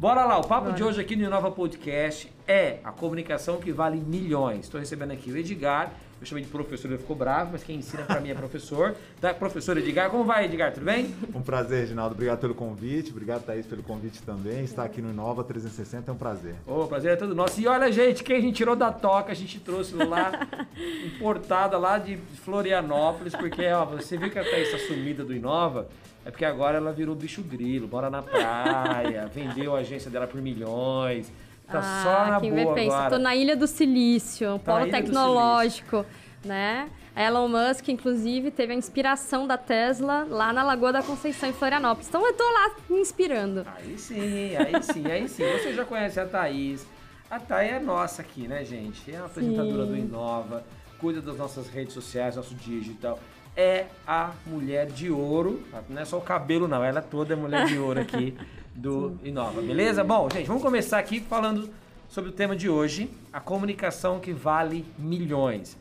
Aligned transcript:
Bora 0.00 0.24
lá, 0.24 0.38
o 0.38 0.46
papo 0.46 0.66
Bora. 0.66 0.76
de 0.76 0.84
hoje 0.84 1.00
aqui 1.00 1.16
no 1.16 1.24
Inova 1.24 1.50
Podcast 1.50 2.32
é 2.46 2.78
a 2.84 2.92
comunicação 2.92 3.56
que 3.56 3.72
vale 3.72 3.98
milhões. 3.98 4.60
Estou 4.60 4.78
recebendo 4.78 5.10
aqui 5.10 5.28
o 5.28 5.36
Edgar, 5.36 5.92
eu 6.20 6.24
chamei 6.24 6.44
de 6.44 6.50
professor, 6.50 6.86
ele 6.86 6.98
ficou 6.98 7.16
bravo, 7.16 7.50
mas 7.50 7.64
quem 7.64 7.78
ensina 7.78 8.04
para 8.04 8.20
mim 8.20 8.30
é 8.30 8.34
professor. 8.34 8.94
Tá? 9.20 9.34
Professor 9.34 9.76
Edgar, 9.76 10.08
como 10.08 10.22
vai, 10.22 10.44
Edgar? 10.44 10.72
Tudo 10.72 10.84
bem? 10.84 11.12
Um 11.34 11.42
prazer, 11.42 11.80
Reginaldo. 11.80 12.14
Obrigado 12.14 12.38
pelo 12.38 12.54
convite. 12.54 13.10
Obrigado, 13.10 13.44
Thaís, 13.44 13.66
pelo 13.66 13.82
convite 13.82 14.22
também. 14.22 14.62
Estar 14.62 14.84
aqui 14.84 15.02
no 15.02 15.10
Inova 15.10 15.42
360 15.42 16.08
é 16.08 16.14
um 16.14 16.16
prazer. 16.16 16.54
O 16.64 16.82
oh, 16.82 16.86
prazer 16.86 17.14
é 17.14 17.16
todo 17.16 17.34
nosso. 17.34 17.60
E 17.60 17.66
olha, 17.66 17.90
gente, 17.90 18.22
quem 18.22 18.36
a 18.36 18.40
gente 18.40 18.54
tirou 18.54 18.76
da 18.76 18.92
toca, 18.92 19.32
a 19.32 19.34
gente 19.34 19.58
trouxe 19.58 19.96
lá, 19.96 20.46
importada 21.06 21.76
lá 21.76 21.98
de 21.98 22.16
Florianópolis, 22.44 23.34
porque 23.34 23.66
ó, 23.66 23.84
você 23.84 24.16
viu 24.16 24.30
que 24.30 24.38
a 24.38 24.44
Thaís 24.44 24.72
está 24.72 24.78
sumida 24.86 25.24
do 25.24 25.34
Inova. 25.34 25.88
É 26.28 26.30
porque 26.30 26.44
agora 26.44 26.76
ela 26.76 26.92
virou 26.92 27.14
bicho 27.14 27.42
grilo, 27.42 27.88
mora 27.88 28.10
na 28.10 28.20
praia, 28.20 29.26
vendeu 29.34 29.74
a 29.74 29.78
agência 29.78 30.10
dela 30.10 30.26
por 30.26 30.42
milhões. 30.42 31.32
Tá 31.66 31.78
ah, 31.78 32.02
só 32.02 32.30
na 32.32 32.38
quem 32.38 32.52
boa 32.52 32.74
vê, 32.74 32.84
agora. 32.84 33.08
Tô 33.08 33.18
na 33.18 33.34
Ilha 33.34 33.56
do 33.56 33.66
Silício, 33.66 34.60
tá 34.62 34.78
polo 34.78 34.90
tecnológico, 34.90 36.04
né? 36.44 36.90
A 37.16 37.22
Elon 37.22 37.48
Musk, 37.48 37.88
inclusive, 37.88 38.50
teve 38.50 38.74
a 38.74 38.76
inspiração 38.76 39.46
da 39.46 39.56
Tesla 39.56 40.26
lá 40.28 40.52
na 40.52 40.62
Lagoa 40.62 40.92
da 40.92 41.02
Conceição, 41.02 41.48
em 41.48 41.54
Florianópolis. 41.54 42.08
Então 42.08 42.26
eu 42.26 42.34
tô 42.34 42.44
lá 42.44 42.76
me 42.90 43.00
inspirando. 43.00 43.66
Aí 43.74 43.96
sim, 43.96 44.54
aí 44.54 44.82
sim, 44.82 45.10
aí 45.10 45.28
sim. 45.30 45.44
Você 45.50 45.72
já 45.72 45.86
conhece 45.86 46.20
a 46.20 46.26
Thaís. 46.26 46.86
A 47.30 47.40
Thaís 47.40 47.72
é 47.72 47.80
nossa 47.80 48.20
aqui, 48.20 48.46
né, 48.46 48.62
gente? 48.66 49.10
É 49.10 49.16
uma 49.16 49.26
apresentadora 49.26 49.86
sim. 49.86 49.92
do 49.92 49.96
Inova, 49.96 50.62
cuida 51.00 51.22
das 51.22 51.38
nossas 51.38 51.68
redes 51.68 51.94
sociais, 51.94 52.36
nosso 52.36 52.54
digital. 52.54 53.18
É 53.56 53.86
a 54.06 54.32
mulher 54.46 54.86
de 54.86 55.10
ouro, 55.10 55.62
não 55.88 56.00
é 56.00 56.04
só 56.04 56.18
o 56.18 56.20
cabelo 56.20 56.68
não, 56.68 56.82
ela 56.84 57.02
toda 57.02 57.32
é 57.32 57.36
mulher 57.36 57.66
de 57.66 57.76
ouro 57.78 58.00
aqui 58.00 58.36
do. 58.74 59.18
Inova, 59.24 59.60
beleza? 59.60 60.04
Bom, 60.04 60.28
gente, 60.30 60.46
vamos 60.46 60.62
começar 60.62 60.98
aqui 60.98 61.20
falando 61.20 61.68
sobre 62.08 62.30
o 62.30 62.32
tema 62.32 62.56
de 62.56 62.68
hoje, 62.68 63.10
a 63.32 63.40
comunicação 63.40 64.20
que 64.20 64.32
vale 64.32 64.84
milhões. 64.98 65.76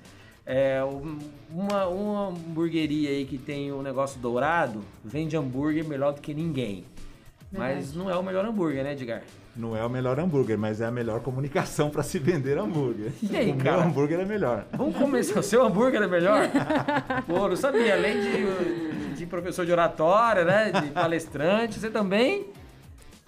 É, 0.45 0.79
uma, 1.51 1.87
uma 1.87 2.27
hamburgueria 2.29 3.09
aí 3.09 3.25
que 3.25 3.37
tem 3.37 3.71
o 3.71 3.79
um 3.79 3.81
negócio 3.81 4.19
dourado 4.19 4.81
vende 5.03 5.35
hambúrguer 5.35 5.85
melhor 5.85 6.13
do 6.13 6.21
que 6.21 6.33
ninguém. 6.33 6.85
Mas 7.51 7.93
não 7.93 8.09
é 8.09 8.15
o 8.15 8.23
melhor 8.23 8.45
hambúrguer, 8.45 8.83
né, 8.83 8.93
Edgar? 8.93 9.23
Não 9.57 9.75
é 9.75 9.83
o 9.83 9.89
melhor 9.89 10.19
hambúrguer, 10.19 10.57
mas 10.57 10.81
é 10.81 10.85
a 10.85 10.91
melhor 10.91 11.19
comunicação 11.21 11.89
para 11.89 12.03
se 12.03 12.19
vender 12.19 12.59
hambúrguer. 12.59 13.11
E 13.23 13.35
aí, 13.35 13.51
o 13.51 13.57
cara? 13.57 13.77
meu 13.77 13.87
hambúrguer 13.87 14.19
é 14.19 14.25
melhor. 14.25 14.65
Vamos 14.77 14.95
começar. 14.95 15.39
O 15.39 15.43
seu 15.43 15.65
hambúrguer 15.65 16.01
é 16.01 16.07
melhor? 16.07 16.47
Pô, 17.25 17.47
não 17.47 17.55
sabia. 17.55 17.95
Além 17.95 18.19
de, 18.21 19.15
de 19.15 19.25
professor 19.25 19.65
de 19.65 19.71
oratória, 19.71 20.45
né? 20.45 20.71
De 20.71 20.89
palestrante, 20.91 21.79
você 21.79 21.89
também 21.89 22.45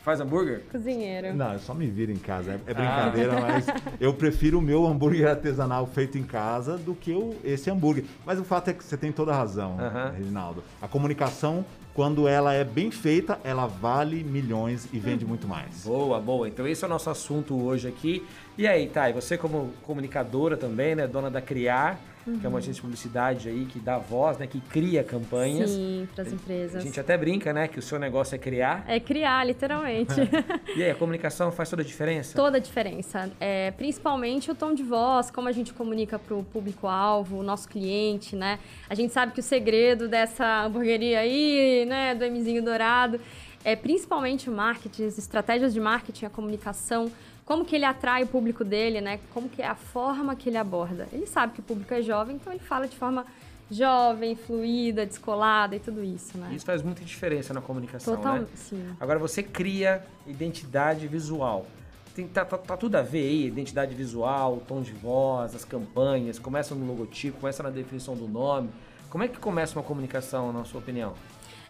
Faz 0.01 0.21
hambúrguer? 0.21 0.63
Cozinheiro. 0.71 1.35
Não, 1.35 1.53
eu 1.53 1.59
só 1.59 1.73
me 1.73 1.85
viro 1.85 2.11
em 2.11 2.17
casa. 2.17 2.51
É, 2.51 2.71
é 2.71 2.73
brincadeira, 2.73 3.37
ah. 3.37 3.41
mas 3.41 3.65
eu 3.99 4.13
prefiro 4.13 4.57
o 4.57 4.61
meu 4.61 4.87
hambúrguer 4.87 5.27
artesanal 5.27 5.85
feito 5.85 6.17
em 6.17 6.23
casa 6.23 6.77
do 6.77 6.95
que 6.95 7.11
o, 7.11 7.35
esse 7.43 7.69
hambúrguer. 7.69 8.05
Mas 8.25 8.39
o 8.39 8.43
fato 8.45 8.69
é 8.69 8.73
que 8.73 8.83
você 8.83 8.95
tem 8.95 9.11
toda 9.11 9.33
a 9.33 9.35
razão, 9.35 9.73
uhum. 9.73 10.11
Reginaldo. 10.17 10.63
A 10.81 10.87
comunicação, 10.87 11.65
quando 11.93 12.27
ela 12.27 12.53
é 12.53 12.63
bem 12.63 12.91
feita, 12.91 13.39
ela 13.43 13.67
vale 13.67 14.23
milhões 14.23 14.87
e 14.93 14.99
vende 14.99 15.25
muito 15.25 15.47
mais. 15.47 15.83
Boa, 15.83 16.19
boa. 16.19 16.47
Então 16.47 16.67
esse 16.67 16.83
é 16.83 16.87
o 16.87 16.89
nosso 16.89 17.09
assunto 17.09 17.59
hoje 17.61 17.87
aqui. 17.87 18.25
E 18.57 18.67
aí, 18.67 18.87
Thay, 18.87 19.13
você 19.13 19.37
como 19.37 19.71
comunicadora 19.83 20.55
também, 20.55 20.95
né, 20.95 21.07
dona 21.07 21.29
da 21.29 21.41
Criar, 21.41 21.99
uhum. 22.25 22.39
que 22.39 22.45
é 22.45 22.49
uma 22.49 22.59
agência 22.59 22.75
de 22.75 22.81
publicidade 22.81 23.49
aí 23.49 23.65
que 23.65 23.79
dá 23.79 23.97
voz, 23.97 24.37
né, 24.37 24.47
que 24.47 24.59
cria 24.59 25.03
campanhas. 25.03 25.71
Sim, 25.71 26.07
para 26.13 26.23
as 26.23 26.33
empresas. 26.33 26.75
A 26.75 26.79
gente 26.79 26.99
até 26.99 27.17
brinca, 27.17 27.53
né, 27.53 27.67
que 27.67 27.79
o 27.79 27.81
seu 27.81 27.99
negócio 27.99 28.35
é 28.35 28.37
criar. 28.37 28.83
É 28.87 28.99
criar, 28.99 29.45
literalmente. 29.45 30.13
e 30.75 30.83
aí, 30.83 30.91
a 30.91 30.95
comunicação 30.95 31.51
faz 31.51 31.69
toda 31.69 31.81
a 31.81 31.85
diferença? 31.85 32.35
Toda 32.35 32.57
a 32.57 32.59
diferença. 32.59 33.29
É, 33.39 33.71
principalmente 33.71 34.51
o 34.51 34.55
tom 34.55 34.73
de 34.73 34.83
voz, 34.83 35.31
como 35.31 35.47
a 35.47 35.51
gente 35.51 35.73
comunica 35.73 36.17
para 36.17 36.35
o 36.35 36.43
público-alvo, 36.43 37.37
o 37.37 37.43
nosso 37.43 37.67
cliente, 37.67 38.35
né? 38.35 38.59
A 38.89 38.95
gente 38.95 39.13
sabe 39.13 39.33
que 39.33 39.39
o 39.39 39.43
segredo 39.43 40.07
dessa 40.07 40.65
hamburgueria 40.65 41.19
aí, 41.19 41.85
né, 41.87 42.15
do 42.15 42.25
Mzinho 42.29 42.63
Dourado, 42.63 43.19
é 43.63 43.75
principalmente 43.75 44.49
o 44.49 44.53
marketing, 44.53 45.05
as 45.05 45.17
estratégias 45.17 45.73
de 45.73 45.79
marketing, 45.79 46.25
a 46.25 46.29
comunicação, 46.29 47.11
como 47.49 47.65
que 47.65 47.75
ele 47.75 47.85
atrai 47.85 48.21
o 48.21 48.27
público 48.27 48.63
dele, 48.63 49.01
né? 49.01 49.19
Como 49.33 49.49
que 49.49 49.59
é 49.59 49.65
a 49.65 49.73
forma 49.73 50.35
que 50.35 50.49
ele 50.49 50.57
aborda. 50.57 51.07
Ele 51.11 51.25
sabe 51.25 51.53
que 51.53 51.61
o 51.61 51.63
público 51.63 51.91
é 51.91 51.99
jovem, 51.99 52.35
então 52.35 52.53
ele 52.53 52.61
fala 52.61 52.87
de 52.87 52.95
forma 52.95 53.25
jovem, 53.71 54.35
fluida, 54.35 55.03
descolada 55.03 55.75
e 55.75 55.79
tudo 55.79 56.03
isso, 56.03 56.37
né? 56.37 56.51
Isso 56.53 56.63
faz 56.63 56.83
muita 56.83 57.03
diferença 57.03 57.51
na 57.51 57.59
comunicação, 57.59 58.15
Total, 58.17 58.35
né? 58.35 58.47
Sim. 58.53 58.95
Agora 58.99 59.17
você 59.17 59.41
cria 59.41 60.05
identidade 60.27 61.07
visual. 61.07 61.65
Tem, 62.13 62.27
tá, 62.27 62.45
tá, 62.45 62.55
tá, 62.55 62.77
tudo 62.77 62.95
a 62.97 63.01
ver 63.01 63.27
aí, 63.27 63.47
identidade 63.47 63.95
visual, 63.95 64.61
tom 64.67 64.83
de 64.83 64.91
voz, 64.91 65.55
as 65.55 65.65
campanhas, 65.65 66.37
começa 66.37 66.75
no 66.75 66.85
logotipo, 66.85 67.39
começa 67.39 67.63
na 67.63 67.71
definição 67.71 68.15
do 68.15 68.27
nome. 68.27 68.69
Como 69.09 69.23
é 69.23 69.27
que 69.27 69.39
começa 69.39 69.75
uma 69.75 69.83
comunicação, 69.83 70.53
na 70.53 70.65
sua 70.65 70.81
opinião? 70.81 71.15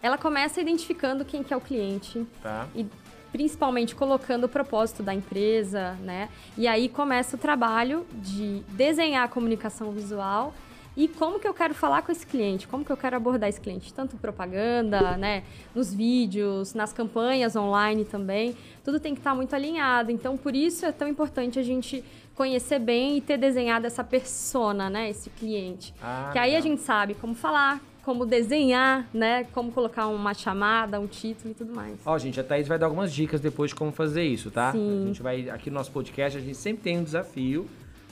Ela 0.01 0.17
começa 0.17 0.59
identificando 0.59 1.23
quem 1.23 1.41
que 1.41 1.53
é 1.53 1.57
o 1.57 1.61
cliente. 1.61 2.27
Tá. 2.43 2.67
E 2.75 2.85
principalmente 3.31 3.95
colocando 3.95 4.45
o 4.45 4.49
propósito 4.49 5.03
da 5.03 5.13
empresa, 5.13 5.93
né? 6.01 6.29
E 6.57 6.67
aí 6.67 6.89
começa 6.89 7.35
o 7.35 7.39
trabalho 7.39 8.05
de 8.13 8.63
desenhar 8.69 9.25
a 9.25 9.27
comunicação 9.27 9.91
visual 9.91 10.53
e 10.97 11.07
como 11.07 11.39
que 11.39 11.47
eu 11.47 11.53
quero 11.53 11.73
falar 11.73 12.01
com 12.01 12.11
esse 12.11 12.25
cliente, 12.25 12.67
como 12.67 12.83
que 12.83 12.91
eu 12.91 12.97
quero 12.97 13.15
abordar 13.15 13.47
esse 13.47 13.61
cliente, 13.61 13.93
tanto 13.93 14.17
propaganda, 14.17 15.15
né, 15.15 15.43
nos 15.73 15.93
vídeos, 15.93 16.73
nas 16.73 16.91
campanhas 16.91 17.55
online 17.55 18.03
também, 18.03 18.53
tudo 18.83 18.99
tem 18.99 19.13
que 19.13 19.21
estar 19.21 19.33
muito 19.33 19.55
alinhado. 19.55 20.11
Então, 20.11 20.35
por 20.35 20.53
isso 20.53 20.85
é 20.85 20.91
tão 20.91 21.07
importante 21.07 21.57
a 21.57 21.63
gente 21.63 22.03
conhecer 22.35 22.79
bem 22.79 23.17
e 23.17 23.21
ter 23.21 23.37
desenhado 23.37 23.87
essa 23.87 24.03
persona, 24.03 24.89
né, 24.89 25.09
esse 25.09 25.29
cliente. 25.29 25.93
Ah, 26.01 26.31
que 26.33 26.39
aí 26.39 26.55
a 26.55 26.59
gente 26.59 26.81
sabe 26.81 27.13
como 27.13 27.33
falar, 27.33 27.81
como 28.03 28.25
desenhar, 28.25 29.07
né? 29.13 29.45
Como 29.53 29.71
colocar 29.71 30.07
uma 30.07 30.33
chamada, 30.33 30.99
um 30.99 31.07
título 31.07 31.51
e 31.51 31.53
tudo 31.53 31.73
mais. 31.73 31.99
Ó, 32.05 32.17
gente, 32.17 32.39
a 32.39 32.43
Thaís 32.43 32.67
vai 32.67 32.79
dar 32.79 32.87
algumas 32.87 33.13
dicas 33.13 33.39
depois 33.39 33.69
de 33.69 33.75
como 33.75 33.91
fazer 33.91 34.23
isso, 34.23 34.49
tá? 34.49 34.71
Sim. 34.71 35.03
A 35.03 35.07
gente 35.07 35.21
vai, 35.21 35.49
aqui 35.49 35.69
no 35.69 35.75
nosso 35.75 35.91
podcast, 35.91 36.37
a 36.37 36.41
gente 36.41 36.57
sempre 36.57 36.83
tem 36.83 36.97
um 36.97 37.03
desafio, 37.03 37.67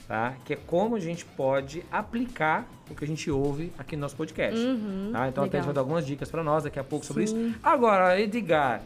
tá? 0.06 0.34
Que 0.44 0.54
é 0.54 0.56
como 0.56 0.96
a 0.96 1.00
gente 1.00 1.24
pode 1.24 1.84
aplicar 1.90 2.68
o 2.90 2.94
que 2.94 3.04
a 3.04 3.06
gente 3.06 3.30
ouve 3.30 3.72
aqui 3.78 3.96
no 3.96 4.02
nosso 4.02 4.16
podcast. 4.16 4.58
Uhum, 4.58 5.10
tá? 5.12 5.28
Então 5.28 5.42
legal. 5.42 5.44
a 5.44 5.48
Thaís 5.48 5.64
vai 5.64 5.74
dar 5.74 5.80
algumas 5.80 6.06
dicas 6.06 6.30
para 6.30 6.42
nós 6.42 6.64
daqui 6.64 6.78
a 6.78 6.84
pouco 6.84 7.04
sobre 7.04 7.26
Sim. 7.26 7.48
isso. 7.48 7.58
Agora, 7.62 8.20
Edgar, 8.20 8.82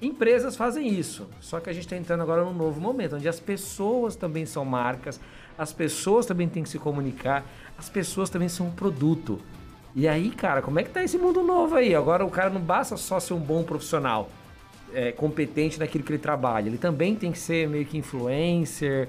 empresas 0.00 0.56
fazem 0.56 0.88
isso. 0.88 1.28
Só 1.40 1.60
que 1.60 1.70
a 1.70 1.72
gente 1.72 1.84
está 1.84 1.96
entrando 1.96 2.22
agora 2.22 2.44
num 2.44 2.54
novo 2.54 2.80
momento, 2.80 3.16
onde 3.16 3.28
as 3.28 3.40
pessoas 3.40 4.16
também 4.16 4.46
são 4.46 4.64
marcas, 4.64 5.20
as 5.56 5.72
pessoas 5.72 6.26
também 6.26 6.48
têm 6.48 6.62
que 6.62 6.68
se 6.68 6.78
comunicar, 6.78 7.44
as 7.78 7.88
pessoas 7.88 8.30
também 8.30 8.48
são 8.48 8.66
um 8.66 8.70
produto. 8.70 9.40
E 9.94 10.06
aí, 10.06 10.30
cara, 10.30 10.62
como 10.62 10.78
é 10.78 10.84
que 10.84 10.90
tá 10.90 11.02
esse 11.02 11.18
mundo 11.18 11.42
novo 11.42 11.74
aí? 11.74 11.94
Agora 11.94 12.24
o 12.24 12.30
cara 12.30 12.50
não 12.50 12.60
basta 12.60 12.96
só 12.96 13.18
ser 13.18 13.34
um 13.34 13.40
bom 13.40 13.62
profissional, 13.62 14.30
é, 14.92 15.12
competente 15.12 15.78
naquilo 15.78 16.04
que 16.04 16.12
ele 16.12 16.18
trabalha. 16.18 16.68
Ele 16.68 16.78
também 16.78 17.14
tem 17.14 17.32
que 17.32 17.38
ser 17.38 17.68
meio 17.68 17.84
que 17.84 17.98
influencer, 17.98 19.08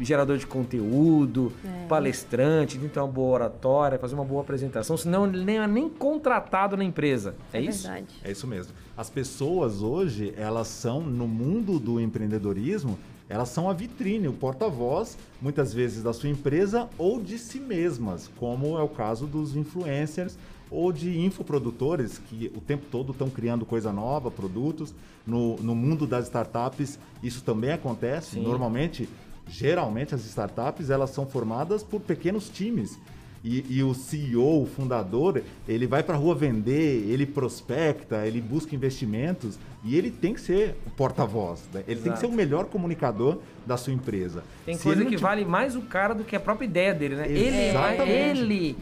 gerador 0.00 0.38
de 0.38 0.46
conteúdo, 0.46 1.52
é. 1.64 1.86
palestrante, 1.86 2.78
tem 2.78 2.88
que 2.88 2.94
ter 2.94 3.00
uma 3.00 3.08
boa 3.08 3.34
oratória, 3.34 3.98
fazer 3.98 4.14
uma 4.14 4.24
boa 4.24 4.40
apresentação, 4.40 4.96
senão 4.96 5.26
ele 5.26 5.44
nem 5.44 5.58
é 5.58 5.66
nem 5.66 5.88
contratado 5.88 6.76
na 6.76 6.84
empresa. 6.84 7.34
É, 7.52 7.58
é 7.58 7.62
isso? 7.62 7.82
Verdade. 7.82 8.06
É 8.24 8.30
isso 8.30 8.46
mesmo. 8.46 8.72
As 8.96 9.10
pessoas 9.10 9.82
hoje, 9.82 10.32
elas 10.36 10.68
são, 10.68 11.00
no 11.00 11.28
mundo 11.28 11.78
do 11.78 12.00
empreendedorismo, 12.00 12.98
elas 13.32 13.48
são 13.48 13.70
a 13.70 13.72
vitrine, 13.72 14.28
o 14.28 14.32
porta-voz, 14.34 15.16
muitas 15.40 15.72
vezes 15.72 16.02
da 16.02 16.12
sua 16.12 16.28
empresa 16.28 16.90
ou 16.98 17.18
de 17.18 17.38
si 17.38 17.58
mesmas, 17.58 18.30
como 18.36 18.78
é 18.78 18.82
o 18.82 18.88
caso 18.90 19.26
dos 19.26 19.56
influencers 19.56 20.36
ou 20.70 20.92
de 20.92 21.18
infoprodutores 21.18 22.18
que 22.18 22.52
o 22.54 22.60
tempo 22.60 22.84
todo 22.90 23.12
estão 23.12 23.30
criando 23.30 23.64
coisa 23.64 23.90
nova, 23.90 24.30
produtos. 24.30 24.94
No, 25.26 25.56
no 25.56 25.74
mundo 25.74 26.06
das 26.06 26.26
startups, 26.26 26.98
isso 27.22 27.42
também 27.42 27.72
acontece. 27.72 28.32
Sim. 28.32 28.42
Normalmente, 28.42 29.08
geralmente, 29.48 30.14
as 30.14 30.26
startups 30.26 30.90
elas 30.90 31.08
são 31.08 31.24
formadas 31.24 31.82
por 31.82 32.02
pequenos 32.02 32.50
times 32.50 32.98
e, 33.44 33.78
e, 33.78 33.82
o 33.82 33.92
CEO, 33.92 34.62
o 34.62 34.66
fundador, 34.66 35.42
ele 35.66 35.86
vai 35.86 36.02
para 36.02 36.14
a 36.14 36.18
rua 36.18 36.34
vender, 36.34 37.08
ele 37.10 37.26
prospecta, 37.26 38.24
ele 38.24 38.40
busca 38.40 38.74
investimentos 38.74 39.58
e 39.84 39.96
ele 39.96 40.12
tem 40.12 40.32
que 40.32 40.40
ser 40.40 40.76
o 40.86 40.90
porta-voz. 40.90 41.64
Né? 41.74 41.82
Ele 41.86 41.92
Exato. 41.92 42.04
tem 42.04 42.12
que 42.12 42.18
ser 42.20 42.26
o 42.26 42.32
melhor 42.32 42.66
comunicador 42.66 43.38
da 43.66 43.76
sua 43.76 43.92
empresa. 43.92 44.44
Tem 44.64 44.76
Se 44.76 44.84
coisa 44.84 45.04
que 45.04 45.16
te... 45.16 45.22
vale 45.22 45.44
mais 45.44 45.74
o 45.74 45.82
cara 45.82 46.14
do 46.14 46.22
que 46.22 46.36
a 46.36 46.40
própria 46.40 46.66
ideia 46.66 46.94
dele, 46.94 47.16
né? 47.16 47.26
Exatamente. 47.30 48.40
Ele, 48.40 48.54
ele 48.54 48.76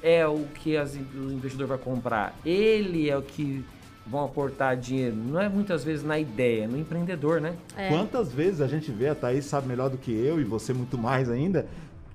é 0.00 0.26
o 0.26 0.44
que 0.54 0.76
as, 0.76 0.94
o 0.94 1.32
investidor 1.32 1.66
vai 1.66 1.78
comprar. 1.78 2.38
Ele 2.44 3.10
é 3.10 3.16
o 3.16 3.22
que 3.22 3.64
vão 4.06 4.24
aportar 4.24 4.76
dinheiro. 4.76 5.16
Não 5.16 5.40
é 5.40 5.48
muitas 5.48 5.84
vezes 5.84 6.04
na 6.04 6.18
ideia, 6.18 6.64
é 6.64 6.66
no 6.66 6.78
empreendedor, 6.78 7.40
né? 7.40 7.54
É. 7.76 7.88
Quantas 7.88 8.32
vezes 8.32 8.60
a 8.60 8.66
gente 8.66 8.90
vê, 8.90 9.08
a 9.08 9.14
Thaís 9.14 9.44
sabe 9.44 9.68
melhor 9.68 9.90
do 9.90 9.98
que 9.98 10.12
eu 10.12 10.40
e 10.40 10.44
você 10.44 10.72
muito 10.72 10.96
mais 10.96 11.28
ainda, 11.28 11.66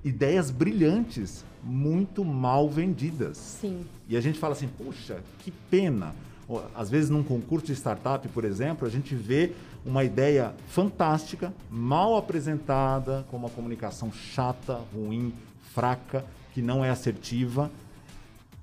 ideias 0.04 0.50
brilhantes, 0.50 1.44
muito 1.64 2.24
mal 2.24 2.68
vendidas. 2.68 3.36
Sim. 3.38 3.84
E 4.08 4.16
a 4.16 4.20
gente 4.20 4.38
fala 4.38 4.52
assim, 4.52 4.68
puxa, 4.68 5.18
que 5.40 5.50
pena. 5.50 6.14
Às 6.74 6.90
vezes, 6.90 7.08
num 7.08 7.22
concurso 7.22 7.66
de 7.66 7.72
startup, 7.72 8.26
por 8.28 8.44
exemplo, 8.44 8.86
a 8.86 8.90
gente 8.90 9.14
vê 9.14 9.52
uma 9.84 10.04
ideia 10.04 10.54
fantástica, 10.68 11.52
mal 11.70 12.16
apresentada, 12.16 13.24
com 13.30 13.36
uma 13.36 13.48
comunicação 13.48 14.12
chata, 14.12 14.80
ruim, 14.94 15.32
fraca, 15.72 16.24
que 16.52 16.60
não 16.60 16.84
é 16.84 16.90
assertiva. 16.90 17.70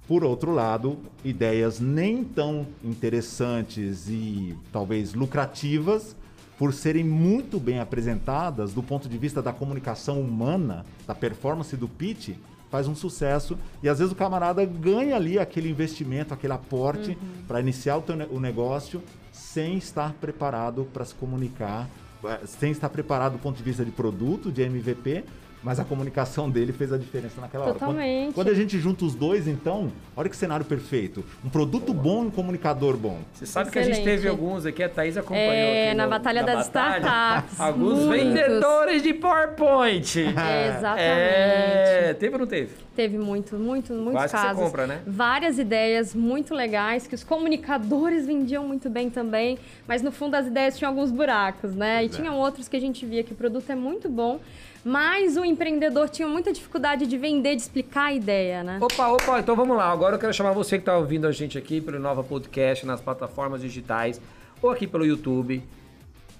Por 0.07 0.23
outro 0.23 0.51
lado, 0.51 0.97
ideias 1.23 1.79
nem 1.79 2.23
tão 2.23 2.67
interessantes 2.83 4.07
e 4.09 4.55
talvez 4.71 5.13
lucrativas, 5.13 6.15
por 6.57 6.73
serem 6.73 7.03
muito 7.03 7.59
bem 7.59 7.79
apresentadas 7.79 8.73
do 8.73 8.83
ponto 8.83 9.09
de 9.09 9.17
vista 9.17 9.41
da 9.41 9.51
comunicação 9.51 10.21
humana, 10.21 10.85
da 11.07 11.15
performance 11.15 11.75
do 11.75 11.87
pitch, 11.87 12.35
faz 12.71 12.87
um 12.87 12.95
sucesso 12.95 13.57
e 13.83 13.89
às 13.89 13.99
vezes 13.99 14.13
o 14.13 14.15
camarada 14.15 14.65
ganha 14.65 15.15
ali 15.15 15.37
aquele 15.37 15.69
investimento, 15.69 16.33
aquele 16.33 16.53
aporte 16.53 17.11
uhum. 17.11 17.43
para 17.45 17.59
iniciar 17.59 17.97
o, 17.97 18.01
teu, 18.01 18.15
o 18.31 18.39
negócio 18.39 19.03
sem 19.31 19.77
estar 19.77 20.13
preparado 20.13 20.87
para 20.93 21.03
se 21.03 21.13
comunicar, 21.13 21.89
eh, 22.23 22.39
sem 22.45 22.71
estar 22.71 22.89
preparado 22.89 23.33
do 23.33 23.39
ponto 23.39 23.57
de 23.57 23.63
vista 23.63 23.83
de 23.83 23.91
produto, 23.91 24.49
de 24.49 24.63
MVP, 24.63 25.25
mas 25.63 25.79
a 25.79 25.83
comunicação 25.83 26.49
dele 26.49 26.73
fez 26.73 26.91
a 26.91 26.97
diferença 26.97 27.39
naquela 27.39 27.65
Totalmente. 27.65 27.99
hora. 27.99 28.25
Quando, 28.25 28.33
quando, 28.33 28.49
a 28.49 28.53
gente 28.53 28.79
junta 28.79 29.05
os 29.05 29.13
dois, 29.13 29.47
então, 29.47 29.91
olha 30.15 30.29
que 30.29 30.35
cenário 30.35 30.65
perfeito. 30.65 31.23
Um 31.43 31.49
produto 31.49 31.93
bom 31.93 32.23
e 32.23 32.27
um 32.27 32.31
comunicador 32.31 32.97
bom. 32.97 33.19
Você 33.33 33.45
sabe 33.45 33.69
Excelente. 33.69 33.87
que 33.87 33.91
a 33.91 33.95
gente 33.95 34.03
teve 34.03 34.27
alguns 34.27 34.65
aqui, 34.65 34.83
a 34.83 34.89
Thaís 34.89 35.17
acompanhou 35.17 35.45
é, 35.47 35.93
na 35.93 36.05
no, 36.05 36.09
Batalha 36.09 36.43
das 36.43 36.65
Startups. 36.65 37.59
alguns 37.59 37.99
Muitos. 37.99 38.27
vendedores 38.27 39.03
de 39.03 39.13
PowerPoint. 39.13 40.19
É, 40.19 40.67
exatamente. 40.77 41.01
É, 41.07 42.15
teve 42.19 42.33
ou 42.33 42.39
não 42.39 42.47
teve? 42.47 42.71
Teve 42.95 43.17
muito, 43.17 43.55
muito, 43.55 43.93
muitos 43.93 44.13
Quase 44.13 44.33
casos. 44.33 44.49
Que 44.49 44.55
você 44.55 44.63
compra, 44.63 44.87
né? 44.87 45.01
Várias 45.07 45.57
ideias 45.57 46.13
muito 46.13 46.53
legais 46.53 47.07
que 47.07 47.15
os 47.15 47.23
comunicadores 47.23 48.25
vendiam 48.25 48.67
muito 48.67 48.89
bem 48.89 49.09
também, 49.09 49.57
mas 49.87 50.01
no 50.01 50.11
fundo 50.11 50.35
as 50.35 50.45
ideias 50.45 50.77
tinham 50.77 50.89
alguns 50.89 51.09
buracos, 51.09 51.73
né? 51.73 51.99
Pois 51.99 52.11
e 52.11 52.13
é. 52.13 52.17
tinham 52.17 52.37
outros 52.37 52.67
que 52.67 52.75
a 52.75 52.81
gente 52.81 53.05
via 53.05 53.23
que 53.23 53.31
o 53.31 53.35
produto 53.35 53.69
é 53.69 53.75
muito 53.75 54.09
bom, 54.09 54.41
mas 54.83 55.37
o 55.37 55.45
empreendedor 55.45 56.09
tinha 56.09 56.27
muita 56.27 56.51
dificuldade 56.51 57.07
de 57.07 57.17
vender, 57.17 57.55
de 57.55 57.61
explicar 57.61 58.07
a 58.07 58.13
ideia, 58.13 58.61
né? 58.61 58.77
Opa, 58.81 59.07
opa, 59.07 59.39
então 59.39 59.55
vamos 59.55 59.77
lá. 59.77 59.89
Agora 59.89 60.15
eu 60.15 60.19
quero 60.19 60.33
chamar 60.33 60.51
você 60.51 60.77
que 60.77 60.81
está 60.81 60.97
ouvindo 60.97 61.25
a 61.25 61.31
gente 61.31 61.57
aqui 61.57 61.79
pelo 61.79 61.97
Nova 61.97 62.23
Podcast, 62.25 62.85
nas 62.85 62.99
plataformas 62.99 63.61
digitais, 63.61 64.19
ou 64.61 64.69
aqui 64.69 64.85
pelo 64.85 65.05
YouTube, 65.05 65.63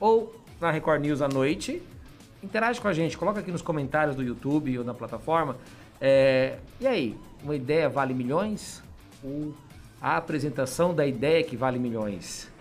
ou 0.02 0.36
na 0.60 0.70
Record 0.70 1.02
News 1.02 1.22
à 1.22 1.30
noite. 1.30 1.82
Interage 2.44 2.82
com 2.82 2.88
a 2.90 2.94
gente, 2.94 3.18
coloca 3.18 3.40
aqui 3.40 3.52
nos 3.52 3.62
comentários 3.62 4.16
do 4.16 4.24
YouTube 4.24 4.80
ou 4.80 4.84
na 4.84 4.94
plataforma. 4.94 5.56
É, 6.02 6.58
e 6.80 6.88
aí, 6.88 7.18
uma 7.44 7.56
ideia 7.56 7.88
vale 7.88 8.14
milhões? 8.14 8.84
Ou 9.24 9.54
a 10.02 10.18
apresentação 10.18 10.96
da 10.96 11.06
ideia 11.06 11.44
que 11.44 11.56
vale 11.56 11.78
milhões? 11.78 12.52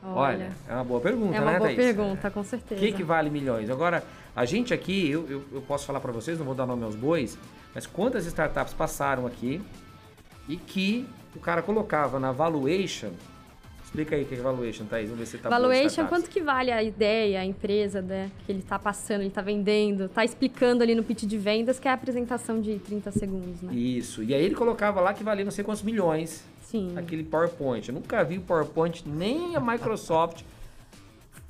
Olha, 0.00 0.14
Olha 0.14 0.52
é 0.68 0.74
uma 0.74 0.84
boa 0.84 1.00
pergunta, 1.00 1.32
né, 1.32 1.36
É 1.36 1.40
uma 1.40 1.52
né, 1.52 1.58
boa 1.58 1.70
Thaís? 1.70 1.76
pergunta, 1.76 2.30
com 2.30 2.44
certeza. 2.44 2.80
O 2.80 2.84
que, 2.84 2.92
que 2.92 3.02
vale 3.02 3.28
milhões? 3.30 3.68
Agora, 3.68 4.04
a 4.34 4.44
gente 4.44 4.72
aqui, 4.72 5.10
eu, 5.10 5.28
eu, 5.28 5.44
eu 5.54 5.60
posso 5.62 5.84
falar 5.84 5.98
para 5.98 6.12
vocês, 6.12 6.38
não 6.38 6.46
vou 6.46 6.54
dar 6.54 6.66
nome 6.66 6.84
aos 6.84 6.94
bois, 6.94 7.36
mas 7.74 7.84
quantas 7.84 8.24
startups 8.26 8.72
passaram 8.72 9.26
aqui 9.26 9.60
e 10.48 10.56
que 10.56 11.08
o 11.34 11.40
cara 11.40 11.62
colocava 11.62 12.20
na 12.20 12.30
valuation. 12.30 13.10
Explica 13.88 14.14
aí 14.14 14.22
o 14.22 14.26
que 14.26 14.34
é 14.34 14.38
valuation, 14.38 14.84
Thaís. 14.84 15.08
Vamos 15.08 15.20
ver 15.20 15.26
se 15.26 15.38
tá 15.38 15.48
Valuation, 15.48 16.06
quanto 16.08 16.28
que 16.28 16.42
vale 16.42 16.70
a 16.70 16.82
ideia, 16.82 17.40
a 17.40 17.44
empresa 17.44 18.02
né, 18.02 18.30
que 18.44 18.52
ele 18.52 18.58
está 18.58 18.78
passando, 18.78 19.20
ele 19.20 19.28
está 19.28 19.40
vendendo, 19.40 20.04
está 20.04 20.22
explicando 20.22 20.82
ali 20.82 20.94
no 20.94 21.02
pitch 21.02 21.22
de 21.22 21.38
vendas, 21.38 21.80
que 21.80 21.88
é 21.88 21.90
a 21.90 21.94
apresentação 21.94 22.60
de 22.60 22.78
30 22.80 23.10
segundos, 23.12 23.62
né? 23.62 23.72
Isso. 23.72 24.22
E 24.22 24.34
aí 24.34 24.44
ele 24.44 24.54
colocava 24.54 25.00
lá 25.00 25.14
que 25.14 25.24
valia 25.24 25.42
não 25.42 25.50
sei 25.50 25.64
quantos 25.64 25.82
milhões. 25.82 26.44
Sim. 26.60 26.92
Aquele 26.98 27.24
PowerPoint. 27.24 27.88
Eu 27.88 27.94
nunca 27.94 28.22
vi 28.24 28.36
o 28.36 28.42
PowerPoint, 28.42 29.04
nem 29.08 29.56
a 29.56 29.60
Microsoft 29.60 30.42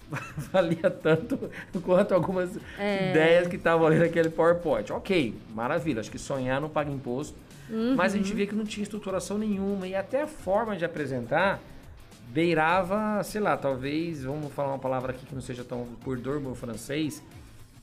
valia 0.52 0.88
tanto 0.88 1.50
quanto 1.82 2.14
algumas 2.14 2.56
é. 2.78 3.10
ideias 3.10 3.48
que 3.48 3.56
estavam 3.56 3.84
ali 3.84 3.98
naquele 3.98 4.30
PowerPoint. 4.30 4.92
Ok, 4.92 5.34
maravilha, 5.52 5.98
acho 5.98 6.10
que 6.10 6.20
sonhar 6.20 6.60
não 6.60 6.68
paga 6.68 6.88
imposto. 6.88 7.36
Uhum. 7.68 7.96
Mas 7.96 8.14
a 8.14 8.16
gente 8.16 8.32
via 8.32 8.46
que 8.46 8.54
não 8.54 8.64
tinha 8.64 8.84
estruturação 8.84 9.36
nenhuma 9.36 9.88
e 9.88 9.96
até 9.96 10.22
a 10.22 10.26
forma 10.28 10.76
de 10.76 10.84
apresentar 10.84 11.60
beirava, 12.28 13.22
sei 13.24 13.40
lá, 13.40 13.56
talvez, 13.56 14.24
vamos 14.24 14.52
falar 14.52 14.70
uma 14.70 14.78
palavra 14.78 15.12
aqui 15.12 15.24
que 15.26 15.34
não 15.34 15.42
seja 15.42 15.64
tão 15.64 15.86
por 16.02 16.18
dormo 16.18 16.54
francês, 16.54 17.22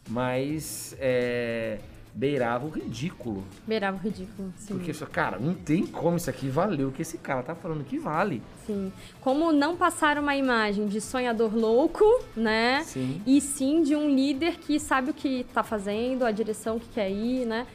mas 0.08 0.96
é, 1.00 1.80
beirava 2.14 2.66
o 2.66 2.70
ridículo. 2.70 3.44
Beirava 3.68 3.98
o 3.98 4.00
ridículo, 4.00 4.54
sim. 4.58 4.76
Porque, 4.78 4.94
cara, 5.06 5.40
não 5.40 5.54
tem 5.54 5.86
como 5.86 6.18
isso 6.18 6.30
aqui 6.30 6.48
valer 6.48 6.86
o 6.86 6.92
que 6.92 7.02
esse 7.02 7.18
cara 7.18 7.44
tá 7.44 7.56
falando 7.56 7.84
que 7.84 7.98
vale. 7.98 8.42
Sim. 8.66 8.92
Como 9.20 9.52
não 9.52 9.76
passar 9.76 10.18
uma 10.18 10.36
imagem 10.36 10.88
de 10.88 11.02
sonhador 11.02 11.56
louco, 11.56 12.06
né? 12.36 12.84
Sim. 12.86 13.22
E 13.26 13.42
sim 13.42 13.82
de 13.82 13.96
um 13.96 14.10
líder 14.10 14.58
que 14.58 14.80
sabe 14.80 15.12
o 15.12 15.14
que 15.14 15.46
tá 15.54 15.64
fazendo, 15.64 16.24
a 16.24 16.32
direção 16.32 16.80
que 16.80 16.88
quer 16.90 17.10
ir, 17.10 17.46
né? 17.46 17.66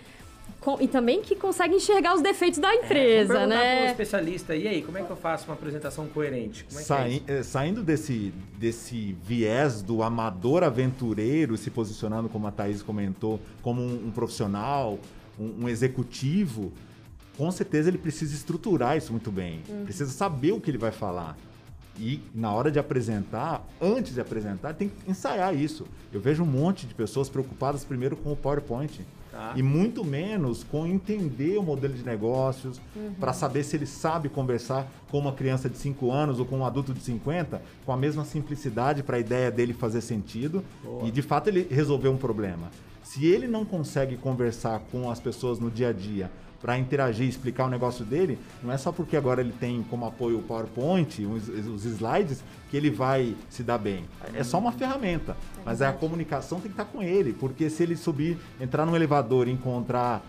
Com, 0.61 0.79
e 0.79 0.87
também 0.87 1.23
que 1.23 1.35
consegue 1.35 1.75
enxergar 1.75 2.15
os 2.15 2.21
defeitos 2.21 2.59
da 2.59 2.75
empresa, 2.75 3.41
é, 3.41 3.47
né? 3.47 3.83
Um 3.85 3.87
especialista, 3.87 4.55
e 4.55 4.69
aí, 4.69 4.83
como 4.83 4.99
é 4.99 5.03
que 5.03 5.11
eu 5.11 5.17
faço 5.17 5.47
uma 5.47 5.55
apresentação 5.55 6.07
coerente? 6.07 6.67
É 6.71 6.75
Sai, 6.75 7.23
é 7.27 7.43
saindo 7.43 7.83
desse, 7.83 8.33
desse 8.59 9.17
viés 9.23 9.81
do 9.81 10.03
amador 10.03 10.63
aventureiro 10.63 11.57
se 11.57 11.71
posicionando, 11.71 12.29
como 12.29 12.47
a 12.47 12.51
Thaís 12.51 12.83
comentou, 12.83 13.41
como 13.63 13.81
um, 13.81 14.09
um 14.09 14.11
profissional, 14.11 14.99
um, 15.39 15.65
um, 15.65 15.69
executivo, 15.69 16.73
com 17.39 17.51
certeza 17.51 17.89
ele 17.89 17.99
precisa 17.99 18.35
estruturar 18.35 18.99
isso 18.99 19.13
muito 19.13 19.31
bem. 19.33 19.63
Uhum. 19.67 19.85
Precisa 19.85 20.11
saber 20.11 20.53
o 20.53 20.61
que 20.61 20.71
ele 20.71 20.79
vai 20.79 20.93
falar. 20.93 21.39
E 21.99 22.21
na 22.35 22.53
hora 22.53 22.71
de 22.71 22.79
apresentar, 22.79 23.67
antes 23.81 24.15
de 24.15 24.21
apresentar, 24.21 24.75
tem 24.75 24.89
que 24.89 25.11
ensaiar 25.11 25.55
isso. 25.55 25.87
Eu 26.13 26.21
vejo 26.21 26.43
um 26.43 26.47
monte 26.47 26.87
de 26.87 26.95
pessoas 26.95 27.29
preocupadas 27.29 27.85
primeiro 27.85 28.17
com 28.17 28.33
o 28.33 28.37
PowerPoint. 28.37 29.05
Tá. 29.31 29.53
E 29.55 29.63
muito 29.63 30.05
menos 30.05 30.65
com 30.65 30.87
entender 30.87 31.57
o 31.57 31.63
modelo 31.63 31.95
de 31.95 32.05
negócios, 32.05 32.81
uhum. 32.97 33.15
para 33.15 33.33
saber 33.33 33.63
se 33.63 33.77
ele 33.77 33.87
sabe 33.87 34.29
conversar 34.29 34.91
com 35.09 35.19
uma 35.19 35.33
criança 35.33 35.71
de 35.71 35.79
5 35.79 36.11
anos 36.11 36.41
ou 36.41 36.47
com 36.47 36.59
um 36.59 36.67
adulto 36.67 36.93
de 36.93 37.01
50, 37.01 37.63
com 37.87 37.93
a 37.93 37.97
mesma 37.97 38.25
simplicidade 38.25 39.03
para 39.05 39.19
a 39.19 39.21
ideia 39.21 39.51
dele 39.51 39.73
fazer 39.73 40.01
sentido 40.01 40.65
Boa. 40.83 41.07
e 41.07 41.11
de 41.13 41.23
fato 41.23 41.49
ele 41.49 41.67
resolver 41.71 42.09
um 42.09 42.17
problema. 42.17 42.71
Se 43.05 43.25
ele 43.25 43.47
não 43.47 43.65
consegue 43.65 44.17
conversar 44.17 44.81
com 44.91 45.11
as 45.11 45.21
pessoas 45.21 45.59
no 45.59 45.71
dia 45.71 45.89
a 45.89 45.93
dia 45.93 46.31
para 46.61 46.79
interagir 46.79 47.27
e 47.27 47.29
explicar 47.29 47.65
o 47.65 47.69
negócio 47.71 48.05
dele, 48.05 48.39
não 48.63 48.71
é 48.71 48.77
só 48.77 48.93
porque 48.93 49.17
agora 49.17 49.41
ele 49.41 49.53
tem 49.59 49.83
como 49.89 50.05
apoio 50.05 50.39
o 50.39 50.43
PowerPoint, 50.43 51.25
os, 51.25 51.49
os 51.49 51.85
slides, 51.85 52.45
que 52.71 52.77
ele 52.77 52.91
vai 52.91 53.35
se 53.49 53.63
dar 53.63 53.79
bem. 53.79 54.05
É 54.35 54.45
só 54.45 54.59
uma 54.59 54.73
ferramenta, 54.73 55.37
mas 55.65 55.81
a 55.81 55.93
comunicação 55.93 56.61
tem 56.61 56.71
que 56.71 56.81
estar 56.81 56.85
com 56.85 57.03
ele, 57.03 57.33
porque 57.33 57.71
se 57.71 57.83
ele 57.83 57.97
subir, 57.97 58.39
entrar 58.61 58.85
no 58.85 58.95
elevador 58.95 59.49
e 59.49 59.51
encontrar 59.51 60.23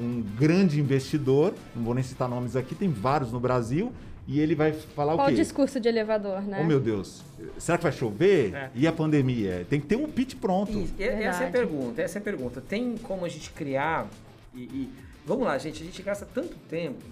um 0.00 0.22
grande 0.38 0.80
investidor, 0.80 1.54
não 1.74 1.82
vou 1.82 1.94
nem 1.94 2.04
citar 2.04 2.28
nomes 2.28 2.54
aqui, 2.54 2.74
tem 2.74 2.90
vários 2.90 3.32
no 3.32 3.40
Brasil, 3.40 3.92
e 4.26 4.38
ele 4.38 4.54
vai 4.54 4.72
falar 4.72 5.14
Qual 5.14 5.26
o 5.26 5.30
quê? 5.30 5.32
Qual 5.32 5.32
o 5.32 5.34
discurso 5.34 5.80
de 5.80 5.88
elevador, 5.88 6.42
né? 6.42 6.60
Oh, 6.62 6.64
meu 6.64 6.78
Deus. 6.78 7.24
Será 7.58 7.76
que 7.76 7.82
vai 7.82 7.92
chover? 7.92 8.54
É. 8.54 8.70
E 8.72 8.86
a 8.86 8.92
pandemia? 8.92 9.66
Tem 9.68 9.80
que 9.80 9.86
ter 9.86 9.96
um 9.96 10.06
pitch 10.06 10.36
pronto. 10.36 10.70
Isso. 10.70 10.94
Essa 10.96 11.44
é 11.44 11.48
a 11.48 11.50
pergunta, 11.50 12.00
essa 12.00 12.18
é 12.18 12.20
a 12.20 12.22
pergunta. 12.22 12.60
Tem 12.60 12.96
como 12.98 13.24
a 13.24 13.28
gente 13.28 13.50
criar 13.50 14.06
e, 14.54 14.60
e 14.60 14.92
Vamos 15.24 15.44
lá, 15.44 15.56
gente. 15.58 15.82
A 15.82 15.86
gente 15.86 16.02
gasta 16.02 16.26
tanto 16.26 16.56
tempo 16.68 17.02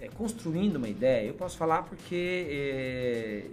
é, 0.00 0.08
construindo 0.08 0.76
uma 0.76 0.88
ideia. 0.88 1.26
Eu 1.26 1.34
posso 1.34 1.56
falar 1.56 1.82
porque 1.82 2.46
é, 2.50 3.44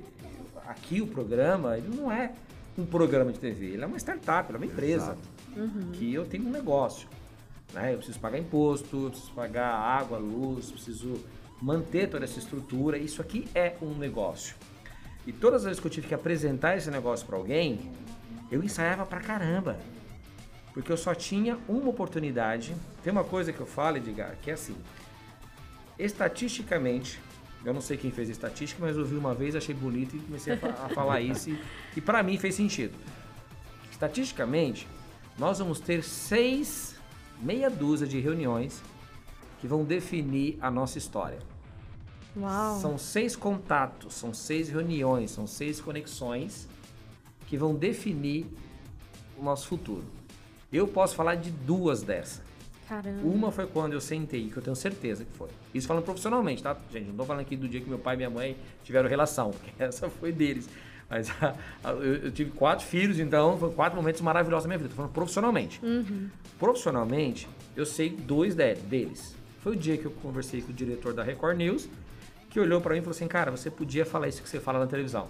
aqui 0.68 1.02
o 1.02 1.08
programa 1.08 1.78
ele 1.78 1.96
não 1.96 2.12
é 2.12 2.34
um 2.78 2.86
programa 2.86 3.32
de 3.32 3.40
TV, 3.40 3.68
ele 3.68 3.84
é 3.84 3.86
uma 3.86 3.98
startup, 3.98 4.50
ele 4.50 4.58
é 4.58 4.60
uma 4.60 4.72
empresa. 4.72 5.18
Uhum. 5.56 5.92
Que 5.94 6.14
eu 6.14 6.26
tenho 6.26 6.46
um 6.46 6.52
negócio. 6.52 7.08
Né? 7.74 7.94
Eu 7.94 7.98
preciso 7.98 8.20
pagar 8.20 8.38
imposto, 8.38 9.06
eu 9.06 9.10
preciso 9.10 9.32
pagar 9.32 9.74
água, 9.74 10.18
luz, 10.18 10.72
preciso 10.72 11.24
manter 11.62 12.10
toda 12.10 12.26
essa 12.26 12.40
estrutura. 12.40 12.98
Isso 12.98 13.22
aqui 13.22 13.48
é 13.54 13.76
um 13.82 13.96
negócio. 13.96 14.56
E 15.28 15.32
todas 15.32 15.62
as 15.62 15.66
vezes 15.66 15.80
que 15.80 15.88
eu 15.88 15.92
tive 15.92 16.08
que 16.08 16.14
apresentar 16.14 16.78
esse 16.78 16.90
negócio 16.90 17.26
para 17.26 17.38
alguém, 17.38 17.92
eu 18.52 18.64
ensaiava 18.64 19.06
pra 19.06 19.20
caramba 19.20 19.78
porque 20.74 20.92
eu 20.92 20.98
só 20.98 21.14
tinha 21.14 21.58
uma 21.68 21.90
oportunidade. 21.90 22.76
Tem 23.04 23.12
uma 23.12 23.24
coisa 23.24 23.52
que 23.52 23.60
eu 23.60 23.66
falo, 23.66 23.98
Edgar, 23.98 24.36
que 24.42 24.52
é 24.52 24.54
assim: 24.54 24.76
estatisticamente, 25.98 27.20
eu 27.66 27.74
não 27.74 27.82
sei 27.82 27.98
quem 27.98 28.12
fez 28.12 28.30
a 28.30 28.32
estatística, 28.32 28.80
mas 28.84 28.96
eu 28.96 29.06
vi 29.06 29.16
uma 29.16 29.34
vez, 29.34 29.56
achei 29.56 29.76
bonito 29.76 30.16
e 30.16 30.20
comecei 30.20 30.54
a, 30.54 30.86
a 30.86 30.90
falar 30.90 31.22
isso 31.22 31.50
e, 31.50 31.62
e 31.98 32.02
para 32.02 32.24
mim 32.24 32.38
fez 32.38 32.56
sentido. 32.56 32.98
Estatisticamente, 33.92 34.88
nós 35.38 35.60
vamos 35.60 35.80
ter 35.80 36.04
seis, 36.04 36.96
meia 37.42 37.70
dúzia 37.70 38.08
de 38.08 38.20
reuniões 38.20 38.82
que 39.60 39.68
vão 39.68 39.84
definir 39.84 40.58
a 40.62 40.72
nossa 40.72 40.98
história. 40.98 41.40
Uau. 42.38 42.80
São 42.80 42.98
seis 42.98 43.36
contatos, 43.36 44.14
são 44.14 44.34
seis 44.34 44.70
reuniões, 44.70 45.32
são 45.32 45.46
seis 45.46 45.82
conexões 45.82 46.68
que 47.48 47.58
vão 47.58 47.76
definir 47.76 48.46
o 49.38 49.44
nosso 49.44 49.68
futuro. 49.68 50.19
Eu 50.72 50.88
posso 50.88 51.16
falar 51.16 51.36
de 51.36 51.50
duas 51.52 52.02
dessas. 52.04 52.42
Caramba. 52.88 53.22
Uma 53.28 53.52
foi 53.52 53.68
quando 53.68 53.94
eu 53.94 54.02
sentei, 54.02 54.50
que 54.50 54.58
eu 54.58 54.64
tenho 54.64 54.76
certeza 54.76 55.24
que 55.24 55.32
foi. 55.38 55.50
Isso 55.74 55.88
falando 55.88 56.04
profissionalmente, 56.04 56.64
tá? 56.64 56.76
Gente, 56.92 57.08
não 57.10 57.16
tô 57.16 57.26
falando 57.26 57.42
aqui 57.42 57.56
do 57.56 57.68
dia 57.68 57.80
que 57.82 57.88
meu 57.90 58.00
pai 58.00 58.16
e 58.16 58.18
minha 58.18 58.30
mãe 58.30 58.58
tiveram 58.84 59.08
relação, 59.08 59.52
porque 59.52 59.72
essa 59.84 60.10
foi 60.10 60.32
deles. 60.32 60.68
Mas 61.10 61.30
a- 61.42 61.56
a- 61.84 61.92
eu, 61.92 62.16
eu 62.26 62.32
tive 62.32 62.52
quatro 62.52 62.86
filhos, 62.86 63.20
então 63.20 63.58
foram 63.58 63.74
quatro 63.74 63.96
momentos 63.96 64.22
maravilhosos 64.22 64.64
da 64.64 64.68
minha 64.70 64.78
vida. 64.78 64.90
Tô 64.90 64.96
falando 64.96 65.12
profissionalmente. 65.12 65.80
Profissionalmente, 66.58 67.48
eu 67.76 67.86
sei 67.86 68.10
dois 68.10 68.56
de- 68.56 68.76
deles. 68.76 69.36
Foi 69.62 69.74
o 69.74 69.76
dia 69.76 69.98
que 69.98 70.06
eu 70.06 70.12
conversei 70.12 70.62
com 70.62 70.72
o 70.72 70.74
diretor 70.74 71.14
da 71.14 71.24
Record 71.24 71.58
News, 71.58 71.88
que 72.50 72.60
olhou 72.60 72.80
pra 72.82 72.94
mim 72.94 73.00
e 73.00 73.02
falou 73.02 73.16
assim: 73.16 73.28
Cara, 73.28 73.52
você 73.52 73.70
podia 73.70 74.06
falar 74.06 74.28
isso 74.28 74.42
que 74.42 74.50
você 74.50 74.60
fala 74.60 74.80
na 74.80 74.88
televisão. 74.88 75.28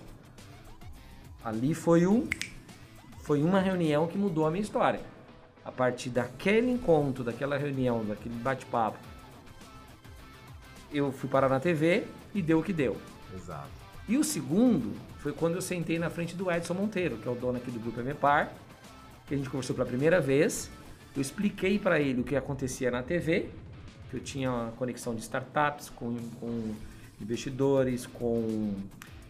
Ali 1.44 1.74
foi 1.74 2.06
um 2.06 2.28
foi 3.22 3.44
uma 3.44 3.60
reunião 3.60 4.08
que 4.08 4.18
mudou 4.18 4.46
a 4.48 4.52
minha 4.52 4.62
história. 4.64 5.02
A 5.70 5.72
partir 5.72 6.10
daquele 6.10 6.72
encontro, 6.72 7.24
daquela 7.24 7.56
reunião, 7.56 8.04
daquele 8.04 8.34
bate-papo, 8.34 8.98
eu 10.92 11.12
fui 11.12 11.30
parar 11.30 11.48
na 11.48 11.60
TV 11.60 12.08
e 12.34 12.42
deu 12.42 12.58
o 12.58 12.64
que 12.64 12.74
deu. 12.74 12.98
Exato. 13.36 13.70
E 14.08 14.18
o 14.18 14.24
segundo 14.24 14.96
foi 15.20 15.32
quando 15.32 15.54
eu 15.54 15.62
sentei 15.62 16.00
na 16.00 16.10
frente 16.10 16.36
do 16.36 16.52
Edson 16.52 16.74
Monteiro, 16.74 17.18
que 17.18 17.28
é 17.28 17.32
o 17.32 17.36
dono 17.36 17.60
aqui 17.60 17.70
do 17.70 17.80
Grupo 17.80 18.00
Emepar, 18.00 18.52
que 19.28 19.36
a 19.36 19.38
gente 19.38 19.48
conversou 19.48 19.76
pela 19.76 19.88
primeira 19.88 20.20
vez. 20.20 20.72
Eu 21.16 21.22
expliquei 21.22 21.78
para 21.78 22.00
ele 22.00 22.22
o 22.22 22.24
que 22.24 22.36
acontecia 22.36 22.90
na 22.90 23.04
TV, 23.04 23.52
que 24.10 24.18
eu 24.18 24.20
tinha 24.20 24.52
uma 24.52 24.72
conexão 24.72 25.14
de 25.14 25.22
startups 25.22 25.88
com, 25.92 26.18
com 26.40 26.74
investidores, 27.22 28.08
com 28.08 28.74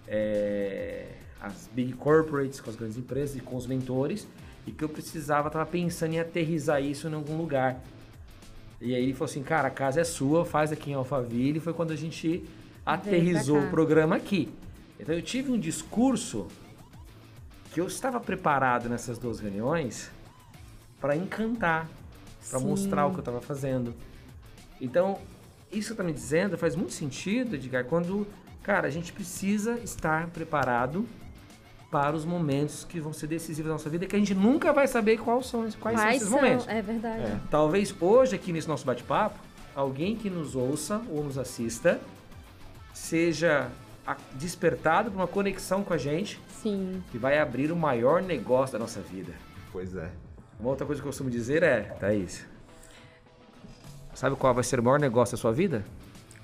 é, 0.08 1.06
as 1.42 1.70
big 1.74 1.92
corporates, 1.96 2.62
com 2.62 2.70
as 2.70 2.78
grandes 2.78 2.98
empresas 2.98 3.36
e 3.36 3.42
com 3.42 3.58
os 3.58 3.68
mentores, 3.68 4.26
e 4.70 4.72
que 4.72 4.84
eu 4.84 4.90
precisava, 4.90 5.48
estava 5.48 5.66
pensando 5.66 6.14
em 6.14 6.20
aterrizar 6.20 6.82
isso 6.82 7.08
em 7.08 7.14
algum 7.14 7.36
lugar. 7.36 7.82
E 8.80 8.94
aí 8.94 9.04
ele 9.04 9.14
falou 9.14 9.26
assim, 9.26 9.42
cara, 9.42 9.68
a 9.68 9.72
casa 9.72 10.00
é 10.00 10.04
sua, 10.04 10.46
faz 10.46 10.72
aqui 10.72 10.92
em 10.92 10.94
Alphaville. 10.94 11.58
E 11.58 11.60
foi 11.60 11.74
quando 11.74 11.92
a 11.92 11.96
gente 11.96 12.48
aterrizou 12.86 13.60
o 13.60 13.70
programa 13.70 14.16
aqui. 14.16 14.48
Então 15.00 15.14
eu 15.14 15.24
tive 15.24 15.52
um 15.52 15.60
discurso 15.60 16.48
que 17.74 17.82
eu 17.82 17.88
estava 17.88 18.20
preparado 18.20 18.88
nessas 18.88 19.18
duas 19.18 19.40
reuniões 19.40 20.12
para 21.02 21.16
encantar, 21.16 21.90
para 22.48 22.60
mostrar 22.60 23.08
o 23.08 23.12
que 23.12 23.18
eu 23.18 23.22
estava 23.22 23.42
fazendo. 23.42 23.96
Então, 24.80 25.20
isso 25.72 25.92
que 25.92 25.98
tá 25.98 26.04
me 26.04 26.14
dizendo 26.14 26.58
faz 26.58 26.76
muito 26.76 26.94
sentido, 26.94 27.56
Edgar, 27.56 27.86
quando, 27.86 28.28
cara, 28.62 28.88
a 28.88 28.92
gente 28.92 29.12
precisa 29.12 29.80
estar 29.80 30.28
preparado 30.28 31.08
para 31.92 32.16
os 32.16 32.24
momentos 32.24 32.84
que 32.84 33.00
vão 33.00 33.12
ser 33.12 33.28
decisivos 33.28 33.68
na 33.68 33.74
nossa 33.74 33.90
vida, 33.90 34.06
que 34.06 34.16
a 34.16 34.20
gente 34.20 34.36
nunca 34.36 34.72
vai 34.72 34.88
saber 34.88 35.18
quais 35.18 35.48
são, 35.48 35.68
quais 35.80 36.00
são 36.00 36.10
esses 36.12 36.30
momentos. 36.30 36.68
É 36.68 36.82
verdade. 36.82 37.24
É. 37.24 37.40
Talvez 37.50 37.94
hoje, 38.00 38.36
aqui 38.36 38.54
nesse 38.54 38.68
nosso 38.68 38.86
bate-papo, 38.86 39.40
alguém 39.76 40.16
que 40.16 40.30
nos 40.30 40.56
ouça 40.56 41.02
ou 41.10 41.24
nos 41.24 41.38
assista 41.38 42.00
seja 42.94 43.70
despertado 44.34 45.12
por 45.12 45.18
uma 45.18 45.28
conexão 45.28 45.84
com 45.84 45.94
a 45.94 45.98
gente 45.98 46.40
Sim. 46.62 47.04
que 47.12 47.18
vai 47.18 47.40
abrir 47.40 47.72
o 47.72 47.76
maior 47.76 48.22
negócio 48.22 48.74
da 48.74 48.80
nossa 48.80 49.02
vida. 49.02 49.34
Pois 49.72 49.96
é. 49.96 50.10
Uma 50.60 50.70
outra 50.70 50.86
coisa 50.86 51.02
que 51.02 51.08
eu 51.08 51.10
costumo 51.10 51.30
dizer 51.30 51.64
é, 51.64 51.82
Thaís, 52.00 52.46
sabe 54.14 54.36
qual 54.36 54.54
vai 54.54 54.64
ser 54.64 54.80
o 54.80 54.84
maior 54.84 55.00
negócio 55.00 55.38
da 55.38 55.42
sua 55.42 55.52
vida? 55.52 55.86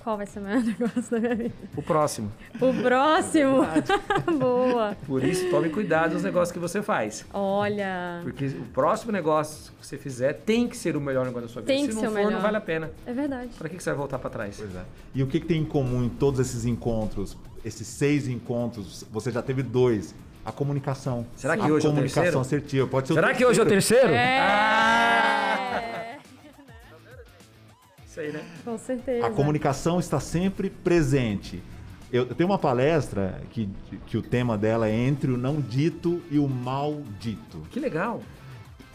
Qual 0.06 0.18
vai 0.18 0.28
ser 0.28 0.38
o 0.38 0.44
maior 0.44 0.62
negócio 0.64 1.02
da 1.10 1.20
minha 1.20 1.36
vida? 1.36 1.54
O 1.76 1.82
próximo. 1.82 2.32
O 2.62 2.72
próximo. 2.84 3.66
Boa. 4.40 4.96
Por 5.08 5.24
isso, 5.24 5.50
tome 5.50 5.70
cuidado 5.70 6.14
nos 6.14 6.22
negócios 6.22 6.52
que 6.52 6.60
você 6.60 6.80
faz. 6.84 7.26
Olha. 7.34 8.20
Porque 8.22 8.46
o 8.46 8.66
próximo 8.72 9.12
negócio 9.12 9.74
que 9.80 9.84
você 9.88 9.98
fizer 9.98 10.34
tem 10.34 10.68
que 10.68 10.78
ser 10.78 10.96
o 10.96 11.02
melhor 11.02 11.26
negócio 11.26 11.48
da 11.48 11.54
sua 11.54 11.62
vida. 11.64 11.74
Tem 11.74 11.82
Se 11.86 11.88
que 11.90 11.96
não 11.96 12.02
ser 12.02 12.08
o 12.08 12.12
for, 12.12 12.18
melhor. 12.18 12.32
não 12.34 12.40
vale 12.40 12.58
a 12.58 12.62
pena. 12.62 12.92
É 13.04 13.12
verdade. 13.14 13.50
Pra 13.58 13.68
que 13.68 13.78
que 13.78 13.82
você 13.84 13.90
vai 13.90 13.98
voltar 13.98 14.20
pra 14.20 14.30
trás? 14.30 14.58
Pois 14.60 14.76
é. 14.76 14.84
E 15.16 15.24
o 15.24 15.28
que, 15.28 15.40
que 15.40 15.48
tem 15.48 15.62
em 15.62 15.66
comum 15.66 16.04
em 16.04 16.10
todos 16.10 16.40
esses 16.40 16.66
encontros, 16.66 17.36
esses 17.66 17.88
seis 17.88 18.28
encontros? 18.28 19.04
Você 19.12 19.32
já 19.32 19.42
teve 19.42 19.64
dois. 19.64 20.14
A 20.46 20.52
comunicação. 20.52 21.26
Será 21.36 21.58
que 21.58 21.64
a 21.64 21.66
hoje 21.66 21.88
é 21.88 21.90
o 21.90 21.92
comunicação 21.92 22.22
terceiro? 22.22 22.40
assertiva. 22.42 22.88
Pode 22.88 23.08
ser 23.08 23.16
Será 23.16 23.34
que 23.34 23.44
hoje 23.44 23.60
é 23.60 23.64
o 23.64 23.66
terceiro? 23.66 24.10
É. 24.14 24.40
Ah! 24.40 26.12
Isso 28.16 28.22
aí, 28.22 28.32
né? 28.32 28.46
Com 28.64 28.78
certeza. 28.78 29.28
A 29.28 29.30
comunicação 29.30 30.00
está 30.00 30.22
sempre 30.22 30.70
presente. 30.70 31.62
Eu, 32.14 32.26
eu 32.28 32.34
tenho 32.34 32.50
uma 32.50 32.58
palestra 32.58 33.42
que, 33.52 33.68
que 34.06 34.18
o 34.18 34.22
tema 34.22 34.58
dela 34.58 34.88
é 34.88 34.96
entre 34.96 35.32
o 35.32 35.38
não 35.38 35.60
dito 35.60 36.22
e 36.32 36.40
o 36.40 36.48
mal 36.48 37.02
dito. 37.20 37.60
Que 37.72 37.78
legal. 37.78 38.22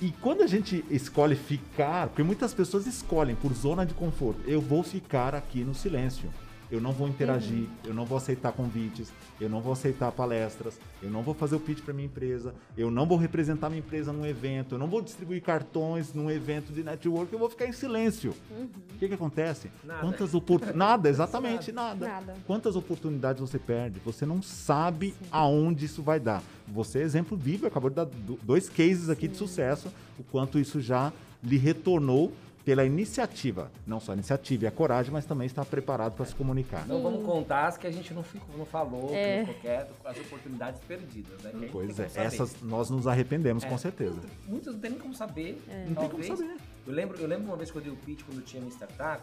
E 0.00 0.10
quando 0.22 0.42
a 0.42 0.46
gente 0.46 0.82
escolhe 0.88 1.36
ficar, 1.36 2.06
porque 2.06 2.22
muitas 2.22 2.54
pessoas 2.54 2.86
escolhem 2.86 3.34
por 3.36 3.52
zona 3.52 3.84
de 3.84 3.92
conforto, 3.92 4.40
eu 4.46 4.58
vou 4.58 4.82
ficar 4.82 5.34
aqui 5.34 5.62
no 5.62 5.74
silêncio. 5.74 6.30
Eu 6.70 6.80
não 6.80 6.92
vou 6.92 7.08
interagir, 7.08 7.66
eu 7.84 7.92
não 7.92 8.04
vou 8.04 8.16
aceitar 8.16 8.52
convites, 8.52 9.12
eu 9.40 9.48
não 9.48 9.60
vou 9.60 9.72
aceitar 9.72 10.12
palestras, 10.12 10.78
eu 11.02 11.10
não 11.10 11.20
vou 11.20 11.34
fazer 11.34 11.56
o 11.56 11.60
pitch 11.60 11.80
para 11.82 11.92
minha 11.92 12.06
empresa, 12.06 12.54
eu 12.76 12.90
não 12.92 13.06
vou 13.06 13.18
representar 13.18 13.68
minha 13.68 13.80
empresa 13.80 14.12
num 14.12 14.24
evento, 14.24 14.76
eu 14.76 14.78
não 14.78 14.86
vou 14.86 15.02
distribuir 15.02 15.42
cartões 15.42 16.14
num 16.14 16.30
evento 16.30 16.72
de 16.72 16.84
network, 16.84 17.32
eu 17.32 17.38
vou 17.40 17.50
ficar 17.50 17.66
em 17.66 17.72
silêncio. 17.72 18.32
O 18.50 18.98
que, 18.98 19.08
que 19.08 19.14
acontece? 19.14 19.68
Nada. 19.82 20.00
Quantas 20.00 20.32
oportunidades? 20.34 20.78
Nada, 20.78 21.08
exatamente 21.08 21.72
nada. 21.72 22.06
Nada. 22.06 22.34
Quantas 22.46 22.76
oportunidades 22.76 23.40
você 23.40 23.58
perde? 23.58 24.00
Você 24.04 24.24
não 24.24 24.40
sabe 24.40 25.14
aonde 25.30 25.86
isso 25.86 26.02
vai 26.02 26.20
dar. 26.20 26.42
Você, 26.68 27.00
exemplo 27.00 27.36
vivo, 27.36 27.66
acabou 27.66 27.90
de 27.90 27.96
dar 27.96 28.04
do- 28.04 28.38
dois 28.42 28.68
cases 28.68 29.08
aqui 29.08 29.26
de 29.26 29.36
sucesso, 29.36 29.88
o 30.18 30.22
quanto 30.22 30.58
isso 30.58 30.80
já 30.80 31.12
lhe 31.42 31.56
retornou 31.56 32.32
pela 32.64 32.84
iniciativa. 32.84 33.70
Não 33.86 33.98
só 34.00 34.12
a 34.12 34.14
iniciativa 34.14 34.64
e 34.64 34.66
a 34.66 34.70
coragem, 34.70 35.12
mas 35.12 35.24
também 35.24 35.46
estar 35.46 35.64
preparado 35.64 36.14
para 36.14 36.26
se 36.26 36.34
comunicar. 36.34 36.86
Não 36.86 37.02
vamos 37.02 37.24
contar 37.24 37.66
as 37.68 37.76
que 37.78 37.86
a 37.86 37.90
gente 37.90 38.12
não, 38.12 38.22
ficou, 38.22 38.56
não 38.56 38.66
falou, 38.66 39.10
É. 39.14 39.44
que 39.44 39.52
não 39.52 39.58
quer, 39.60 39.88
as 40.04 40.16
oportunidades 40.18 40.80
perdidas, 40.86 41.40
né? 41.42 41.52
Que 41.58 41.66
Pois 41.66 41.98
é, 41.98 42.10
essas 42.16 42.60
nós 42.62 42.90
nos 42.90 43.06
arrependemos, 43.06 43.64
É. 43.64 43.68
com 43.68 43.78
certeza. 43.78 44.20
Muitos 44.46 44.74
não 44.74 44.80
tem 44.80 44.90
nem 44.90 45.00
como 45.00 45.14
saber. 45.14 45.60
Não 45.88 45.94
tem 45.94 46.08
como 46.08 46.22
saber. 46.24 46.56
Eu 46.86 46.92
lembro, 46.92 47.18
eu 47.18 47.26
lembro 47.26 47.46
uma 47.46 47.56
vez 47.56 47.70
quando 47.70 47.86
eu 47.86 47.92
dei 47.92 48.00
o 48.02 48.04
pitch, 48.04 48.24
quando 48.24 48.38
eu 48.38 48.44
tinha 48.44 48.60
minha 48.60 48.72
startup, 48.72 49.22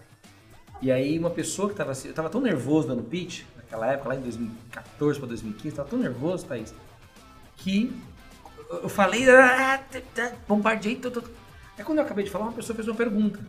e 0.82 0.92
aí 0.92 1.18
uma 1.18 1.30
pessoa 1.30 1.68
que 1.68 1.74
estava 1.74 1.92
eu 2.06 2.14
tava 2.14 2.30
tão 2.30 2.42
nervoso 2.42 2.88
dando 2.88 3.04
pitch, 3.04 3.44
naquela 3.56 3.88
época, 3.94 4.10
lá 4.10 4.16
em 4.16 4.22
2014 4.22 5.20
para 5.20 5.28
2015, 5.30 5.76
tava 5.76 5.90
tão 5.90 6.00
nervoso, 6.00 6.46
Thaís, 6.46 6.74
que 7.58 7.92
eu 8.70 8.90
falei, 8.90 9.30
ah, 9.30 9.78
tá, 9.92 10.02
tá, 10.14 10.34
bombardeei 10.48 10.96
tudo. 10.96 11.24
Aí 11.78 11.84
quando 11.84 12.00
eu 12.00 12.04
acabei 12.04 12.26
de 12.26 12.32
falar, 12.32 12.46
uma 12.46 12.54
pessoa 12.54 12.76
fez 12.76 12.88
uma 12.88 12.96
pergunta. 12.96 13.40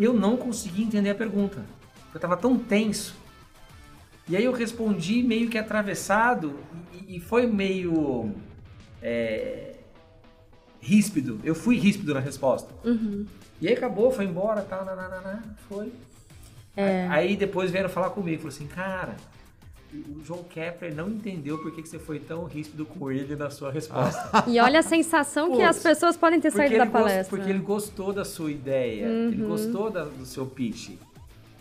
Eu 0.00 0.12
não 0.12 0.36
consegui 0.36 0.82
entender 0.82 1.10
a 1.10 1.14
pergunta. 1.14 1.64
Eu 2.14 2.20
tava 2.20 2.36
tão 2.36 2.56
tenso. 2.56 3.16
E 4.28 4.36
aí 4.36 4.44
eu 4.44 4.52
respondi 4.52 5.22
meio 5.22 5.50
que 5.50 5.58
atravessado 5.58 6.58
e, 6.92 7.16
e 7.16 7.20
foi 7.20 7.46
meio 7.46 8.32
é, 9.02 9.74
ríspido. 10.80 11.40
Eu 11.42 11.54
fui 11.54 11.76
ríspido 11.76 12.14
na 12.14 12.20
resposta. 12.20 12.72
E 13.60 13.68
aí 13.68 13.74
acabou, 13.74 14.10
foi 14.10 14.24
embora, 14.24 14.62
tal, 14.62 14.84
nananana, 14.84 15.42
foi. 15.68 15.92
É. 16.76 17.06
Aí 17.08 17.36
depois 17.36 17.70
vieram 17.70 17.88
falar 17.88 18.10
comigo, 18.10 18.42
falou 18.42 18.54
assim, 18.54 18.66
cara, 18.66 19.16
o 20.08 20.22
João 20.24 20.42
Kepler 20.42 20.94
não 20.94 21.08
entendeu 21.08 21.58
por 21.58 21.70
que 21.72 21.82
que 21.82 21.88
você 21.88 21.98
foi 21.98 22.18
tão 22.18 22.44
ríspido 22.44 22.84
com 22.86 23.10
ele 23.10 23.36
na 23.36 23.50
sua 23.50 23.70
resposta. 23.70 24.44
E 24.48 24.58
olha 24.60 24.80
a 24.80 24.82
sensação 24.82 25.54
que 25.56 25.62
as 25.62 25.78
pessoas 25.78 26.16
podem 26.16 26.40
ter 26.40 26.50
saído 26.50 26.76
da 26.76 26.82
ele 26.84 26.90
gost- 26.90 27.04
palestra. 27.04 27.36
porque 27.36 27.50
ele 27.50 27.58
gostou 27.60 28.12
da 28.12 28.24
sua 28.24 28.50
ideia, 28.50 29.06
ele 29.06 29.44
gostou 29.44 29.90
da- 29.90 30.04
do 30.04 30.24
seu 30.26 30.46
pitch. 30.46 30.90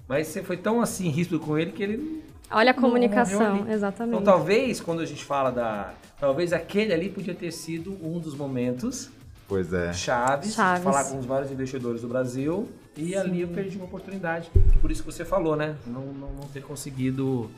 Mas 0.07 0.27
você 0.27 0.43
foi 0.43 0.57
tão 0.57 0.81
assim 0.81 1.09
ríspido 1.09 1.39
com 1.39 1.57
ele 1.57 1.71
que 1.71 1.81
ele 1.83 2.23
Olha 2.51 2.71
a 2.71 2.73
comunicação, 2.73 3.67
exatamente. 3.69 4.13
Então 4.21 4.23
talvez 4.23 4.79
quando 4.79 4.99
a 5.01 5.05
gente 5.05 5.23
fala 5.23 5.49
da, 5.49 5.93
talvez 6.19 6.53
aquele 6.53 6.93
ali 6.93 7.09
podia 7.09 7.33
ter 7.33 7.51
sido 7.51 7.97
um 8.03 8.19
dos 8.19 8.35
momentos 8.35 9.09
Pois 9.47 9.73
é. 9.73 9.91
chaves, 9.93 10.49
de 10.49 10.55
Chaves. 10.55 10.83
falar 10.83 11.03
com 11.05 11.17
os 11.19 11.25
vários 11.25 11.51
investidores 11.51 12.01
do 12.01 12.07
Brasil 12.07 12.69
e 12.95 13.15
ali 13.15 13.41
eu 13.41 13.47
perdi 13.47 13.75
uma 13.77 13.85
oportunidade. 13.85 14.51
Por 14.81 14.91
isso 14.91 15.03
que 15.03 15.11
você 15.11 15.25
falou, 15.25 15.55
né? 15.55 15.75
Não, 15.87 16.01
não, 16.01 16.31
não 16.33 16.47
ter 16.53 16.61
conseguido 16.61 17.49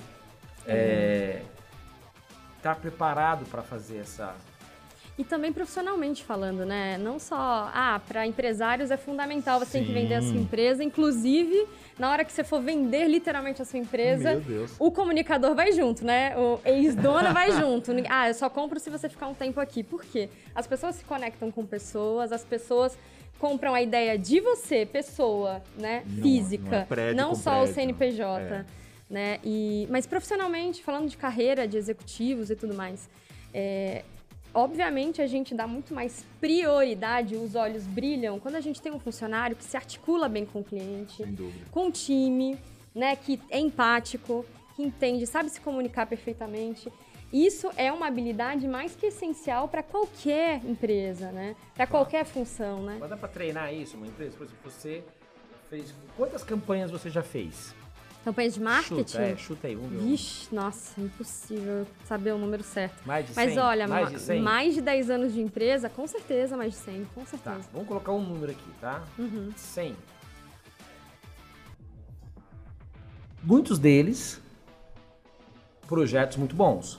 é, 0.67 1.41
estar 2.57 2.75
preparado 2.75 3.45
para 3.45 3.61
fazer 3.61 3.97
essa 3.99 4.35
E 5.17 5.23
também 5.23 5.53
profissionalmente 5.53 6.23
falando, 6.25 6.65
né? 6.65 6.97
Não 6.97 7.19
só, 7.19 7.69
ah, 7.73 8.01
para 8.05 8.27
empresários 8.27 8.91
é 8.91 8.97
fundamental 8.97 9.59
você 9.59 9.73
tem 9.77 9.85
que 9.85 9.93
vender 9.93 10.15
a 10.15 10.21
sua 10.21 10.31
Sim. 10.31 10.41
empresa, 10.41 10.83
inclusive 10.83 11.67
na 11.97 12.11
hora 12.11 12.25
que 12.25 12.33
você 12.33 12.43
for 12.43 12.61
vender 12.61 13.07
literalmente 13.07 13.61
a 13.61 13.65
sua 13.65 13.79
empresa, 13.79 14.41
o 14.77 14.91
comunicador 14.91 15.55
vai 15.55 15.71
junto, 15.71 16.03
né? 16.03 16.35
O 16.37 16.59
ex-dona 16.65 17.31
vai 17.31 17.51
junto. 17.53 17.91
Ah, 18.09 18.27
eu 18.27 18.33
só 18.33 18.49
compro 18.49 18.77
se 18.79 18.89
você 18.89 19.07
ficar 19.07 19.27
um 19.27 19.33
tempo 19.33 19.59
aqui. 19.61 19.81
Por 19.81 20.03
quê? 20.03 20.27
As 20.53 20.67
pessoas 20.67 20.95
se 20.95 21.05
conectam 21.05 21.49
com 21.49 21.65
pessoas, 21.65 22.33
as 22.33 22.43
pessoas 22.43 22.97
compram 23.39 23.73
a 23.73 23.81
ideia 23.81 24.17
de 24.17 24.41
você, 24.41 24.85
pessoa, 24.85 25.61
né? 25.77 26.03
Não- 26.05 26.21
Física, 26.23 26.69
não 26.69 26.77
é 26.77 26.85
prédio 26.85 27.15
não 27.15 27.29
com 27.29 27.35
só 27.35 27.51
o 27.51 27.53
prédio. 27.59 27.73
CNPJ. 27.75 28.41
É. 28.41 28.65
Né? 29.09 29.39
E, 29.43 29.87
mas 29.89 30.07
profissionalmente, 30.07 30.83
falando 30.83 31.09
de 31.09 31.17
carreira, 31.17 31.67
de 31.67 31.77
executivos 31.77 32.49
e 32.49 32.55
tudo 32.55 32.73
mais, 32.73 33.07
é, 33.53 34.03
obviamente, 34.53 35.21
a 35.21 35.27
gente 35.27 35.53
dá 35.53 35.67
muito 35.67 35.93
mais 35.93 36.25
prioridade, 36.39 37.35
os 37.35 37.55
olhos 37.55 37.85
brilham 37.85 38.39
quando 38.39 38.55
a 38.55 38.61
gente 38.61 38.81
tem 38.81 38.91
um 38.91 38.99
funcionário 38.99 39.55
que 39.55 39.63
se 39.63 39.77
articula 39.77 40.27
bem 40.27 40.45
com 40.45 40.61
o 40.61 40.63
cliente, 40.63 41.23
com 41.71 41.87
o 41.87 41.91
time, 41.91 42.57
né, 42.95 43.15
que 43.15 43.39
é 43.49 43.59
empático, 43.59 44.45
que 44.75 44.81
entende, 44.81 45.27
sabe 45.27 45.49
se 45.49 45.61
comunicar 45.61 46.05
perfeitamente. 46.05 46.91
Isso 47.31 47.69
é 47.75 47.91
uma 47.91 48.07
habilidade 48.07 48.67
mais 48.67 48.95
que 48.95 49.07
essencial 49.07 49.67
para 49.67 49.83
qualquer 49.83 50.63
empresa, 50.63 51.31
né? 51.31 51.55
Para 51.73 51.85
qualquer 51.85 52.23
função, 52.23 52.83
né? 52.83 52.97
Mas 52.99 53.09
dá 53.09 53.17
pra 53.17 53.27
treinar 53.27 53.73
isso, 53.73 53.97
uma 53.97 54.07
empresa? 54.07 54.37
Por 54.37 54.45
exemplo, 54.45 54.71
você 54.71 55.03
fez. 55.69 55.93
Quantas 56.15 56.43
campanhas 56.43 56.91
você 56.91 57.09
já 57.09 57.23
fez? 57.23 57.75
Campanhas 58.25 58.55
de 58.55 58.59
marketing? 58.61 58.95
Chuta, 59.07 59.21
é, 59.21 59.35
chuta 59.37 59.67
aí, 59.67 59.75
vamos 59.75 59.91
ver. 59.91 59.99
Vixe, 59.99 60.47
nossa, 60.53 60.99
impossível 60.99 61.85
saber 62.05 62.31
o 62.33 62.37
número 62.39 62.63
certo. 62.63 62.95
Mais 63.05 63.27
de 63.27 63.33
100? 63.35 63.45
Mas 63.45 63.57
olha, 63.57 63.87
mais 63.87 64.05
ma- 64.05 64.17
de 64.17 64.19
100? 64.19 64.41
mais 64.41 64.73
de 64.73 64.81
10 64.81 65.09
anos 65.11 65.31
de 65.33 65.41
empresa, 65.41 65.89
com 65.89 66.07
certeza 66.07 66.57
mais 66.57 66.73
de 66.73 66.79
100, 66.79 67.05
com 67.13 67.21
Tá, 67.21 67.27
certeza. 67.27 67.69
vamos 67.71 67.87
colocar 67.87 68.11
um 68.13 68.21
número 68.27 68.51
aqui, 68.51 68.67
tá? 68.81 69.03
Uhum. 69.19 69.51
100. 69.55 69.95
Muitos 73.43 73.77
deles, 73.77 74.41
projetos 75.87 76.37
muito 76.37 76.55
bons. 76.55 76.97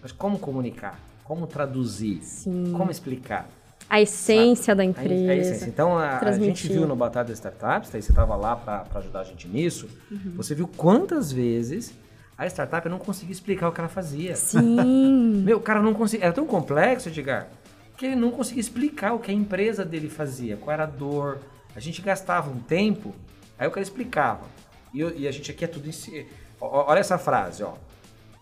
Mas 0.00 0.12
como 0.12 0.38
comunicar? 0.38 0.96
Como 1.24 1.48
traduzir? 1.48 2.22
Sim. 2.22 2.72
Como 2.76 2.88
explicar? 2.88 3.48
A 3.88 4.00
essência 4.00 4.74
da 4.74 4.82
A- 4.82 4.86
empresa. 4.86 5.30
a 5.30 5.36
essência. 5.36 5.66
Então, 5.68 5.96
a, 5.96 6.18
a 6.18 6.32
gente 6.32 6.68
viu 6.68 6.86
no 6.86 6.96
Batalha 6.96 7.26
das 7.28 7.38
Startups, 7.38 7.90
daí 7.90 8.02
você 8.02 8.10
estava 8.10 8.34
lá 8.34 8.56
para 8.56 8.84
ajudar 8.96 9.20
a 9.20 9.24
gente 9.24 9.46
nisso, 9.46 9.88
Uhum. 10.10 10.32
você 10.36 10.54
viu 10.54 10.66
quantas 10.66 11.30
vezes 11.30 11.94
a 12.36 12.46
startup 12.46 12.86
não 12.88 12.98
conseguia 12.98 13.32
explicar 13.32 13.68
o 13.68 13.72
que 13.72 13.80
ela 13.80 13.88
fazia. 13.88 14.34
Sim. 14.36 15.40
Meu, 15.44 15.58
o 15.58 15.60
cara 15.60 15.80
não 15.80 15.94
conseguia. 15.94 16.26
Era 16.26 16.34
tão 16.34 16.46
complexo, 16.46 17.08
Edgar, 17.08 17.48
que 17.96 18.06
ele 18.06 18.16
não 18.16 18.30
conseguia 18.30 18.60
explicar 18.60 19.12
o 19.14 19.18
que 19.20 19.30
a 19.30 19.34
empresa 19.34 19.84
dele 19.84 20.08
fazia, 20.10 20.56
qual 20.56 20.72
era 20.74 20.82
a 20.82 20.86
dor. 20.86 21.38
A 21.74 21.80
gente 21.80 22.02
gastava 22.02 22.50
um 22.50 22.58
tempo, 22.58 23.14
aí 23.58 23.66
o 23.68 23.70
cara 23.70 23.82
explicava. 23.82 24.44
E, 24.92 25.00
eu- 25.00 25.16
e 25.16 25.28
a 25.28 25.30
gente 25.32 25.50
aqui 25.50 25.64
é 25.64 25.68
tudo 25.68 25.88
em 25.88 25.92
si. 25.92 26.26
Olha 26.60 26.98
essa 26.98 27.16
frase, 27.18 27.62
ó. 27.62 27.74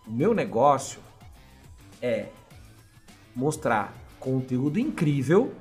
O 0.06 0.10
meu 0.10 0.32
negócio 0.34 1.00
é 2.02 2.26
mostrar 3.34 3.92
conteúdo 4.24 4.78
incrível, 4.78 5.52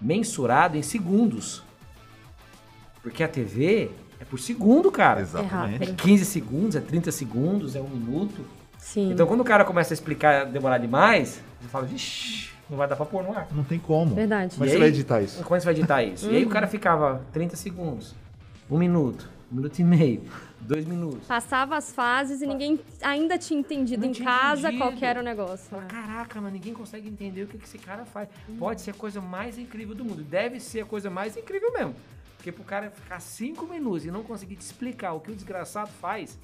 mensurado 0.00 0.78
em 0.78 0.82
segundos. 0.82 1.62
Porque 3.02 3.22
a 3.22 3.28
TV 3.28 3.90
é 4.18 4.24
por 4.24 4.40
segundo, 4.40 4.90
cara. 4.90 5.20
Exatamente. 5.20 5.78
rápido. 5.78 5.94
15 5.96 6.24
segundos, 6.24 6.76
é 6.76 6.80
30 6.80 7.12
segundos, 7.12 7.76
é 7.76 7.80
um 7.80 7.88
minuto. 7.88 8.42
Sim. 8.78 9.12
Então, 9.12 9.26
quando 9.26 9.42
o 9.42 9.44
cara 9.44 9.64
começa 9.64 9.92
a 9.92 9.94
explicar 9.94 10.46
demorar 10.46 10.78
demais, 10.78 11.42
você 11.60 11.68
fala, 11.68 11.84
vixi, 11.84 12.50
não 12.70 12.78
vai 12.78 12.88
dar 12.88 12.96
pra 12.96 13.04
pôr 13.04 13.22
no 13.22 13.36
ar. 13.36 13.46
Não 13.52 13.62
tem 13.62 13.78
como. 13.78 14.14
Verdade. 14.14 14.56
Mas 14.58 14.70
você 14.70 14.78
vai 14.78 14.88
editar 14.88 15.20
isso? 15.20 15.42
Como 15.42 15.54
é 15.54 15.58
que 15.58 15.62
você 15.62 15.66
vai 15.66 15.74
editar 15.74 16.02
isso? 16.02 16.30
E 16.30 16.36
aí 16.36 16.44
o 16.44 16.48
cara 16.48 16.66
ficava 16.66 17.20
30 17.32 17.56
segundos, 17.56 18.14
um 18.70 18.78
minuto, 18.78 19.28
um 19.52 19.56
minuto 19.56 19.78
e 19.78 19.84
meio, 19.84 20.22
dois 20.62 20.84
minutos. 20.86 21.26
Passava 21.26 21.76
as 21.76 21.92
fases 21.92 22.40
e 22.42 22.46
ninguém 22.46 22.80
ainda 23.02 23.36
tinha 23.38 23.58
entendido 23.60 24.02
Não 24.02 24.08
em 24.10 24.12
tinha 24.12 24.26
casa 24.28 24.68
entendido. 24.68 24.78
qual 24.78 24.92
que 24.96 25.04
era 25.04 25.20
o 25.20 25.22
negócio. 25.22 25.76
Né? 25.76 25.86
Caraca, 25.88 26.40
mas 26.40 26.52
ninguém 26.52 26.72
consegue 26.72 27.08
entender 27.08 27.42
o 27.42 27.46
que 27.46 27.58
que 27.58 27.64
esse 27.64 27.78
cara 27.78 28.04
faz. 28.04 28.28
Pode 28.58 28.80
ser 28.80 28.92
a 28.92 28.94
coisa 28.94 29.20
mais 29.20 29.58
incrível 29.58 29.94
do 29.94 30.04
mundo. 30.04 30.22
Deve 30.22 30.58
ser 30.60 30.80
a 30.80 30.86
coisa 30.86 31.10
mais 31.10 31.36
incrível 31.36 31.72
mesmo. 31.72 31.94
Porque 32.36 32.50
pro 32.50 32.64
cara 32.64 32.90
ficar 32.90 33.20
cinco 33.20 33.66
minutos 33.66 34.04
e 34.04 34.10
não 34.10 34.22
conseguir 34.22 34.56
te 34.56 34.62
explicar 34.62 35.12
o 35.12 35.20
que 35.20 35.30
o 35.30 35.34
desgraçado 35.34 35.90
faz, 36.00 36.36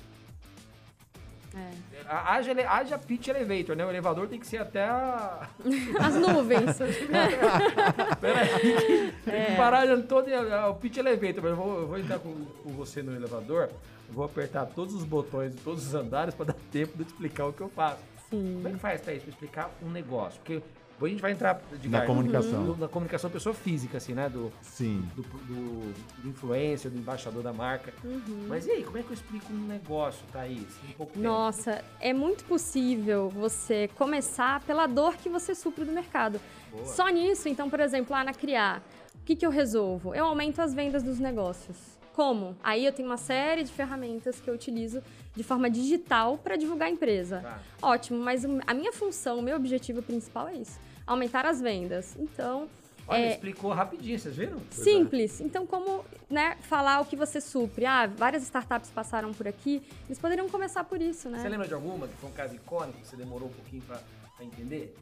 É. 1.54 1.70
haja, 2.06 2.52
haja 2.68 2.98
pitch 2.98 3.28
elevator, 3.28 3.74
né? 3.74 3.84
O 3.84 3.90
elevador 3.90 4.28
tem 4.28 4.38
que 4.38 4.46
ser 4.46 4.58
até 4.58 4.84
a... 4.84 5.48
As 5.98 6.14
nuvens. 6.14 6.76
Peraí, 8.20 9.12
tem 9.24 9.34
É. 9.34 9.44
que 9.46 9.56
parar 9.56 9.86
de 9.86 10.02
todo 10.04 10.26
o 10.70 10.74
pitch 10.74 10.98
elevator. 10.98 11.42
Mas 11.42 11.50
eu 11.50 11.56
vou, 11.56 11.78
eu 11.80 11.86
vou 11.88 11.98
entrar 11.98 12.18
com, 12.18 12.32
com 12.62 12.70
você 12.72 13.02
no 13.02 13.14
elevador, 13.14 13.70
vou 14.10 14.24
apertar 14.24 14.66
todos 14.66 14.94
os 14.94 15.04
botões 15.04 15.54
de 15.54 15.60
todos 15.60 15.86
os 15.86 15.94
andares 15.94 16.34
para 16.34 16.46
dar 16.46 16.56
tempo 16.72 16.96
de 16.96 17.02
explicar 17.04 17.46
o 17.46 17.52
que 17.52 17.60
eu 17.60 17.68
faço. 17.68 18.02
Sim. 18.30 18.54
Como 18.56 18.68
é 18.68 18.72
que 18.72 18.78
faz, 18.78 19.00
Thaís, 19.00 19.22
para 19.22 19.30
explicar 19.30 19.70
um 19.82 19.90
negócio? 19.90 20.38
Porque 20.40 20.62
depois 20.90 21.10
a 21.10 21.12
gente 21.14 21.20
vai 21.22 21.30
entrar 21.32 21.62
de 21.80 21.88
Na 21.88 21.98
cara, 21.98 22.06
comunicação. 22.08 22.64
do- 22.66 22.76
na 22.76 22.88
comunicação 22.88 23.30
pessoa 23.30 23.54
física, 23.54 23.96
assim, 23.98 24.12
né? 24.14 24.28
Do, 24.28 24.52
Sim. 24.60 25.08
do, 25.14 25.22
do, 25.22 25.94
do 26.22 26.28
influencer, 26.28 26.90
do 26.90 26.98
embaixador 26.98 27.42
da 27.42 27.52
marca. 27.52 27.92
Uhum. 28.04 28.46
Mas 28.48 28.66
e 28.66 28.72
aí, 28.72 28.84
como 28.84 28.98
é 28.98 29.02
que 29.02 29.08
eu 29.10 29.14
explico 29.14 29.50
um 29.52 29.66
negócio, 29.66 30.24
Thaís? 30.32 30.66
Em 30.88 30.92
pouco 30.92 31.12
tempo? 31.12 31.24
Nossa, 31.24 31.82
é 32.00 32.12
muito 32.12 32.44
possível 32.44 33.30
você 33.30 33.88
começar 33.94 34.60
pela 34.64 34.86
dor 34.86 35.16
que 35.16 35.28
você 35.28 35.54
supre 35.54 35.84
do 35.84 35.92
mercado. 35.92 36.40
Boa. 36.72 36.84
Só 36.84 37.08
nisso, 37.08 37.48
então, 37.48 37.70
por 37.70 37.80
exemplo, 37.80 38.12
lá 38.12 38.24
na 38.24 38.34
Criar, 38.34 38.82
o 39.14 39.24
que, 39.24 39.36
que 39.36 39.46
eu 39.46 39.50
resolvo? 39.50 40.14
Eu 40.14 40.24
aumento 40.26 40.60
as 40.60 40.74
vendas 40.74 41.02
dos 41.02 41.18
negócios. 41.18 41.97
Como? 42.18 42.56
Aí 42.64 42.84
eu 42.84 42.92
tenho 42.92 43.08
uma 43.08 43.16
série 43.16 43.62
de 43.62 43.70
ferramentas 43.70 44.40
que 44.40 44.50
eu 44.50 44.54
utilizo 44.54 45.00
de 45.36 45.44
forma 45.44 45.70
digital 45.70 46.36
para 46.36 46.56
divulgar 46.56 46.88
a 46.88 46.90
empresa. 46.90 47.38
Tá. 47.42 47.60
Ótimo, 47.80 48.18
mas 48.18 48.44
a 48.66 48.74
minha 48.74 48.92
função, 48.92 49.38
o 49.38 49.42
meu 49.42 49.54
objetivo 49.54 50.02
principal 50.02 50.48
é 50.48 50.54
isso: 50.54 50.80
aumentar 51.06 51.46
as 51.46 51.60
vendas. 51.60 52.16
Então, 52.18 52.68
Olha, 53.06 53.20
é, 53.20 53.30
explicou 53.34 53.72
rapidinho, 53.72 54.18
vocês 54.18 54.34
viram? 54.34 54.58
Simples. 54.68 55.40
Então, 55.40 55.64
como 55.64 56.04
né, 56.28 56.56
falar 56.62 56.98
o 56.98 57.04
que 57.04 57.14
você 57.14 57.40
supre? 57.40 57.86
Ah, 57.86 58.08
várias 58.08 58.42
startups 58.42 58.90
passaram 58.90 59.32
por 59.32 59.46
aqui. 59.46 59.80
Eles 60.06 60.18
poderiam 60.18 60.48
começar 60.48 60.82
por 60.82 61.00
isso, 61.00 61.30
né? 61.30 61.38
Você 61.38 61.48
lembra 61.48 61.68
de 61.68 61.74
alguma 61.74 62.08
que 62.08 62.16
foi 62.16 62.30
um 62.30 62.32
caso 62.32 62.52
icônico 62.56 62.98
que 62.98 63.06
você 63.06 63.14
demorou 63.14 63.48
um 63.48 63.52
pouquinho 63.52 63.82
pra 63.82 64.00
entender? 64.40 64.92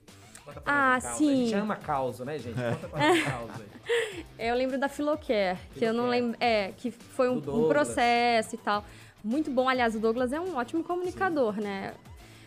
Conta 0.47 0.61
pra 0.61 0.95
Ah, 0.95 1.01
sim. 1.01 1.33
A 1.33 1.37
gente 1.47 1.55
ama 1.55 1.77
causa, 1.77 2.25
né, 2.25 2.39
gente? 2.39 2.55
Conta 2.55 2.89
pra 2.89 3.01
causa 3.01 3.53
aí. 3.59 4.27
Eu 4.39 4.55
lembro 4.55 4.79
da 4.79 4.89
Filocare, 4.89 5.59
que 5.75 5.85
eu 5.85 5.93
não 5.93 6.09
lembro. 6.09 6.37
É, 6.39 6.73
que 6.77 6.91
foi 6.91 7.29
um, 7.29 7.39
um 7.39 7.69
processo 7.69 8.55
e 8.55 8.59
tal. 8.59 8.85
Muito 9.25 9.51
bom. 9.51 9.69
Aliás, 9.69 9.95
o 9.97 9.99
Douglas 9.99 10.33
é 10.33 10.39
um 10.39 10.57
ótimo 10.57 10.85
comunicador, 10.85 11.57
né? 11.61 11.95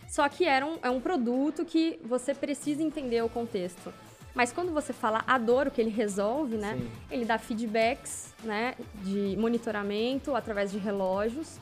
Só 0.08 0.28
que 0.28 0.44
era 0.44 0.64
um, 0.64 0.78
é 0.82 0.88
um 0.88 1.00
produto 1.00 1.64
que 1.64 2.00
você 2.04 2.32
precisa 2.34 2.82
entender 2.82 3.22
o 3.22 3.28
contexto. 3.28 3.92
Mas 4.34 4.52
quando 4.52 4.72
você 4.72 4.92
fala 4.92 5.24
a 5.26 5.36
dor, 5.36 5.66
o 5.66 5.70
que 5.70 5.80
ele 5.80 5.90
resolve, 5.90 6.56
né? 6.56 6.76
Sim. 6.78 6.90
Ele 7.10 7.24
dá 7.24 7.38
feedbacks, 7.38 8.32
né? 8.44 8.74
De 9.02 9.36
monitoramento 9.36 10.34
através 10.34 10.70
de 10.70 10.78
relógios 10.78 11.58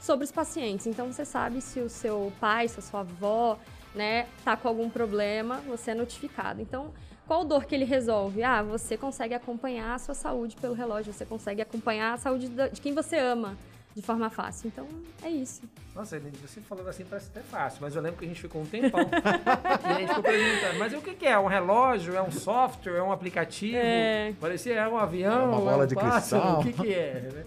sobre 0.00 0.24
os 0.24 0.32
pacientes. 0.32 0.86
Então 0.86 1.12
você 1.12 1.24
sabe 1.24 1.60
se 1.60 1.80
o 1.80 1.88
seu 1.88 2.32
pai, 2.40 2.68
se 2.68 2.78
a 2.78 2.82
sua 2.82 3.00
avó, 3.00 3.58
né, 3.94 4.26
tá 4.44 4.56
com 4.56 4.68
algum 4.68 4.88
problema, 4.88 5.58
você 5.66 5.90
é 5.90 5.94
notificado. 5.94 6.60
Então, 6.60 6.92
qual 7.26 7.44
dor 7.44 7.64
que 7.64 7.74
ele 7.74 7.84
resolve? 7.84 8.42
Ah, 8.42 8.62
você 8.62 8.96
consegue 8.96 9.34
acompanhar 9.34 9.94
a 9.94 9.98
sua 9.98 10.14
saúde 10.14 10.56
pelo 10.56 10.74
relógio, 10.74 11.12
você 11.12 11.24
consegue 11.24 11.62
acompanhar 11.62 12.14
a 12.14 12.16
saúde 12.16 12.48
de 12.48 12.80
quem 12.80 12.94
você 12.94 13.18
ama 13.18 13.56
de 13.94 14.02
forma 14.02 14.30
fácil. 14.30 14.68
Então, 14.68 14.88
é 15.22 15.28
isso. 15.28 15.62
Nossa, 15.94 16.18
você 16.18 16.60
falando 16.62 16.88
assim 16.88 17.04
parece 17.04 17.28
até 17.30 17.40
fácil, 17.40 17.80
mas 17.82 17.94
eu 17.94 18.02
lembro 18.02 18.18
que 18.18 18.24
a 18.24 18.28
gente 18.28 18.40
ficou 18.40 18.62
um 18.62 18.66
tempão 18.66 19.00
e 19.04 19.88
a 19.88 19.98
gente 19.98 20.08
ficou 20.08 20.22
perguntando, 20.22 20.78
mas 20.78 20.92
o 20.94 21.00
que, 21.00 21.26
é? 21.26 21.38
Um 21.38 21.46
relógio? 21.46 22.16
É 22.16 22.22
um 22.22 22.30
software? 22.30 22.96
É 22.96 23.02
um 23.02 23.12
aplicativo? 23.12 23.76
É. 23.76 24.32
Parecia 24.40 24.74
é 24.74 24.88
um 24.88 24.96
avião, 24.96 25.42
É 25.42 25.44
uma 25.44 25.58
bola 25.58 25.82
é 25.82 25.84
um 25.84 25.86
de 25.86 25.94
pássaro, 25.94 26.42
cristal. 26.42 26.60
O 26.60 26.64
que, 26.64 26.72
que 26.72 26.94
é? 26.94 27.30
né? 27.32 27.44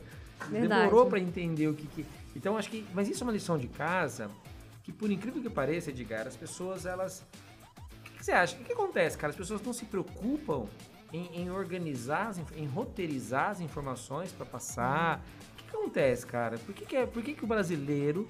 Verdade. 0.50 0.82
Demorou 0.84 1.08
para 1.08 1.20
entender 1.20 1.68
o 1.68 1.74
que, 1.74 1.88
que. 1.88 2.06
Então 2.36 2.58
acho 2.58 2.70
que. 2.70 2.86
Mas 2.94 3.10
isso 3.10 3.24
é 3.24 3.26
uma 3.26 3.34
lição 3.34 3.58
de 3.58 3.68
casa 3.68 4.30
que, 4.86 4.92
por 4.94 5.12
incrível 5.12 5.42
que 5.42 5.50
pareça, 5.50 5.90
Edgar, 5.90 6.28
as 6.28 6.36
pessoas 6.36 6.86
elas. 6.86 7.26
O 8.00 8.04
que, 8.04 8.12
que 8.20 8.26
você 8.26 8.32
acha? 8.32 8.56
O 8.56 8.60
que, 8.60 8.66
que 8.66 8.74
acontece, 8.74 9.18
cara? 9.18 9.32
As 9.32 9.38
pessoas 9.38 9.62
não 9.64 9.74
se 9.74 9.86
preocupam 9.86 10.68
em, 11.12 11.42
em 11.42 11.50
organizar, 11.52 12.32
em 12.56 12.66
roteirizar 12.68 13.50
as 13.50 13.60
informações 13.62 14.32
para 14.32 14.46
passar. 14.46 15.22
O 15.54 15.56
que, 15.58 15.64
que 15.64 15.76
acontece, 15.76 16.26
cara? 16.26 16.58
Por 16.60 16.74
que, 16.76 16.86
que, 16.86 16.96
é- 16.96 17.06
por 17.06 17.24
que, 17.24 17.34
que 17.34 17.44
o 17.44 17.48
brasileiro. 17.48 18.28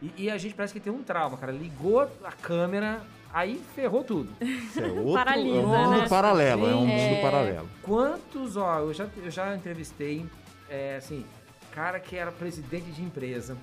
E, 0.00 0.12
e 0.24 0.30
a 0.30 0.38
gente 0.38 0.54
parece 0.54 0.72
que 0.74 0.80
tem 0.80 0.92
um 0.92 1.02
trauma, 1.02 1.36
cara. 1.36 1.50
Ligou 1.50 2.00
a 2.22 2.30
câmera, 2.32 3.02
aí 3.32 3.60
ferrou 3.74 4.04
tudo. 4.04 4.32
Isso 4.40 4.78
é 4.80 4.86
outro 4.86 5.14
Paralisa, 5.14 5.56
é 5.56 5.60
um 5.60 5.66
mundo 5.66 5.98
né? 6.02 6.08
paralelo, 6.08 6.66
é 6.68 6.76
um 6.76 6.88
É. 6.88 7.08
mundo 7.10 7.22
paralelo. 7.22 7.68
Quantos, 7.82 8.56
ó, 8.56 8.78
eu 8.80 8.92
já, 8.94 9.08
eu 9.16 9.30
já 9.30 9.56
entrevistei, 9.56 10.24
é, 10.68 10.96
assim, 10.96 11.24
cara 11.72 11.98
que 11.98 12.14
era 12.14 12.30
presidente 12.30 12.90
de 12.92 13.02
empresa. 13.02 13.56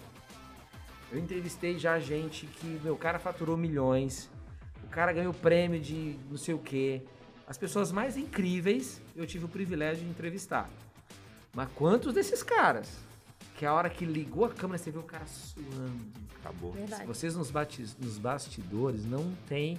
Eu 1.14 1.20
entrevistei 1.20 1.78
já 1.78 2.00
gente 2.00 2.48
que, 2.48 2.66
meu, 2.84 2.96
o 2.96 2.98
cara 2.98 3.20
faturou 3.20 3.56
milhões, 3.56 4.28
o 4.84 4.88
cara 4.88 5.14
ganhou 5.14 5.32
prêmio 5.32 5.80
de 5.80 6.16
não 6.28 6.38
sei 6.38 6.56
o 6.56 6.58
quê. 6.58 7.04
As 7.48 7.56
pessoas 7.56 7.92
mais 7.92 8.18
incríveis 8.18 9.00
eu 9.16 9.28
tive 9.28 9.46
o 9.46 9.48
privilégio 9.48 10.04
de 10.04 10.10
entrevistar. 10.10 10.68
Mas 11.54 11.70
quantos 11.76 12.16
desses 12.16 12.42
caras? 12.42 12.90
Que 13.58 13.64
a 13.64 13.72
hora 13.76 13.92
que 13.92 14.06
ligou 14.06 14.46
a 14.46 14.50
câmera, 14.50 14.80
você 14.80 14.90
viu 14.90 15.02
o 15.02 15.04
cara 15.04 15.28
suando. 15.28 16.02
Acabou. 16.42 16.72
Verdade. 16.72 17.06
Vocês 17.06 17.36
nos, 17.36 17.52
nos 18.00 18.18
bastidores 18.18 19.06
não 19.06 19.32
têm 19.48 19.78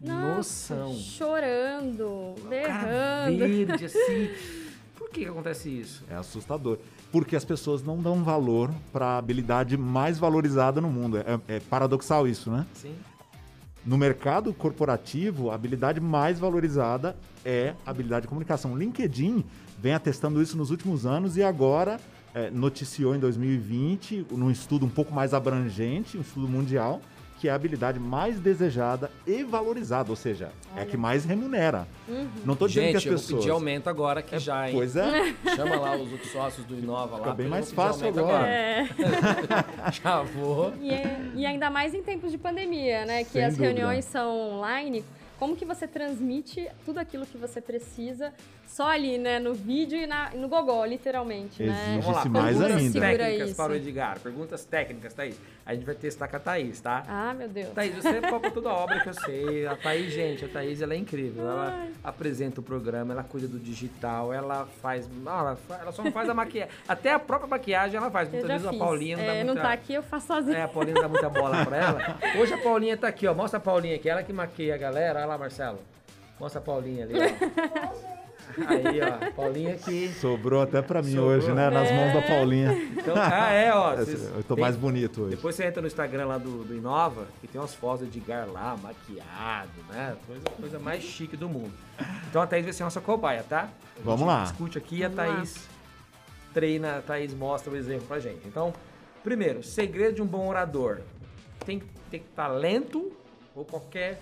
Nossa, 0.00 0.76
noção. 0.76 0.94
chorando, 0.94 2.06
O 2.06 2.36
cara 2.36 2.48
berrando. 2.48 3.38
verde, 3.38 3.84
assim. 3.86 4.30
Por 4.94 5.10
que, 5.10 5.24
que 5.24 5.28
acontece 5.28 5.68
isso? 5.68 6.04
É 6.08 6.14
assustador. 6.14 6.78
Porque 7.16 7.34
as 7.34 7.46
pessoas 7.46 7.82
não 7.82 7.96
dão 8.02 8.22
valor 8.22 8.70
para 8.92 9.06
a 9.06 9.16
habilidade 9.16 9.74
mais 9.74 10.18
valorizada 10.18 10.82
no 10.82 10.90
mundo. 10.90 11.16
É, 11.16 11.40
é 11.48 11.60
paradoxal 11.60 12.28
isso, 12.28 12.50
né? 12.50 12.66
Sim. 12.74 12.94
No 13.86 13.96
mercado 13.96 14.52
corporativo, 14.52 15.50
a 15.50 15.54
habilidade 15.54 15.98
mais 15.98 16.38
valorizada 16.38 17.16
é 17.42 17.72
a 17.86 17.90
habilidade 17.90 18.24
de 18.24 18.28
comunicação. 18.28 18.74
O 18.74 18.76
LinkedIn 18.76 19.42
vem 19.80 19.94
atestando 19.94 20.42
isso 20.42 20.58
nos 20.58 20.70
últimos 20.70 21.06
anos 21.06 21.38
e 21.38 21.42
agora 21.42 21.98
é, 22.34 22.50
noticiou 22.50 23.16
em 23.16 23.18
2020, 23.18 24.26
num 24.32 24.50
estudo 24.50 24.84
um 24.84 24.90
pouco 24.90 25.14
mais 25.14 25.32
abrangente, 25.32 26.18
um 26.18 26.20
estudo 26.20 26.46
mundial, 26.46 27.00
que 27.38 27.48
é 27.48 27.50
a 27.50 27.54
habilidade 27.54 27.98
mais 27.98 28.38
desejada 28.38 29.10
e 29.26 29.42
valorizada, 29.42 30.10
ou 30.10 30.16
seja, 30.16 30.50
Olha. 30.72 30.80
é 30.80 30.82
a 30.82 30.86
que 30.86 30.96
mais 30.96 31.24
remunera. 31.24 31.86
Uhum. 32.08 32.28
Não 32.44 32.54
estou 32.54 32.66
dizendo 32.66 32.84
Gente, 32.84 32.92
que 32.92 32.96
as 32.96 33.04
pessoas... 33.04 33.42
eu 33.42 33.48
vou 33.48 33.52
aumento 33.56 33.88
agora 33.88 34.22
que 34.22 34.34
é, 34.34 34.38
já, 34.38 34.68
hein? 34.68 34.74
Pois 34.74 34.96
é. 34.96 35.34
Chama 35.54 35.76
lá 35.76 35.96
os 35.96 36.10
outros 36.12 36.30
sócios 36.30 36.66
do 36.66 36.74
Inova 36.74 37.16
Fica 37.16 37.28
lá. 37.28 37.34
bem 37.34 37.48
mais 37.48 37.70
fácil 37.72 38.08
agora. 38.08 38.28
agora. 38.28 38.48
É. 38.48 38.86
já 39.92 40.22
vou. 40.22 40.72
E, 40.80 40.90
é, 40.90 41.20
e, 41.34 41.46
ainda 41.46 41.68
mais 41.70 41.92
em 41.92 42.02
tempos 42.02 42.30
de 42.30 42.38
pandemia, 42.38 43.04
né? 43.04 43.24
Que 43.24 43.30
Sem 43.30 43.44
as 43.44 43.56
dúvida. 43.56 43.74
reuniões 43.74 44.04
são 44.06 44.56
online. 44.56 45.04
Como 45.38 45.56
que 45.56 45.64
você 45.64 45.86
transmite 45.86 46.68
tudo 46.84 46.98
aquilo 46.98 47.26
que 47.26 47.36
você 47.36 47.60
precisa 47.60 48.32
só 48.66 48.90
ali, 48.90 49.16
né, 49.16 49.38
no 49.38 49.54
vídeo 49.54 49.98
e 49.98 50.06
na, 50.06 50.30
no 50.30 50.48
gogó, 50.48 50.84
literalmente, 50.84 51.62
né? 51.62 51.98
Exige-se 51.98 52.28
mais 52.28 52.60
ainda. 52.60 53.00
Técnicas 53.00 53.48
isso? 53.48 53.56
para 53.56 53.72
o 53.72 53.76
Edgar. 53.76 54.18
Perguntas 54.20 54.64
técnicas, 54.64 55.14
Thaís. 55.14 55.40
A 55.64 55.74
gente 55.74 55.84
vai 55.84 55.94
testar 55.94 56.28
com 56.28 56.36
a 56.36 56.40
Thaís, 56.40 56.80
tá? 56.80 57.02
Ah, 57.08 57.34
meu 57.34 57.48
Deus. 57.48 57.68
Thaís, 57.70 57.94
você 57.94 58.20
copa 58.20 58.50
toda 58.50 58.70
a 58.70 58.74
obra 58.74 59.00
que 59.00 59.08
eu 59.08 59.14
sei. 59.14 59.66
A 59.66 59.76
Thaís, 59.76 60.12
gente, 60.12 60.44
a 60.44 60.48
Thaís, 60.48 60.82
ela 60.82 60.94
é 60.94 60.96
incrível. 60.96 61.48
Ela 61.48 61.74
Ai. 61.78 61.90
apresenta 62.02 62.60
o 62.60 62.62
programa, 62.62 63.12
ela 63.12 63.24
cuida 63.24 63.46
do 63.46 63.58
digital, 63.58 64.32
ela 64.32 64.66
faz... 64.82 65.08
Ela, 65.24 65.56
ela 65.80 65.92
só 65.92 66.02
não 66.02 66.12
faz 66.12 66.28
a 66.28 66.34
maquiagem. 66.34 66.72
Até 66.88 67.12
a 67.12 67.18
própria 67.18 67.48
maquiagem 67.48 67.96
ela 67.96 68.10
faz. 68.10 68.28
Muitas 68.28 68.48
vezes 68.48 68.68
fiz. 68.68 68.80
a 68.80 68.84
Paulinha 68.84 69.16
não 69.16 69.24
é, 69.24 69.26
dá 69.26 69.32
muita... 69.34 69.54
não 69.54 69.62
tá 69.62 69.72
aqui, 69.72 69.94
eu 69.94 70.02
faço 70.02 70.26
sozinha. 70.26 70.58
É, 70.58 70.62
a 70.62 70.68
Paulinha 70.68 70.94
não 70.94 71.02
dá 71.02 71.08
muita 71.08 71.28
bola 71.28 71.64
pra 71.64 71.76
ela. 71.76 72.18
Hoje 72.40 72.52
a 72.52 72.58
Paulinha 72.58 72.96
tá 72.96 73.08
aqui, 73.08 73.26
ó. 73.26 73.34
Mostra 73.34 73.58
a 73.58 73.60
Paulinha 73.60 73.96
aqui. 73.96 74.08
Ela 74.08 74.22
que 74.22 74.32
maquia 74.32 74.74
a 74.74 74.78
galera. 74.78 75.25
Olha 75.26 75.32
lá, 75.32 75.38
Marcelo. 75.38 75.80
Mostra 76.38 76.60
a 76.60 76.62
Paulinha 76.62 77.04
ali, 77.04 77.14
ó. 77.18 78.16
Aí, 78.68 79.00
ó, 79.00 79.32
Paulinha 79.32 79.74
que. 79.74 80.08
Sobrou 80.20 80.62
até 80.62 80.80
pra 80.80 81.02
mim 81.02 81.14
Sobrou. 81.14 81.30
hoje, 81.30 81.52
né? 81.52 81.68
Nas 81.68 81.90
mãos 81.90 82.12
da 82.12 82.20
é. 82.20 82.28
Paulinha. 82.28 82.72
Então, 82.96 83.14
ah, 83.16 83.50
é, 83.50 83.74
ó. 83.74 83.94
eu 83.98 84.44
tô 84.44 84.54
tem, 84.54 84.62
mais 84.62 84.76
bonito 84.76 85.22
hoje. 85.22 85.34
Depois 85.34 85.56
você 85.56 85.66
entra 85.66 85.80
no 85.80 85.88
Instagram 85.88 86.26
lá 86.26 86.38
do, 86.38 86.62
do 86.62 86.76
Inova 86.76 87.26
e 87.42 87.48
tem 87.48 87.60
umas 87.60 87.74
fotos 87.74 88.08
de 88.08 88.18
Edgar 88.18 88.48
lá, 88.48 88.76
maquiado, 88.80 89.72
né? 89.88 90.16
Coisa, 90.28 90.42
coisa 90.60 90.78
mais 90.78 91.02
chique 91.02 91.36
do 91.36 91.48
mundo. 91.48 91.72
Então 92.30 92.40
a 92.40 92.46
Thaís 92.46 92.64
vai 92.64 92.72
ser 92.72 92.84
nossa 92.84 93.00
cobaia, 93.00 93.42
tá? 93.42 93.68
A 93.98 94.02
Vamos 94.04 94.26
lá. 94.26 94.44
Discute 94.44 94.78
aqui 94.78 94.98
e 94.98 95.04
a 95.04 95.10
Thaís 95.10 95.56
lá. 95.56 95.62
treina, 96.54 96.98
a 96.98 97.02
Thaís 97.02 97.34
mostra 97.34 97.72
o 97.72 97.76
exemplo 97.76 98.06
pra 98.06 98.20
gente. 98.20 98.46
Então, 98.46 98.72
primeiro, 99.24 99.64
segredo 99.64 100.14
de 100.14 100.22
um 100.22 100.26
bom 100.26 100.46
orador. 100.46 101.00
Tem 101.64 101.80
que 101.80 101.86
ter 102.12 102.20
talento 102.36 103.10
ou 103.56 103.64
qualquer 103.64 104.20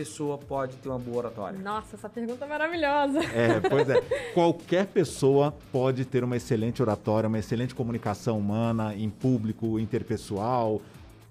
pessoa 0.00 0.38
pode 0.38 0.78
ter 0.78 0.88
uma 0.88 0.98
boa 0.98 1.18
oratória? 1.18 1.58
Nossa, 1.58 1.94
essa 1.94 2.08
pergunta 2.08 2.46
é 2.46 2.48
maravilhosa. 2.48 3.18
É, 3.22 3.60
pois 3.60 3.86
é. 3.90 4.00
Qualquer 4.32 4.86
pessoa 4.86 5.54
pode 5.70 6.06
ter 6.06 6.24
uma 6.24 6.38
excelente 6.38 6.80
oratória, 6.80 7.28
uma 7.28 7.38
excelente 7.38 7.74
comunicação 7.74 8.38
humana, 8.38 8.94
em 8.94 9.10
público, 9.10 9.78
interpessoal, 9.78 10.80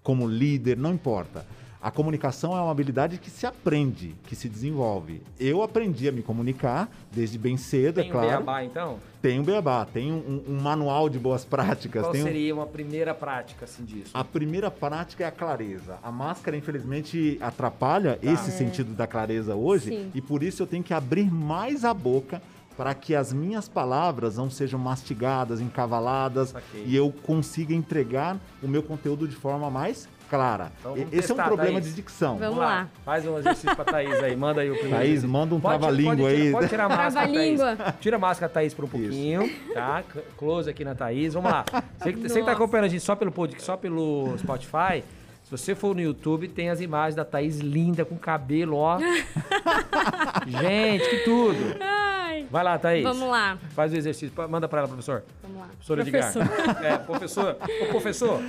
como 0.04 0.28
líder, 0.28 0.78
não 0.78 0.94
importa. 0.94 1.48
A 1.82 1.90
comunicação 1.90 2.58
é 2.58 2.62
uma 2.62 2.72
habilidade 2.72 3.18
que 3.18 3.30
se 3.30 3.46
aprende, 3.46 4.14
que 4.28 4.36
se 4.36 4.50
desenvolve. 4.50 5.22
Eu 5.40 5.64
aprendi 5.64 6.10
a 6.10 6.12
me 6.12 6.22
comunicar 6.22 6.90
desde 7.10 7.38
bem 7.38 7.56
cedo, 7.56 7.96
tem 7.96 8.10
é 8.10 8.12
claro. 8.12 8.28
Tem 8.28 8.36
um 8.36 8.40
beabá, 8.40 8.64
então? 8.66 9.00
Tem 9.22 9.40
um 9.40 9.44
beabá, 9.44 9.86
tem 9.86 10.12
um, 10.12 10.44
um 10.46 10.62
manual 10.62 11.08
de 11.08 11.18
boas 11.18 11.46
práticas. 11.46 12.02
Qual 12.02 12.14
seria 12.14 12.54
um... 12.54 12.58
uma 12.58 12.68
primeira 12.68 13.14
prática 13.14 13.64
assim 13.64 13.86
disso? 13.86 14.12
A 14.14 14.26
primeira 14.26 14.70
prática 14.70 15.24
é 15.24 15.28
a 15.28 15.32
clareza. 15.32 15.98
A 16.04 16.12
máscara, 16.12 16.58
infelizmente, 16.58 17.38
atrapalha 17.40 18.18
tá. 18.18 18.30
esse 18.30 18.50
é. 18.50 18.54
sentido 18.54 18.94
da 18.94 19.08
clareza 19.08 19.56
hoje 19.56 19.90
Sim. 19.90 20.12
e 20.14 20.22
por 20.22 20.44
isso 20.44 20.62
eu 20.62 20.68
tenho 20.68 20.84
que 20.84 20.94
abrir 20.94 21.32
mais 21.32 21.86
a 21.86 21.94
boca 21.94 22.42
para 22.76 22.94
que 22.94 23.16
as 23.16 23.32
minhas 23.32 23.70
palavras 23.70 24.36
não 24.36 24.50
sejam 24.50 24.80
mastigadas, 24.80 25.62
encavaladas 25.62 26.54
okay. 26.54 26.84
e 26.86 26.96
eu 26.96 27.14
consiga 27.24 27.74
entregar 27.74 28.38
o 28.62 28.68
meu 28.68 28.84
conteúdo 28.84 29.28
de 29.28 29.36
forma 29.36 29.70
mais 29.70 30.08
clara. 30.30 30.72
Então, 30.80 30.96
Esse 30.96 31.06
testar, 31.08 31.34
é 31.34 31.46
um 31.46 31.48
problema 31.48 31.72
Thaís. 31.74 31.86
de 31.86 31.94
dicção. 31.94 32.38
Vamos, 32.38 32.42
vamos 32.42 32.60
lá. 32.60 32.66
lá. 32.66 32.88
Faz 33.04 33.26
um 33.28 33.38
exercício 33.38 33.76
pra 33.76 33.86
Thaís 33.86 34.24
aí. 34.24 34.36
Manda 34.36 34.62
aí 34.62 34.70
o 34.70 34.74
primeiro. 34.74 34.98
Thaís, 34.98 35.24
manda 35.24 35.56
um 35.56 35.60
trava-língua 35.60 36.30
aí. 36.30 36.52
Pode 36.52 36.70
tirar 36.70 36.86
a 36.86 36.90
máscara, 36.90 37.28
Thaís. 37.28 37.60
Tira 38.00 38.16
a 38.16 38.20
máscara, 38.20 38.52
Thaís, 38.52 38.74
por 38.74 38.86
um 38.86 38.88
pouquinho. 38.88 39.44
Isso. 39.44 39.74
Tá? 39.74 40.04
Close 40.38 40.70
aqui 40.70 40.86
na 40.86 40.96
Thaís. 40.96 41.34
Vamos 41.34 41.52
lá. 41.52 41.66
Você, 41.98 42.12
você 42.12 42.40
que 42.40 42.46
tá 42.46 42.52
acompanhando 42.52 42.86
a 42.86 42.90
gente 42.90 43.04
só 43.04 43.16
pelo 43.16 43.32
podcast, 43.32 43.66
só 43.66 43.76
pelo 43.76 44.38
Spotify, 44.38 45.04
se 45.44 45.52
você 45.52 45.74
for 45.74 45.96
no 45.96 46.02
YouTube, 46.02 46.48
tem 46.48 46.70
as 46.70 46.80
imagens 46.80 47.16
da 47.16 47.26
Thaís 47.26 47.58
linda, 47.60 48.06
com 48.06 48.16
cabelo, 48.16 48.78
ó. 48.78 49.00
gente, 50.46 51.10
que 51.10 51.18
tudo. 51.26 51.76
Ai. 51.82 52.46
Vai 52.52 52.64
lá, 52.64 52.78
Thaís. 52.78 53.04
Vamos 53.04 53.28
lá. 53.30 53.58
Faz 53.72 53.92
o 53.92 53.96
exercício. 53.96 54.32
Manda 54.48 54.68
pra 54.68 54.80
ela, 54.80 54.88
professor. 54.88 55.24
Vamos 55.42 55.58
lá. 55.60 55.68
Professor 55.68 56.00
Edgar. 56.00 56.86
É, 56.86 56.98
professor. 57.00 57.58
Ô, 57.82 57.86
professor. 57.88 58.40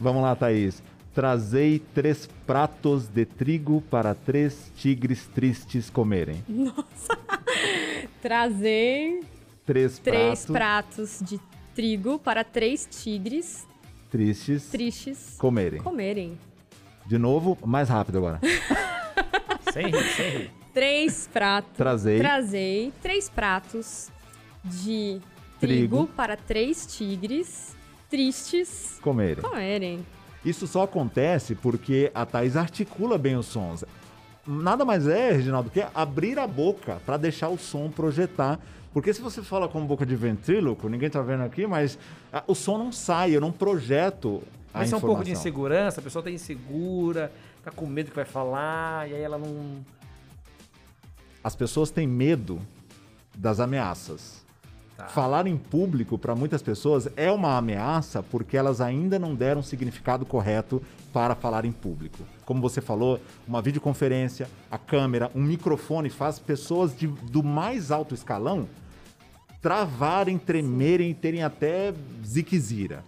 Vamos 0.00 0.22
lá, 0.22 0.34
Thaís. 0.34 0.82
Trazei 1.14 1.82
três 1.94 2.28
pratos 2.46 3.08
de 3.08 3.24
trigo 3.24 3.80
para 3.90 4.14
três 4.14 4.70
tigres 4.76 5.26
tristes 5.26 5.90
comerem. 5.90 6.44
Nossa! 6.48 7.18
Trazei 8.22 9.20
três, 9.66 9.98
três 9.98 10.46
pratos. 10.46 11.18
pratos 11.18 11.20
de 11.22 11.40
trigo 11.74 12.18
para 12.18 12.44
três 12.44 12.86
tigres 12.90 13.66
tristes, 14.10 14.68
tristes 14.70 15.36
comerem. 15.38 15.80
comerem. 15.82 16.38
De 17.06 17.18
novo, 17.18 17.56
mais 17.64 17.88
rápido 17.88 18.18
agora. 18.18 18.40
sem 19.72 19.86
rir, 19.86 20.04
sem 20.14 20.30
rir. 20.30 20.50
Três 20.74 21.28
pratos. 21.32 21.72
Trazei. 21.76 22.18
Trazei 22.18 22.92
três 23.02 23.28
pratos 23.28 24.10
de 24.64 25.20
trigo, 25.58 26.04
trigo 26.04 26.06
para 26.08 26.36
três 26.36 26.86
tigres 26.86 27.76
tristes 28.10 28.98
comerem. 29.00 29.42
comerem. 29.42 30.06
Isso 30.48 30.66
só 30.66 30.84
acontece 30.84 31.54
porque 31.54 32.10
a 32.14 32.24
Thais 32.24 32.56
articula 32.56 33.18
bem 33.18 33.36
os 33.36 33.46
sons. 33.46 33.84
Nada 34.46 34.82
mais 34.82 35.06
é, 35.06 35.32
Reginaldo, 35.32 35.68
que 35.68 35.84
abrir 35.94 36.38
a 36.38 36.46
boca 36.46 37.02
para 37.04 37.18
deixar 37.18 37.50
o 37.50 37.58
som 37.58 37.90
projetar. 37.90 38.58
Porque 38.90 39.12
se 39.12 39.20
você 39.20 39.42
fala 39.42 39.68
com 39.68 39.84
boca 39.84 40.06
de 40.06 40.16
ventríloco, 40.16 40.88
ninguém 40.88 41.08
está 41.08 41.20
vendo 41.20 41.42
aqui, 41.42 41.66
mas 41.66 41.98
a, 42.32 42.42
o 42.46 42.54
som 42.54 42.78
não 42.78 42.90
sai, 42.90 43.36
eu 43.36 43.42
não 43.42 43.52
projeto 43.52 44.42
a 44.72 44.78
Mas 44.78 44.90
é 44.92 44.96
um 44.96 45.00
pouco 45.00 45.22
de 45.22 45.32
insegurança, 45.32 46.00
a 46.00 46.02
pessoa 46.02 46.20
está 46.20 46.30
insegura, 46.30 47.30
está 47.58 47.70
com 47.70 47.86
medo 47.86 48.08
que 48.08 48.16
vai 48.16 48.24
falar, 48.24 49.08
e 49.08 49.14
aí 49.14 49.20
ela 49.20 49.36
não... 49.36 49.84
As 51.44 51.54
pessoas 51.54 51.90
têm 51.90 52.06
medo 52.06 52.58
das 53.36 53.60
ameaças. 53.60 54.44
Tá. 54.98 55.06
Falar 55.06 55.46
em 55.46 55.56
público 55.56 56.18
para 56.18 56.34
muitas 56.34 56.60
pessoas 56.60 57.08
é 57.16 57.30
uma 57.30 57.56
ameaça 57.56 58.20
porque 58.20 58.56
elas 58.56 58.80
ainda 58.80 59.16
não 59.16 59.32
deram 59.32 59.60
o 59.60 59.62
significado 59.62 60.26
correto 60.26 60.82
para 61.12 61.36
falar 61.36 61.64
em 61.64 61.70
público. 61.70 62.18
Como 62.44 62.60
você 62.60 62.80
falou, 62.80 63.20
uma 63.46 63.62
videoconferência, 63.62 64.48
a 64.68 64.76
câmera, 64.76 65.30
um 65.36 65.42
microfone 65.42 66.10
faz 66.10 66.40
pessoas 66.40 66.98
de, 66.98 67.06
do 67.06 67.44
mais 67.44 67.92
alto 67.92 68.12
escalão 68.12 68.68
travarem, 69.62 70.36
tremerem 70.36 71.12
e 71.12 71.14
terem 71.14 71.44
até 71.44 71.94
ziquezira. 72.26 73.04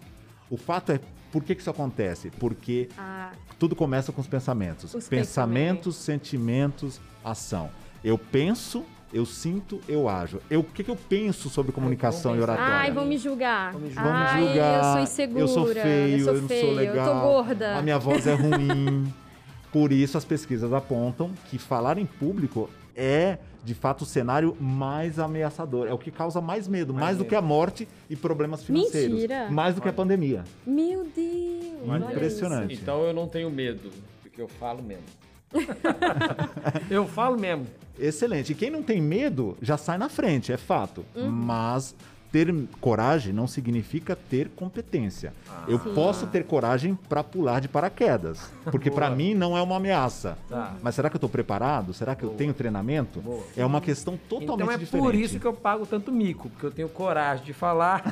O 0.49 0.57
fato 0.57 0.93
é 0.93 1.01
por 1.33 1.43
que, 1.43 1.57
que 1.57 1.61
isso 1.61 1.71
acontece? 1.71 2.31
Porque 2.39 2.89
ah, 2.97 3.33
tudo 3.59 3.75
começa 3.75 4.13
com 4.13 4.21
os 4.21 4.29
pensamentos. 4.29 4.95
Os 4.95 5.09
pensamentos, 5.09 5.29
pensamentos, 5.29 5.97
sentimentos, 5.97 7.01
ação. 7.25 7.69
Eu 8.05 8.17
penso, 8.17 8.85
eu 9.13 9.27
sinto, 9.27 9.81
eu 9.89 10.09
ajo. 10.09 10.41
Eu, 10.49 10.61
o 10.61 10.65
que, 10.65 10.85
que 10.85 10.91
eu 10.91 10.97
penso 10.97 11.49
sobre 11.49 11.73
comunicação 11.73 12.33
Ai, 12.33 12.39
e 12.39 12.43
oratória? 12.43 12.75
Ai, 12.75 12.93
vão 12.93 13.05
me 13.05 13.19
julgar. 13.19 13.73
Vão 13.73 13.81
me 13.81 13.89
julgar. 13.89 14.35
Ai, 14.35 14.47
julgar. 14.47 14.77
eu 14.77 14.93
sou 14.93 15.03
insegura. 15.03 15.41
Eu 15.41 15.49
sou 15.49 15.67
feio, 15.67 16.19
eu, 16.19 16.25
sou 16.25 16.35
eu 16.35 16.41
não 16.41 16.49
feio, 16.49 16.67
sou 16.67 16.75
legal. 16.75 17.07
Eu 17.07 17.15
tô 17.15 17.21
gorda. 17.21 17.77
A 17.77 17.83
minha 17.83 17.99
voz 17.99 18.27
é 18.27 18.35
ruim. 18.35 19.13
Por 19.73 19.93
isso, 19.93 20.19
as 20.19 20.25
pesquisas 20.25 20.73
apontam 20.73 21.31
que 21.49 21.59
falar 21.59 21.97
em 21.99 22.07
público 22.07 22.69
é, 22.97 23.39
de 23.65 23.75
fato, 23.75 24.03
o 24.03 24.07
cenário 24.07 24.57
mais 24.61 25.19
ameaçador. 25.19 25.87
É 25.87 25.93
o 25.93 25.99
que 25.99 26.11
causa 26.11 26.41
mais 26.41 26.67
medo, 26.67 26.93
mais, 26.93 27.05
mais 27.05 27.17
medo. 27.17 27.25
do 27.25 27.29
que 27.29 27.35
a 27.35 27.43
morte 27.43 27.89
e 28.09 28.17
problemas 28.17 28.65
financeiros. 28.65 29.15
Mentira. 29.15 29.51
Mais 29.51 29.75
do 29.75 29.81
que 29.81 29.89
a 29.89 29.93
pandemia. 29.93 30.45
Meu 30.67 31.05
Deus. 31.05 32.11
Impressionante. 32.11 32.75
Então 32.75 33.05
eu 33.05 33.13
não 33.13 33.29
tenho 33.29 33.51
medo, 33.51 33.91
porque 34.23 34.41
eu 34.41 34.49
falo 34.49 34.83
mesmo. 34.83 35.05
eu 36.91 37.07
falo 37.07 37.39
mesmo. 37.39 37.67
Excelente. 37.99 38.53
E 38.53 38.55
quem 38.55 38.71
não 38.71 38.83
tem 38.83 39.01
medo 39.01 39.57
já 39.61 39.77
sai 39.77 39.99
na 39.99 40.09
frente, 40.09 40.53
é 40.53 40.57
fato. 40.57 41.05
Uhum. 41.15 41.31
Mas 41.31 41.95
ter 42.33 42.53
coragem 42.81 43.33
não 43.33 43.47
significa 43.47 44.15
ter 44.15 44.49
competência. 44.51 45.33
Ah, 45.49 45.65
eu 45.69 45.79
sim. 45.79 45.95
posso 45.95 46.27
ter 46.29 46.45
coragem 46.45 46.97
para 47.09 47.25
pular 47.25 47.61
de 47.61 47.69
paraquedas, 47.69 48.51
porque 48.65 48.91
para 48.91 49.11
mim 49.11 49.35
não 49.35 49.57
é 49.57 49.63
uma 49.63 49.77
ameaça. 49.77 50.39
Tá. 50.49 50.77
Mas 50.81 50.95
será 50.95 51.11
que 51.11 51.17
eu 51.17 51.19
estou 51.19 51.29
preparado? 51.29 51.93
Será 51.93 52.15
que 52.15 52.23
Boa. 52.23 52.33
eu 52.33 52.39
tenho 52.39 52.55
treinamento? 52.55 53.21
Boa. 53.21 53.43
É 53.57 53.65
uma 53.65 53.81
questão 53.81 54.17
totalmente 54.29 54.63
então 54.63 54.75
é 54.75 54.79
diferente. 54.79 55.05
por 55.05 55.15
isso 55.15 55.41
que 55.41 55.47
eu 55.47 55.53
pago 55.53 55.85
tanto 55.85 56.13
mico, 56.13 56.49
porque 56.51 56.67
eu 56.67 56.71
tenho 56.71 56.89
coragem 56.89 57.45
de 57.45 57.53
falar. 57.53 58.05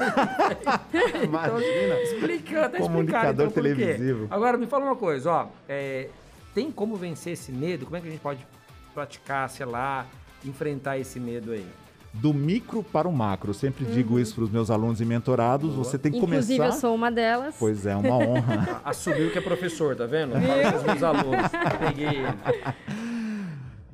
Imagina. 1.23 2.01
Explicando, 2.03 2.67
até 2.67 2.79
Comunicador 2.79 3.47
explicar, 3.47 3.49
então, 3.49 3.51
televisivo. 3.51 4.27
Agora 4.31 4.57
me 4.57 4.67
fala 4.67 4.85
uma 4.85 4.97
coisa, 4.97 5.31
ó. 5.31 5.47
É, 5.69 6.09
tem 6.59 6.73
como 6.73 6.97
vencer 6.97 7.35
esse 7.35 7.53
medo? 7.53 7.85
Como 7.85 7.97
é 7.97 8.01
que 8.01 8.09
a 8.09 8.11
gente 8.11 8.21
pode 8.21 8.45
praticar, 8.93 9.49
sei 9.49 9.65
lá, 9.65 10.05
enfrentar 10.45 10.99
esse 10.99 11.21
medo 11.21 11.53
aí? 11.53 11.65
Do 12.13 12.35
micro 12.35 12.83
para 12.83 13.07
o 13.07 13.13
macro. 13.13 13.51
Eu 13.51 13.55
sempre 13.55 13.85
digo 13.85 14.19
isso 14.19 14.35
para 14.35 14.43
os 14.43 14.51
meus 14.51 14.69
alunos 14.69 15.01
e 15.01 15.05
mentorados. 15.05 15.71
Boa. 15.71 15.85
Você 15.85 15.97
tem 15.97 16.11
que 16.11 16.19
Inclusive, 16.19 16.59
começar. 16.59 16.77
eu 16.77 16.81
sou 16.81 16.95
uma 16.97 17.13
delas. 17.13 17.55
Pois 17.57 17.87
é, 17.87 17.95
uma 17.95 18.17
honra. 18.17 18.81
Assumiu 18.85 19.31
que 19.31 19.39
é 19.39 19.41
professor, 19.41 19.95
tá 19.95 20.05
vendo? 20.05 20.33
Fala 20.33 20.73
com 20.73 20.79
os 20.79 20.83
meus 20.83 21.03
alunos. 21.05 21.51
Peguei 21.79 22.09
ele. 22.09 22.27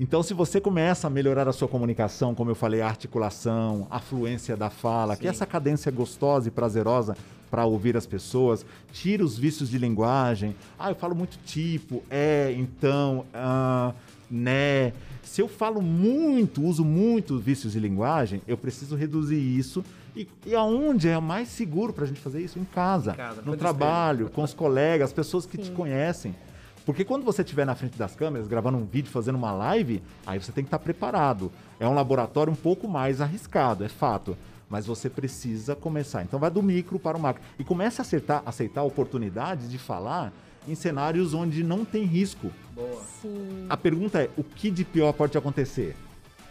Então, 0.00 0.22
se 0.22 0.32
você 0.32 0.58
começa 0.58 1.06
a 1.06 1.10
melhorar 1.10 1.46
a 1.46 1.52
sua 1.52 1.68
comunicação, 1.68 2.34
como 2.34 2.50
eu 2.50 2.54
falei, 2.54 2.80
a 2.80 2.86
articulação, 2.86 3.86
a 3.90 4.00
fluência 4.00 4.56
da 4.56 4.70
fala, 4.70 5.16
que 5.16 5.22
Sim. 5.24 5.28
essa 5.28 5.44
cadência 5.44 5.92
gostosa 5.92 6.48
e 6.48 6.50
prazerosa 6.50 7.14
para 7.54 7.64
ouvir 7.64 7.96
as 7.96 8.04
pessoas, 8.04 8.66
tira 8.92 9.24
os 9.24 9.38
vícios 9.38 9.70
de 9.70 9.78
linguagem. 9.78 10.56
Ah, 10.76 10.90
eu 10.90 10.96
falo 10.96 11.14
muito 11.14 11.38
tipo, 11.44 12.02
é, 12.10 12.52
então, 12.58 13.24
ah, 13.32 13.92
né. 14.28 14.92
Se 15.22 15.40
eu 15.40 15.46
falo 15.46 15.80
muito, 15.80 16.64
uso 16.64 16.84
muito 16.84 17.38
vícios 17.38 17.74
de 17.74 17.78
linguagem, 17.78 18.42
eu 18.48 18.56
preciso 18.58 18.96
reduzir 18.96 19.38
isso. 19.38 19.84
E, 20.16 20.26
e 20.44 20.52
aonde 20.52 21.08
é 21.08 21.16
mais 21.20 21.46
seguro 21.46 21.92
para 21.92 22.02
a 22.02 22.06
gente 22.08 22.18
fazer 22.18 22.42
isso? 22.42 22.58
Em 22.58 22.64
casa, 22.64 23.12
Em 23.12 23.16
casa, 23.16 23.42
no 23.42 23.56
trabalho, 23.56 24.28
com 24.30 24.42
os 24.42 24.52
colegas, 24.52 25.10
as 25.10 25.12
pessoas 25.12 25.46
que 25.46 25.56
te 25.56 25.66
Sim. 25.66 25.74
conhecem. 25.74 26.34
Porque 26.84 27.04
quando 27.04 27.24
você 27.24 27.42
estiver 27.42 27.64
na 27.64 27.76
frente 27.76 27.96
das 27.96 28.16
câmeras, 28.16 28.48
gravando 28.48 28.78
um 28.78 28.84
vídeo, 28.84 29.12
fazendo 29.12 29.36
uma 29.36 29.52
live, 29.52 30.02
aí 30.26 30.40
você 30.40 30.50
tem 30.50 30.64
que 30.64 30.68
estar 30.68 30.80
preparado. 30.80 31.52
É 31.78 31.86
um 31.86 31.94
laboratório 31.94 32.52
um 32.52 32.56
pouco 32.56 32.88
mais 32.88 33.20
arriscado, 33.20 33.84
é 33.84 33.88
fato. 33.88 34.36
Mas 34.74 34.86
você 34.86 35.08
precisa 35.08 35.76
começar. 35.76 36.24
Então 36.24 36.40
vai 36.40 36.50
do 36.50 36.60
micro 36.60 36.98
para 36.98 37.16
o 37.16 37.20
macro. 37.20 37.40
E 37.56 37.62
comece 37.62 38.00
a 38.00 38.02
acertar, 38.02 38.42
aceitar 38.44 38.82
oportunidades 38.82 39.70
de 39.70 39.78
falar 39.78 40.32
em 40.66 40.74
cenários 40.74 41.32
onde 41.32 41.62
não 41.62 41.84
tem 41.84 42.02
risco. 42.02 42.50
Boa. 42.74 43.00
Sim. 43.22 43.66
A 43.68 43.76
pergunta 43.76 44.20
é, 44.20 44.28
o 44.36 44.42
que 44.42 44.72
de 44.72 44.84
pior 44.84 45.12
pode 45.12 45.38
acontecer? 45.38 45.94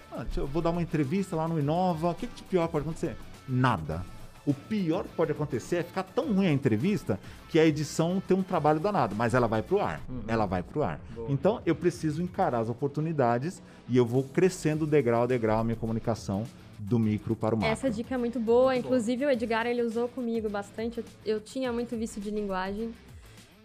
Ah, 0.10 0.26
eu 0.38 0.48
vou 0.48 0.62
dar 0.62 0.70
uma 0.70 0.82
entrevista 0.82 1.36
lá 1.36 1.50
no 1.50 1.60
Inova, 1.60 2.12
o 2.12 2.16
que 2.16 2.28
de 2.28 2.44
pior 2.44 2.70
pode 2.70 2.84
acontecer? 2.84 3.18
Nada. 3.46 4.06
O 4.46 4.54
pior 4.54 5.04
que 5.04 5.16
pode 5.16 5.34
acontecer 5.34 5.78
é 5.78 5.84
ficar 5.84 6.04
tão 6.04 6.34
ruim 6.34 6.48
a 6.48 6.52
entrevista 6.54 7.20
que 7.50 7.60
a 7.60 7.66
edição 7.66 8.24
tem 8.26 8.38
um 8.38 8.44
trabalho 8.44 8.80
danado, 8.80 9.14
mas 9.18 9.34
ela 9.34 9.48
vai 9.48 9.62
pro 9.62 9.82
ar. 9.82 10.00
Ela 10.30 10.46
vai 10.46 10.64
pro 10.64 10.82
ar. 10.82 10.98
Boa. 11.14 11.28
Então 11.30 11.62
eu 11.66 11.76
preciso 11.76 12.24
encarar 12.24 12.60
as 12.60 12.70
oportunidades 12.70 13.62
e 13.90 13.98
eu 13.98 14.06
vou 14.06 14.24
crescendo 14.24 14.88
degrau 14.88 15.24
a 15.24 15.26
degrau 15.26 15.60
a 15.60 15.64
minha 15.66 15.76
comunicação 15.76 16.46
do 16.84 17.00
micro 17.00 17.36
para 17.36 17.56
o 17.56 17.58
macro. 17.58 17.72
Essa 17.72 17.90
dica 17.90 18.16
é 18.16 18.18
muito 18.18 18.40
boa. 18.40 18.76
Inclusive, 18.76 19.26
o 19.26 19.30
Edgar 19.30 19.66
ele 19.66 19.82
usou 19.82 20.08
comigo 20.08 20.50
bastante. 20.50 21.00
Eu, 21.00 21.06
eu 21.26 21.40
tinha 21.40 21.72
muito 21.72 21.96
vício 21.96 22.22
de 22.22 22.30
linguagem. 22.30 22.94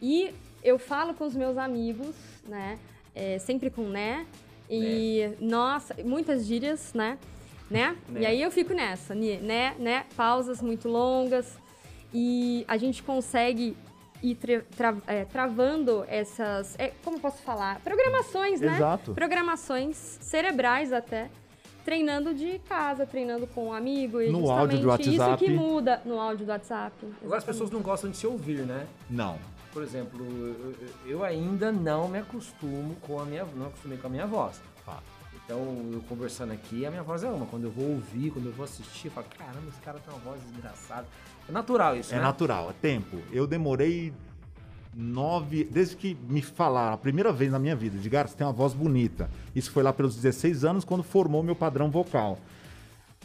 E 0.01 0.33
eu 0.63 0.79
falo 0.79 1.15
com 1.15 1.25
os 1.25 1.35
meus 1.35 1.57
amigos, 1.59 2.15
né? 2.47 2.79
É, 3.15 3.39
sempre 3.39 3.71
com 3.71 3.83
né. 3.89 4.27
E, 4.71 5.31
nossa, 5.41 5.95
muitas 6.05 6.45
gírias, 6.45 6.93
né? 6.95 7.19
Né? 7.71 7.97
Né. 8.09 8.21
E 8.21 8.27
aí 8.27 8.43
eu 8.43 8.51
fico 8.51 8.73
nessa, 8.73 9.15
né? 9.15 9.75
né? 9.79 10.05
Pausas 10.17 10.63
muito 10.63 10.89
longas. 10.89 11.59
E 12.15 12.65
a 12.69 12.77
gente 12.77 13.03
consegue 13.03 13.77
ir 14.23 14.35
tra- 14.37 14.63
tra- 14.77 14.97
é, 15.07 15.25
travando 15.25 16.05
essas. 16.09 16.75
é, 16.79 16.93
como 17.05 17.19
posso 17.21 17.43
falar? 17.43 17.81
Programações, 17.81 18.61
né? 18.61 18.75
Exato. 18.77 19.13
programações 19.15 19.97
cerebrais 20.21 20.93
até, 20.93 21.31
treinando 21.89 22.35
de 22.35 22.59
casa, 22.69 23.07
treinando 23.07 23.47
com 23.47 23.69
um 23.69 23.73
amigo. 23.73 24.21
E 24.21 24.27
No 24.31 24.41
justamente 24.41 24.61
áudio 24.61 24.79
do 24.79 25.01
Isso 25.01 25.19
WhatsApp. 25.23 25.43
que 25.45 25.51
muda 25.51 26.03
no 26.05 26.21
áudio 26.21 26.45
do 26.45 26.51
WhatsApp. 26.51 26.95
Agora 27.25 27.39
as 27.39 27.45
pessoas 27.45 27.71
não 27.71 27.81
gostam 27.81 28.11
de 28.11 28.17
se 28.19 28.27
ouvir, 28.27 28.67
né? 28.67 28.87
Não. 29.09 29.39
Por 29.73 29.83
exemplo, 29.83 30.23
eu, 30.23 30.75
eu 31.07 31.25
ainda 31.25 31.73
não 31.73 32.07
me 32.07 32.19
acostumo 32.19 32.95
com 33.01 33.19
a 33.19 33.25
minha, 33.25 33.47
não 33.57 33.69
acostumei 33.69 33.97
com 33.97 34.07
a 34.07 34.11
minha 34.11 34.27
voz. 34.27 34.61
Então, 35.45 35.59
eu 35.95 36.03
conversando 36.07 36.53
aqui, 36.53 36.85
a 36.85 36.91
minha 36.91 37.03
voz 37.03 37.25
é 37.25 37.29
uma. 37.31 37.47
Quando 37.47 37.65
eu 37.65 37.71
vou 37.71 37.89
ouvir, 37.93 38.31
quando 38.33 38.47
eu 38.47 38.53
vou 38.53 38.65
assistir, 38.67 39.07
eu 39.07 39.13
falo, 39.13 39.27
caramba, 39.39 39.67
esse 39.71 39.81
cara 39.81 39.99
tem 39.99 40.13
uma 40.13 40.21
voz 40.23 40.43
desgraçada. 40.43 41.07
É 41.49 41.53
natural 41.53 41.97
isso, 41.97 42.13
É 42.13 42.17
né? 42.19 42.23
natural, 42.23 42.69
é 42.69 42.75
tempo. 42.83 43.17
Eu 43.33 43.47
demorei 43.47 44.13
nove. 44.99 45.65
Desde 45.71 45.95
que 45.97 46.17
me 46.29 46.43
falaram 46.43 46.95
a 46.95 46.99
primeira 46.99 47.33
vez 47.33 47.53
na 47.53 47.59
minha 47.59 47.77
vida, 47.77 47.97
Edgar, 47.97 48.27
você 48.27 48.37
tem 48.37 48.47
uma 48.47 48.53
voz 48.53 48.75
bonita. 48.75 49.31
Isso 49.55 49.71
foi 49.71 49.83
lá 49.83 49.93
pelos 49.93 50.17
16 50.17 50.65
anos, 50.65 50.85
quando 50.85 51.05
formou 51.05 51.43
meu 51.43 51.55
padrão 51.55 51.89
vocal. 51.89 52.39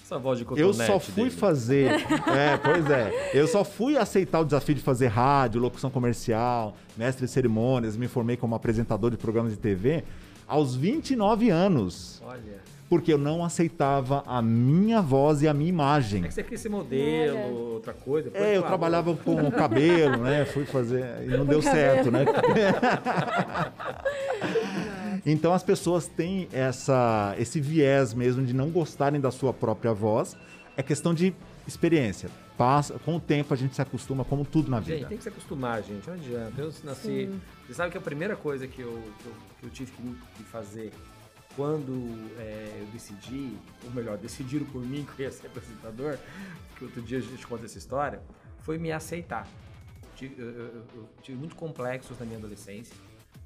Essa 0.06 0.20
voz 0.20 0.38
de 0.38 0.46
Eu 0.56 0.74
só 0.74 1.00
fui 1.00 1.26
dele. 1.26 1.32
fazer. 1.32 1.92
É, 2.28 2.58
pois 2.58 2.90
é. 2.90 3.32
Eu 3.34 3.48
só 3.48 3.64
fui 3.64 3.98
aceitar 3.98 4.42
o 4.42 4.46
desafio 4.46 4.76
de 4.76 4.82
fazer 4.82 5.08
rádio, 5.08 5.60
locução 5.62 5.90
comercial, 5.90 6.76
mestre 6.96 7.26
de 7.26 7.32
cerimônias, 7.32 7.98
me 7.98 8.08
formei 8.08 8.38
como 8.38 8.54
apresentador 8.54 9.10
de 9.10 9.18
programas 9.18 9.52
de 9.54 9.58
TV 9.58 10.04
aos 10.48 10.76
29 10.76 11.50
anos. 11.50 12.22
Olha. 12.26 12.73
Porque 12.90 13.12
eu 13.12 13.18
não 13.18 13.44
aceitava 13.44 14.24
a 14.26 14.42
minha 14.42 15.02
voz 15.02 15.42
e 15.42 15.48
a 15.48 15.54
minha 15.54 15.70
imagem. 15.70 16.24
É 16.24 16.28
que 16.28 16.34
você 16.34 16.44
quer 16.44 16.58
ser 16.58 16.70
modelo, 16.70 17.38
Olha. 17.38 17.48
outra 17.48 17.94
coisa. 17.94 18.32
É, 18.34 18.58
eu 18.58 18.64
trabalhava 18.64 19.16
com 19.16 19.48
o 19.48 19.52
cabelo, 19.52 20.18
né? 20.18 20.46
Fui 20.46 20.66
fazer 20.66 21.24
e 21.24 21.28
não 21.28 21.46
deu 21.46 21.62
certo, 21.62 22.12
né? 22.12 22.26
então 25.26 25.54
as 25.54 25.64
pessoas 25.64 26.08
têm 26.08 26.48
essa, 26.52 27.36
esse 27.40 27.60
viés 27.60 28.14
mesmo 28.14 28.46
de 28.46 28.54
não 28.54 28.70
gostarem 28.70 29.20
da 29.20 29.32
sua 29.32 29.54
própria 29.54 29.94
voz. 29.94 30.38
É 30.78 30.84
questão 30.84 31.14
de 31.14 31.34
experiência. 31.68 32.30
Passa, 32.58 33.00
com 33.00 33.16
o 33.16 33.20
tempo 33.20 33.54
a 33.54 33.58
gente 33.58 33.76
se 33.76 33.82
acostuma, 33.82 34.24
como 34.24 34.46
tudo 34.46 34.70
na 34.70 34.80
vida. 34.80 35.00
Gente, 35.00 35.08
tem 35.08 35.18
que 35.18 35.24
se 35.24 35.30
acostumar, 35.30 35.82
gente. 35.82 36.06
Não 36.06 36.14
adianta. 36.14 36.62
Eu 36.62 36.72
nasci. 36.84 37.30
Você 37.66 37.74
sabe 37.74 37.92
que 37.92 37.98
a 37.98 38.02
primeira 38.02 38.36
coisa 38.36 38.68
que 38.68 38.82
eu, 38.82 39.02
que 39.20 39.26
eu, 39.26 39.34
que 39.60 39.66
eu 39.66 39.70
tive 39.72 39.92
que 39.92 40.44
fazer 40.44 40.92
quando 41.56 41.92
é, 42.40 42.78
eu 42.82 42.86
decidi, 42.88 43.56
ou 43.84 43.92
melhor, 43.92 44.18
decidiram 44.18 44.66
por 44.68 44.82
mim 44.84 45.06
que 45.16 45.22
eu 45.22 45.26
ia 45.26 45.32
ser 45.32 45.48
apresentador, 45.48 46.18
que 46.78 46.84
outro 46.86 47.02
dia 47.02 47.20
a 47.20 47.22
gente 47.22 47.46
conta 47.46 47.66
essa 47.66 47.78
história, 47.78 48.22
foi 48.62 48.78
me 48.78 48.92
aceitar. 48.92 49.48
Tive- 50.16 50.36
Eu, 50.42 50.50
eu- 50.50 50.66
eu- 50.68 50.86
eu 50.96 51.10
tive 51.22 51.38
muitos 51.38 51.58
complexos 51.58 52.18
na 52.20 52.26
minha 52.26 52.38
adolescência, 52.38 52.96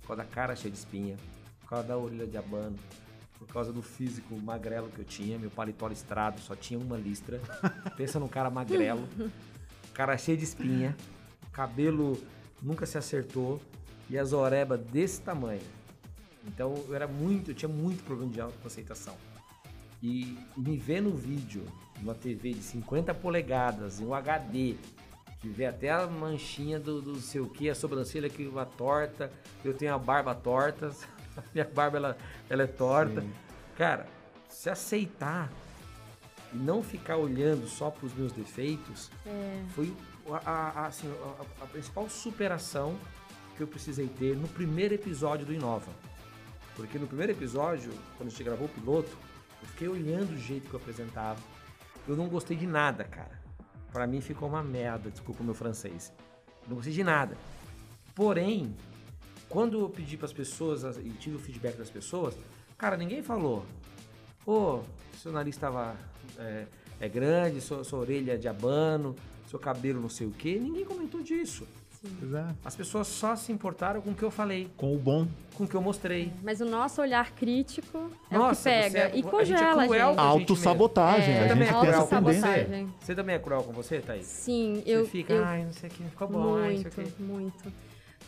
por 0.01 0.07
causa 0.09 0.23
da 0.23 0.29
cara 0.29 0.55
cheia 0.55 0.71
de 0.71 0.77
espinha, 0.77 1.17
por 1.61 1.69
causa 1.69 1.87
da 1.87 1.97
orelha 1.97 2.25
de 2.27 2.37
abano, 2.37 2.75
por 3.37 3.47
causa 3.47 3.71
do 3.73 3.81
físico 3.81 4.35
magrelo 4.41 4.89
que 4.89 4.99
eu 4.99 5.05
tinha, 5.05 5.37
meu 5.37 5.49
paletó 5.49 5.87
listrado, 5.87 6.39
só 6.41 6.55
tinha 6.55 6.79
uma 6.79 6.97
listra. 6.97 7.39
Pensa 7.97 8.19
num 8.19 8.27
cara 8.27 8.49
magrelo, 8.49 9.07
cara 9.93 10.17
cheio 10.17 10.37
de 10.37 10.43
espinha, 10.43 10.95
cabelo 11.51 12.17
nunca 12.61 12.85
se 12.85 12.97
acertou 12.97 13.61
e 14.09 14.17
as 14.17 14.31
orebas 14.33 14.79
desse 14.79 15.21
tamanho. 15.21 15.61
Então 16.47 16.73
eu 16.87 16.95
era 16.95 17.07
muito, 17.07 17.51
eu 17.51 17.55
tinha 17.55 17.69
muito 17.69 18.03
problema 18.03 18.31
de 18.31 18.39
autoaceitação. 18.41 19.15
E, 20.01 20.37
me 20.55 20.77
ver 20.77 21.01
no 21.01 21.11
vídeo, 21.11 21.65
numa 21.99 22.13
TV 22.15 22.53
de 22.53 22.61
50 22.61 23.13
polegadas, 23.15 23.99
em 23.99 24.05
um 24.05 24.13
HD, 24.13 24.75
que 25.41 25.47
vê 25.49 25.65
até 25.65 25.89
a 25.91 26.05
manchinha 26.07 26.79
do, 26.79 27.01
do 27.01 27.15
sei 27.17 27.41
o 27.41 27.47
que, 27.49 27.69
a 27.69 27.75
sobrancelha 27.75 28.29
que 28.29 28.45
uma 28.47 28.65
torta, 28.65 29.31
eu 29.65 29.73
tenho 29.73 29.93
a 29.93 29.97
barba 29.97 30.33
torta, 30.35 30.91
a 31.35 31.41
minha 31.53 31.65
barba 31.65 31.97
ela, 31.97 32.17
ela 32.49 32.63
é 32.63 32.67
torta. 32.67 33.21
Sim. 33.21 33.31
Cara, 33.75 34.07
se 34.49 34.69
aceitar 34.69 35.51
e 36.53 36.57
não 36.57 36.81
ficar 36.81 37.17
olhando 37.17 37.67
só 37.67 37.89
para 37.89 38.05
os 38.05 38.13
meus 38.13 38.31
defeitos, 38.31 39.11
foi 39.75 39.93
a, 40.29 40.49
a- 40.51 40.69
a- 40.81 40.85
assim, 40.87 41.07
a- 41.59 41.63
a 41.63 41.67
principal 41.67 42.07
superação 42.09 42.95
que 43.55 43.63
eu 43.63 43.67
precisei 43.67 44.07
ter 44.07 44.35
no 44.37 44.47
primeiro 44.47 44.93
episódio 44.93 45.45
do 45.45 45.53
Inova. 45.53 45.91
Porque 46.77 46.97
no 46.99 47.07
primeiro 47.07 47.31
episódio, 47.33 47.91
quando 48.15 48.27
a 48.27 48.29
gente 48.31 48.43
gravou 48.43 48.67
o 48.67 48.69
piloto, 48.69 49.09
eu 49.61 49.67
fiquei 49.69 49.87
olhando 49.87 50.31
o 50.33 50.37
jeito 50.37 50.69
que 50.69 50.75
eu 50.75 50.79
apresentava. 50.79 51.39
Eu 52.07 52.15
não 52.15 52.29
gostei 52.29 52.55
de 52.55 52.67
nada, 52.67 53.03
cara. 53.03 53.41
Pra 53.91 54.05
mim 54.05 54.21
ficou 54.21 54.47
uma 54.47 54.63
merda, 54.63 55.09
desculpa 55.09 55.41
o 55.41 55.43
meu 55.45 55.55
francês. 55.55 56.13
Não 56.67 56.75
gostei 56.75 56.93
de 56.93 57.03
nada. 57.03 57.35
Porém, 58.13 58.75
quando 59.49 59.79
eu 59.79 59.89
pedi 59.89 60.15
pessoas 60.17 60.85
as- 60.85 60.97
e 60.97 61.09
tive 61.19 61.35
o 61.35 61.39
feedback 61.39 61.75
das 61.77 61.89
pessoas, 61.89 62.37
cara, 62.77 62.95
ninguém 62.95 63.23
falou. 63.23 63.65
Pô, 64.45 64.81
seu 65.17 65.31
nariz 65.31 65.55
estava 65.55 65.95
é, 66.37 66.67
é 66.99 67.09
grande, 67.09 67.59
sua, 67.59 67.83
sua 67.83 67.99
orelha 67.99 68.33
é 68.33 68.37
de 68.37 68.47
abano, 68.47 69.15
seu 69.49 69.57
cabelo 69.57 69.99
não 69.99 70.09
sei 70.09 70.27
o 70.27 70.31
quê. 70.31 70.59
Ninguém 70.61 70.85
comentou 70.85 71.21
disso. 71.23 71.67
Pois 72.19 72.33
é. 72.33 72.45
As 72.65 72.75
pessoas 72.75 73.07
só 73.07 73.35
se 73.35 73.51
importaram 73.51 74.01
com 74.01 74.11
o 74.11 74.15
que 74.15 74.23
eu 74.23 74.31
falei, 74.31 74.69
Com 74.77 74.93
o 74.95 74.97
bom. 74.97 75.27
com 75.55 75.63
o 75.63 75.67
que 75.67 75.75
eu 75.75 75.81
mostrei. 75.81 76.31
Mas 76.43 76.61
o 76.61 76.65
nosso 76.65 77.01
olhar 77.01 77.31
crítico 77.31 78.09
é 78.29 78.37
Nossa, 78.37 78.69
o 78.69 78.73
que 78.73 78.79
pega 78.79 78.99
é- 78.99 79.01
e 79.01 79.05
a 79.05 79.15
gente 79.15 79.27
é 79.27 79.29
congela, 79.29 79.85
cruel 79.85 80.09
gente. 80.09 80.19
Autossabotagem. 80.19 81.33
É, 81.35 81.39
a 81.39 81.47
gente 81.55 81.61
é 81.63 81.65
cruel 81.67 81.79
com 81.79 81.85
você? 81.85 81.95
autossabotagem. 81.95 82.93
Você 82.99 83.15
também 83.15 83.35
é 83.35 83.39
cruel 83.39 83.63
com 83.63 83.71
você, 83.73 83.99
Thaís? 83.99 84.25
Sim, 84.25 84.81
Você 84.85 84.91
eu, 84.91 85.05
fica, 85.05 85.33
eu 85.33 85.43
ai, 85.45 85.63
não 85.65 85.73
sei 85.73 85.89
o 85.89 85.93
que, 85.93 86.03
ficou 86.03 86.27
bom, 86.27 86.55
ai, 86.57 86.73
não 86.75 86.91
sei 86.91 86.91
o 86.91 86.95
muito, 86.95 87.15
quê. 87.15 87.23
muito. 87.23 87.73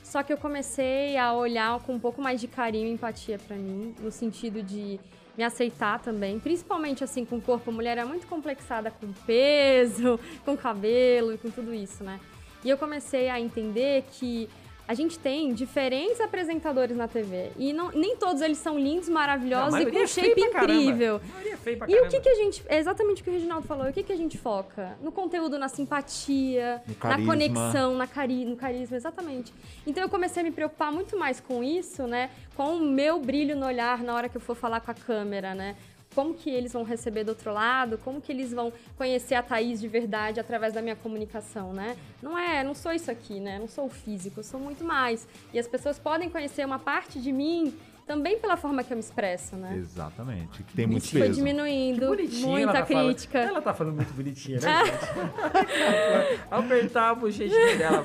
Só 0.04 0.24
que 0.24 0.34
eu 0.34 0.38
comecei 0.38 1.18
a 1.18 1.34
olhar 1.34 1.80
com 1.82 1.94
um 1.94 2.00
pouco 2.00 2.22
mais 2.22 2.42
de 2.42 2.48
carinho 2.48 2.88
e 2.88 2.92
empatia 2.94 3.38
pra 3.38 3.56
mim, 3.56 3.94
no 4.02 4.12
sentido 4.12 4.64
de 4.64 5.00
me 5.38 5.44
aceitar 5.44 6.00
também, 6.00 6.40
principalmente 6.40 7.04
assim 7.04 7.24
com 7.24 7.38
o 7.38 7.42
corpo. 7.42 7.70
A 7.70 7.74
mulher 7.74 7.98
é 7.98 8.04
muito 8.04 8.26
complexada 8.26 8.90
com 8.92 9.08
peso, 9.26 10.20
com 10.44 10.58
cabelo 10.58 11.32
e 11.34 11.38
com 11.38 11.50
tudo 11.52 11.74
isso, 11.74 12.04
né? 12.04 12.20
E 12.64 12.70
eu 12.70 12.78
comecei 12.78 13.30
a 13.30 13.40
entender 13.40 14.04
que 14.12 14.50
a 14.88 14.96
gente 14.96 15.20
tem 15.20 15.54
diferentes 15.54 16.20
apresentadores 16.20 16.98
na 16.98 17.08
TV. 17.08 17.52
E 17.58 17.72
não, 17.72 17.92
nem 17.92 18.18
todos 18.18 18.42
eles 18.42 18.58
são 18.58 18.78
lindos, 18.80 19.08
maravilhosos 19.08 19.74
Não, 19.74 19.82
e 19.82 19.86
com 19.86 19.92
maioria 19.92 20.04
é 20.04 20.08
shape 20.08 20.50
caramba. 20.52 20.74
incrível. 20.74 21.16
A 21.24 21.28
maioria 21.32 21.54
é 21.54 21.58
feio 21.58 21.78
pra 21.78 21.88
E 21.88 21.92
o 21.92 21.96
caramba. 21.96 22.10
que, 22.10 22.20
que 22.22 22.30
a 22.30 22.36
gente. 22.36 22.64
É 22.68 22.80
exatamente 22.80 23.22
o 23.22 23.24
que 23.24 23.30
o 23.30 23.34
Reginaldo 23.34 23.68
falou. 23.68 23.88
O 23.88 23.94
que, 23.94 24.02
que 24.02 24.12
a 24.12 24.16
gente 24.18 24.36
foca? 24.40 24.98
No 25.00 25.12
conteúdo, 25.12 25.60
na 25.60 25.70
simpatia, 25.70 26.82
na 27.04 27.24
conexão, 27.24 27.96
na 27.96 28.08
cari 28.08 28.46
no 28.46 28.56
carisma, 28.56 28.98
exatamente. 28.98 29.54
Então 29.86 30.02
eu 30.02 30.10
comecei 30.10 30.42
a 30.42 30.44
me 30.44 30.52
preocupar 30.52 30.92
muito 30.92 31.16
mais 31.16 31.40
com 31.40 31.64
isso, 31.64 32.08
né? 32.08 32.32
Com 32.56 32.78
o 32.78 32.80
meu 32.80 33.20
brilho 33.20 33.56
no 33.56 33.68
olhar 33.68 34.02
na 34.04 34.16
hora 34.16 34.28
que 34.28 34.38
eu 34.38 34.42
for 34.42 34.56
falar 34.56 34.80
com 34.82 34.90
a 34.90 34.96
câmera, 34.96 35.54
né? 35.54 35.76
Como 36.16 36.34
que 36.34 36.50
eles 36.50 36.74
vão 36.74 36.84
receber 36.84 37.24
do 37.24 37.30
outro 37.30 37.54
lado? 37.54 37.98
Como 38.00 38.20
que 38.20 38.32
eles 38.32 38.52
vão 38.52 38.74
conhecer 38.98 39.36
a 39.36 39.44
Thaís 39.44 39.80
de 39.80 39.88
verdade 39.88 40.40
através 40.40 40.74
da 40.74 40.82
minha 40.82 40.96
comunicação, 40.96 41.72
né? 41.72 41.96
Não 42.22 42.38
é, 42.38 42.64
não 42.64 42.74
sou 42.74 42.92
isso 42.92 43.12
aqui, 43.12 43.40
né? 43.40 43.60
Não 43.60 43.68
sou 43.68 43.86
o 43.86 43.90
físico, 43.90 44.40
eu 44.40 44.44
sou 44.44 44.60
muito 44.60 44.84
mais. 44.84 45.28
E 45.54 45.60
as 45.60 45.68
pessoas 45.68 46.00
podem 46.00 46.30
conhecer 46.30 46.66
uma 46.66 46.80
parte 46.80 47.22
de 47.22 47.32
mim 47.32 47.74
também 48.10 48.40
pela 48.40 48.58
forma 48.58 48.84
que 48.84 48.92
eu 48.92 48.98
me 48.98 49.04
expresso, 49.04 49.56
né? 49.56 49.76
Exatamente. 49.78 50.64
Que 50.64 50.74
tem 50.74 50.88
muito 50.88 51.04
Isso 51.04 51.12
foi 51.12 51.22
peso. 51.28 51.36
diminuindo, 51.36 52.08
Bonitinha, 52.08 52.48
muita 52.48 52.64
ela 52.72 52.74
tá 52.80 52.86
falando- 52.88 53.06
crítica. 53.06 53.38
ela 53.38 53.62
tá 53.62 53.72
falando 53.76 53.96
muito 53.98 54.14
bonitinha, 54.16 54.60
né, 54.60 54.84
gente? 54.86 56.40
Apertar 56.50 57.10
a 57.12 57.16
bochechinha 57.16 57.78
dela. 57.78 58.04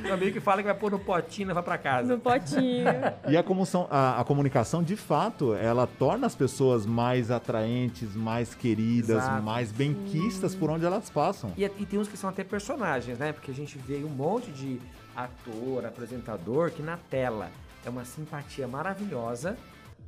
Meu 0.00 0.14
amigo 0.14 0.32
que 0.32 0.38
fala 0.38 0.58
que 0.62 0.68
vai 0.68 0.74
pôr 0.76 0.92
no 0.92 0.98
potinho 1.00 1.46
e 1.46 1.48
levar 1.48 1.64
pra 1.64 1.76
casa. 1.76 2.14
No 2.14 2.20
potinho. 2.20 2.84
E 3.28 3.36
a, 3.36 3.42
comoção- 3.42 3.88
a- 3.90 4.20
a 4.20 4.24
comunicação, 4.24 4.80
de 4.80 4.94
fato, 4.94 5.54
ela 5.54 5.88
torna 5.88 6.24
as 6.26 6.36
pessoas 6.36 6.86
mais 6.86 7.28
atraentes, 7.30 8.14
mais 8.14 8.54
queridas, 8.54 9.24
Exato. 9.24 9.42
mais 9.42 9.72
benquistas 9.72 10.54
por 10.54 10.70
onde 10.70 10.84
elas 10.84 11.10
passam. 11.10 11.52
E, 11.56 11.64
e 11.64 11.86
tem 11.86 11.98
uns 11.98 12.06
que 12.06 12.16
são 12.16 12.30
até 12.30 12.44
personagens, 12.44 13.18
né? 13.18 13.32
Porque 13.32 13.50
a 13.50 13.54
gente 13.54 13.76
vê 13.78 13.96
um 14.04 14.08
monte 14.08 14.52
de 14.52 14.80
ator, 15.16 15.84
apresentador 15.84 16.70
que 16.70 16.80
na 16.82 16.96
tela 16.96 17.50
é 17.84 17.90
uma 17.90 18.04
simpatia 18.04 18.66
maravilhosa, 18.68 19.56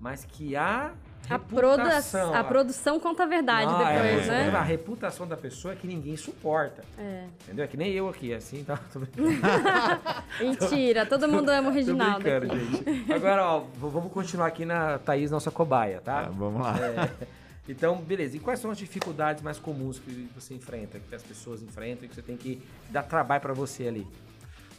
mas 0.00 0.24
que 0.24 0.54
a 0.56 0.92
A, 1.28 1.38
proda 1.38 1.84
reputação, 1.84 2.34
a 2.34 2.44
produção 2.44 3.00
conta 3.00 3.22
a 3.22 3.26
verdade 3.26 3.72
Não, 3.72 3.78
depois, 3.78 4.28
é, 4.28 4.50
né? 4.50 4.56
A 4.56 4.62
reputação 4.62 5.26
da 5.26 5.37
pessoa 5.37 5.72
é 5.72 5.76
que 5.76 5.87
ninguém 5.87 6.16
suporta. 6.16 6.84
É. 6.98 7.24
Entendeu? 7.44 7.64
É 7.64 7.68
que 7.68 7.76
nem 7.76 7.90
eu 7.92 8.08
aqui, 8.08 8.34
assim, 8.34 8.62
tá? 8.62 8.78
Tô 8.92 9.00
Mentira, 10.44 11.06
todo 11.06 11.26
mundo 11.28 11.48
ama 11.48 11.68
o 11.68 11.72
tô 11.72 11.76
Reginaldo. 11.78 12.20
brincando, 12.20 12.52
aqui. 12.52 12.87
gente. 12.87 13.12
Agora, 13.12 13.44
ó, 13.46 13.64
vamos 13.78 14.12
continuar 14.12 14.46
aqui 14.46 14.64
na 14.64 14.98
Thaís, 14.98 15.30
nossa 15.30 15.50
cobaia, 15.50 16.00
tá? 16.00 16.26
Ah, 16.26 16.30
vamos 16.30 16.60
lá. 16.60 16.76
É, 16.78 17.26
então, 17.68 17.96
beleza. 17.96 18.37
E 18.37 18.40
quais 18.40 18.60
são 18.60 18.70
as 18.70 18.76
dificuldades 18.78 19.42
mais 19.42 19.58
comuns 19.58 19.98
que 19.98 20.28
você 20.34 20.54
enfrenta, 20.54 20.98
que 21.00 21.14
as 21.14 21.22
pessoas 21.22 21.62
enfrentam 21.62 22.04
e 22.04 22.08
que 22.08 22.14
você 22.14 22.22
tem 22.22 22.37
que 22.37 22.60
dar 22.90 23.02
trabalho 23.02 23.40
pra 23.40 23.54
você 23.54 23.88
ali? 23.88 24.06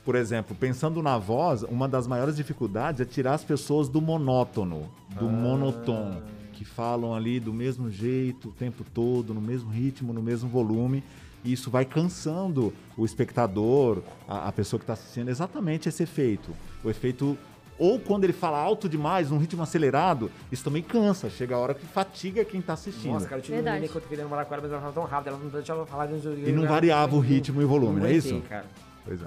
Por 0.06 0.16
exemplo, 0.16 0.56
pensando 0.56 1.02
na 1.02 1.18
voz, 1.18 1.64
uma 1.64 1.88
das 1.88 2.06
maiores 2.06 2.36
dificuldades 2.36 3.02
é 3.02 3.06
tirar 3.06 3.34
as 3.34 3.44
pessoas 3.44 3.90
do 3.90 4.00
monótono, 4.00 4.88
do 5.20 5.26
Ah. 5.28 5.32
monotom, 5.32 6.22
que 6.54 6.64
falam 6.64 7.14
ali 7.16 7.40
do 7.40 7.52
mesmo 7.52 7.90
jeito 7.90 8.50
o 8.50 8.52
tempo 8.52 8.84
todo, 8.94 9.34
no 9.34 9.42
mesmo 9.42 9.70
ritmo, 9.72 10.14
no 10.14 10.22
mesmo 10.22 10.48
volume. 10.48 11.04
E 11.44 11.52
isso 11.52 11.70
vai 11.72 11.86
cansando 11.86 12.72
o 12.96 13.04
espectador, 13.04 14.02
a, 14.28 14.48
a 14.48 14.52
pessoa 14.52 14.80
que 14.80 14.84
está 14.84 14.94
assistindo, 14.94 15.30
exatamente 15.30 15.90
esse 15.90 16.04
efeito. 16.04 16.52
O 16.84 16.90
efeito. 16.90 17.36
Ou 17.78 18.00
quando 18.00 18.24
ele 18.24 18.32
fala 18.32 18.58
alto 18.58 18.88
demais, 18.88 19.30
num 19.32 19.38
ritmo 19.38 19.62
acelerado, 19.62 20.32
isso 20.52 20.64
também 20.64 20.82
cansa. 20.82 21.30
Chega 21.30 21.56
a 21.56 21.58
hora 21.60 21.74
que 21.74 21.86
fatiga 21.86 22.46
quem 22.46 22.62
está 22.62 22.72
assistindo. 22.74 23.12
Nossa, 23.12 23.26
cara, 23.28 23.40
eu 23.40 23.44
tive 23.44 23.56
Verdade. 23.56 23.76
uma 23.76 23.82
menina 23.82 23.92
que 23.92 23.98
eu 24.06 24.10
queria 24.10 24.24
namorar 24.24 24.46
com 24.46 24.54
ela, 24.54 24.62
mas 24.64 24.72
ela 24.72 24.80
falava 24.82 25.02
tão 25.02 25.04
rápido, 25.10 25.28
ela 25.34 25.38
não 25.44 25.50
deixava 25.50 25.82
eu 25.82 25.86
falar. 25.86 26.08
E 26.48 26.52
não 26.54 26.66
variava 26.66 27.16
o 27.16 27.20
ritmo 27.20 27.62
e 27.62 27.66
o 27.66 27.68
volume, 27.68 28.00
não 28.00 28.08
é 28.08 28.14
isso? 28.14 28.42
cara. 28.48 28.66
Pois 29.06 29.22
é. 29.22 29.26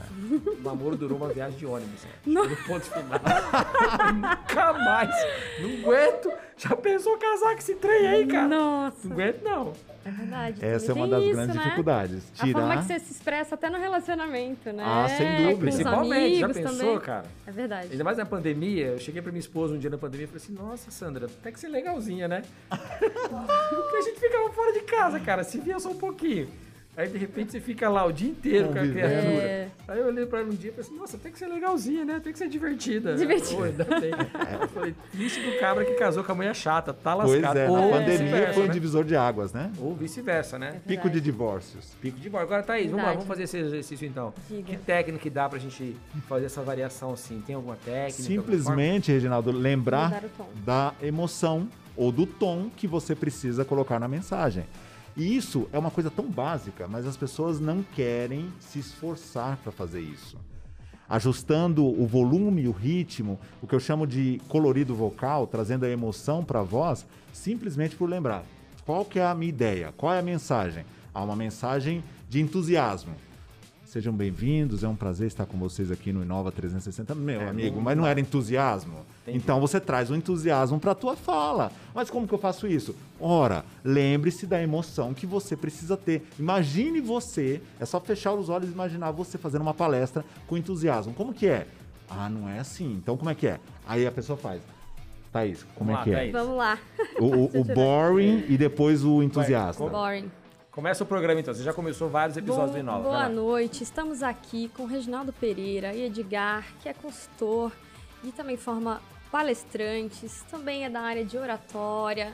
O 0.59 0.63
namoro 0.63 0.97
durou 0.97 1.17
uma 1.17 1.29
viagem 1.29 1.57
de 1.57 1.65
ônibus. 1.65 2.03
Né? 2.05 2.11
No 2.27 2.57
ponto 2.67 2.85
final. 2.85 3.21
Nunca 4.13 4.73
mais. 4.73 5.11
Não 5.61 5.71
aguento. 5.93 6.33
Já 6.57 6.75
pensou 6.75 7.17
casar 7.17 7.53
com 7.53 7.59
esse 7.59 7.77
trem 7.77 8.09
aí, 8.09 8.27
cara? 8.27 8.49
Nossa, 8.49 9.07
Não 9.07 9.13
aguento, 9.13 9.43
não. 9.45 9.73
é 10.05 10.11
verdade. 10.11 10.65
Essa 10.65 10.91
é 10.91 10.95
uma 10.97 11.07
das 11.07 11.23
isso, 11.23 11.33
grandes 11.33 11.55
né? 11.55 11.63
dificuldades. 11.63 12.25
A 12.35 12.47
forma 12.47 12.53
Tirar. 12.61 12.77
que 12.79 12.85
você 12.85 12.99
se 12.99 13.13
expressa 13.13 13.55
até 13.55 13.71
no 13.71 13.79
relacionamento, 13.79 14.73
né? 14.73 14.83
Ah, 14.85 15.07
sem 15.09 15.37
dúvida. 15.37 15.47
Com 15.47 15.53
os 15.53 15.59
Principalmente, 15.61 16.41
já 16.41 16.49
pensou, 16.49 16.77
também. 16.77 16.99
cara? 17.01 17.27
É 17.47 17.53
verdade. 17.53 17.89
Ainda 17.93 18.03
mais 18.03 18.19
na 18.19 18.27
pandemia, 18.27 18.87
eu 18.87 18.99
cheguei 18.99 19.23
pra 19.23 19.31
minha 19.31 19.39
esposa 19.39 19.75
um 19.75 19.79
dia 19.79 19.91
na 19.91 19.99
pandemia 19.99 20.25
e 20.25 20.27
falei 20.27 20.43
assim, 20.43 20.53
nossa, 20.53 20.91
Sandra, 20.91 21.27
até 21.27 21.53
que 21.53 21.61
você 21.61 21.67
é 21.67 21.71
legalzinha, 21.71 22.27
né? 22.27 22.43
Porque 22.69 23.97
a 23.97 24.03
gente 24.03 24.19
ficava 24.19 24.51
fora 24.51 24.73
de 24.73 24.81
casa, 24.81 25.21
cara, 25.21 25.45
se 25.45 25.61
via 25.61 25.79
só 25.79 25.91
um 25.91 25.97
pouquinho. 25.99 26.49
Aí, 26.99 27.07
de 27.07 27.17
repente, 27.17 27.53
você 27.53 27.61
fica 27.61 27.89
lá 27.89 28.05
o 28.05 28.11
dia 28.11 28.29
inteiro 28.29 28.73
com 28.73 28.79
a 28.81 28.83
criatura. 28.83 29.41
É. 29.41 29.69
Aí 29.87 30.01
eu 30.01 30.07
olhei 30.09 30.27
pra 30.27 30.41
ela 30.41 30.49
um 30.49 30.53
dia 30.53 30.71
e 30.71 30.73
falei 30.73 30.85
assim, 30.91 30.99
nossa, 30.99 31.17
tem 31.17 31.31
que 31.31 31.39
ser 31.39 31.47
legalzinha, 31.47 32.05
né? 32.05 32.19
Tem 32.19 32.33
que 32.33 32.39
ser 32.41 32.49
divertida. 32.49 33.15
Divertida. 33.15 33.85
Pô. 33.85 33.95
Eu 33.95 34.69
falei, 34.69 34.95
triste 35.13 35.41
do 35.41 35.61
cabra 35.61 35.85
que 35.85 35.95
casou 35.95 36.25
com 36.25 36.33
a 36.33 36.35
mulher 36.35 36.57
chata, 36.57 36.93
tá 36.93 37.15
Pois 37.15 37.41
lascado. 37.41 37.57
é, 37.57 37.71
Ou 37.71 37.77
na 37.79 37.99
pandemia 37.99 38.53
foi 38.53 38.65
um 38.65 38.67
né? 38.67 38.73
divisor 38.73 39.05
de 39.05 39.15
águas, 39.15 39.53
né? 39.53 39.71
Ou 39.79 39.95
vice-versa, 39.95 40.59
né? 40.59 40.73
É 40.85 40.89
Pico 40.89 41.09
de 41.09 41.21
divórcios. 41.21 41.95
Pico 42.03 42.19
de 42.19 42.29
bola. 42.29 42.43
Agora, 42.43 42.65
Thaís, 42.65 42.91
vamos 42.91 43.07
lá, 43.07 43.13
vamos 43.13 43.29
fazer 43.29 43.45
esse 43.45 43.59
exercício 43.59 44.05
então. 44.05 44.35
Diga. 44.51 44.65
Que 44.65 44.77
técnica 44.77 45.23
que 45.23 45.31
dá 45.31 45.49
pra 45.49 45.61
gente 45.61 45.97
fazer 46.29 46.47
essa 46.47 46.63
variação 46.63 47.13
assim? 47.13 47.41
Tem 47.47 47.55
alguma 47.55 47.77
técnica? 47.77 48.25
Simplesmente, 48.25 49.13
Reginaldo, 49.13 49.53
lembrar 49.53 50.25
da 50.65 50.93
emoção 51.01 51.69
ou 51.97 52.11
do 52.11 52.27
tom 52.27 52.69
que 52.77 52.89
você 52.89 53.15
precisa 53.15 53.65
colocar 53.65 54.01
na 54.01 54.09
mensagem. 54.09 54.65
E 55.17 55.37
isso 55.37 55.69
é 55.73 55.79
uma 55.79 55.91
coisa 55.91 56.11
tão 56.11 56.27
básica, 56.27 56.87
mas 56.87 57.07
as 57.07 57.17
pessoas 57.17 57.59
não 57.59 57.83
querem 57.83 58.53
se 58.61 58.79
esforçar 58.79 59.57
para 59.59 59.73
fazer 59.73 60.01
isso. 60.01 60.37
Ajustando 61.09 61.85
o 61.85 62.07
volume, 62.07 62.69
o 62.69 62.73
ritmo, 62.73 63.39
o 63.63 63.67
que 63.67 63.75
eu 63.75 63.81
chamo 63.81 64.07
de 64.07 64.41
colorido 64.49 64.95
vocal, 64.95 65.47
trazendo 65.47 65.85
a 65.85 65.91
emoção 65.91 66.45
para 66.45 66.61
a 66.61 66.63
voz, 66.65 67.07
simplesmente 67.33 67.97
por 67.97 68.09
lembrar. 68.09 68.45
Qual 68.85 69.05
que 69.05 69.19
é 69.19 69.27
a 69.27 69.35
minha 69.35 69.49
ideia? 69.49 69.93
Qual 69.97 70.13
é 70.13 70.19
a 70.19 70.23
mensagem? 70.23 70.85
Há 71.15 71.23
uma 71.23 71.35
mensagem 71.37 72.05
de 72.29 72.41
entusiasmo. 72.41 73.15
Sejam 73.89 74.13
bem-vindos, 74.13 74.85
é 74.85 74.89
um 74.89 74.95
prazer 74.95 75.29
estar 75.29 75.47
com 75.47 75.57
vocês 75.57 75.91
aqui 75.91 76.13
no 76.13 76.21
Inova 76.23 76.53
360, 76.53 77.15
meu 77.15 77.41
É, 77.41 77.49
amigo, 77.49 77.81
mas 77.81 77.97
não 77.97 78.07
era 78.07 78.21
entusiasmo? 78.21 78.99
Entendi. 79.23 79.39
Então 79.39 79.59
você 79.63 79.81
traz 79.81 80.11
o 80.11 80.15
entusiasmo 80.15 80.79
para 80.79 80.93
a 80.93 80.95
tua 80.95 81.17
fala. 81.17 81.73
Mas 81.95 82.11
como 82.11 82.29
que 82.29 82.35
eu 82.35 82.39
faço 82.39 82.67
isso? 82.67 82.95
Ora, 83.19 83.65
lembre-se 83.83 84.47
da 84.47 84.63
emoção 84.63 85.15
que 85.15 85.25
você 85.25 85.57
precisa 85.57 85.97
ter. 85.97 86.23
Imagine 86.39 87.01
você, 87.01 87.63
é 87.81 87.87
só 87.87 87.99
fechar 87.99 88.35
os 88.35 88.51
olhos 88.51 88.69
e 88.69 88.73
imaginar 88.73 89.11
você 89.11 89.39
fazendo 89.39 89.63
uma 89.63 89.73
palestra 89.73 90.23
com 90.47 90.55
entusiasmo. 90.59 91.15
Como 91.15 91.33
que 91.33 91.47
é? 91.47 91.67
Ah, 92.11 92.29
não 92.29 92.47
é 92.47 92.59
assim. 92.59 92.93
Então 92.93 93.17
como 93.17 93.31
é 93.31 93.35
que 93.35 93.47
é? 93.47 93.59
Aí 93.87 94.07
a 94.07 94.13
pessoa 94.13 94.37
faz. 94.37 94.61
Thaís, 95.33 95.65
como 95.75 95.93
Vamos 95.93 95.95
é 95.95 95.97
lá, 95.99 96.05
que 96.05 96.11
é? 96.11 96.15
Thaís. 96.15 96.33
Vamos 96.33 96.57
lá. 96.59 96.79
O, 97.19 97.25
o- 97.25 97.61
o 97.61 97.65
boring 97.75 98.45
e 98.49 98.59
depois 98.59 99.03
o 99.03 99.23
entusiasta. 99.23 99.83
Vai, 99.83 99.91
Boring. 99.93 100.31
Começa 100.79 101.03
o 101.03 101.07
programa 101.09 101.41
então. 101.41 101.53
Você 101.53 101.65
já 101.65 101.73
começou 101.73 102.09
vários 102.09 102.37
episódios 102.37 102.71
do 102.71 102.79
Inova. 102.79 103.03
Boa 103.03 103.29
noite, 103.29 103.83
estamos 103.83 104.23
aqui 104.23 104.71
com 104.77 104.85
Reginaldo 104.87 105.33
Pereira 105.33 105.93
e 105.93 106.05
Edgar, 106.05 106.65
que 106.81 106.89
é 106.89 106.93
consultor 106.93 107.73
e 108.23 108.31
também 108.31 108.57
forma 108.57 109.03
palestrantes, 109.29 110.45
também 110.49 110.85
é 110.85 110.89
da 110.89 111.01
área 111.01 111.25
de 111.25 111.37
oratória. 111.37 112.33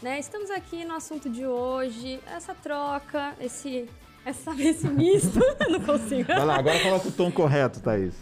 Né? 0.00 0.20
Estamos 0.20 0.52
aqui 0.52 0.84
no 0.84 0.94
assunto 0.94 1.28
de 1.28 1.44
hoje, 1.44 2.20
essa 2.32 2.54
troca, 2.54 3.34
esse, 3.40 3.88
essa, 4.24 4.52
esse 4.62 4.86
misto, 4.86 5.40
não 5.68 5.80
consigo. 5.80 6.28
Vai 6.28 6.46
lá, 6.46 6.58
agora 6.60 6.78
coloca 6.78 7.08
o 7.08 7.10
tom 7.10 7.32
correto, 7.32 7.80
Thaís. 7.80 8.14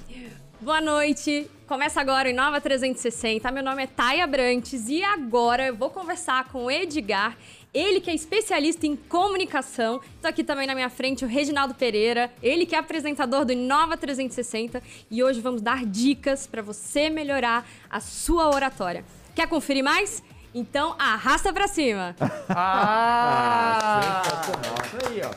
Boa 0.61 0.81
noite, 0.81 1.49
começa 1.67 2.01
agora 2.01 2.27
o 2.27 2.33
Inova 2.33 2.59
360, 2.59 3.53
meu 3.53 3.63
nome 3.63 3.85
é 3.85 3.87
Thay 3.87 4.23
Abrantes 4.23 4.89
e 4.89 5.05
agora 5.05 5.67
eu 5.67 5.77
vou 5.77 5.91
conversar 5.91 6.49
com 6.49 6.65
o 6.65 6.71
Edgar, 6.71 7.37
ele 7.73 8.01
que 8.01 8.11
é 8.11 8.15
especialista 8.15 8.87
em 8.87 8.97
comunicação, 8.97 10.01
estou 10.17 10.29
aqui 10.29 10.43
também 10.43 10.67
na 10.67 10.75
minha 10.75 10.89
frente 10.89 11.25
o 11.25 11.29
Reginaldo 11.29 11.75
Pereira, 11.75 12.33
ele 12.43 12.65
que 12.67 12.75
é 12.75 12.79
apresentador 12.79 13.45
do 13.45 13.53
Inova 13.53 13.97
360 13.97 14.83
e 15.11 15.23
hoje 15.23 15.41
vamos 15.41 15.61
dar 15.61 15.85
dicas 15.85 16.47
para 16.47 16.63
você 16.63 17.11
melhorar 17.11 17.69
a 17.91 18.01
sua 18.01 18.49
oratória. 18.55 19.05
Quer 19.35 19.47
conferir 19.49 19.85
mais? 19.85 20.23
Então 20.55 20.95
arrasta 20.99 21.53
pra 21.53 21.69
cima. 21.69 22.17
Ah! 22.51 24.23
sensacional. 24.25 24.75
Isso 24.87 25.07
aí, 25.09 25.21
ó. 25.25 25.35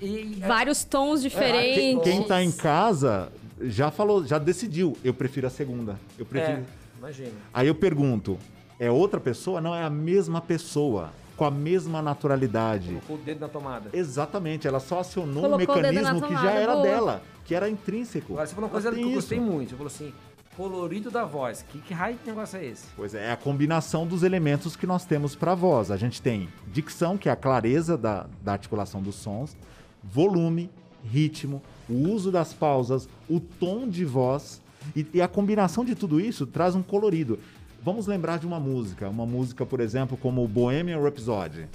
E, 0.00 0.06
e- 0.06 0.40
Vários 0.46 0.84
tons 0.84 1.22
diferentes. 1.22 2.02
Quem 2.02 2.22
tá 2.24 2.42
em 2.42 2.50
casa 2.52 3.32
já 3.62 3.90
falou, 3.90 4.26
já 4.26 4.38
decidiu. 4.38 4.96
Eu 5.04 5.14
prefiro 5.14 5.46
a 5.46 5.50
segunda. 5.50 5.98
Eu 6.18 6.26
prefiro. 6.26 6.58
É, 6.58 6.98
imagina. 6.98 7.30
Aí 7.54 7.68
eu 7.68 7.74
pergunto: 7.74 8.38
é 8.78 8.90
outra 8.90 9.20
pessoa? 9.20 9.60
Não, 9.60 9.74
é 9.74 9.84
a 9.84 9.90
mesma 9.90 10.40
pessoa. 10.40 11.12
Com 11.42 11.46
a 11.46 11.50
mesma 11.50 12.00
naturalidade. 12.00 12.88
Colocou 12.88 13.16
o 13.16 13.18
dedo 13.18 13.40
na 13.40 13.48
tomada. 13.48 13.90
Exatamente, 13.92 14.68
ela 14.68 14.78
só 14.78 15.00
acionou 15.00 15.42
Colocou 15.42 15.74
um 15.74 15.80
mecanismo 15.80 16.22
que 16.22 16.34
já 16.34 16.52
era 16.52 16.72
boa. 16.72 16.84
dela, 16.84 17.22
que 17.44 17.52
era 17.54 17.68
intrínseco. 17.68 18.34
Agora, 18.34 18.46
você 18.46 18.54
falou 18.54 18.68
uma 18.68 18.72
coisa 18.72 18.90
que 18.90 18.96
tem 18.96 19.04
eu 19.08 19.14
gostei 19.14 19.40
muito. 19.40 19.70
Você 19.70 19.76
falou 19.76 19.88
assim, 19.88 20.12
colorido 20.56 21.10
da 21.10 21.24
voz. 21.24 21.64
Que, 21.68 21.78
que 21.80 21.92
raio 21.92 22.16
de 22.16 22.24
negócio 22.28 22.58
é 22.58 22.66
esse? 22.66 22.86
Pois 22.94 23.12
é, 23.14 23.26
é 23.26 23.32
a 23.32 23.36
combinação 23.36 24.06
dos 24.06 24.22
elementos 24.22 24.76
que 24.76 24.86
nós 24.86 25.04
temos 25.04 25.34
para 25.34 25.50
a 25.50 25.54
voz. 25.56 25.90
A 25.90 25.96
gente 25.96 26.22
tem 26.22 26.48
dicção, 26.68 27.18
que 27.18 27.28
é 27.28 27.32
a 27.32 27.36
clareza 27.36 27.98
da, 27.98 28.26
da 28.40 28.52
articulação 28.52 29.02
dos 29.02 29.16
sons, 29.16 29.56
volume, 30.02 30.70
ritmo, 31.04 31.60
o 31.88 32.08
uso 32.08 32.30
das 32.30 32.52
pausas, 32.52 33.08
o 33.28 33.40
tom 33.40 33.88
de 33.88 34.04
voz 34.04 34.62
e, 34.94 35.06
e 35.14 35.22
a 35.22 35.28
combinação 35.28 35.84
de 35.84 35.94
tudo 35.94 36.20
isso 36.20 36.46
traz 36.46 36.74
um 36.74 36.82
colorido. 36.82 37.38
Vamos 37.84 38.06
lembrar 38.06 38.38
de 38.38 38.46
uma 38.46 38.60
música, 38.60 39.08
uma 39.08 39.26
música, 39.26 39.66
por 39.66 39.80
exemplo, 39.80 40.16
como 40.16 40.46
Bohemian 40.46 41.02
Rhapsody. 41.02 41.66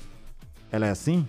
Ela 0.71 0.87
é 0.87 0.89
assim? 0.89 1.27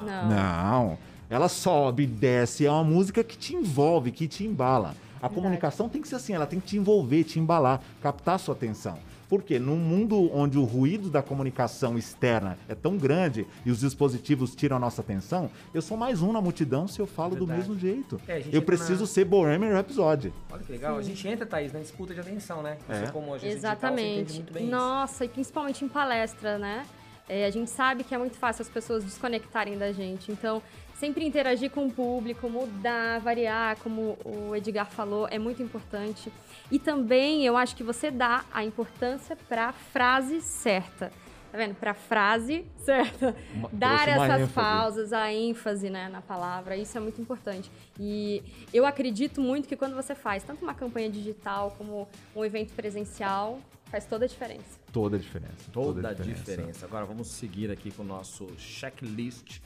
Não. 0.00 0.28
Não. 0.28 0.98
Ela 1.28 1.46
sobe, 1.46 2.06
desce, 2.06 2.64
é 2.64 2.70
uma 2.70 2.82
música 2.84 3.22
que 3.22 3.36
te 3.36 3.54
envolve, 3.54 4.10
que 4.10 4.26
te 4.26 4.46
embala. 4.46 4.94
A 5.20 5.28
comunicação 5.28 5.90
tem 5.90 6.00
que 6.00 6.08
ser 6.08 6.14
assim, 6.14 6.32
ela 6.32 6.46
tem 6.46 6.58
que 6.58 6.68
te 6.68 6.78
envolver, 6.78 7.22
te 7.24 7.38
embalar, 7.38 7.82
captar 8.00 8.36
a 8.36 8.38
sua 8.38 8.54
atenção. 8.54 8.96
Porque 9.28 9.58
num 9.58 9.76
mundo 9.76 10.30
onde 10.34 10.56
o 10.56 10.64
ruído 10.64 11.10
da 11.10 11.22
comunicação 11.22 11.98
externa 11.98 12.58
é 12.68 12.74
tão 12.74 12.96
grande 12.96 13.46
e 13.64 13.70
os 13.70 13.80
dispositivos 13.80 14.54
tiram 14.54 14.76
a 14.76 14.80
nossa 14.80 15.02
atenção, 15.02 15.50
eu 15.74 15.82
sou 15.82 15.96
mais 15.98 16.22
um 16.22 16.32
na 16.32 16.40
multidão 16.40 16.88
se 16.88 16.98
eu 16.98 17.06
falo 17.06 17.36
do 17.36 17.46
mesmo 17.46 17.78
jeito. 17.78 18.18
É, 18.26 18.42
eu 18.50 18.62
preciso 18.62 19.00
na- 19.00 19.06
ser 19.06 19.24
Bohemian 19.26 19.72
Rhapsody. 19.74 20.32
Olha 20.50 20.62
que 20.62 20.72
legal. 20.72 20.96
A 20.96 21.02
gente 21.02 21.28
entra, 21.28 21.44
Thaís, 21.44 21.72
na 21.72 21.80
disputa 21.80 22.14
de 22.14 22.20
atenção, 22.20 22.62
né? 22.62 22.78
Você 22.86 23.04
É. 23.04 23.10
como 23.10 23.32
digital, 23.34 23.50
Exatamente. 23.56 24.32
muito 24.34 24.52
bem 24.52 24.62
isso. 24.64 24.72
Nossa, 24.72 25.24
e 25.26 25.28
principalmente 25.28 25.84
em 25.84 25.88
palestra, 25.88 26.56
né? 26.58 26.86
É, 27.28 27.44
a 27.44 27.50
gente 27.50 27.68
sabe 27.68 28.04
que 28.04 28.14
é 28.14 28.18
muito 28.18 28.38
fácil 28.38 28.62
as 28.62 28.68
pessoas 28.70 29.04
desconectarem 29.04 29.76
da 29.76 29.92
gente. 29.92 30.32
Então, 30.32 30.62
sempre 30.98 31.24
interagir 31.24 31.70
com 31.70 31.86
o 31.86 31.90
público, 31.92 32.48
mudar, 32.50 33.20
variar, 33.20 33.76
como 33.78 34.18
o 34.24 34.54
Edgar 34.54 34.90
falou, 34.90 35.28
é 35.30 35.38
muito 35.38 35.62
importante. 35.62 36.30
E 36.70 36.78
também 36.78 37.44
eu 37.46 37.56
acho 37.56 37.74
que 37.76 37.84
você 37.84 38.10
dá 38.10 38.44
a 38.52 38.64
importância 38.64 39.36
para 39.48 39.68
a 39.68 39.72
frase 39.72 40.40
certa. 40.40 41.12
Tá 41.50 41.56
vendo? 41.56 41.74
Para 41.76 41.92
a 41.92 41.94
frase 41.94 42.66
certa. 42.84 43.34
Uma- 43.54 43.70
Dar 43.72 44.06
essas 44.08 44.40
ênfase. 44.40 44.52
pausas, 44.52 45.12
a 45.14 45.32
ênfase 45.32 45.88
né, 45.88 46.08
na 46.10 46.20
palavra, 46.20 46.76
isso 46.76 46.98
é 46.98 47.00
muito 47.00 47.20
importante. 47.22 47.70
E 47.98 48.42
eu 48.74 48.84
acredito 48.84 49.40
muito 49.40 49.66
que 49.66 49.76
quando 49.76 49.94
você 49.94 50.14
faz 50.14 50.42
tanto 50.42 50.62
uma 50.62 50.74
campanha 50.74 51.08
digital 51.08 51.74
como 51.78 52.06
um 52.36 52.44
evento 52.44 52.74
presencial, 52.74 53.60
faz 53.86 54.04
toda 54.04 54.26
a 54.26 54.28
diferença. 54.28 54.78
Toda 54.92 55.16
a 55.16 55.18
diferença. 55.18 55.70
Toda 55.72 56.08
a 56.10 56.12
diferença. 56.12 56.84
Agora 56.84 57.06
vamos 57.06 57.28
seguir 57.28 57.70
aqui 57.70 57.90
com 57.92 58.02
o 58.02 58.06
nosso 58.06 58.46
checklist 58.58 59.60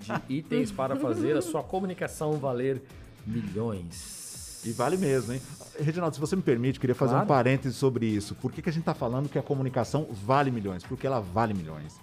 de 0.00 0.34
itens 0.34 0.70
para 0.70 0.96
fazer 0.96 1.36
a 1.36 1.42
sua 1.42 1.62
comunicação 1.62 2.32
valer 2.32 2.82
milhões. 3.26 4.62
E 4.64 4.72
vale 4.72 4.96
mesmo, 4.96 5.32
hein? 5.32 5.40
Reginaldo, 5.80 6.14
se 6.14 6.20
você 6.20 6.34
me 6.34 6.42
permite, 6.42 6.80
queria 6.80 6.94
fazer 6.94 7.12
Claro. 7.12 7.24
um 7.24 7.28
parêntese 7.28 7.74
sobre 7.76 8.06
isso. 8.06 8.34
Por 8.34 8.50
que, 8.52 8.60
que 8.60 8.68
a 8.68 8.72
gente 8.72 8.82
está 8.82 8.94
falando 8.94 9.28
que 9.28 9.38
a 9.38 9.42
comunicação 9.42 10.06
vale 10.24 10.50
milhões? 10.50 10.82
Porque 10.82 11.06
ela 11.06 11.20
vale 11.20 11.54
milhões. 11.54 11.96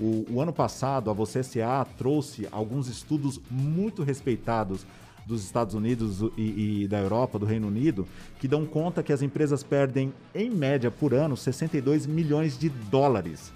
O, 0.00 0.24
o 0.30 0.40
ano 0.40 0.52
passado, 0.52 1.10
a 1.10 1.12
Você 1.12 1.42
SA 1.42 1.86
trouxe 1.98 2.48
alguns 2.50 2.88
estudos 2.88 3.38
muito 3.50 4.02
respeitados 4.02 4.86
dos 5.26 5.44
Estados 5.44 5.74
Unidos 5.74 6.22
e, 6.38 6.84
e 6.84 6.88
da 6.88 6.98
Europa, 6.98 7.38
do 7.38 7.44
Reino 7.44 7.68
Unido, 7.68 8.08
que 8.38 8.48
dão 8.48 8.64
conta 8.64 9.02
que 9.02 9.12
as 9.12 9.20
empresas 9.20 9.62
perdem, 9.62 10.12
em 10.34 10.48
média, 10.48 10.90
por 10.90 11.12
ano, 11.12 11.36
62 11.36 12.06
milhões 12.06 12.58
de 12.58 12.70
dólares 12.70 13.52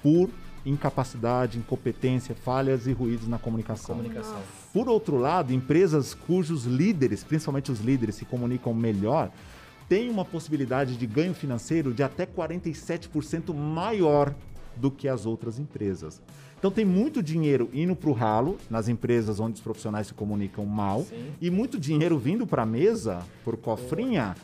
por 0.00 0.30
incapacidade, 0.64 1.58
incompetência, 1.58 2.34
falhas 2.34 2.86
e 2.86 2.92
ruídos 2.92 3.28
na 3.28 3.38
comunicação. 3.38 3.96
Comunicação. 3.96 4.40
Por 4.72 4.88
outro 4.88 5.18
lado, 5.18 5.52
empresas 5.52 6.14
cujos 6.14 6.64
líderes, 6.64 7.22
principalmente 7.22 7.70
os 7.70 7.80
líderes, 7.80 8.14
se 8.16 8.24
comunicam 8.24 8.72
melhor, 8.72 9.30
têm 9.88 10.10
uma 10.10 10.24
possibilidade 10.24 10.96
de 10.96 11.06
ganho 11.06 11.34
financeiro 11.34 11.92
de 11.92 12.02
até 12.02 12.26
47% 12.26 13.54
maior 13.54 14.34
do 14.76 14.90
que 14.90 15.08
as 15.08 15.26
outras 15.26 15.58
empresas. 15.58 16.20
Então 16.58 16.70
tem 16.70 16.84
muito 16.84 17.22
dinheiro 17.22 17.68
indo 17.74 17.94
para 17.94 18.08
o 18.08 18.12
ralo 18.14 18.56
nas 18.70 18.88
empresas 18.88 19.38
onde 19.38 19.54
os 19.54 19.60
profissionais 19.60 20.06
se 20.06 20.14
comunicam 20.14 20.64
mal 20.64 21.02
Sim. 21.02 21.26
e 21.40 21.50
muito 21.50 21.78
dinheiro 21.78 22.18
vindo 22.18 22.46
para 22.46 22.62
a 22.62 22.66
mesa, 22.66 23.22
por 23.44 23.56
cofrinha, 23.58 24.34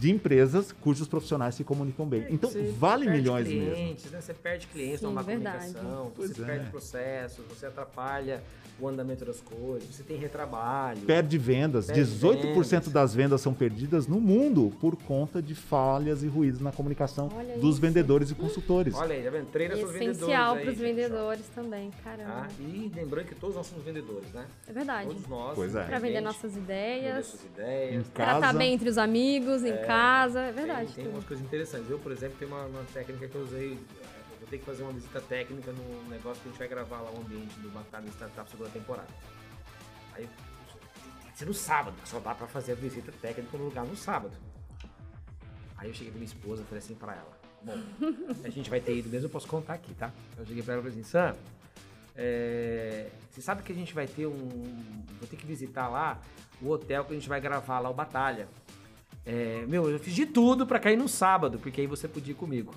de 0.00 0.10
empresas 0.10 0.72
cujos 0.72 1.06
profissionais 1.06 1.54
se 1.54 1.62
comunicam 1.62 2.08
bem. 2.08 2.24
Então 2.30 2.48
Você 2.50 2.72
vale 2.78 3.06
milhões 3.06 3.46
clientes, 3.46 4.04
mesmo. 4.04 4.16
Né? 4.16 4.22
Você 4.22 4.32
perde 4.32 4.66
clientes 4.66 5.00
Sim, 5.00 5.04
numa 5.04 5.22
verdade. 5.22 5.74
comunicação, 5.74 6.12
Pois 6.16 6.30
você 6.30 6.42
é. 6.42 6.44
perde 6.46 6.70
processos, 6.70 7.44
você 7.46 7.66
atrapalha 7.66 8.42
o 8.86 8.88
andamento 8.88 9.24
das 9.24 9.40
coisas, 9.40 9.88
você 9.88 10.02
tem 10.02 10.16
retrabalho. 10.16 11.00
Perde 11.02 11.38
vendas. 11.38 11.86
Perde 11.86 12.02
18% 12.02 12.54
vendas. 12.54 12.88
das 12.88 13.14
vendas 13.14 13.40
são 13.40 13.52
perdidas 13.52 14.06
no 14.06 14.20
mundo 14.20 14.72
por 14.80 14.96
conta 14.96 15.40
de 15.42 15.54
falhas 15.54 16.22
e 16.22 16.26
ruídos 16.26 16.60
na 16.60 16.72
comunicação 16.72 17.28
Olha 17.34 17.58
dos 17.58 17.72
isso. 17.72 17.80
vendedores 17.80 18.30
e 18.30 18.34
consultores. 18.34 18.94
Olha 18.94 19.14
aí, 19.14 19.22
tá 19.22 19.30
vendo? 19.30 19.46
Treina 19.50 19.76
seus 19.76 19.92
vendedores 19.92 20.18
Essencial 20.18 20.56
para 20.56 20.70
os 20.70 20.78
vendedores 20.78 21.46
também, 21.54 21.90
caramba. 22.02 22.30
Tá? 22.32 22.48
E 22.60 22.92
lembrando 22.94 23.26
que 23.26 23.34
todos 23.34 23.56
nós 23.56 23.66
somos 23.66 23.84
vendedores, 23.84 24.32
né? 24.32 24.46
É 24.66 24.72
verdade. 24.72 25.08
Todos 25.08 25.28
nós. 25.28 25.54
Pois 25.54 25.74
é. 25.74 25.84
Para 25.84 25.98
vender 25.98 26.20
nossas 26.20 26.54
vender 26.54 26.64
ideias, 26.64 27.26
suas 27.26 27.44
ideias. 27.44 28.06
Em 28.06 28.10
tratar 28.10 28.40
casa. 28.40 28.58
bem 28.58 28.72
entre 28.74 28.88
os 28.88 28.98
amigos, 28.98 29.64
em 29.64 29.76
casa, 29.84 30.40
é 30.40 30.52
verdade. 30.52 30.92
Tem, 30.94 31.04
tem 31.04 31.12
umas 31.12 31.24
coisas 31.24 31.44
interessantes. 31.44 31.90
Eu, 31.90 31.98
por 31.98 32.12
exemplo, 32.12 32.36
tenho 32.38 32.50
uma, 32.50 32.64
uma 32.66 32.82
técnica 32.92 33.28
que 33.28 33.34
eu 33.34 33.42
usei. 33.42 33.78
Vou 34.40 34.48
ter 34.48 34.58
que 34.58 34.64
fazer 34.64 34.82
uma 34.82 34.92
visita 34.92 35.20
técnica 35.20 35.70
no 35.70 36.08
negócio 36.08 36.42
que 36.42 36.48
a 36.48 36.50
gente 36.50 36.58
vai 36.58 36.68
gravar 36.68 37.02
lá 37.02 37.10
o 37.10 37.18
ambiente 37.18 37.60
do 37.60 37.68
Batalha 37.68 38.06
de 38.06 38.12
Startup 38.12 38.50
segunda 38.50 38.70
temporada. 38.70 39.08
Aí 40.14 40.26
tem 41.22 41.32
que 41.32 41.38
ser 41.38 41.44
no 41.44 41.52
sábado, 41.52 41.94
só 42.06 42.18
dá 42.18 42.34
pra 42.34 42.46
fazer 42.46 42.72
a 42.72 42.74
visita 42.74 43.12
técnica 43.20 43.56
no 43.58 43.64
lugar 43.64 43.84
no 43.84 43.94
sábado. 43.94 44.34
Aí 45.76 45.88
eu 45.88 45.94
cheguei 45.94 46.10
pra 46.10 46.18
minha 46.18 46.32
esposa 46.32 46.62
e 46.62 46.64
falei 46.64 46.78
assim 46.78 46.94
pra 46.94 47.14
ela: 47.14 47.38
Bom, 47.62 47.78
a 48.42 48.48
gente 48.48 48.70
vai 48.70 48.80
ter 48.80 48.96
ido 48.96 49.10
mesmo, 49.10 49.26
eu 49.26 49.30
posso 49.30 49.46
contar 49.46 49.74
aqui, 49.74 49.92
tá? 49.92 50.10
Eu 50.38 50.46
cheguei 50.46 50.62
pra 50.62 50.74
ela 50.74 50.82
e 50.82 50.84
falei 50.84 51.00
assim: 51.00 51.10
Sam, 51.10 51.36
é, 52.16 53.10
você 53.30 53.42
sabe 53.42 53.62
que 53.62 53.72
a 53.72 53.74
gente 53.74 53.94
vai 53.94 54.06
ter 54.06 54.26
um. 54.26 54.48
Vou 55.18 55.28
ter 55.28 55.36
que 55.36 55.46
visitar 55.46 55.88
lá 55.88 56.18
o 56.62 56.70
hotel 56.70 57.04
que 57.04 57.12
a 57.12 57.14
gente 57.14 57.28
vai 57.28 57.40
gravar 57.40 57.78
lá 57.78 57.90
o 57.90 57.94
Batalha. 57.94 58.48
É, 59.24 59.64
meu, 59.68 59.88
eu 59.90 59.98
fiz 59.98 60.14
de 60.14 60.24
tudo 60.26 60.66
pra 60.66 60.78
cair 60.78 60.96
no 60.96 61.08
sábado, 61.08 61.58
porque 61.58 61.82
aí 61.82 61.86
você 61.86 62.08
podia 62.08 62.32
ir 62.32 62.36
comigo. 62.36 62.74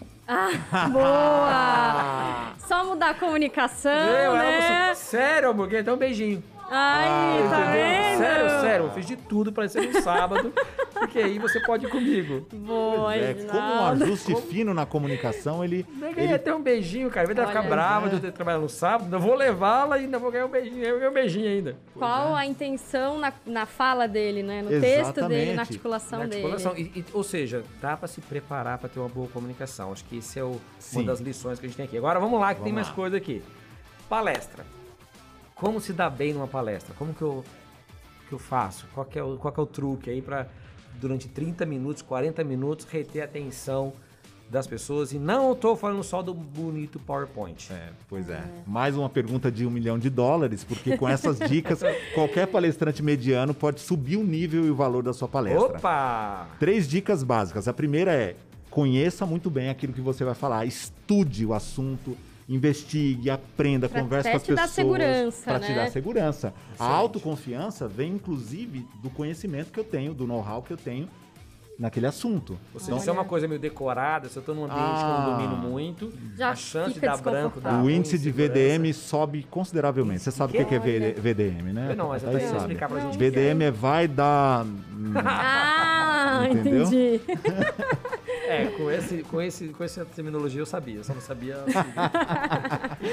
Boa! 0.92 2.54
Só 2.68 2.84
mudar 2.86 3.12
a 3.12 3.14
comunicação, 3.14 3.92
Meu, 4.06 4.36
ela 4.36 4.38
né? 4.44 4.90
assim, 4.92 5.02
sério, 5.06 5.50
amor, 5.50 5.70
quer 5.70 5.84
dar 5.84 5.94
um 5.94 5.98
beijinho. 5.98 6.44
Ai, 6.76 7.50
tá 7.50 7.60
Entendeu? 7.62 7.72
vendo? 7.74 8.18
Sério, 8.18 8.50
sério, 8.62 8.86
eu 8.88 8.92
fiz 8.92 9.06
de 9.06 9.16
tudo 9.16 9.52
pra 9.54 9.68
ser 9.70 9.82
no 9.94 10.02
sábado, 10.02 10.52
porque 10.94 11.20
aí 11.20 11.38
você 11.38 11.60
pode 11.60 11.86
ir 11.86 11.90
comigo. 11.90 12.48
Boa, 12.52 13.16
É, 13.16 13.34
como 13.34 13.60
um 13.62 13.86
ajuste 13.88 14.36
fino 14.50 14.74
na 14.74 14.86
comunicação, 14.86 15.64
ele, 15.64 15.86
Eu 16.02 16.08
ele 16.08 16.16
ganhei 16.16 16.34
até 16.34 16.54
um 16.56 16.62
beijinho, 16.62 17.10
cara. 17.12 17.28
Vez 17.28 17.36
dela 17.36 17.48
ficar 17.50 17.62
brava 17.64 18.08
É. 18.08 18.10
de 18.10 18.16
eu 18.16 18.22
ter 18.22 18.32
trabalhado 18.32 18.64
no 18.64 18.70
sábado, 18.70 19.04
ainda 19.06 19.20
vou 19.20 19.36
levá-la 19.36 19.98
e 20.00 20.06
ainda 20.06 20.18
vou 20.18 20.32
ganhar 20.32 20.46
um 20.46 20.50
beijinho. 20.50 20.84
Eu 20.84 20.96
ganhei 20.96 21.10
um 21.10 21.14
beijinho 21.14 21.48
ainda. 21.50 21.78
Qual 21.96 22.36
a 22.36 22.46
intenção 22.46 23.20
na, 23.20 23.32
na 23.46 23.66
fala 23.68 24.08
dele, 24.08 24.42
né? 24.42 24.62
No 24.64 24.70
texto 24.70 24.82
dele, 24.82 25.02
Exatamente. 25.02 25.54
na 25.54 25.62
articulação, 25.62 26.20
Na 26.20 26.26
articulação. 26.26 26.74
dele. 26.74 26.92
E- 26.96 27.00
e- 27.02 27.06
ou 27.14 27.24
seja, 27.24 27.64
dá 27.82 27.96
pra 27.96 28.08
se 28.08 28.20
preparar 28.22 28.78
pra 28.80 28.90
ter 28.90 29.00
uma 29.00 29.10
boa 29.10 29.28
comunicação. 29.28 29.92
Acho 29.92 30.04
que 30.06 30.18
esse 30.18 30.40
é 30.40 30.44
o- 30.44 30.60
uma 30.94 31.04
das 31.04 31.20
lições 31.20 31.60
que 31.60 31.66
a 31.66 31.70
gente 31.70 31.76
tem 31.78 31.86
aqui. 31.86 31.98
Agora 31.98 32.20
vamos 32.20 32.40
lá, 32.40 32.50
que 32.54 32.62
tem 32.62 32.72
Vamos 32.72 32.76
mais 32.76 32.88
lá. 32.90 32.94
coisa 32.96 33.18
aqui. 33.18 33.44
Palestra. 34.10 34.66
Como 35.56 35.80
se 35.80 35.94
dá 35.94 36.10
bem 36.10 36.34
numa 36.34 36.48
palestra? 36.48 36.94
Como 36.98 37.14
que 37.14 37.22
eu, 37.22 37.44
que 38.28 38.34
eu 38.34 38.40
faço? 38.40 38.88
Qual 38.94 39.08
é 39.14 39.24
o, 39.24 39.38
qual 39.38 39.54
é 39.58 39.62
o 39.62 39.66
truque 39.66 40.10
aí 40.10 40.22
pra 40.22 40.48
durante 41.00 41.28
30 41.28 41.66
minutos, 41.66 42.02
40 42.02 42.44
minutos, 42.44 42.86
reter 42.86 43.22
a 43.22 43.26
atenção 43.26 43.94
das 44.50 44.68
pessoas? 44.68 45.12
E 45.14 45.20
não 45.20 45.56
tô 45.56 45.76
falando 45.76 46.04
só 46.04 46.22
do 46.22 46.34
bonito 46.34 47.00
PowerPoint. 47.00 47.72
É, 47.72 47.90
pois 48.08 48.30
é. 48.30 48.44
Mais 48.66 48.96
uma 48.96 49.10
pergunta 49.10 49.52
de 49.52 49.66
um 49.66 49.70
milhão 49.70 49.98
de 49.98 50.10
dólares, 50.10 50.64
porque 50.64 50.98
com 50.98 51.08
essas 51.08 51.40
dicas, 51.50 51.82
qualquer 52.14 52.48
palestrante 52.48 53.02
mediano 53.02 53.54
pode 53.54 53.82
subir 53.82 54.18
o 54.18 54.24
nível 54.24 54.66
e 54.66 54.70
o 54.70 54.76
valor 54.76 55.04
da 55.04 55.14
sua 55.14 55.28
palestra. 55.28 55.78
Opa! 55.78 56.48
Três 56.60 56.88
dicas 56.88 57.24
básicas. 57.24 57.68
A 57.68 57.74
primeira 57.74 58.14
é 58.14 58.36
conheça 58.74 59.24
muito 59.24 59.52
bem 59.52 59.70
aquilo 59.70 59.94
que 59.94 60.02
você 60.02 60.26
vai 60.26 60.34
falar, 60.34 60.66
estude 60.66 61.46
o 61.46 61.54
assunto, 61.54 62.18
investigue, 62.50 63.30
aprenda, 63.30 63.88
Pra 63.90 64.02
converse 64.02 64.30
com 64.30 64.38
as 64.38 64.44
te 64.44 64.50
dar 64.54 64.62
pessoas. 64.64 64.76
segurança, 64.76 65.44
Pra 65.46 65.60
te 65.60 65.70
né? 65.70 65.76
dar 65.76 65.90
segurança. 65.92 66.54
A 66.80 66.86
autoconfiança 66.86 67.88
vem, 67.88 68.14
inclusive, 68.14 68.86
do 69.02 69.10
conhecimento 69.10 69.72
que 69.72 69.80
eu 69.80 69.84
tenho, 69.84 70.14
do 70.14 70.28
know-how 70.28 70.62
que 70.62 70.72
eu 70.72 70.78
tenho 70.78 71.08
naquele 71.80 72.06
assunto. 72.06 72.56
Ou 72.74 72.80
seja, 72.80 72.92
Então, 72.92 73.00
se 73.04 73.10
é 73.10 73.12
uma 73.12 73.26
coisa 73.26 73.48
meio 73.48 73.60
decorada, 73.60 74.30
se 74.30 74.38
eu 74.38 74.44
tô 74.44 74.54
num 74.54 74.66
ambiente 74.66 74.80
que 74.80 75.02
eu 75.02 75.08
Ah. 75.08 75.26
não 75.28 75.38
domino 75.38 75.56
muito, 75.72 76.14
Já 76.36 76.52
a 76.52 76.56
chance 76.56 76.94
de 76.94 77.00
dar 77.00 77.18
branco, 77.18 77.60
dar 77.60 77.72
desconfortável. 77.72 77.86
o 77.86 77.90
índice 77.90 78.20
de. 78.20 78.30
VDM 78.30 78.94
sobe 78.94 79.44
consideravelmente. 79.50 80.20
Você 80.22 80.30
sabe 80.32 80.54
o 80.54 80.58
que 80.58 80.66
que 80.66 80.76
é. 80.76 80.80
VDM, 81.14 81.74
né? 81.74 81.96
Não, 81.96 82.10
mas 82.10 82.24
A 82.24 82.28
eu 82.28 82.32
tenho 82.38 82.42
que 82.42 82.46
sabe. 82.48 82.60
explicar 82.60 82.88
pra 82.90 83.00
gente. 83.00 83.18
VDM 83.18 83.64
é 83.64 83.72
vai 83.72 84.08
dar. 84.08 84.66
hum, 84.66 85.14
Ah, 86.36 86.48
Entendeu? 86.50 86.84
entendi. 86.84 87.22
É, 88.54 88.66
com, 88.68 88.92
esse, 88.92 89.24
com, 89.24 89.42
esse, 89.42 89.68
com 89.70 89.84
essa 89.84 90.06
terminologia 90.06 90.62
eu 90.62 90.66
sabia, 90.66 90.96
eu 90.96 91.04
só 91.04 91.14
não 91.14 91.22
sabia. 91.22 91.58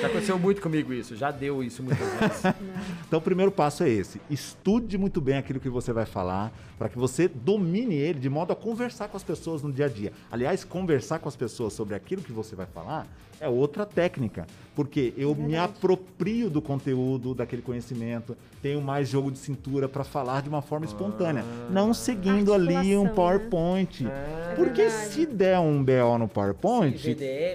já 0.00 0.06
aconteceu 0.06 0.38
muito 0.38 0.60
comigo 0.60 0.92
isso, 0.92 1.16
já 1.16 1.30
deu 1.30 1.62
isso 1.62 1.82
muitas 1.82 2.06
vezes. 2.14 2.42
Então, 3.06 3.18
o 3.18 3.22
primeiro 3.22 3.50
passo 3.50 3.82
é 3.82 3.88
esse: 3.88 4.20
estude 4.30 4.96
muito 4.96 5.20
bem 5.20 5.36
aquilo 5.36 5.58
que 5.58 5.68
você 5.68 5.92
vai 5.92 6.06
falar, 6.06 6.52
para 6.78 6.88
que 6.88 6.96
você 6.96 7.26
domine 7.26 7.96
ele 7.96 8.20
de 8.20 8.28
modo 8.28 8.52
a 8.52 8.56
conversar 8.56 9.08
com 9.08 9.16
as 9.16 9.24
pessoas 9.24 9.62
no 9.62 9.72
dia 9.72 9.86
a 9.86 9.88
dia. 9.88 10.12
Aliás, 10.30 10.62
conversar 10.62 11.18
com 11.18 11.28
as 11.28 11.36
pessoas 11.36 11.72
sobre 11.72 11.94
aquilo 11.94 12.22
que 12.22 12.32
você 12.32 12.54
vai 12.54 12.66
falar 12.66 13.06
é 13.40 13.48
outra 13.48 13.86
técnica, 13.86 14.46
porque 14.76 15.14
eu 15.16 15.34
me 15.34 15.56
aproprio 15.56 16.50
do 16.50 16.60
conteúdo, 16.60 17.34
daquele 17.34 17.62
conhecimento, 17.62 18.36
tenho 18.62 18.80
mais 18.82 19.08
jogo 19.08 19.30
de 19.30 19.38
cintura 19.38 19.88
para 19.88 20.04
falar 20.04 20.42
de 20.42 20.48
uma 20.50 20.60
forma 20.60 20.84
espontânea, 20.84 21.42
não 21.70 21.94
seguindo 21.94 22.52
ali 22.52 22.96
um 22.96 23.04
né? 23.04 23.12
PowerPoint. 23.14 24.06
É 24.06 24.54
Porque 24.54 24.82
verdade. 24.82 25.12
se 25.12 25.26
der 25.26 25.58
um 25.58 25.82
BO 25.82 26.18
no 26.18 26.28
PowerPoint. 26.28 26.98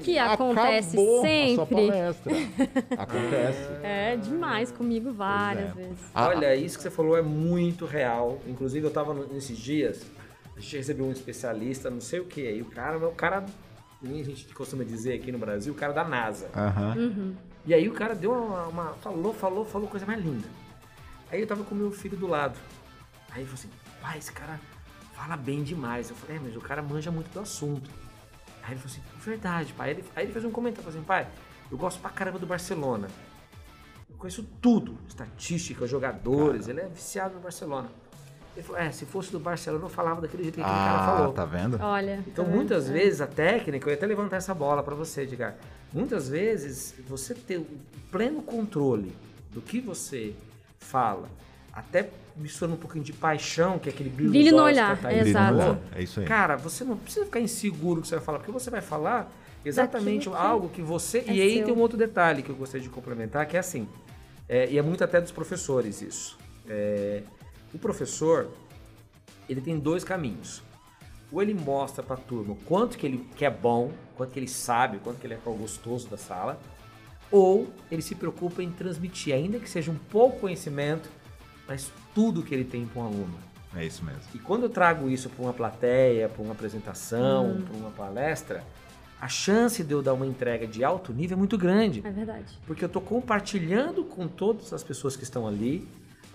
Que 0.04 0.18
acontece 0.18 0.98
acabou 0.98 1.20
a 1.20 1.54
sua 1.54 1.66
sempre. 1.68 2.50
Acontece. 2.98 3.70
É 3.84 4.18
demais 4.18 4.72
comigo 4.72 5.12
várias 5.12 5.70
é. 5.70 5.74
vezes. 5.74 6.00
Ah, 6.14 6.28
Olha, 6.30 6.56
isso 6.56 6.78
que 6.78 6.84
você 6.84 6.90
falou 6.92 7.16
é 7.18 7.22
muito 7.22 7.86
real. 7.86 8.40
Inclusive, 8.48 8.86
eu 8.88 8.92
tava 8.92 9.14
no- 9.14 9.28
nesses 9.28 9.58
dias, 9.58 10.02
a 10.56 10.60
gente 10.60 10.78
recebeu 10.78 11.06
um 11.06 11.12
especialista, 11.12 11.90
não 11.90 12.02
sei 12.02 12.20
o 12.20 12.26
que, 12.26 12.42
e 12.42 12.62
o 12.62 12.66
cara, 12.66 12.98
o 12.98 13.12
cara, 13.12 13.46
nem 14.08 14.22
a 14.22 14.26
gente 14.26 14.46
costuma 14.54 14.84
dizer 14.84 15.14
aqui 15.14 15.32
no 15.32 15.38
Brasil, 15.38 15.74
o 15.74 15.76
cara 15.76 15.94
da 15.94 16.04
NASA. 16.04 16.50
Aham. 16.56 17.34
E 17.66 17.74
aí 17.74 17.88
o 17.90 17.94
cara 17.94 18.14
deu 18.16 18.32
uma, 18.32 18.68
uma- 18.68 18.94
falou, 18.96 19.34
falou, 19.34 19.66
falou 19.66 19.88
coisa 19.88 20.06
mais 20.06 20.24
linda. 20.24 20.48
Aí 21.32 21.42
eu 21.42 21.48
tava 21.48 21.64
com 21.64 21.74
meu 21.76 21.92
filho 21.92 22.16
do 22.18 22.28
lado. 22.28 22.58
Aí 23.32 23.42
ele 23.42 23.46
falou 23.50 23.56
assim, 23.60 23.70
pai, 24.02 24.18
esse 24.20 24.32
cara 24.32 24.60
fala 25.14 25.36
bem 25.36 25.64
demais. 25.64 26.10
Eu 26.10 26.16
falei, 26.16 26.38
é, 26.38 26.40
mas 26.40 26.56
o 26.56 26.62
cara 26.62 26.82
manja 26.82 27.12
muito 27.12 27.32
do 27.34 27.40
assunto. 27.40 27.90
Aí 28.64 28.72
ele 28.74 28.80
falou 28.80 28.94
assim, 28.96 29.02
verdade, 29.20 29.74
pai. 29.74 29.90
Aí 29.90 29.96
ele, 29.96 30.06
aí 30.16 30.26
ele 30.26 30.34
fez 30.34 30.46
um 30.46 30.52
comentário, 30.52 30.84
falou 30.84 30.98
assim, 30.98 31.06
pai, 31.08 31.28
eu 31.72 31.78
gosto 31.78 32.00
pra 32.00 32.10
caramba 32.12 32.38
do 32.40 32.46
Barcelona. 32.46 33.08
Eu 34.10 34.16
conheço 34.18 34.44
tudo, 34.62 34.98
estatística, 35.08 35.86
jogadores, 35.88 36.68
ele 36.68 36.80
é 36.82 36.88
viciado 36.88 37.36
no 37.36 37.42
Barcelona. 37.42 37.90
Ele 38.56 38.64
falou, 38.64 38.82
é, 38.82 38.92
se 38.92 39.06
fosse 39.06 39.32
do 39.32 39.40
Barcelona 39.40 39.84
eu 39.84 39.90
falava 39.90 40.22
daquele 40.22 40.44
jeito 40.44 40.56
que 40.56 40.62
aquele 40.62 40.76
cara 40.78 41.02
Ah, 41.04 41.18
falou. 41.18 41.34
tá 41.34 41.46
vendo? 41.46 41.78
Olha. 41.82 42.24
Então, 42.26 42.46
tá 42.46 42.50
vendo? 42.50 42.56
muitas 42.56 42.90
É. 42.90 42.94
vezes, 42.94 43.20
a 43.22 43.28
técnica, 43.28 43.88
eu 43.88 43.92
ia 43.92 43.98
até 43.98 44.06
levantar 44.06 44.38
essa 44.38 44.54
bola 44.54 44.82
para 44.82 44.96
você, 44.96 45.22
Edgar. 45.24 45.56
Muitas 45.92 46.30
vezes, 46.30 46.96
você 47.08 47.34
ter 47.34 47.58
o 47.58 47.68
pleno 48.12 48.42
controle 48.42 49.14
do 49.52 49.62
que 49.62 49.82
você 49.82 50.34
fala, 50.80 51.28
até 51.74 52.10
misturando 52.38 52.76
um 52.76 52.80
pouquinho 52.80 53.04
de 53.04 53.12
paixão, 53.14 53.78
que 53.80 53.90
é 53.90 53.92
aquele 53.92 54.10
brilho, 54.10 54.30
Brilho 54.30 54.56
no 54.56 54.64
olhar, 54.64 54.98
é 55.06 55.20
exato. 55.20 55.78
É 55.94 56.02
isso 56.04 56.20
aí. 56.22 56.26
Cara, 56.26 56.56
você 56.56 56.84
não 56.84 56.96
precisa 56.98 57.26
ficar 57.26 57.40
inseguro 57.42 57.96
do 57.96 58.02
que 58.04 58.08
você 58.08 58.16
vai 58.16 58.24
falar, 58.24 58.38
porque 58.40 58.52
você 58.52 58.70
vai 58.70 58.82
falar 58.82 59.32
exatamente 59.66 60.30
Daquilo 60.30 60.36
algo 60.50 60.70
que 60.70 60.82
você. 60.82 61.20
é 61.20 61.34
e 61.34 61.42
aí 61.42 61.56
seu. 61.58 61.66
tem 61.66 61.74
um 61.74 61.80
outro 61.80 61.98
detalhe 61.98 62.42
que 62.44 62.50
eu 62.50 62.56
gostaria 62.56 62.84
de 62.84 62.90
complementar, 62.90 63.46
que 63.48 63.56
é 63.58 63.60
assim. 63.60 63.88
é, 64.48 64.70
e 64.70 64.78
é 64.78 64.82
muito 64.82 65.04
até 65.04 65.20
dos 65.20 65.32
professores 65.32 66.02
isso. 66.02 66.38
É, 66.70 67.24
o 67.76 67.80
professor, 67.80 68.50
ele 69.50 69.62
tem 69.62 69.78
dois 69.78 70.04
caminhos. 70.04 70.64
Ou 71.32 71.42
ele 71.42 71.54
mostra 71.54 72.02
para 72.02 72.16
a 72.16 72.18
turma 72.20 72.54
o 72.54 72.56
quanto 72.56 72.98
que 72.98 73.06
ele 73.06 73.28
que 73.36 73.44
é 73.46 73.50
bom, 73.50 73.92
quanto 74.16 74.32
que 74.32 74.40
ele 74.40 74.48
sabe, 74.48 74.98
o 74.98 75.00
quanto 75.02 75.20
que 75.20 75.28
ele 75.28 75.34
é 75.34 75.40
gostoso 75.44 76.08
da 76.08 76.18
sala, 76.18 76.60
ou 77.32 77.68
ele 77.92 78.02
se 78.02 78.16
preocupa 78.16 78.64
em 78.64 78.72
transmitir, 78.72 79.34
ainda 79.34 79.60
que 79.60 79.70
seja 79.70 79.92
um 79.92 79.98
pouco 79.98 80.40
conhecimento, 80.42 81.10
mas 81.68 81.92
tudo 82.14 82.44
que 82.44 82.54
ele 82.54 82.64
tem 82.64 82.86
para 82.86 83.02
um 83.02 83.06
aluno. 83.08 83.38
É 83.76 83.84
isso 83.84 84.06
mesmo. 84.06 84.22
E 84.34 84.40
quando 84.40 84.64
eu 84.64 84.70
trago 84.70 85.10
isso 85.10 85.30
para 85.30 85.44
uma 85.44 85.54
plateia, 85.54 86.30
para 86.30 86.42
uma 86.42 86.54
apresentação, 86.54 87.52
Hum. 87.52 87.62
para 87.64 87.76
uma 87.78 87.92
palestra, 87.92 88.64
a 89.20 89.28
chance 89.28 89.84
de 89.84 89.92
eu 89.94 90.02
dar 90.02 90.14
uma 90.14 90.26
entrega 90.26 90.66
de 90.66 90.84
alto 90.84 91.12
nível 91.12 91.36
é 91.36 91.40
muito 91.40 91.58
grande. 91.58 92.02
É 92.06 92.12
verdade. 92.12 92.58
Porque 92.66 92.84
eu 92.84 92.88
estou 92.88 93.02
compartilhando 93.02 94.06
com 94.06 94.28
todas 94.28 94.72
as 94.72 94.84
pessoas 94.84 95.18
que 95.18 95.24
estão 95.24 95.46
ali 95.48 95.86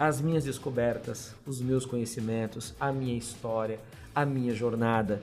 as 0.00 0.18
minhas 0.18 0.44
descobertas, 0.44 1.34
os 1.46 1.60
meus 1.60 1.84
conhecimentos, 1.84 2.74
a 2.80 2.90
minha 2.90 3.18
história, 3.18 3.78
a 4.14 4.24
minha 4.24 4.54
jornada. 4.54 5.20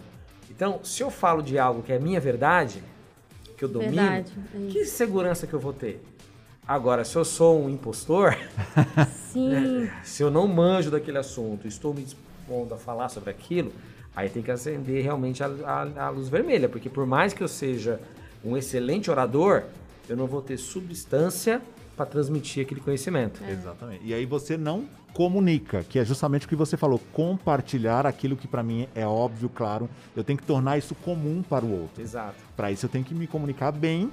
Então, 0.52 0.80
se 0.84 1.02
eu 1.02 1.10
falo 1.10 1.42
de 1.42 1.58
algo 1.58 1.82
que 1.82 1.92
é 1.92 1.98
minha 1.98 2.20
verdade, 2.20 2.84
que 3.58 3.66
eu 3.66 3.68
domino, 3.68 3.92
Verdade, 3.96 4.34
é 4.54 4.68
que 4.72 4.86
segurança 4.86 5.48
que 5.48 5.54
eu 5.56 5.60
vou 5.60 5.74
ter? 5.74 6.00
Agora, 6.68 7.04
se 7.04 7.16
eu 7.16 7.26
sou 7.26 7.60
um 7.60 7.68
impostor, 7.72 8.38
Sim. 9.34 9.90
se 10.04 10.22
eu 10.22 10.30
não 10.30 10.48
manjo 10.48 10.92
daquele 10.92 11.18
assunto, 11.18 11.68
estou 11.68 11.92
me 11.92 12.04
dispondo 12.04 12.72
a 12.76 12.78
falar 12.78 13.10
sobre 13.10 13.32
aquilo, 13.32 13.72
aí 14.16 14.30
tem 14.30 14.44
que 14.44 14.52
acender 14.52 15.02
realmente 15.04 15.44
a, 15.44 15.48
a- 15.48 16.06
a 16.06 16.10
luz 16.10 16.30
vermelha, 16.30 16.70
porque 16.70 16.88
por 16.88 17.08
mais 17.08 17.34
que 17.34 17.42
eu 17.42 17.48
seja 17.48 18.00
um 18.46 18.56
excelente 18.56 19.10
orador, 19.10 19.64
eu 20.08 20.16
não 20.16 20.28
vou 20.28 20.42
ter 20.42 20.58
substância 20.58 21.62
para 21.98 22.06
transmitir 22.06 22.64
aquele 22.64 22.80
conhecimento. 22.80 23.44
Exatamente. 23.44 24.06
E 24.06 24.14
aí 24.14 24.26
você 24.26 24.56
não 24.56 24.86
comunica, 25.14 25.84
que 25.84 25.98
é 25.98 26.06
justamente 26.06 26.46
o 26.46 26.50
que 26.50 26.56
você 26.56 26.78
falou, 26.78 27.00
compartilhar 27.12 28.06
aquilo 28.06 28.38
que 28.38 28.48
para 28.48 28.62
mim 28.62 28.88
é 28.94 29.06
óbvio, 29.06 29.50
claro. 29.50 29.90
Eu 30.16 30.24
tenho 30.24 30.38
que 30.38 30.46
tornar 30.46 30.78
isso 30.78 30.94
comum 30.94 31.42
para 31.42 31.66
o 31.66 31.82
outro. 31.82 32.02
Exato. 32.02 32.36
Para 32.56 32.72
isso 32.72 32.86
eu 32.86 32.90
tenho 32.90 33.04
que 33.04 33.16
me 33.16 33.26
comunicar 33.26 33.72
bem, 33.72 34.12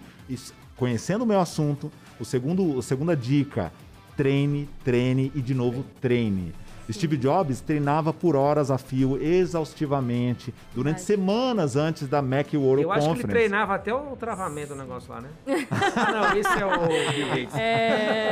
conhecendo 0.76 1.22
o 1.22 1.26
meu 1.26 1.38
assunto. 1.38 1.92
O 2.18 2.24
segundo, 2.24 2.78
a 2.78 2.82
segunda 2.82 3.14
dica, 3.14 3.70
treine, 4.16 4.66
treine 4.82 5.30
e 5.34 5.42
de 5.42 5.52
novo 5.52 5.84
treine. 6.00 6.54
Steve 6.92 7.16
Jobs 7.16 7.60
treinava 7.60 8.12
por 8.12 8.36
horas 8.36 8.70
a 8.70 8.76
fio, 8.78 9.16
exaustivamente, 9.22 10.52
durante 10.74 10.96
Verdade. 10.98 11.06
semanas 11.06 11.76
antes 11.76 12.06
da 12.08 12.20
Mac 12.20 12.48
World 12.54 12.82
Eu 12.82 12.92
acho 12.92 13.00
que 13.00 13.06
ele 13.06 13.14
Conference. 13.16 13.32
treinava 13.34 13.74
até 13.74 13.94
o 13.94 14.14
travamento 14.16 14.68
do 14.68 14.76
negócio 14.76 15.10
lá, 15.12 15.20
né? 15.20 15.30
Ah, 15.46 16.12
não, 16.12 16.36
esse 16.36 16.58
é 16.58 16.66
o 16.66 16.88
Bill 17.14 17.28
Gates. 17.28 17.54
É, 17.56 18.30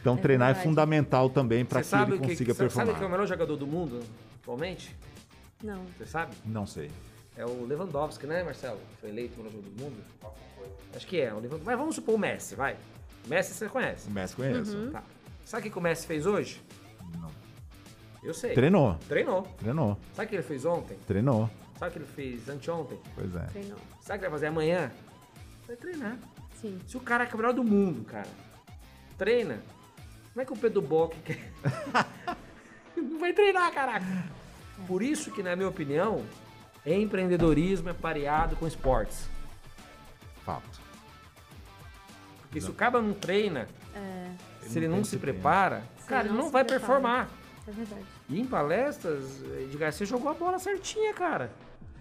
Então 0.00 0.14
É 0.14 0.16
treinar 0.18 0.48
é 0.50 0.52
verdade. 0.52 0.68
fundamental 0.68 1.30
também 1.30 1.64
para 1.64 1.78
Você 1.78 1.84
que 1.84 1.88
sabe 1.90 2.12
ele 2.12 2.18
o 2.18 2.22
que, 2.22 2.28
consiga 2.28 2.54
sabe, 2.54 2.58
performar. 2.68 2.86
sabe 2.86 2.98
quem 2.98 3.04
é 3.04 3.08
o 3.08 3.10
melhor 3.12 3.26
jogador 3.26 3.56
do 3.56 3.66
mundo 3.66 4.00
atualmente? 4.42 4.96
não. 5.62 5.82
Você 5.98 6.06
sabe? 6.06 6.32
Não 6.44 6.66
sei. 6.66 6.90
É 7.36 7.44
o 7.46 7.64
Lewandowski, 7.66 8.26
né, 8.26 8.42
Marcelo? 8.42 8.78
Foi 9.00 9.08
eleito 9.10 9.34
o 9.40 9.44
melhor 9.44 9.52
jogador 9.52 9.70
do 9.70 9.82
mundo? 9.82 9.96
Acho 10.94 11.06
que 11.06 11.20
é. 11.20 11.28
O 11.32 11.36
Lewandowski. 11.36 11.64
Mas 11.66 11.78
vamos 11.78 11.94
supor 11.94 12.14
o 12.14 12.18
Messi, 12.18 12.54
vai. 12.54 12.76
O 13.26 13.28
Messi 13.30 13.54
você 13.54 13.68
conhece. 13.68 14.08
O 14.08 14.10
Messi 14.10 14.36
conheço. 14.36 14.76
Uhum. 14.76 14.90
Tá. 14.90 15.02
Sabe 15.44 15.68
o 15.68 15.70
que 15.72 15.78
o 15.78 15.82
Messi 15.82 16.06
fez 16.06 16.26
hoje? 16.26 16.60
Não. 17.18 17.30
Eu 18.22 18.34
sei. 18.34 18.54
Treinou, 18.54 18.96
Treinou. 19.08 19.42
treinou, 19.58 19.98
Sabe 20.14 20.26
o 20.26 20.28
que 20.28 20.36
ele 20.36 20.42
fez 20.42 20.64
ontem? 20.64 20.96
treinou. 21.06 21.48
Sabe 21.78 21.88
o 21.88 21.92
que 21.92 21.98
ele 21.98 22.06
fez 22.06 22.48
anteontem? 22.48 22.98
Pois 23.14 23.34
é. 23.34 23.46
Treinou. 23.46 23.78
Sabe 24.02 24.16
o 24.16 24.20
que 24.20 24.24
ele 24.26 24.30
vai 24.30 24.30
fazer 24.30 24.46
amanhã? 24.48 24.92
Vai 25.66 25.76
treinar. 25.76 26.18
Sim. 26.60 26.78
Se 26.86 26.96
o 26.96 27.00
cara 27.00 27.24
é 27.24 27.32
o 27.32 27.36
melhor 27.36 27.54
do 27.54 27.64
mundo, 27.64 28.04
cara, 28.04 28.28
treina, 29.16 29.62
como 30.32 30.42
é 30.42 30.44
que 30.44 30.52
o 30.52 30.56
Pedro 30.56 30.82
Bock 30.82 31.16
quer... 31.20 31.38
não 32.96 33.18
vai 33.18 33.32
treinar, 33.32 33.72
caraca? 33.72 34.04
Por 34.86 35.02
isso 35.02 35.30
que, 35.30 35.42
na 35.42 35.56
minha 35.56 35.68
opinião, 35.68 36.22
empreendedorismo 36.84 37.88
é 37.88 37.94
pareado 37.94 38.56
com 38.56 38.66
esportes. 38.66 39.26
Fato. 40.44 40.80
Porque 42.42 42.60
se 42.60 42.68
o 42.70 42.74
cara 42.74 43.00
não 43.00 43.14
treina, 43.14 43.68
É, 44.64 44.68
se 44.68 44.78
ele 44.78 44.88
não 44.88 45.02
se 45.04 45.16
prepara, 45.16 45.82
Se 45.98 46.06
cara, 46.06 46.22
ele 46.22 46.28
ele 46.30 46.36
não 46.38 46.44
não 46.44 46.50
vai 46.50 46.64
prepara. 46.64 46.80
performar. 46.86 47.28
é 47.66 47.70
verdade. 47.72 48.02
E 48.28 48.40
em 48.40 48.44
palestras, 48.44 49.24
Edgar, 49.62 49.92
você 49.92 50.04
jogou 50.04 50.30
a 50.30 50.34
bola 50.34 50.58
certinha, 50.58 51.12
cara. 51.14 51.50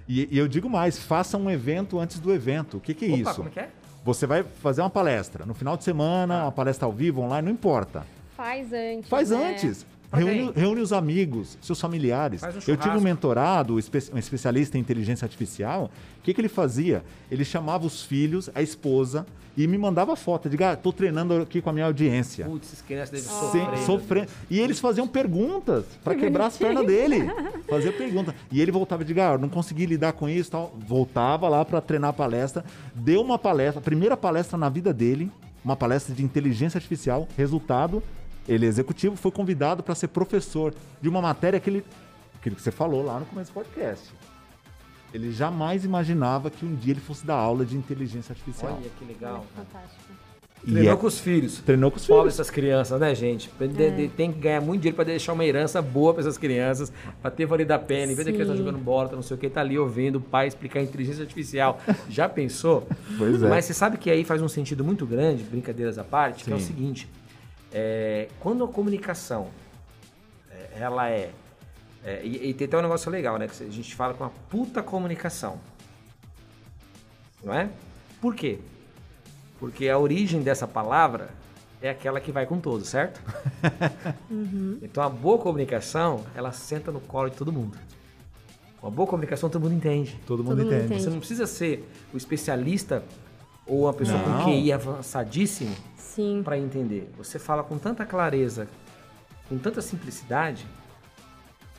E, 0.08 0.28
e 0.32 0.38
eu 0.38 0.48
digo 0.48 0.70
mais, 0.70 0.98
faça 0.98 1.38
um 1.38 1.50
evento 1.50 2.00
antes 2.00 2.20
do 2.20 2.34
evento. 2.34 2.78
O 2.78 2.80
que, 2.80 2.94
que 2.94 3.06
é 3.06 3.10
Opa, 3.10 3.18
isso? 3.18 3.36
como 3.36 3.50
é 3.50 3.52
que 3.52 3.60
é? 3.60 3.70
Você 4.04 4.26
vai 4.26 4.44
fazer 4.44 4.82
uma 4.82 4.90
palestra. 4.90 5.46
No 5.46 5.54
final 5.54 5.78
de 5.78 5.84
semana, 5.84 6.44
uma 6.44 6.52
palestra 6.52 6.86
ao 6.86 6.92
vivo, 6.92 7.22
online, 7.22 7.46
não 7.46 7.52
importa. 7.54 8.06
Faz 8.36 8.72
antes. 8.74 9.10
Faz 9.10 9.30
né? 9.30 9.52
antes. 9.52 9.86
Reúne, 10.12 10.52
reúne 10.56 10.82
os 10.82 10.92
amigos, 10.92 11.58
seus 11.62 11.80
familiares. 11.80 12.42
Faz 12.42 12.56
um 12.56 12.72
eu 12.72 12.78
tive 12.78 12.98
um 12.98 13.02
mentorado, 13.02 13.76
um 13.76 13.80
especialista 14.18 14.78
em 14.78 14.82
inteligência 14.82 15.26
artificial. 15.26 15.92
O 16.18 16.22
que, 16.24 16.34
que 16.34 16.42
ele 16.42 16.50
fazia? 16.50 17.04
Ele 17.30 17.46
chamava 17.46 17.86
os 17.86 18.04
filhos, 18.04 18.50
a 18.56 18.62
esposa, 18.62 19.26
e 19.56 19.68
me 19.68 19.78
mandava 19.78 20.16
foto. 20.16 20.50
Diga, 20.50 20.72
ah, 20.72 20.76
tô 20.76 20.92
treinando 20.92 21.42
aqui 21.42 21.62
com 21.62 21.70
a 21.70 21.74
minha 21.74 21.86
audiência. 21.86 22.46
Putz, 22.46 22.68
essas 22.68 22.82
crianças 22.82 23.10
devem 23.12 23.28
Sem- 23.28 23.66
sofrer. 23.66 23.86
sofrendo. 23.86 24.28
E 24.50 24.60
eles 24.60 24.80
faziam 24.80 25.08
perguntas 25.08 25.86
para 26.04 26.16
quebrar 26.16 26.48
as 26.48 26.58
pernas 26.58 26.86
dele. 26.88 27.30
Fazia 27.70 27.92
pergunta. 27.94 28.34
E 28.52 28.62
ele 28.62 28.72
voltava 28.72 29.04
e 29.04 29.06
diga, 29.06 29.34
ah, 29.34 29.38
não 29.38 29.50
consegui 29.50 29.86
lidar 29.86 30.14
com 30.14 30.28
isso, 30.28 30.50
tal. 30.50 30.74
Voltava 30.88 31.48
lá 31.48 31.64
para 31.64 31.82
treinar 31.82 32.10
a 32.10 32.14
palestra, 32.14 32.66
deu 32.96 33.22
uma 33.22 33.38
palestra, 33.38 33.80
a 33.80 33.84
primeira 33.84 34.18
palestra 34.18 34.58
na 34.58 34.70
vida 34.70 34.92
dele, 34.92 35.32
uma 35.64 35.76
palestra 35.76 36.16
de 36.16 36.24
inteligência 36.24 36.78
artificial. 36.78 37.28
Resultado, 37.38 38.02
ele 38.50 38.66
executivo 38.66 39.16
foi 39.16 39.32
convidado 39.32 39.84
para 39.84 39.96
ser 39.96 40.08
professor 40.10 40.74
de 41.02 41.08
uma 41.08 41.22
matéria 41.22 41.60
que 41.60 41.70
ele, 41.70 41.86
aquilo 42.40 42.56
que 42.56 42.62
você 42.62 42.72
falou 42.72 43.04
lá 43.04 43.20
no 43.20 43.26
começo 43.26 43.52
do 43.52 43.54
podcast. 43.54 44.10
Ele 45.14 45.32
jamais 45.32 45.86
imaginava 45.86 46.50
que 46.50 46.66
um 46.66 46.76
dia 46.76 46.94
ele 46.94 47.00
fosse 47.02 47.26
dar 47.26 47.36
aula 47.36 47.66
de 47.66 47.76
inteligência 47.76 48.32
artificial. 48.34 48.78
Olha 48.80 48.90
que 48.98 49.06
legal. 49.06 49.46
É 49.56 49.58
fantástico. 49.60 50.02
E 50.62 50.72
Treinou 50.72 50.94
é- 50.94 50.98
com 50.98 51.08
os 51.08 51.20
filhos. 51.20 51.60
Treinou 51.60 51.90
com 51.90 51.96
os 51.98 52.06
Pobre 52.06 52.24
filhos. 52.24 52.34
essas 52.36 52.50
crianças, 52.52 53.00
né, 53.00 53.16
gente? 53.16 53.50
De- 53.60 53.92
de- 53.92 54.08
Tem 54.10 54.30
que 54.32 54.40
ganhar 54.40 54.60
muito 54.62 54.82
dinheiro 54.82 54.96
pra 54.98 55.06
deixar 55.06 55.32
uma 55.34 55.46
herança 55.46 55.82
boa 55.82 56.14
pra 56.14 56.22
essas 56.22 56.38
crianças, 56.38 56.92
pra 57.22 57.32
ter 57.32 57.46
valido 57.46 57.74
a 57.74 57.80
pena. 57.80 58.12
Em 58.12 58.16
vez 58.16 58.28
de 58.28 58.34
criança 58.34 58.52
Sim. 58.52 58.58
jogando 58.58 58.78
bola, 58.78 59.08
tá 59.08 59.16
não 59.16 59.24
sei 59.24 59.38
o 59.38 59.40
que, 59.40 59.50
tá 59.50 59.62
ali 59.62 59.80
ouvindo 59.80 60.18
o 60.18 60.22
pai 60.22 60.48
explicar 60.48 60.82
inteligência 60.82 61.22
artificial. 61.24 61.80
Já 62.10 62.28
pensou? 62.28 62.86
Pois 63.18 63.42
é. 63.42 63.48
Mas 63.48 63.66
você 63.66 63.74
sabe 63.74 63.98
que 63.98 64.12
aí 64.12 64.26
faz 64.26 64.42
um 64.42 64.50
sentido 64.50 64.84
muito 64.84 65.06
grande, 65.06 65.44
brincadeiras 65.44 65.98
à 65.98 66.04
parte, 66.04 66.44
que 66.44 66.52
é 66.52 66.56
o 66.56 66.60
Sim. 66.60 66.66
seguinte: 66.68 67.10
é, 67.74 68.28
quando 68.40 68.64
a 68.64 68.68
comunicação 68.68 69.48
é, 70.50 70.70
ela 70.80 71.10
é, 71.10 71.32
é, 72.04 72.22
e, 72.24 72.50
e 72.50 72.54
tem 72.54 72.68
até 72.68 72.78
um 72.78 72.82
negócio 72.82 73.12
legal, 73.12 73.38
né? 73.38 73.48
Que 73.48 73.64
a 73.64 73.70
gente 73.70 73.96
fala 73.96 74.14
com 74.14 74.24
a 74.24 74.30
puta 74.50 74.82
comunicação. 74.82 75.60
Não 77.44 77.54
é? 77.54 77.70
Por 78.20 78.36
quê? 78.36 78.60
Porque 79.60 79.88
a 79.90 79.98
origem 79.98 80.42
dessa 80.42 80.68
palavra 80.68 81.30
é 81.82 81.90
aquela 81.90 82.20
que 82.20 82.32
vai 82.32 82.46
com 82.46 82.60
todos, 82.60 82.90
certo? 82.90 83.22
Então 84.82 85.04
a 85.04 85.10
boa 85.10 85.38
comunicação, 85.38 86.24
ela 86.36 86.52
senta 86.52 86.92
no 86.92 87.00
colo 87.00 87.30
de 87.30 87.36
todo 87.36 87.52
mundo. 87.52 87.78
Uma 88.82 88.92
boa 88.92 89.08
comunicação 89.08 89.50
todo 89.50 89.62
mundo 89.62 89.76
entende. 89.76 90.18
Todo 90.26 90.44
mundo 90.44 90.56
Todo 90.56 90.66
mundo 90.66 90.74
entende. 90.74 90.86
entende. 90.86 91.04
Você 91.04 91.10
não 91.10 91.20
precisa 91.20 91.46
ser 91.46 91.90
o 92.14 92.18
especialista 92.18 93.04
ou 93.66 93.84
uma 93.84 93.94
pessoa 93.94 94.18
Não. 94.20 94.44
com 94.44 94.46
QI 94.46 94.72
avançadíssimo 94.72 95.76
Sim. 95.76 95.82
Para 96.44 96.58
entender. 96.58 97.10
Você 97.18 97.40
fala 97.40 97.64
com 97.64 97.78
tanta 97.78 98.06
clareza, 98.06 98.68
com 99.48 99.58
tanta 99.58 99.82
simplicidade, 99.82 100.66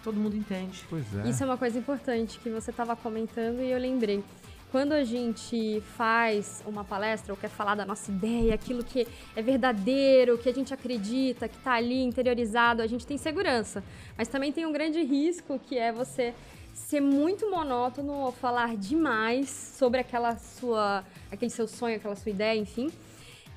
todo 0.03 0.17
mundo 0.17 0.37
entende. 0.37 0.85
Pois 0.89 1.05
é. 1.17 1.29
Isso 1.29 1.43
é 1.43 1.47
uma 1.47 1.57
coisa 1.57 1.79
importante 1.79 2.39
que 2.39 2.51
você 2.51 2.71
estava 2.71 2.97
comentando 2.97 3.61
e 3.61 3.71
eu 3.71 3.79
lembrei. 3.79 4.23
Quando 4.71 4.93
a 4.93 5.03
gente 5.03 5.83
faz 5.97 6.63
uma 6.65 6.85
palestra 6.85 7.33
ou 7.33 7.37
quer 7.37 7.51
falar 7.51 7.75
da 7.75 7.85
nossa 7.85 8.09
ideia, 8.11 8.55
aquilo 8.55 8.85
que 8.85 9.07
é 9.35 9.43
verdadeiro, 9.43 10.39
que 10.39 10.49
a 10.49 10.55
gente 10.55 10.73
acredita, 10.73 11.49
que 11.49 11.57
está 11.57 11.73
ali 11.73 12.05
interiorizado, 12.05 12.81
a 12.81 12.87
gente 12.87 13.05
tem 13.05 13.19
segurança. 13.19 13.83
Mas 14.17 14.29
também 14.29 14.53
tem 14.53 14.65
um 14.65 14.73
grande 14.73 15.03
risco 15.03 15.59
que 15.59 15.77
é 15.77 15.91
você 15.91 16.33
ser 16.73 17.01
muito 17.01 17.51
monótono 17.51 18.13
ou 18.13 18.33
falar 18.33 18.77
demais 18.77 19.51
sobre 19.51 19.99
aquela 19.99 20.37
sua, 20.37 21.05
aquele 21.33 21.51
seu 21.51 21.67
sonho, 21.67 21.97
aquela 21.97 22.15
sua 22.15 22.31
ideia, 22.31 22.59
enfim. 22.59 22.93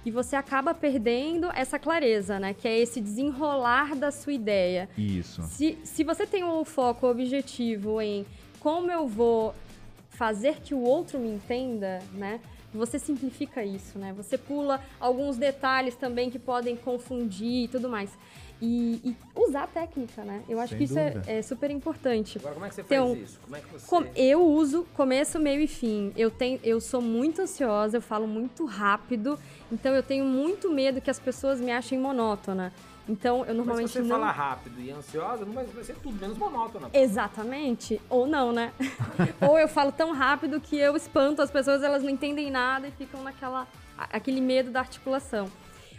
E 0.05 0.11
você 0.11 0.35
acaba 0.35 0.73
perdendo 0.73 1.49
essa 1.53 1.79
clareza, 1.79 2.39
né? 2.39 2.53
Que 2.53 2.67
é 2.67 2.77
esse 2.77 2.99
desenrolar 2.99 3.95
da 3.95 4.11
sua 4.11 4.33
ideia. 4.33 4.89
Isso. 4.97 5.41
Se, 5.43 5.77
se 5.83 6.03
você 6.03 6.27
tem 6.27 6.43
um 6.43 6.65
foco 6.65 7.07
objetivo 7.07 8.01
em 8.01 8.25
como 8.59 8.91
eu 8.91 9.07
vou 9.07 9.53
fazer 10.09 10.61
que 10.61 10.73
o 10.73 10.81
outro 10.81 11.19
me 11.19 11.29
entenda, 11.29 11.99
né? 12.13 12.39
Você 12.73 12.97
simplifica 12.97 13.63
isso, 13.63 13.99
né? 13.99 14.13
Você 14.13 14.37
pula 14.37 14.81
alguns 14.99 15.37
detalhes 15.37 15.95
também 15.95 16.29
que 16.29 16.39
podem 16.39 16.75
confundir 16.75 17.65
e 17.65 17.67
tudo 17.67 17.87
mais. 17.87 18.17
E, 18.65 19.01
e 19.03 19.15
usar 19.35 19.63
a 19.63 19.67
técnica, 19.67 20.23
né? 20.23 20.41
Eu 20.47 20.57
acho 20.57 20.69
Sem 20.69 20.77
que 20.77 20.83
isso 20.85 20.97
é, 20.97 21.21
é 21.27 21.41
super 21.41 21.69
importante. 21.69 22.37
Agora, 22.37 22.53
como 22.53 22.65
é 22.65 22.69
que 22.69 22.75
você 22.75 22.83
Tem 22.83 22.97
faz 22.97 23.19
isso? 23.19 23.39
Como 23.43 23.55
é 23.57 23.59
que 23.59 23.67
você... 23.67 23.85
Com- 23.85 24.05
eu 24.15 24.41
uso 24.41 24.87
começo, 24.93 25.37
meio 25.37 25.59
e 25.59 25.67
fim. 25.67 26.13
Eu, 26.15 26.31
tenho, 26.31 26.61
eu 26.63 26.79
sou 26.79 27.01
muito 27.01 27.41
ansiosa, 27.41 27.97
eu 27.97 28.01
falo 28.01 28.25
muito 28.25 28.63
rápido, 28.65 29.37
então 29.69 29.93
eu 29.93 30.01
tenho 30.01 30.23
muito 30.23 30.71
medo 30.71 31.01
que 31.01 31.09
as 31.09 31.19
pessoas 31.19 31.59
me 31.59 31.73
achem 31.73 31.99
monótona. 31.99 32.71
Então 33.05 33.39
eu 33.41 33.47
Mas 33.47 33.57
normalmente 33.57 33.89
se 33.89 33.97
você 33.97 34.03
não. 34.03 34.15
falar 34.17 34.31
rápido 34.31 34.79
e 34.79 34.91
ansiosa, 34.91 35.43
não 35.43 35.51
vai, 35.51 35.65
vai 35.65 35.83
ser 35.83 35.97
tudo 35.97 36.17
menos 36.17 36.37
monótono. 36.37 36.89
Exatamente. 36.93 37.99
Ou 38.09 38.25
não, 38.25 38.53
né? 38.53 38.71
Ou 39.45 39.59
eu 39.59 39.67
falo 39.67 39.91
tão 39.91 40.13
rápido 40.13 40.61
que 40.61 40.77
eu 40.77 40.95
espanto 40.95 41.41
as 41.41 41.51
pessoas, 41.51 41.83
elas 41.83 42.01
não 42.01 42.09
entendem 42.09 42.49
nada 42.49 42.87
e 42.87 42.91
ficam 42.91 43.21
naquela 43.23 43.67
aquele 43.97 44.39
medo 44.39 44.71
da 44.71 44.79
articulação. 44.79 45.49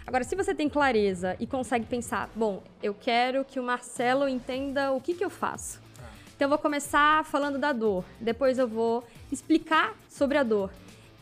Agora, 0.06 0.22
se 0.24 0.36
você 0.36 0.54
tem 0.54 0.68
clareza 0.68 1.36
e 1.40 1.46
consegue 1.46 1.86
pensar, 1.86 2.28
bom, 2.34 2.62
eu 2.82 2.92
quero 2.94 3.44
que 3.44 3.58
o 3.58 3.62
Marcelo 3.62 4.28
entenda 4.28 4.92
o 4.92 5.00
que, 5.00 5.14
que 5.14 5.24
eu 5.24 5.30
faço. 5.30 5.80
Então, 6.36 6.46
eu 6.46 6.48
vou 6.50 6.58
começar 6.58 7.24
falando 7.24 7.58
da 7.58 7.72
dor. 7.72 8.04
Depois, 8.20 8.58
eu 8.58 8.68
vou 8.68 9.04
explicar 9.32 9.94
sobre 10.08 10.36
a 10.36 10.42
dor. 10.42 10.70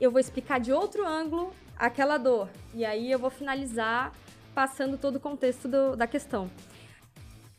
Eu 0.00 0.10
vou 0.10 0.18
explicar 0.18 0.58
de 0.58 0.72
outro 0.72 1.06
ângulo 1.06 1.54
aquela 1.78 2.18
dor. 2.18 2.48
E 2.74 2.84
aí, 2.84 3.10
eu 3.10 3.18
vou 3.18 3.30
finalizar 3.30 4.12
passando 4.54 4.98
todo 4.98 5.16
o 5.16 5.20
contexto 5.20 5.68
do- 5.68 5.96
da 5.96 6.06
questão 6.06 6.50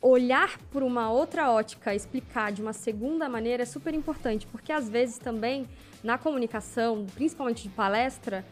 olhar 0.00 0.58
por 0.70 0.82
uma 0.82 1.10
outra 1.10 1.50
ótica, 1.50 1.94
explicar 1.94 2.52
de 2.52 2.60
uma 2.60 2.74
segunda 2.74 3.26
maneira 3.26 3.62
é 3.62 3.66
super 3.66 3.94
importante, 3.94 4.46
porque 4.46 4.70
às 4.70 4.86
vezes 4.86 5.16
também 5.16 5.66
na 6.02 6.18
comunicação, 6.18 7.06
principalmente 7.14 7.62
de 7.62 7.70
palestra, 7.70 8.44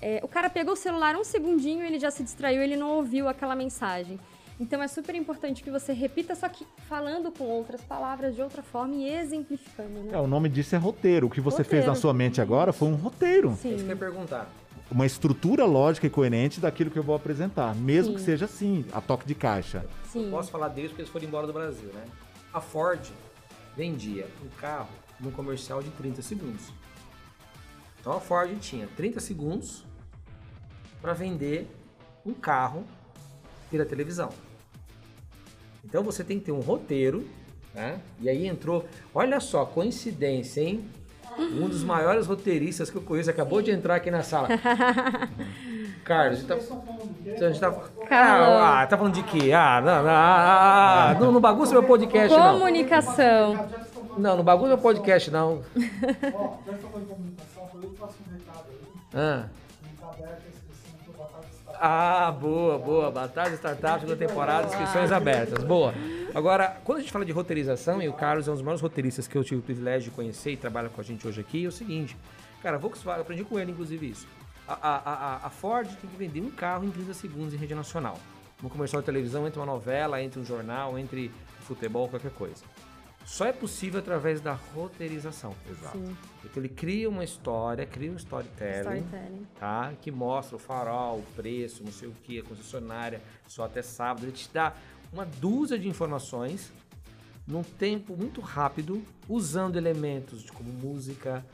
é, 0.00 0.20
o 0.22 0.28
cara 0.28 0.48
pegou 0.48 0.74
o 0.74 0.76
celular 0.76 1.16
um 1.16 1.24
segundinho, 1.24 1.84
ele 1.84 1.98
já 1.98 2.10
se 2.10 2.22
distraiu, 2.22 2.62
ele 2.62 2.76
não 2.76 2.90
ouviu 2.90 3.28
aquela 3.28 3.56
mensagem. 3.56 4.18
Então 4.60 4.82
é 4.82 4.88
super 4.88 5.14
importante 5.14 5.62
que 5.62 5.70
você 5.70 5.92
repita, 5.92 6.34
só 6.34 6.48
que 6.48 6.66
falando 6.88 7.30
com 7.30 7.44
outras 7.44 7.80
palavras 7.80 8.34
de 8.34 8.42
outra 8.42 8.62
forma 8.62 8.94
e 8.94 9.08
exemplificando, 9.08 10.02
né? 10.02 10.10
É, 10.12 10.18
o 10.18 10.26
nome 10.26 10.48
disso 10.48 10.74
é 10.74 10.78
roteiro. 10.78 11.28
O 11.28 11.30
que 11.30 11.40
você 11.40 11.58
fez 11.58 11.84
Roteiro. 11.84 11.88
na 11.88 11.94
sua 11.94 12.12
mente 12.12 12.40
agora 12.40 12.72
foi 12.72 12.88
um 12.88 12.96
roteiro. 12.96 13.50
É 13.50 13.52
isso 13.52 13.62
que 13.62 13.68
eu 13.68 13.72
ia 13.72 13.78
Sim, 13.78 13.96
perguntar. 13.96 14.50
Uma 14.90 15.06
estrutura 15.06 15.64
lógica 15.64 16.06
e 16.06 16.10
coerente 16.10 16.60
daquilo 16.60 16.90
que 16.90 16.98
eu 16.98 17.04
vou 17.04 17.14
apresentar. 17.14 17.74
Mesmo 17.76 18.12
Sim. 18.12 18.16
que 18.16 18.22
seja 18.22 18.46
assim, 18.46 18.84
a 18.92 19.00
toque 19.00 19.26
de 19.26 19.34
caixa. 19.34 19.84
Eu 20.14 20.22
sim. 20.22 20.30
posso 20.30 20.50
falar 20.50 20.68
deles 20.68 20.90
porque 20.90 21.02
eles 21.02 21.12
foram 21.12 21.26
embora 21.26 21.46
do 21.46 21.52
Brasil, 21.52 21.90
né? 21.94 22.04
A 22.52 22.60
Ford 22.60 23.00
vendia 23.76 24.26
um 24.44 24.48
carro 24.60 24.88
num 25.20 25.30
comercial 25.30 25.82
de 25.82 25.90
30 25.90 26.20
segundos. 26.22 26.72
Então 28.00 28.12
a 28.12 28.20
Ford 28.20 28.58
tinha 28.58 28.88
30 28.96 29.20
segundos 29.20 29.84
para 31.00 31.12
vender 31.12 31.66
um 32.24 32.34
carro 32.34 32.84
pela 33.70 33.84
televisão. 33.84 34.30
Então 35.84 36.02
você 36.02 36.22
tem 36.22 36.38
que 36.38 36.46
ter 36.46 36.52
um 36.52 36.60
roteiro, 36.60 37.26
né? 37.74 38.00
E 38.20 38.28
aí 38.28 38.46
entrou, 38.46 38.86
olha 39.14 39.40
só, 39.40 39.64
coincidência, 39.64 40.60
hein? 40.60 40.84
Um 41.38 41.68
dos 41.68 41.84
maiores 41.84 42.26
roteiristas 42.26 42.90
que 42.90 42.96
eu 42.96 43.02
conheço 43.02 43.30
acabou 43.30 43.62
de 43.62 43.70
entrar 43.70 43.94
aqui 43.94 44.10
na 44.10 44.22
sala. 44.22 44.48
Carlos, 46.04 46.38
a 46.38 46.40
gente 46.40 46.48
tá, 46.48 47.48
gente 47.48 47.60
tá, 47.60 47.70
Carlos. 47.70 48.48
ah, 48.48 48.82
ah, 48.82 48.86
tá 48.86 48.96
falando 48.96 49.14
de 49.14 49.22
quê? 49.22 49.52
Ah, 49.52 49.80
não, 49.80 50.02
não, 50.02 50.10
ah, 50.10 51.10
ah, 51.10 51.14
não, 51.20 51.32
não 51.32 51.40
bagunça 51.40 51.72
meu 51.72 51.84
podcast, 51.84 52.36
não. 52.36 52.58
Comunicação. 52.58 53.68
Não, 54.16 54.36
não 54.36 54.42
bagunça 54.42 54.68
meu 54.68 54.78
podcast, 54.78 55.30
não. 55.30 55.62
Ó, 56.34 56.56
já 56.66 56.76
falou 56.78 57.02
em 57.02 57.04
comunicação, 57.04 57.70
eu 57.82 57.90
passo 57.90 58.16
um 58.26 58.32
recado 58.32 58.64
aí. 58.70 58.78
Ah, 59.14 59.48
ah 61.80 62.30
boa, 62.32 62.78
boa. 62.78 63.10
Batalha 63.10 63.54
Startup, 63.54 64.00
segunda 64.00 64.16
temporada, 64.16 64.66
inscrições 64.68 65.10
abertas. 65.12 65.62
Boa. 65.64 65.94
Agora, 66.34 66.76
quando 66.84 66.98
a 66.98 67.00
gente 67.00 67.12
fala 67.12 67.24
de 67.24 67.32
roteirização, 67.32 68.02
e 68.02 68.08
o 68.08 68.12
Carlos 68.12 68.46
é 68.48 68.50
um 68.50 68.54
dos 68.54 68.62
maiores 68.62 68.80
roteiristas 68.82 69.26
que 69.26 69.36
eu 69.36 69.42
tive 69.44 69.60
o 69.60 69.62
privilégio 69.62 70.10
de 70.10 70.16
conhecer 70.16 70.52
e 70.52 70.56
trabalha 70.56 70.88
com 70.88 71.00
a 71.00 71.04
gente 71.04 71.26
hoje 71.26 71.40
aqui, 71.40 71.64
é 71.64 71.68
o 71.68 71.72
seguinte. 71.72 72.16
Cara, 72.62 72.76
a 72.76 72.78
Volkswagen, 72.78 73.22
aprendi 73.22 73.44
com 73.44 73.58
ele, 73.58 73.70
inclusive, 73.72 74.10
isso. 74.10 74.26
A, 74.66 74.74
a- 74.74 75.46
a- 75.46 75.50
Ford 75.50 75.86
tem 75.88 76.10
que 76.10 76.16
vender 76.16 76.40
um 76.42 76.50
carro 76.50 76.84
em 76.84 76.90
30 76.90 77.14
segundos 77.14 77.54
em 77.54 77.56
rede 77.56 77.74
nacional. 77.74 78.18
No 78.62 78.68
comercial 78.68 79.00
de 79.00 79.06
televisão, 79.06 79.46
entre 79.46 79.58
uma 79.58 79.64
novela, 79.66 80.20
entre 80.22 80.38
um 80.40 80.44
jornal, 80.44 80.98
entre 80.98 81.30
futebol, 81.60 82.08
qualquer 82.08 82.32
coisa. 82.32 82.62
Só 83.28 83.44
é 83.44 83.52
possível 83.52 84.00
através 84.00 84.40
da 84.40 84.54
roteirização. 84.54 85.54
Exato. 85.70 85.98
Sim, 85.98 86.16
Então 86.44 86.62
ele 86.62 86.68
cria 86.70 87.10
uma 87.10 87.22
história, 87.22 87.84
cria 87.84 88.10
um 88.10 88.16
storytelling, 88.16 89.00
storytelling. 89.00 89.46
tá? 89.60 89.92
Que 90.00 90.10
mostra 90.10 90.56
o 90.56 90.58
farol, 90.58 91.18
o 91.18 91.22
preço, 91.36 91.84
não 91.84 91.92
sei 91.92 92.08
o 92.08 92.12
que, 92.24 92.38
a 92.38 92.42
concessionária, 92.42 93.20
só 93.46 93.64
até 93.64 93.82
sábado. 93.82 94.24
Ele 94.24 94.32
te 94.32 94.48
dá 94.52 94.74
uma 95.12 95.26
dúzia 95.26 95.78
de 95.78 95.86
informações 95.88 96.72
num 97.46 97.62
tempo 97.62 98.16
muito 98.16 98.40
rápido, 98.40 99.02
usando 99.28 99.76
elementos 99.76 100.42
de 100.42 100.50
como 100.50 100.72
música 100.72 101.44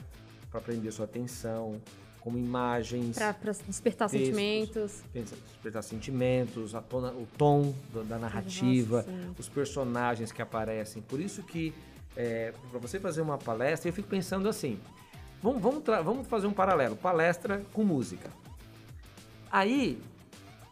para 0.50 0.60
prender 0.60 0.92
sua 0.92 1.06
atenção, 1.06 1.80
como 2.24 2.38
imagens, 2.38 3.16
Pra, 3.16 3.34
pra 3.34 3.52
despertar 3.52 4.08
Textos. 4.08 4.34
sentimentos. 4.34 5.02
pensa- 5.12 5.36
despertar 5.36 5.82
sentimentos, 5.82 6.74
a 6.74 6.80
tona- 6.80 7.12
o 7.12 7.28
tom 7.36 7.74
do- 7.92 8.02
da 8.02 8.18
narrativa, 8.18 9.02
Nossa, 9.06 9.34
os 9.38 9.48
personagens 9.50 10.32
que 10.32 10.40
aparecem. 10.40 11.02
Por 11.02 11.20
isso 11.20 11.42
que, 11.42 11.74
para 12.70 12.78
você 12.80 12.98
fazer 12.98 13.20
uma 13.20 13.36
palestra, 13.36 13.90
eu 13.90 13.92
fico 13.92 14.08
pensando 14.08 14.48
assim, 14.48 14.80
vamos, 15.42 15.60
vamos, 15.60 15.82
vamos 16.02 16.26
fazer 16.26 16.46
um 16.46 16.52
paralelo, 16.54 16.96
palestra 16.96 17.62
com 17.74 17.84
música. 17.84 18.30
Aí, 19.52 20.00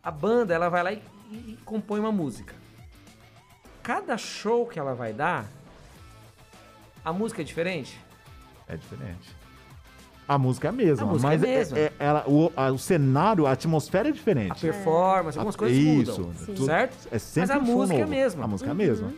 a 0.02 0.10
banda 0.10 0.54
ela 0.54 0.70
vai 0.70 0.82
lá 0.82 0.92
e, 0.94 1.02
e- 1.30 1.34
e 1.52 1.58
compõe 1.66 2.00
uma 2.00 2.10
música. 2.12 2.54
Cada 3.82 4.16
show 4.16 4.66
que 4.66 4.78
ela 4.78 4.94
vai 4.94 5.12
dar, 5.12 5.46
a 7.04 7.12
música 7.12 7.42
é 7.42 7.44
diferente? 7.44 8.00
É 8.66 8.74
diferente. 8.76 9.41
A 10.28 10.38
música 10.38 10.68
é 10.68 10.70
a 10.70 10.72
mesma, 10.72 11.02
A 11.04 11.10
música 11.10 11.26
é 11.26 11.34
a 11.34 11.38
mas 11.38 11.40
mesma. 11.42 11.78
é- 11.78 11.92
ela- 11.98 12.24
o, 12.28 12.50
a- 12.56 12.70
o 12.70 12.78
cenário, 12.78 13.46
a 13.46 13.52
atmosfera 13.52 14.08
é 14.08 14.10
A 14.10 14.14
diferente. 14.14 14.60
performance, 14.60 15.36
algumas 15.36 15.54
A- 15.54 15.58
coisas 15.58 15.76
isso, 15.78 16.20
mudam, 16.22 16.34
tudo- 16.46 16.64
certo? 16.64 17.08
É 17.10 17.18
sempre 17.18 17.40
Mas 17.40 17.50
a 17.50 17.58
um 17.62 17.66
som 17.66 17.72
música 17.72 17.94
é 17.94 18.02
a 18.02 18.06
novo. 18.06 18.10
mesma. 18.16 18.44
A 18.44 18.48
música 18.48 18.70
é 18.70 18.72
a 18.72 18.74
mesma. 18.74 19.12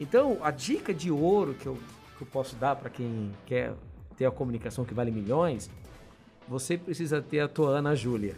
Então, 0.00 0.38
a 0.42 0.50
dica 0.50 0.92
de 0.92 1.10
ouro 1.10 1.54
que 1.54 1.66
eu, 1.66 1.78
que 2.16 2.22
eu 2.22 2.26
posso 2.26 2.56
dar 2.56 2.74
para 2.76 2.90
quem 2.90 3.30
quer 3.46 3.72
ter 4.16 4.26
a 4.26 4.30
comunicação 4.30 4.84
que 4.84 4.92
vale 4.92 5.10
milhões, 5.12 5.70
você 6.48 6.76
precisa 6.76 7.22
ter 7.22 7.40
a 7.40 7.48
tua 7.48 7.70
Ana 7.70 7.94
Júlia. 7.94 8.34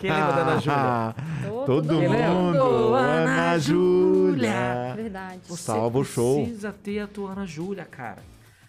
Quem 0.00 0.10
lembra 0.10 0.32
da 0.32 0.40
Ana 0.42 0.58
Júlia? 0.60 1.14
Todo, 1.48 1.66
Todo 1.66 1.94
mundo. 1.94 2.34
mundo. 2.34 2.94
Ana 2.94 3.58
Júlia. 3.58 4.92
Verdade. 4.96 5.40
Você 5.48 5.62
Salva 5.62 5.98
o 5.98 6.04
show. 6.04 6.42
precisa 6.42 6.72
ter 6.72 6.98
a 7.00 7.06
tua 7.06 7.30
Ana 7.32 7.46
Júlia, 7.46 7.84
cara. 7.84 8.18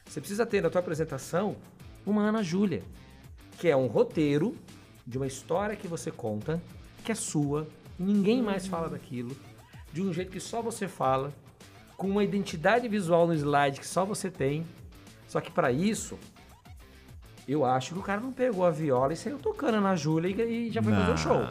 Você 0.06 0.20
precisa 0.20 0.46
ter 0.46 0.62
na 0.62 0.70
tua 0.70 0.80
apresentação 0.80 1.56
uma 2.06 2.24
Ana 2.24 2.44
Júlia, 2.44 2.84
que 3.58 3.68
é 3.68 3.76
um 3.76 3.88
roteiro 3.88 4.56
de 5.06 5.18
uma 5.18 5.28
história 5.28 5.76
que 5.76 5.88
você 5.88 6.12
conta, 6.12 6.62
que 7.04 7.12
é 7.12 7.16
sua, 7.16 7.68
ninguém 7.98 8.42
mais 8.42 8.68
fala 8.68 8.90
daquilo, 8.90 9.36
de 9.92 10.02
um 10.02 10.14
jeito 10.14 10.32
que 10.32 10.40
só 10.40 10.62
você 10.62 10.88
fala, 10.88 11.34
com 11.98 12.08
uma 12.10 12.24
identidade 12.24 12.88
visual 12.88 13.28
no 13.28 13.34
slide 13.34 13.80
que 13.80 13.88
só 13.88 14.06
você 14.06 14.30
tem. 14.30 14.66
Só 15.28 15.42
que 15.42 15.52
para 15.52 15.72
isso, 15.72 16.18
eu 17.48 17.66
acho 17.66 17.94
que 17.94 18.00
o 18.00 18.04
cara 18.04 18.22
não 18.22 18.32
pegou 18.32 18.66
a 18.66 18.72
viola 18.72 19.12
e 19.14 19.18
saiu 19.18 19.38
tocando 19.38 19.82
na 19.82 19.96
Júlia 19.96 20.46
e 20.46 20.72
já 20.72 20.82
foi 20.82 20.94
fazer 20.94 21.12
o 21.12 21.18
show. 21.18 21.42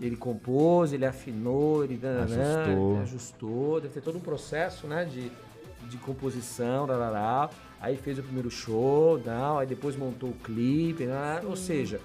Ele 0.00 0.16
compôs, 0.16 0.92
ele 0.92 1.06
afinou, 1.06 1.84
ele 1.84 2.00
Ajustou. 2.04 2.92
ele 2.92 3.02
ajustou, 3.02 3.80
deve 3.80 3.94
ter 3.94 4.00
todo 4.00 4.16
um 4.18 4.20
processo, 4.20 4.86
né, 4.86 5.04
de, 5.04 5.30
de 5.88 5.96
composição, 5.98 6.86
lá, 6.86 6.96
lá, 6.96 7.10
lá. 7.10 7.50
Aí 7.84 7.96
fez 7.98 8.18
o 8.18 8.22
primeiro 8.22 8.50
show, 8.50 9.20
não, 9.24 9.58
aí 9.58 9.66
depois 9.66 9.94
montou 9.94 10.30
o 10.30 10.32
clipe, 10.32 11.04
né, 11.04 11.42
ou 11.44 11.54
seja, 11.54 12.00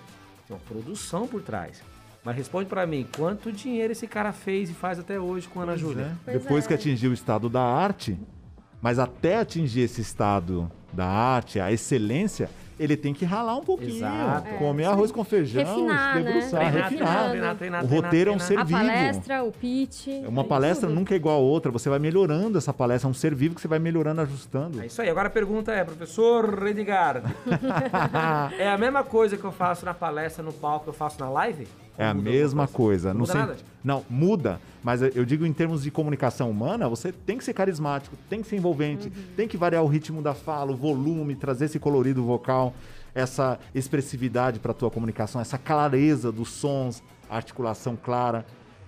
tem 0.46 0.56
uma 0.56 0.62
produção 0.62 1.26
por 1.26 1.42
trás. 1.42 1.82
Mas 2.24 2.36
responde 2.36 2.68
pra 2.68 2.86
mim, 2.86 3.08
quanto 3.16 3.50
dinheiro 3.50 3.94
esse 3.94 4.06
cara 4.06 4.34
fez 4.34 4.70
e 4.70 4.74
faz 4.74 5.00
até 5.00 5.18
hoje 5.18 5.48
com 5.48 5.62
a 5.62 5.64
Ana 5.64 5.78
Júlia? 5.78 6.18
Pois 6.26 6.42
Depois 6.42 6.66
é. 6.66 6.68
que 6.68 6.74
atingiu 6.74 7.12
o 7.12 7.14
estado 7.14 7.48
da 7.48 7.62
arte, 7.62 8.20
mas 8.82 9.00
até 9.00 9.38
atingir 9.38 9.82
esse 9.82 10.02
estado 10.02 10.70
da 10.92 11.08
arte, 11.08 11.62
a 11.62 11.72
excelência, 11.72 12.50
ele 12.80 12.96
tem 12.98 13.14
que 13.14 13.26
ralar 13.26 13.56
um 13.58 13.64
pouquinho. 13.64 13.98
Exato. 13.98 14.56
Comer 14.58 14.84
É, 14.84 14.86
arroz 14.88 15.12
com 15.12 15.24
feijão, 15.24 15.64
Refinar, 15.66 16.14
se 16.14 16.20
né? 16.20 16.24
debruçar, 16.24 16.50
Treinar, 16.60 16.74
refinar. 16.90 16.90
treinar, 16.90 17.30
treinar, 17.30 17.56
treinar, 17.56 17.84
O 17.84 17.88
treinar, 17.88 18.06
roteiro 18.06 18.32
é 18.32 18.34
um 18.36 18.40
ser 18.40 18.58
A 18.60 18.64
vivo. 18.64 18.80
palestra, 18.80 19.44
o 19.44 19.52
pitch. 19.52 20.08
Uma 20.28 20.42
é 20.42 20.46
palestra 20.46 20.88
tudo. 20.88 20.96
nunca 20.98 21.14
é 21.14 21.18
igual 21.18 21.36
a 21.36 21.40
outra, 21.40 21.72
você 21.72 21.90
vai 21.90 22.00
melhorando 22.00 22.58
essa 22.58 22.74
palestra, 22.74 23.08
é 23.08 23.12
um 23.12 23.14
ser 23.14 23.36
vivo 23.36 23.56
que 23.56 23.62
você 23.62 23.68
vai 23.68 23.80
melhorando, 23.80 24.22
ajustando. 24.22 24.82
É 24.82 24.86
isso 24.86 25.02
aí. 25.02 25.10
Agora 25.10 25.28
a 25.28 25.32
pergunta 25.32 25.72
é, 25.72 25.84
professor 25.84 26.66
Edgar, 26.68 27.22
é 28.58 28.70
a 28.70 28.78
mesma 28.78 29.04
coisa 29.04 29.38
que 29.38 29.44
eu 29.44 29.52
faço 29.52 29.86
na 29.86 29.94
palestra, 29.94 30.44
no 30.44 30.54
palco, 30.54 30.86
que 30.86 30.90
eu 30.90 30.94
faço 30.94 31.20
na 31.20 31.30
live? 31.30 31.68
É 32.00 32.06
a 32.08 32.14
mesma 32.14 32.68
coisa. 32.68 33.14
Não 33.14 33.22
muda 33.22 33.32
sen- 33.34 33.42
nada? 33.42 33.58
Não, 33.84 34.04
muda. 34.10 34.60
Mas 34.82 35.02
eu 35.02 35.26
digo 35.26 35.46
em 35.46 35.52
termos 35.52 35.84
de 35.84 35.92
comunicação 35.92 36.50
humana, 36.50 36.88
você 36.88 37.12
tem 37.12 37.38
que 37.38 37.44
ser 37.44 37.54
carismático, 37.54 38.16
tem 38.30 38.42
que 38.42 38.48
ser 38.48 38.56
envolvente, 38.56 39.10
tem 39.36 39.48
que 39.48 39.58
variar 39.58 39.84
o 39.84 39.88
ritmo 39.88 40.22
da 40.22 40.34
fala, 40.34 40.72
o 40.72 40.76
volume, 40.78 41.36
trazer 41.36 41.66
esse 41.66 41.78
colorido 41.78 42.24
vocal, 42.24 42.74
essa 43.14 43.60
expressividade 43.76 44.60
para 44.60 44.72
a 44.72 44.74
tua 44.74 44.90
comunicação, 44.90 45.42
essa 45.42 45.58
clareza 45.58 46.32
dos 46.32 46.50
sons, 46.50 47.04
articulação 47.30 47.98
clara. 48.02 48.46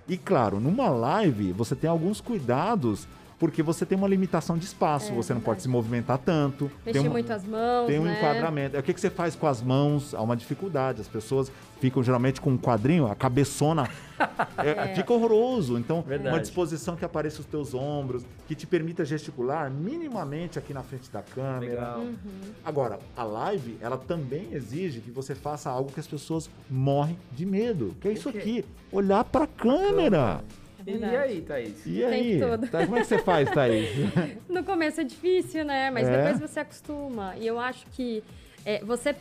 E 0.08 0.18
claro, 0.18 0.60
numa 0.60 0.90
live 0.90 1.52
você 1.52 1.76
tem 1.76 1.90
alguns 1.90 2.22
cuidados, 2.22 3.08
porque 3.42 3.64
você 3.64 3.88
tem 3.88 3.98
uma 3.98 4.08
limitação 4.08 4.56
de 4.56 4.66
espaço, 4.66 5.12
É, 5.12 5.16
você 5.16 5.34
não 5.34 5.42
pode 5.42 5.64
se 5.64 5.68
movimentar 5.68 6.20
tanto. 6.20 6.66
Mexer 6.86 6.92
tem 7.00 7.02
uma- 7.02 7.10
muito 7.10 7.34
as 7.34 7.44
mãos, 7.44 7.88
tem 7.88 7.98
um 7.98 8.04
né? 8.04 8.16
enquadramento. 8.16 8.76
É 8.78 8.80
o 8.80 8.84
que, 8.84 8.94
que 8.94 9.02
você 9.02 9.10
faz 9.10 9.36
com 9.36 9.48
as 9.48 9.64
mãos? 9.64 10.14
Há 10.14 10.22
uma 10.22 10.38
dificuldade. 10.38 11.02
As 11.02 11.08
pessoas 11.08 11.52
ficam 11.80 12.04
geralmente 12.04 12.40
com 12.40 12.52
um 12.52 12.58
quadrinho, 12.58 13.08
a 13.08 13.16
cabeçona. 13.16 13.90
é, 14.60 14.94
Fica 14.94 15.12
horroroso. 15.12 15.76
Então, 15.80 16.04
Verdade. 16.04 16.36
uma 16.36 16.40
disposição 16.40 16.96
que 16.96 17.04
apareça 17.04 17.40
os 17.40 17.48
teus 17.48 17.74
ombros, 17.74 18.24
que 18.48 18.54
te 18.54 18.68
permita 18.68 19.04
gesticular 19.04 19.72
minimamente 19.72 20.60
aqui 20.60 20.72
na 20.72 20.84
frente 20.84 21.10
da 21.10 21.24
câmera. 21.24 21.72
Legal. 21.74 21.98
Uhum. 22.00 22.16
Agora, 22.64 23.00
a 23.18 23.24
live, 23.24 23.76
ela 23.82 23.98
também 23.98 24.50
exige 24.52 25.00
que 25.02 25.10
você 25.10 25.34
faça 25.34 25.68
algo 25.68 25.92
que 25.92 26.00
as 26.00 26.06
pessoas 26.06 26.48
morrem 26.70 27.18
de 27.32 27.44
medo. 27.44 27.96
Que 28.00 28.10
é 28.10 28.12
isso 28.12 28.30
aqui. 28.30 28.64
Olhar 28.92 29.24
pra 29.24 29.48
câmera. 29.48 30.42
É 30.86 30.90
E 30.90 30.98
verdade. 30.98 31.16
aí, 31.16 31.42
Thaís? 31.42 31.86
E 31.86 31.94
tempo 32.00 32.08
aí? 32.14 32.40
todo. 32.40 32.68
Tá, 32.68 32.86
como 32.86 32.98
é 32.98 33.02
que 33.02 33.08
você 33.08 33.18
faz, 33.20 33.50
Thaís? 33.52 33.90
No 34.50 34.64
começo 34.64 35.02
é 35.02 35.04
difícil, 35.04 35.64
né? 35.66 35.90
Mas 35.92 36.08
É? 36.08 36.18
depois 36.18 36.40
você 36.52 36.60
acostuma. 36.60 37.36
E 37.38 37.46
eu 37.48 37.60
acho 37.60 37.86
que 37.88 38.24
é, 38.66 38.84
você 38.84 39.16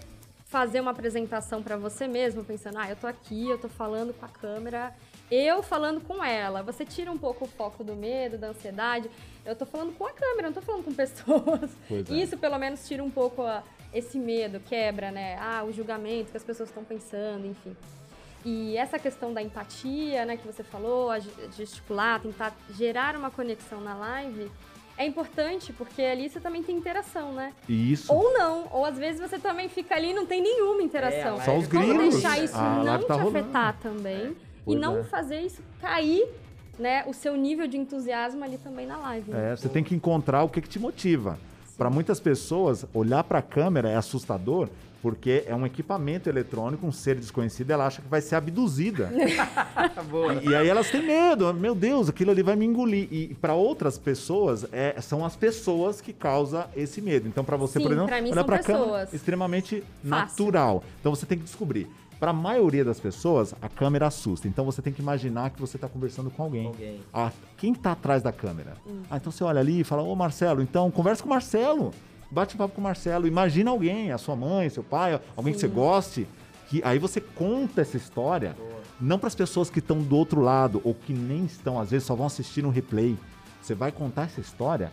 fazer 0.47 0.81
uma 0.81 0.91
apresentação 0.91 1.63
pra 1.63 1.77
você 1.77 2.09
mesmo, 2.09 2.43
pensando, 2.45 2.79
ah, 2.79 2.89
eu 2.91 2.97
tô 2.97 3.07
aqui, 3.07 3.49
eu 3.49 3.57
tô 3.59 3.69
falando 3.69 4.13
com 4.13 4.27
a 4.27 4.29
câmera, 4.29 4.93
eu 5.31 5.63
falando 5.63 6.01
com 6.01 6.25
ela. 6.25 6.61
Você 6.65 6.85
tira 6.85 7.11
um 7.13 7.17
pouco 7.19 7.45
o 7.45 7.49
foco 7.49 7.85
do 7.85 7.95
medo, 7.95 8.37
da 8.37 8.49
ansiedade. 8.49 9.09
Eu 9.47 9.55
tô 9.55 9.65
falando 9.65 9.93
com 9.97 10.05
a 10.07 10.11
câmera, 10.13 10.49
não 10.49 10.53
tô 10.55 10.61
falando 10.61 10.85
com 10.85 10.93
pessoas. 10.93 11.71
É. 11.91 12.13
Isso 12.13 12.37
pelo 12.37 12.59
menos 12.59 12.87
tira 12.89 13.03
um 13.05 13.11
pouco 13.11 13.43
a- 13.43 13.63
esse 13.95 14.19
medo, 14.19 14.59
quebra, 14.61 15.11
né? 15.13 15.37
Ah, 15.41 15.63
o 15.65 15.73
julgamento 15.73 16.31
que 16.33 16.37
as 16.37 16.45
pessoas 16.45 16.69
estão 16.69 16.83
pensando, 16.85 17.47
enfim. 17.47 17.77
E 18.45 18.77
essa 18.77 18.99
questão 18.99 19.33
da 19.35 19.43
empatia, 19.43 20.25
né, 20.25 20.37
que 20.37 20.47
você 20.47 20.63
falou, 20.63 21.11
gesticular, 21.57 22.21
tentar 22.21 22.57
gerar 22.71 23.15
uma 23.17 23.31
conexão 23.31 23.81
na 23.81 23.95
live, 23.95 24.51
é 24.97 25.07
importante 25.07 25.73
porque 25.73 26.03
ali 26.03 26.29
você 26.29 26.41
também 26.41 26.63
tem 26.63 26.77
interação, 26.77 27.33
né? 27.33 27.53
Isso. 27.69 28.13
Ou 28.13 28.33
não, 28.33 28.67
ou 28.71 28.85
às 28.85 28.97
vezes 28.99 29.21
você 29.21 29.39
também 29.39 29.69
fica 29.69 29.95
ali 29.95 30.11
e 30.11 30.15
não 30.15 30.27
tem 30.27 30.43
nenhuma 30.43 30.83
interação. 30.83 31.41
É, 31.41 31.45
Só 31.45 31.57
os 31.57 31.67
Como 31.67 31.87
gringos. 31.87 32.15
deixar 32.15 32.43
isso 32.43 32.57
A 32.57 32.83
não 32.85 32.99
te 32.99 33.07
tá 33.07 33.15
rolando. 33.15 33.39
afetar 33.39 33.79
também 33.83 34.37
e 34.67 34.75
não 34.77 34.99
é. 34.99 35.05
fazer 35.05 35.41
isso 35.43 35.63
cair, 35.81 36.27
né, 36.79 37.05
o 37.07 37.13
seu 37.13 37.37
nível 37.37 37.67
de 37.67 37.77
entusiasmo 37.77 38.43
ali 38.45 38.57
também 38.59 38.87
na 38.87 38.97
live. 38.99 39.31
né? 39.31 39.53
É, 39.53 39.57
você 39.57 39.69
tem 39.69 39.85
que 39.85 39.95
encontrar 39.95 40.43
o 40.45 40.49
que, 40.49 40.61
que 40.63 40.69
te 40.69 40.79
motiva. 40.79 41.39
Para 41.77 41.89
muitas 41.91 42.21
pessoas, 42.21 42.85
olhar 42.93 43.25
para 43.25 43.39
a 43.39 43.43
câmera 43.43 43.89
é 43.91 43.97
assustador, 43.97 44.69
porque 45.03 45.45
é 45.47 45.55
um 45.55 45.65
equipamento 45.65 46.29
eletrônico, 46.29 46.87
um 46.87 46.93
ser 46.93 47.17
desconhecido, 47.17 47.71
ela 47.71 47.87
acha 47.87 48.03
que 48.03 48.09
vai 48.09 48.21
ser 48.21 48.37
abduzida. 48.37 49.11
Boa. 50.11 50.35
e, 50.35 50.49
e 50.49 50.55
aí 50.55 50.69
elas 50.69 50.91
têm 50.91 51.03
medo, 51.03 51.53
meu 51.55 51.75
Deus, 51.75 52.09
aquilo 52.09 52.31
ali 52.31 52.43
vai 52.43 52.57
me 52.57 52.67
engolir. 52.67 53.09
E 53.11 53.35
para 53.35 53.55
outras 53.55 53.97
pessoas, 53.99 54.67
é, 54.73 55.01
são 55.01 55.25
as 55.25 55.37
pessoas 55.37 56.01
que 56.01 56.13
causam 56.13 56.65
esse 56.77 57.01
medo. 57.01 57.29
Então, 57.29 57.45
para 57.45 57.57
você, 57.57 57.79
Sim, 57.79 57.85
por 57.85 57.93
exemplo, 57.93 58.15
olhar 58.15 58.35
são 58.35 58.45
pra 58.45 58.59
câmera, 58.59 59.09
extremamente 59.13 59.83
Fácil. 60.07 60.45
natural. 60.45 60.85
Então, 61.01 61.15
você 61.15 61.25
tem 61.27 61.39
que 61.39 61.45
descobrir. 61.45 61.89
Para 62.19 62.33
a 62.33 62.35
maioria 62.35 62.85
das 62.85 63.01
pessoas, 63.01 63.55
a 63.63 63.69
câmera 63.69 64.07
assusta. 64.07 64.47
Então, 64.47 64.63
você 64.67 64.83
tem 64.83 64.93
que 64.93 65.01
imaginar 65.01 65.51
que 65.51 65.61
você 65.61 65.79
está 65.79 65.89
conversando 65.89 66.31
com 66.31 66.43
alguém. 66.43 66.67
Alguém. 66.67 67.01
Ah, 67.15 67.33
quem 67.57 67.73
tá 67.73 67.93
atrás 67.93 68.23
da 68.23 68.31
câmera? 68.31 68.75
Ah, 69.11 69.17
então 69.17 69.33
você 69.33 69.43
olha 69.43 69.61
ali 69.61 69.81
e 69.81 69.85
fala, 69.85 70.03
ô 70.03 70.15
Marcelo, 70.15 70.61
então 70.61 70.91
conversa 70.91 71.23
com 71.23 71.29
o 71.29 71.31
Marcelo. 71.31 71.95
Bate 72.31 72.55
um 72.55 72.59
papo 72.59 72.75
com 72.75 72.81
o 72.81 72.85
Marcelo. 72.85 73.27
Imagina 73.27 73.71
alguém, 73.71 74.13
a 74.13 74.19
sua 74.19 74.37
mãe, 74.37 74.69
seu 74.69 74.85
pai, 74.85 75.21
alguém 75.37 75.53
que 75.53 75.61
você 75.61 75.69
goste. 75.69 76.27
Que 76.69 76.81
aí 76.85 76.99
você 76.99 77.21
conta 77.21 77.81
essa 77.81 77.97
história, 77.97 78.57
não 79.01 79.19
para 79.19 79.27
as 79.27 79.35
pessoas 79.35 79.69
que 79.69 79.81
estão 79.81 80.01
do 80.01 80.17
outro 80.17 80.41
lado 80.41 80.81
ou 80.85 80.95
que 80.95 81.13
nem 81.13 81.45
estão, 81.45 81.81
às 81.81 81.91
vezes 81.91 82.07
só 82.07 82.15
vão 82.15 82.27
assistir 82.27 82.63
no 82.63 82.71
replay. 82.71 83.19
Você 83.61 83.75
vai 83.75 83.91
contar 83.91 84.25
essa 84.27 84.41
história 84.41 84.93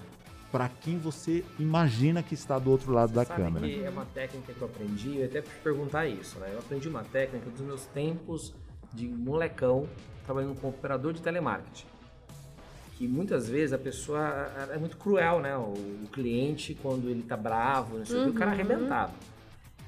para 0.51 0.69
quem 0.69 0.97
você 0.97 1.43
imagina 1.59 2.23
que 2.23 2.33
está 2.33 2.57
do 2.57 2.71
outro 2.71 2.91
lado 2.91 3.13
da 3.13 3.23
Sabe 3.23 3.43
câmera. 3.43 3.67
que 3.67 3.83
é 3.83 3.89
uma 3.89 4.05
técnica 4.05 4.53
que 4.53 4.61
eu 4.61 4.67
aprendi, 4.67 5.09
eu 5.09 5.15
ia 5.19 5.25
até 5.25 5.41
te 5.41 5.49
perguntar 5.63 6.07
isso, 6.07 6.39
né? 6.39 6.49
Eu 6.51 6.59
aprendi 6.59 6.88
uma 6.88 7.03
técnica 7.03 7.49
dos 7.49 7.61
meus 7.61 7.85
tempos 7.85 8.55
de 8.93 9.07
molecão 9.07 9.88
trabalhando 10.25 10.59
com 10.59 10.69
operador 10.69 11.13
de 11.13 11.21
telemarketing. 11.21 11.85
Que 12.97 13.07
muitas 13.07 13.47
vezes 13.47 13.73
a 13.73 13.77
pessoa 13.77 14.49
é 14.71 14.77
muito 14.77 14.97
cruel, 14.97 15.39
né? 15.39 15.55
O, 15.55 15.73
o 15.73 16.07
cliente, 16.11 16.75
quando 16.81 17.09
ele 17.09 17.21
tá 17.21 17.37
bravo, 17.37 17.99
não 17.99 18.05
sei 18.05 18.21
o 18.21 18.23
que, 18.23 18.29
o 18.31 18.33
cara 18.33 18.51
arrebentava. 18.51 19.13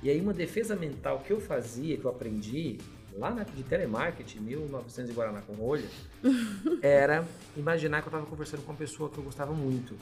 E 0.03 0.09
aí 0.09 0.21
uma 0.21 0.33
defesa 0.33 0.75
mental 0.75 1.19
que 1.25 1.31
eu 1.33 1.41
fazia, 1.41 1.97
que 1.97 2.05
eu 2.05 2.11
aprendi 2.11 2.77
lá 3.17 3.31
na, 3.31 3.43
de 3.43 3.63
telemarketing, 3.63 4.39
1900 4.39 5.09
e 5.09 5.13
Guaraná 5.13 5.41
com 5.41 5.53
rolha, 5.53 5.87
era 6.83 7.25
imaginar 7.57 8.01
que 8.01 8.07
eu 8.07 8.11
estava 8.11 8.25
conversando 8.27 8.61
com 8.61 8.71
uma 8.71 8.77
pessoa 8.77 9.09
que 9.09 9.17
eu 9.17 9.23
gostava 9.23 9.53
muito. 9.53 9.95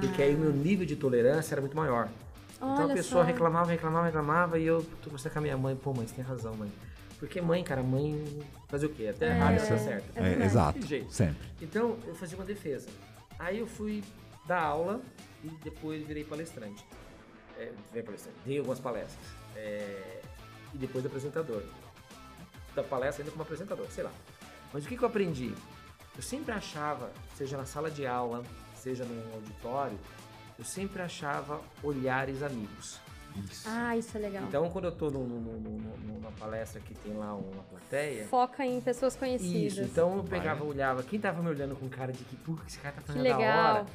Porque 0.00 0.22
aí 0.22 0.34
o 0.34 0.38
meu 0.38 0.52
nível 0.52 0.84
de 0.86 0.96
tolerância 0.96 1.54
era 1.54 1.60
muito 1.60 1.76
maior. 1.76 2.08
então 2.56 2.74
a 2.74 2.84
Olha 2.84 2.94
pessoa 2.94 3.22
só. 3.22 3.26
reclamava, 3.26 3.70
reclamava, 3.70 4.06
reclamava 4.06 4.58
e 4.58 4.66
eu 4.66 4.82
tô 5.02 5.10
conversando 5.10 5.32
com 5.32 5.38
a 5.38 5.42
minha 5.42 5.56
mãe, 5.56 5.76
pô, 5.76 5.92
mãe, 5.92 6.06
você 6.06 6.14
tem 6.14 6.24
razão, 6.24 6.54
mãe. 6.56 6.70
Porque 7.18 7.40
mãe, 7.40 7.62
cara, 7.62 7.82
mãe 7.82 8.18
fazer 8.70 8.86
o 8.86 8.90
quê? 8.90 9.08
Até 9.08 9.26
É. 9.26 9.30
errado 9.30 9.56
está 9.56 9.78
certo. 9.78 10.16
É 10.16 10.32
É, 10.34 10.44
exato, 10.44 10.86
jeito. 10.86 11.12
sempre. 11.12 11.36
Então 11.60 11.98
eu 12.06 12.14
fazia 12.14 12.38
uma 12.38 12.44
defesa. 12.44 12.88
Aí 13.38 13.58
eu 13.58 13.66
fui 13.66 14.02
dar 14.46 14.60
aula 14.60 15.00
e 15.44 15.48
depois 15.62 16.06
virei 16.06 16.24
palestrante. 16.24 16.84
É, 17.58 17.72
virei 17.90 18.02
palestrante, 18.02 18.38
dei 18.44 18.58
algumas 18.58 18.80
palestras. 18.80 19.18
É, 19.56 20.20
e 20.74 20.78
depois 20.78 21.04
apresentador. 21.04 21.62
Da 22.74 22.82
palestra 22.84 23.22
ainda 23.22 23.32
como 23.32 23.42
apresentador, 23.42 23.86
sei 23.90 24.04
lá. 24.04 24.12
Mas 24.72 24.84
o 24.84 24.88
que, 24.88 24.96
que 24.96 25.02
eu 25.02 25.08
aprendi? 25.08 25.52
Eu 26.16 26.22
sempre 26.22 26.52
achava, 26.52 27.10
seja 27.36 27.56
na 27.56 27.64
sala 27.64 27.90
de 27.90 28.06
aula, 28.06 28.44
seja 28.76 29.04
num 29.04 29.34
auditório, 29.34 29.98
eu 30.58 30.64
sempre 30.64 31.02
achava 31.02 31.60
olhares 31.82 32.42
amigos. 32.42 33.00
Ah, 33.66 33.96
isso 33.96 34.16
é 34.16 34.20
legal. 34.20 34.44
Então 34.48 34.68
quando 34.70 34.84
eu 34.86 34.92
tô 34.92 35.10
num- 35.10 35.26
num- 35.26 35.40
num- 35.40 35.60
num- 35.60 36.14
numa 36.14 36.30
palestra 36.32 36.80
que 36.80 36.94
tem 36.94 37.12
lá 37.14 37.34
uma 37.34 37.62
plateia, 37.64 38.24
Foca 38.26 38.64
em 38.64 38.80
pessoas 38.80 39.14
conhecidas. 39.16 39.72
isso, 39.72 39.82
então 39.82 40.16
eu 40.16 40.24
pegava, 40.24 40.64
olhava, 40.64 41.02
quem 41.02 41.18
tava 41.20 41.42
me 41.42 41.48
olhando 41.50 41.74
com 41.76 41.88
cara 41.88 42.12
de 42.12 42.22
que, 42.24 42.36
pô, 42.36 42.54
esse 42.66 42.78
cara 42.78 42.94
tá 42.96 43.00
Que 43.02 43.12
falando 43.12 43.28
da 43.28 43.36
hora. 43.38 43.86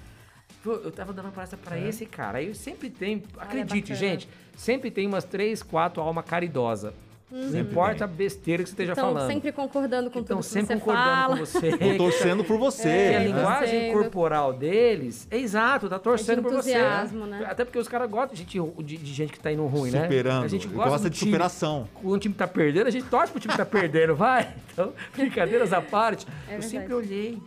Pô, 0.63 0.71
eu 0.73 0.91
tava 0.91 1.11
dando 1.13 1.25
uma 1.25 1.31
palestra 1.31 1.57
pra 1.57 1.77
É. 1.77 1.87
esse 1.87 2.05
cara. 2.05 2.37
Aí 2.39 2.53
sempre 2.53 2.89
tem, 2.89 3.23
Olha, 3.35 3.43
acredite, 3.43 3.91
bacana. 3.93 3.95
gente, 4.11 4.29
sempre 4.55 4.89
tem 4.91 5.07
umas 5.07 5.23
três, 5.23 5.61
quatro 5.63 6.01
alma 6.01 6.21
caridosa. 6.23 6.93
Não 7.32 7.59
importa 7.59 8.03
a 8.03 8.07
besteira 8.07 8.61
que 8.63 8.69
você 8.69 8.73
esteja 8.73 8.91
Estão 8.93 9.13
falando. 9.13 9.28
sempre 9.32 9.51
concordando 9.51 10.11
com 10.11 10.19
Estão 10.19 10.38
tudo 10.38 10.45
que 10.45 10.51
sempre 10.53 10.76
você 10.76 10.80
concordando 10.80 11.09
fala. 11.09 11.38
com 11.38 11.45
você. 11.45 11.69
Ou 11.82 11.97
torcendo 11.97 12.43
por 12.43 12.57
você. 12.59 12.88
É, 12.88 13.11
E 13.11 13.15
a 13.15 13.19
né? 13.19 13.26
linguagem 13.26 13.80
Torcendo. 13.80 13.93
corporal 13.93 14.53
deles, 14.53 15.28
é 15.32 15.38
exato, 15.38 15.89
tá 15.89 15.97
torcendo 15.97 16.43
por 16.43 16.51
você. 16.51 16.69
entusiasmo, 16.71 17.26
né? 17.26 17.45
Até 17.49 17.65
porque 17.65 17.80
os 17.80 17.88
caras 17.88 18.09
gostam 18.09 18.36
de 18.36 18.41
gente, 18.43 18.84
de, 18.84 18.97
de 18.97 19.13
gente 19.13 19.34
que 19.34 19.39
tá 19.39 19.51
indo 19.51 19.65
ruim, 19.65 19.89
né? 19.89 20.03
Superando. 20.03 20.43
A 20.45 20.47
gente 20.47 20.67
gosta, 20.67 20.89
gosta 20.91 21.09
de 21.09 21.17
time. 21.17 21.32
superação. 21.32 21.89
Quando 21.95 22.13
o 22.13 22.19
time 22.19 22.36
tá 22.36 22.47
perdendo, 22.47 22.88
a 22.88 22.91
gente 22.91 23.05
torce 23.07 23.32
pro 23.32 23.41
time 23.41 23.51
que 23.53 23.57
tá 23.57 23.65
perdendo, 23.65 24.15
vai. 24.15 24.53
Então, 24.76 24.91
brincadeiras 25.15 25.71
à 25.71 25.82
parte. 25.82 26.28
É 26.49 26.57
eu 26.57 26.61
sempre 26.61 26.93
olhei 26.93 27.39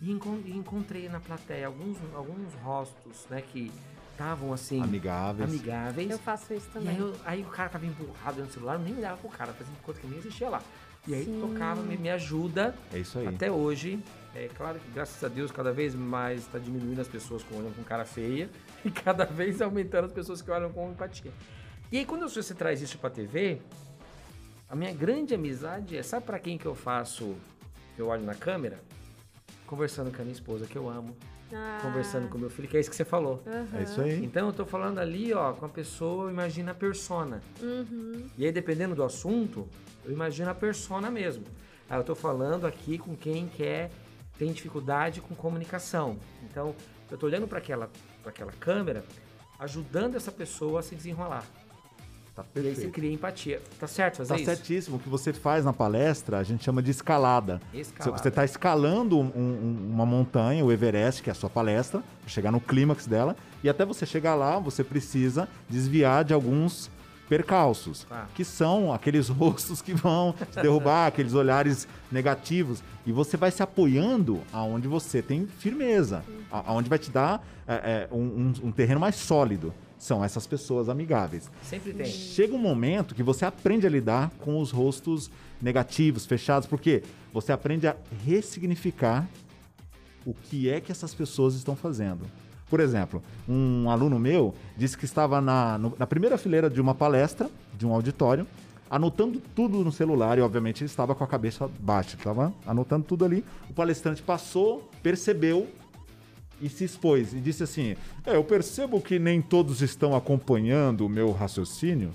e 0.00 0.16
e 0.46 0.56
encontrei 0.56 1.08
na 1.08 1.18
plateia 1.18 1.66
alguns, 1.66 1.96
alguns 2.14 2.54
rostos, 2.62 3.26
né, 3.28 3.42
que 3.52 3.70
estavam 4.18 4.52
assim, 4.52 4.82
Amigáveis. 4.82 5.48
amigáveis. 5.48 6.10
Eu 6.10 6.18
faço 6.18 6.52
isso 6.52 6.66
E 6.74 6.78
aí, 6.78 6.84
também. 6.84 6.98
eu- 6.98 7.14
aí 7.24 7.42
o 7.42 7.46
cara 7.46 7.68
tava 7.68 7.86
emburrado 7.86 8.42
no 8.42 8.50
celular, 8.50 8.74
eu 8.74 8.80
nem 8.80 8.96
olhava 8.96 9.16
pro 9.18 9.28
cara, 9.30 9.52
fazendo 9.52 9.80
conta 9.80 10.00
que 10.00 10.06
nem 10.08 10.18
existia 10.18 10.48
lá. 10.48 10.60
E 11.06 11.14
aí 11.14 11.24
Sim. 11.24 11.38
tocava, 11.40 11.80
me, 11.82 11.96
me 11.96 12.10
ajuda. 12.10 12.74
É 12.92 12.98
isso 12.98 13.16
aí. 13.20 13.28
Até 13.28 13.50
hoje, 13.50 14.02
é 14.34 14.48
claro 14.48 14.78
que 14.80 14.90
graças 14.90 15.22
a 15.22 15.28
Deus 15.28 15.52
cada 15.52 15.72
vez 15.72 15.94
mais 15.94 16.40
está 16.40 16.58
diminuindo 16.58 17.00
as 17.00 17.06
pessoas 17.06 17.44
que 17.44 17.54
olham 17.54 17.70
com 17.72 17.82
cara 17.84 18.04
feia 18.04 18.50
e 18.84 18.90
cada 18.90 19.24
vez 19.24 19.62
aumentando 19.62 20.06
as 20.06 20.12
pessoas 20.12 20.42
que 20.42 20.50
olham 20.50 20.70
com 20.72 20.90
empatia. 20.90 21.32
E 21.92 21.98
aí 21.98 22.04
quando 22.04 22.28
você 22.28 22.52
traz 22.54 22.82
isso 22.82 22.98
pra 22.98 23.08
TV, 23.08 23.62
a 24.68 24.74
minha 24.74 24.92
grande 24.92 25.32
amizade 25.32 25.96
é, 25.96 26.02
sabe 26.02 26.26
pra 26.26 26.40
quem 26.40 26.58
que 26.58 26.66
eu 26.66 26.74
faço, 26.74 27.36
eu 27.96 28.08
olho 28.08 28.24
na 28.24 28.34
câmera? 28.34 28.80
Conversando 29.64 30.10
com 30.10 30.20
a 30.20 30.24
minha 30.24 30.34
esposa, 30.34 30.66
que 30.66 30.76
eu 30.76 30.88
amo, 30.90 31.16
Ah, 31.52 31.78
conversando 31.82 32.28
com 32.28 32.36
meu 32.38 32.50
filho, 32.50 32.68
que 32.68 32.76
é 32.76 32.80
isso 32.80 32.90
que 32.90 32.96
você 32.96 33.04
falou. 33.04 33.42
aham. 33.46 33.66
É 33.78 33.82
isso 33.82 34.00
aí. 34.00 34.24
Então 34.24 34.46
eu 34.48 34.52
tô 34.52 34.66
falando 34.66 34.98
ali, 34.98 35.32
ó, 35.32 35.52
com 35.52 35.64
a 35.66 35.68
pessoa, 35.68 36.30
imagina 36.30 36.72
a 36.72 36.74
persona. 36.74 37.40
Uhum. 37.62 38.26
E 38.36 38.44
aí, 38.44 38.52
dependendo 38.52 38.94
do 38.94 39.02
assunto, 39.02 39.66
eu 40.04 40.12
imagino 40.12 40.50
a 40.50 40.54
persona 40.54 41.10
mesmo. 41.10 41.44
Aí 41.88 41.98
eu 41.98 42.04
tô 42.04 42.14
falando 42.14 42.66
aqui 42.66 42.98
com 42.98 43.16
quem 43.16 43.48
quer, 43.48 43.90
tem 44.38 44.52
dificuldade 44.52 45.20
com 45.20 45.34
comunicação. 45.34 46.18
Então, 46.50 46.74
eu 47.10 47.16
tô 47.16 47.26
olhando 47.26 47.48
para 47.48 47.58
aquela, 47.58 47.90
pra 48.22 48.30
aquela 48.30 48.52
câmera, 48.52 49.04
ajudando 49.58 50.16
essa 50.16 50.30
pessoa 50.30 50.80
a 50.80 50.82
se 50.82 50.94
desenrolar. 50.94 51.44
Tá 52.42 52.44
E 52.54 52.58
aí 52.58 52.64
você 52.64 52.70
perfeito. 52.70 52.92
cria 52.92 53.12
empatia. 53.12 53.60
Tá 53.80 53.86
certo 53.86 54.18
fazer 54.18 54.28
Tá 54.28 54.36
isso? 54.36 54.44
certíssimo. 54.46 54.96
O 54.96 55.00
que 55.00 55.08
você 55.08 55.32
faz 55.32 55.64
na 55.64 55.72
palestra, 55.72 56.38
a 56.38 56.42
gente 56.42 56.64
chama 56.64 56.80
de 56.82 56.90
escalada. 56.90 57.60
Escalada. 57.74 58.22
Você 58.22 58.28
está 58.28 58.44
escalando 58.44 59.18
um- 59.18 59.32
um- 59.34 59.90
uma 59.94 60.06
montanha, 60.06 60.64
o 60.64 60.70
Everest, 60.70 61.22
que 61.22 61.30
é 61.30 61.32
a 61.32 61.34
sua 61.34 61.50
palestra, 61.50 62.02
chegar 62.26 62.52
no 62.52 62.60
clímax 62.60 63.06
dela. 63.06 63.36
E 63.62 63.68
até 63.68 63.84
você 63.84 64.06
chegar 64.06 64.34
lá, 64.34 64.58
você 64.58 64.84
precisa 64.84 65.48
desviar 65.68 66.24
de 66.24 66.32
alguns 66.32 66.90
percalços, 67.28 68.04
Tá. 68.08 68.26
que 68.34 68.42
são 68.44 68.90
aqueles 68.92 69.28
rostos 69.28 69.82
que 69.82 69.92
vão 69.92 70.34
te 70.52 70.62
derrubar, 70.62 71.06
aqueles 71.08 71.34
olhares 71.34 71.86
negativos. 72.10 72.82
E 73.04 73.12
você 73.12 73.36
vai 73.36 73.50
se 73.50 73.62
apoiando 73.62 74.40
aonde 74.52 74.88
você 74.88 75.20
tem 75.20 75.46
firmeza, 75.46 76.24
aonde 76.50 76.88
vai 76.88 76.98
te 76.98 77.10
dar 77.10 77.44
é, 77.70 78.08
é, 78.10 78.14
um, 78.14 78.18
um- 78.18 78.68
um 78.68 78.72
terreno 78.72 78.98
mais 78.98 79.14
sólido. 79.16 79.74
São 79.98 80.24
essas 80.24 80.46
pessoas 80.46 80.88
amigáveis. 80.88 81.50
Sempre 81.62 81.92
tem. 81.92 82.06
Chega 82.06 82.54
um 82.54 82.58
momento 82.58 83.14
que 83.14 83.22
você 83.22 83.44
aprende 83.44 83.86
a 83.86 83.90
lidar 83.90 84.30
com 84.40 84.60
os 84.60 84.70
rostos 84.70 85.30
negativos, 85.60 86.24
fechados, 86.24 86.68
porque 86.68 87.02
você 87.32 87.50
aprende 87.52 87.86
a 87.88 87.96
ressignificar 88.24 89.28
o 90.24 90.32
que 90.34 90.68
é 90.68 90.80
que 90.80 90.92
essas 90.92 91.14
pessoas 91.14 91.54
estão 91.54 91.74
fazendo. 91.74 92.20
Por 92.70 92.80
exemplo, 92.80 93.22
um 93.48 93.90
aluno 93.90 94.18
meu 94.18 94.54
disse 94.76 94.96
que 94.96 95.04
estava 95.04 95.40
na, 95.40 95.78
no- 95.78 95.94
na 95.98 96.06
primeira 96.06 96.36
fileira 96.38 96.68
de 96.68 96.80
uma 96.80 96.94
palestra, 96.94 97.50
de 97.76 97.86
um 97.86 97.92
auditório, 97.92 98.46
anotando 98.90 99.40
tudo 99.54 99.82
no 99.84 99.90
celular 99.90 100.38
e, 100.38 100.42
obviamente, 100.42 100.80
ele 100.82 100.90
estava 100.90 101.14
com 101.14 101.24
a 101.24 101.26
cabeça 101.26 101.68
baixa, 101.80 102.16
estava 102.16 102.52
anotando 102.66 103.04
tudo 103.06 103.24
ali. 103.24 103.44
O 103.70 103.72
palestrante 103.74 104.22
passou, 104.22 104.88
percebeu 105.02 105.66
e 106.60 106.68
se 106.68 106.84
expôs 106.84 107.32
e 107.32 107.40
disse 107.40 107.62
assim: 107.62 107.96
é, 108.26 108.36
Eu 108.36 108.44
percebo 108.44 109.00
que 109.00 109.18
nem 109.18 109.40
todos 109.40 109.80
estão 109.82 110.14
acompanhando 110.16 111.06
o 111.06 111.08
meu 111.08 111.32
raciocínio. 111.32 112.12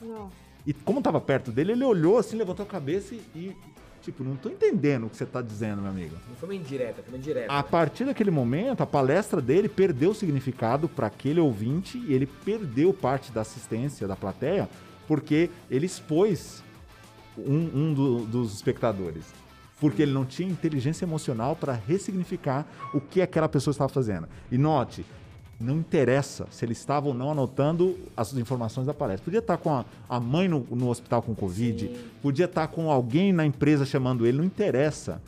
Nossa. 0.00 0.32
E 0.66 0.72
como 0.72 0.98
estava 0.98 1.20
perto 1.20 1.50
dele, 1.50 1.72
ele 1.72 1.84
olhou 1.84 2.18
assim, 2.18 2.36
levantou 2.36 2.64
a 2.64 2.68
cabeça 2.68 3.14
e, 3.34 3.56
tipo, 4.02 4.22
não 4.22 4.36
tô 4.36 4.50
entendendo 4.50 5.06
o 5.06 5.10
que 5.10 5.16
você 5.16 5.24
tá 5.24 5.40
dizendo, 5.40 5.80
meu 5.80 5.90
amigo. 5.90 6.14
Não 6.28 6.36
foi 6.36 6.48
uma 6.50 6.54
indireta, 6.54 7.02
foi 7.02 7.14
uma 7.14 7.18
indireta. 7.18 7.50
A 7.52 7.62
partir 7.62 8.04
daquele 8.04 8.30
momento, 8.30 8.82
a 8.82 8.86
palestra 8.86 9.40
dele 9.40 9.68
perdeu 9.68 10.10
o 10.10 10.14
significado 10.14 10.86
para 10.88 11.06
aquele 11.06 11.40
ouvinte 11.40 11.96
e 12.06 12.12
ele 12.12 12.26
perdeu 12.26 12.92
parte 12.92 13.32
da 13.32 13.40
assistência 13.40 14.06
da 14.06 14.14
plateia 14.14 14.68
porque 15.06 15.48
ele 15.70 15.86
expôs 15.86 16.62
um, 17.38 17.70
um 17.74 17.94
do- 17.94 18.26
dos 18.26 18.52
espectadores. 18.54 19.24
Porque 19.80 20.02
ele 20.02 20.12
não 20.12 20.24
tinha 20.24 20.48
inteligência 20.48 21.04
emocional 21.04 21.54
para 21.54 21.72
ressignificar 21.72 22.66
o 22.92 23.00
que 23.00 23.22
aquela 23.22 23.48
pessoa 23.48 23.72
estava 23.72 23.88
fazendo. 23.88 24.28
E 24.50 24.58
note, 24.58 25.04
não 25.60 25.76
interessa 25.76 26.46
se 26.50 26.64
ele 26.64 26.72
estava 26.72 27.08
ou 27.08 27.14
não 27.14 27.32
anotando 27.32 27.98
as 28.16 28.32
informações 28.34 28.86
da 28.86 28.94
palestra. 28.94 29.24
Podia 29.24 29.40
estar 29.40 29.56
com 29.56 29.70
a, 29.70 29.84
a 30.08 30.20
mãe 30.20 30.46
no, 30.46 30.60
no 30.70 30.88
hospital 30.88 31.20
com 31.22 31.34
Covid, 31.34 31.90
podia 32.22 32.44
estar 32.44 32.68
com 32.68 32.90
alguém 32.90 33.32
na 33.32 33.44
empresa 33.44 33.84
chamando 33.84 34.26
ele, 34.26 34.38
não 34.38 34.44
interessa. 34.44 35.20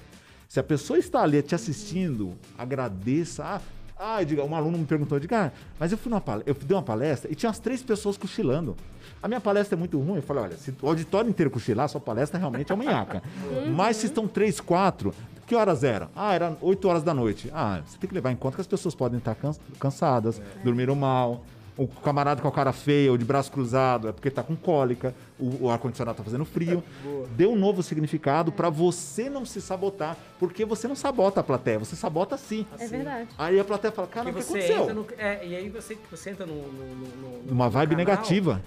Se 0.48 0.60
a 0.60 0.62
pessoa 0.62 0.98
está 0.98 1.22
ali 1.22 1.42
te 1.42 1.54
assistindo, 1.54 2.32
agradeça. 2.56 3.44
Ah, 3.44 3.60
ah 3.98 4.22
diga, 4.22 4.44
um 4.44 4.54
aluno 4.54 4.78
me 4.78 4.84
perguntou, 4.84 5.18
diga, 5.18 5.46
ah, 5.46 5.52
mas 5.78 5.90
eu 5.90 5.98
fui 5.98 6.10
numa 6.10 6.20
palestra, 6.20 6.50
eu 6.50 6.54
dei 6.54 6.76
uma 6.76 6.82
palestra 6.82 7.30
e 7.30 7.34
tinha 7.34 7.48
umas 7.48 7.58
três 7.58 7.82
pessoas 7.82 8.16
cochilando. 8.16 8.76
A 9.22 9.28
minha 9.28 9.40
palestra 9.40 9.76
é 9.76 9.78
muito 9.78 9.98
ruim. 9.98 10.16
Eu 10.16 10.22
falei, 10.22 10.44
olha, 10.44 10.56
se 10.56 10.74
o 10.80 10.88
auditório 10.88 11.28
inteiro 11.28 11.50
cochilar, 11.50 11.88
sua 11.88 12.00
palestra 12.00 12.38
realmente 12.38 12.72
é 12.72 12.74
uma 12.74 12.84
nhaca. 12.84 13.22
Mas 13.74 13.98
se 13.98 14.06
estão 14.06 14.26
três, 14.26 14.60
quatro, 14.60 15.14
que 15.46 15.54
horas 15.54 15.84
eram? 15.84 16.08
Ah, 16.16 16.32
eram 16.34 16.56
8 16.60 16.88
horas 16.88 17.02
da 17.02 17.12
noite. 17.12 17.50
Ah, 17.52 17.80
você 17.84 17.98
tem 17.98 18.08
que 18.08 18.14
levar 18.14 18.30
em 18.30 18.36
conta 18.36 18.54
que 18.56 18.60
as 18.60 18.66
pessoas 18.66 18.94
podem 18.94 19.18
estar 19.18 19.34
cans- 19.34 19.60
cansadas, 19.78 20.40
dormiram 20.64 20.94
mal. 20.94 21.44
O 21.82 21.86
camarada 21.88 22.42
com 22.42 22.48
a 22.48 22.52
cara 22.52 22.74
feia 22.74 23.10
ou 23.10 23.16
de 23.16 23.24
braço 23.24 23.50
cruzado 23.50 24.06
é 24.06 24.12
porque 24.12 24.30
tá 24.30 24.42
com 24.42 24.54
cólica, 24.54 25.14
o, 25.38 25.64
o 25.64 25.70
ar-condicionado 25.70 26.18
tá 26.18 26.22
fazendo 26.22 26.44
frio. 26.44 26.84
Dê 27.30 27.46
um 27.46 27.56
novo 27.56 27.82
significado 27.82 28.52
para 28.52 28.68
você 28.68 29.30
não 29.30 29.46
se 29.46 29.62
sabotar, 29.62 30.14
porque 30.38 30.66
você 30.66 30.86
não 30.86 30.94
sabota 30.94 31.40
a 31.40 31.42
plateia, 31.42 31.78
você 31.78 31.96
sabota 31.96 32.36
sim. 32.36 32.66
É 32.78 32.86
verdade. 32.86 33.30
Aí 33.38 33.58
a 33.58 33.64
plateia 33.64 33.90
fala, 33.92 34.06
cara, 34.08 34.28
o 34.28 34.34
que 34.34 34.42
você 34.42 34.58
aconteceu? 34.58 34.82
entra 34.82 34.92
no. 34.94 35.06
É, 35.16 35.46
e 35.46 35.56
aí 35.56 35.70
você, 35.70 35.96
você 36.10 36.28
entra 36.28 36.44
no. 36.44 36.54
no, 36.54 36.62
no- 36.96 37.06
no- 37.46 37.50
Uma 37.52 37.64
no 37.64 37.70
vibe 37.70 37.90
canal 37.96 38.06
negativa. 38.06 38.60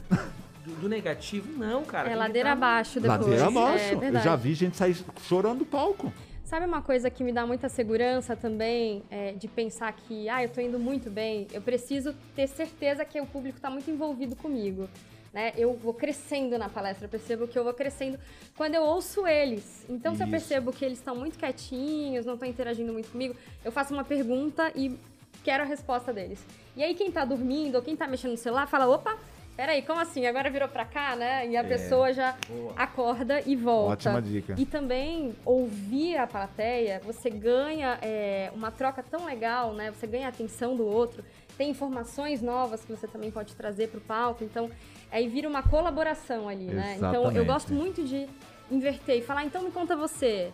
Do, 0.66 0.72
do 0.82 0.89
negativo, 0.89 1.51
não, 1.55 1.84
cara. 1.84 2.09
É 2.09 2.16
ladeira 2.16 2.49
no- 2.49 2.53
abaixo 2.55 2.99
depois. 2.99 3.20
Ladeira 3.22 3.45
abaixo. 3.45 3.86
É 4.01 4.07
Eu 4.09 4.22
já 4.22 4.36
vi 4.36 4.55
gente 4.55 4.76
sair 4.76 4.97
chorando 5.28 5.59
do 5.59 5.66
palco. 5.66 6.11
Sabe 6.54 6.68
uma 6.68 6.84
coisa 6.84 7.10
que 7.10 7.24
me 7.24 7.32
dá 7.32 7.47
muita 7.47 7.68
segurança 7.68 8.36
também, 8.36 9.01
é, 9.10 9.32
de 9.32 9.47
pensar 9.47 9.91
que, 9.91 10.30
ah, 10.30 10.43
eu 10.43 10.49
tô 10.49 10.62
indo 10.62 10.78
muito 10.78 11.10
bem, 11.10 11.47
eu 11.51 11.60
preciso 11.60 12.14
ter 12.36 12.45
certeza 12.45 13.04
que 13.04 13.20
o 13.20 13.26
público 13.26 13.58
está 13.58 13.72
muito 13.72 13.89
envolvido 13.89 14.36
comigo. 14.36 14.88
Né? 15.34 15.51
Eu 15.58 15.74
vou 15.74 15.95
crescendo 15.95 16.56
na 16.60 16.70
palestra, 16.70 17.06
eu 17.06 17.10
percebo 17.10 17.47
que 17.47 17.58
eu 17.58 17.64
vou 17.64 17.74
crescendo 17.74 18.20
quando 18.56 18.76
eu 18.76 18.84
ouço 18.84 19.26
eles. 19.26 19.84
Então, 19.89 20.14
se 20.14 20.22
eu 20.22 20.28
Isso. 20.28 20.32
percebo 20.32 20.72
que 20.72 20.86
eles 20.86 20.99
estão 20.99 21.16
muito 21.16 21.39
quietinhos, 21.39 22.24
não 22.24 22.36
estão 22.36 22.47
interagindo 22.47 22.93
muito 22.93 23.10
comigo, 23.10 23.36
eu 23.66 23.72
faço 23.72 23.91
uma 23.91 24.04
pergunta 24.04 24.72
e 24.76 24.95
quero 25.43 25.64
a 25.64 25.66
resposta 25.66 26.14
deles. 26.14 26.38
E 26.76 26.84
aí, 26.84 26.93
quem 26.93 27.12
tá 27.12 27.26
dormindo 27.26 27.78
ou 27.78 27.82
quem 27.82 27.95
tá 27.95 28.06
mexendo 28.06 28.34
no 28.34 28.38
celular 28.38 28.68
fala: 28.68 28.88
opa, 28.88 29.18
peraí, 29.56 29.82
como 29.82 29.99
assim? 29.99 30.26
Agora 30.26 30.49
virou 30.49 30.68
pra 30.68 30.86
cá, 30.86 31.16
né? 31.16 31.47
E 31.47 31.58
a 31.58 31.64
pessoa 31.64 32.14
já 32.14 32.36
Boa. 32.47 32.74
acorda 32.76 33.41
e 33.45 33.56
volta. 33.56 33.93
Ótima 33.93 34.22
dica. 34.22 34.56
E 34.58 34.66
também 34.66 35.34
ouvir 35.45 36.18
a 36.18 36.28
plateia, 36.28 37.01
você 37.04 37.30
ganha 37.30 37.97
é, 38.01 38.51
uma 38.54 38.72
troca 38.72 39.04
tão 39.04 39.26
legal, 39.26 39.74
né? 39.74 39.91
Você 39.91 40.08
ganha 40.08 40.28
a 40.28 40.30
atenção 40.30 40.76
do 40.76 40.86
outro, 40.86 41.24
tem 41.58 41.70
informações 41.70 42.41
novas 42.41 42.84
que 42.84 42.91
você 42.91 43.08
também 43.08 43.32
pode 43.32 43.56
trazer 43.56 43.89
para 43.89 43.97
o 43.97 44.01
palco. 44.01 44.43
Então, 44.43 44.70
aí 45.12 45.28
vira 45.28 45.47
uma 45.47 45.64
colaboração 45.64 46.49
ali, 46.49 46.66
né? 46.66 46.95
Então, 46.97 47.14
eu 47.14 47.22
Exatamente. 47.22 47.47
gosto 47.47 47.74
muito 47.74 48.04
de 48.04 48.28
inverter 48.72 49.18
e 49.18 49.22
falar, 49.22 49.45
então 49.45 49.62
me 49.64 49.72
conta 49.72 49.95
você. 49.95 50.51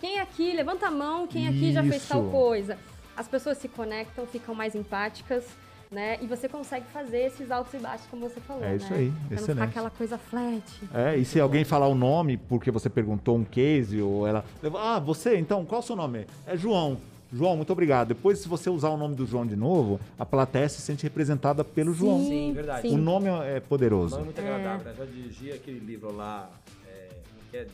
Quem 0.00 0.18
aqui, 0.18 0.52
levanta 0.52 0.88
a 0.88 0.90
mão, 0.90 1.26
quem 1.26 1.46
aqui 1.46 1.72
já 1.72 1.82
fez 1.82 2.06
tal 2.06 2.22
Isso. 2.22 2.30
coisa. 2.30 2.78
As 3.16 3.28
pessoas 3.28 3.58
se 3.58 3.68
conectam, 3.68 4.26
ficam 4.26 4.54
mais 4.54 4.74
empáticas, 4.74 5.46
né? 5.92 6.18
E 6.22 6.26
você 6.26 6.48
consegue 6.48 6.86
fazer 6.92 7.18
esses 7.26 7.50
altos 7.50 7.74
e 7.74 7.78
baixos, 7.78 8.06
como 8.10 8.28
você 8.28 8.40
falou, 8.40 8.64
É 8.64 8.70
né? 8.70 8.76
isso 8.76 8.92
aí, 8.92 9.10
Pra 9.10 9.12
não 9.12 9.28
ficar 9.28 9.34
excelente. 9.42 9.68
aquela 9.68 9.90
coisa 9.90 10.18
flat. 10.18 10.62
É, 10.94 11.16
e 11.16 11.24
se 11.24 11.38
alguém 11.38 11.64
falar 11.64 11.86
o 11.86 11.94
nome 11.94 12.36
porque 12.38 12.70
você 12.70 12.88
perguntou 12.88 13.36
um 13.36 13.44
case 13.44 14.00
ou 14.00 14.26
ela. 14.26 14.44
Ah, 14.80 14.98
você, 14.98 15.36
então, 15.36 15.64
qual 15.64 15.80
é 15.80 15.84
o 15.84 15.86
seu 15.86 15.94
nome? 15.94 16.26
É 16.46 16.56
João. 16.56 16.96
João, 17.34 17.56
muito 17.56 17.72
obrigado. 17.72 18.08
Depois, 18.08 18.38
se 18.40 18.48
você 18.48 18.68
usar 18.68 18.90
o 18.90 18.96
nome 18.96 19.14
do 19.14 19.24
João 19.26 19.46
de 19.46 19.56
novo, 19.56 19.98
a 20.18 20.26
plateia 20.26 20.68
se 20.68 20.82
sente 20.82 21.02
representada 21.02 21.64
pelo 21.64 21.94
João. 21.94 22.18
Sim, 22.26 22.52
verdade. 22.54 22.88
O 22.88 22.96
nome 22.98 23.28
é 23.28 23.58
poderoso. 23.60 24.14
Não 24.16 24.22
é 24.22 24.24
muito 24.26 24.38
agradável, 24.38 24.84
né? 24.84 24.94
Já 24.98 25.04
dirigi 25.06 25.50
aquele 25.50 25.78
livro 25.78 26.14
lá, 26.14 26.50
é, 26.86 27.08
que 27.50 27.56
é 27.56 27.64
de 27.64 27.70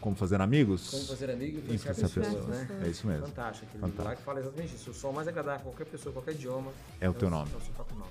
Como 0.00 0.16
fazer 0.16 0.40
amigos? 0.40 0.90
Como 0.90 1.04
fazer 1.04 1.30
amigo 1.30 1.58
e 1.58 1.74
influenciar 1.74 1.92
Influenciar 1.92 2.22
pessoas, 2.24 2.44
pessoas. 2.46 2.68
né? 2.68 2.82
É 2.84 2.88
isso 2.88 3.06
mesmo. 3.06 3.26
Fantástico 3.26 3.66
aquele 3.68 3.84
livro 3.86 4.04
lá 4.04 4.16
que 4.16 4.22
fala 4.22 4.40
exatamente 4.40 4.74
isso. 4.74 4.90
O 4.90 4.94
som 4.94 5.12
mais 5.12 5.28
agradável 5.28 5.60
a 5.60 5.62
qualquer 5.64 5.86
pessoa, 5.86 6.12
qualquer 6.12 6.32
idioma. 6.32 6.70
É 7.00 7.08
o 7.08 7.14
teu 7.14 7.28
nome. 7.30 7.50
É 7.52 7.56
o 7.56 7.60
seu 7.60 7.72
próprio 7.74 7.98
nome. 7.98 8.10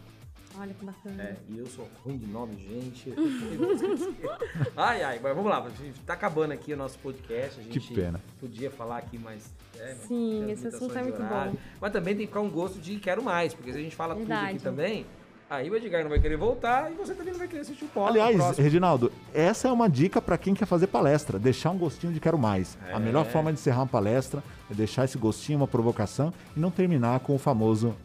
Olha 0.60 0.74
que 0.74 0.84
bacana. 0.86 1.22
É, 1.24 1.36
e 1.50 1.60
eu 1.60 1.68
sou 1.68 1.88
ruim 2.04 2.18
de 2.18 2.26
nome, 2.26 2.56
gente. 2.58 3.14
Ai, 4.76 5.04
ai, 5.04 5.20
mas 5.22 5.36
vamos 5.36 5.52
lá. 5.52 5.64
A 5.64 5.70
gente 5.70 6.00
tá 6.02 6.14
acabando 6.14 6.52
aqui 6.52 6.74
o 6.74 6.78
nosso 6.78 6.98
podcast. 7.00 7.60
A 7.60 7.64
gente 7.64 7.80
Que 7.80 7.94
pena. 7.94 8.20
podia 8.40 8.72
falar 8.72 8.98
aqui 8.98 9.18
mais. 9.18 9.52
é, 9.78 9.90
mas 9.94 10.08
Sim, 10.08 10.50
esse 10.52 10.68
assunto 10.68 10.98
é 10.98 11.04
muito 11.04 11.22
bom. 11.22 11.56
Mas 11.80 11.92
também 11.92 12.16
tem 12.16 12.26
que 12.26 12.32
ficar 12.32 12.42
um 12.42 12.50
gosto 12.50 12.80
de 12.80 12.98
quero 13.00 13.22
mais, 13.24 13.54
porque 13.54 13.72
se 13.72 13.78
a 13.78 13.82
gente 13.82 13.96
fala 13.96 14.16
tudo 14.16 14.32
aqui 14.32 14.42
Verdade. 14.44 14.60
também, 14.64 15.06
aí 15.50 15.70
o 15.70 15.76
Edgar 15.76 16.04
não 16.04 16.10
vai 16.10 16.20
querer 16.20 16.36
voltar 16.38 16.92
e 16.92 16.96
você 16.96 17.14
também 17.14 17.32
não 17.32 17.40
vai 17.40 17.48
querer 17.48 17.62
assistir 17.62 17.86
o 17.86 17.88
pó- 17.88 18.04
o 18.04 18.08
Aliás. 18.08 18.58
Reginaldo, 18.58 19.12
essa 19.34 19.68
é 19.68 19.72
uma 19.72 19.90
dica 19.90 20.22
para 20.22 20.38
quem 20.38 20.54
quer 20.54 20.66
fazer 20.66 20.88
palestra, 20.88 21.40
deixar 21.40 21.72
um 21.72 21.78
gostinho 21.78 22.12
de 22.14 22.20
quero 22.20 22.38
mais. 22.38 22.78
É. 22.90 22.94
A 22.94 23.00
melhor 23.00 23.26
forma 23.26 23.52
de 23.54 23.60
encerrar 23.60 23.82
uma 23.82 23.88
palestra 23.88 24.44
é 24.70 24.74
deixar 24.74 25.06
esse 25.06 25.18
gostinho, 25.18 25.60
uma 25.60 25.68
provocação 25.68 26.34
e 26.56 26.60
não 26.60 26.70
terminar 26.72 27.20
com 27.22 27.34
o 27.36 27.38
famoso 27.40 27.96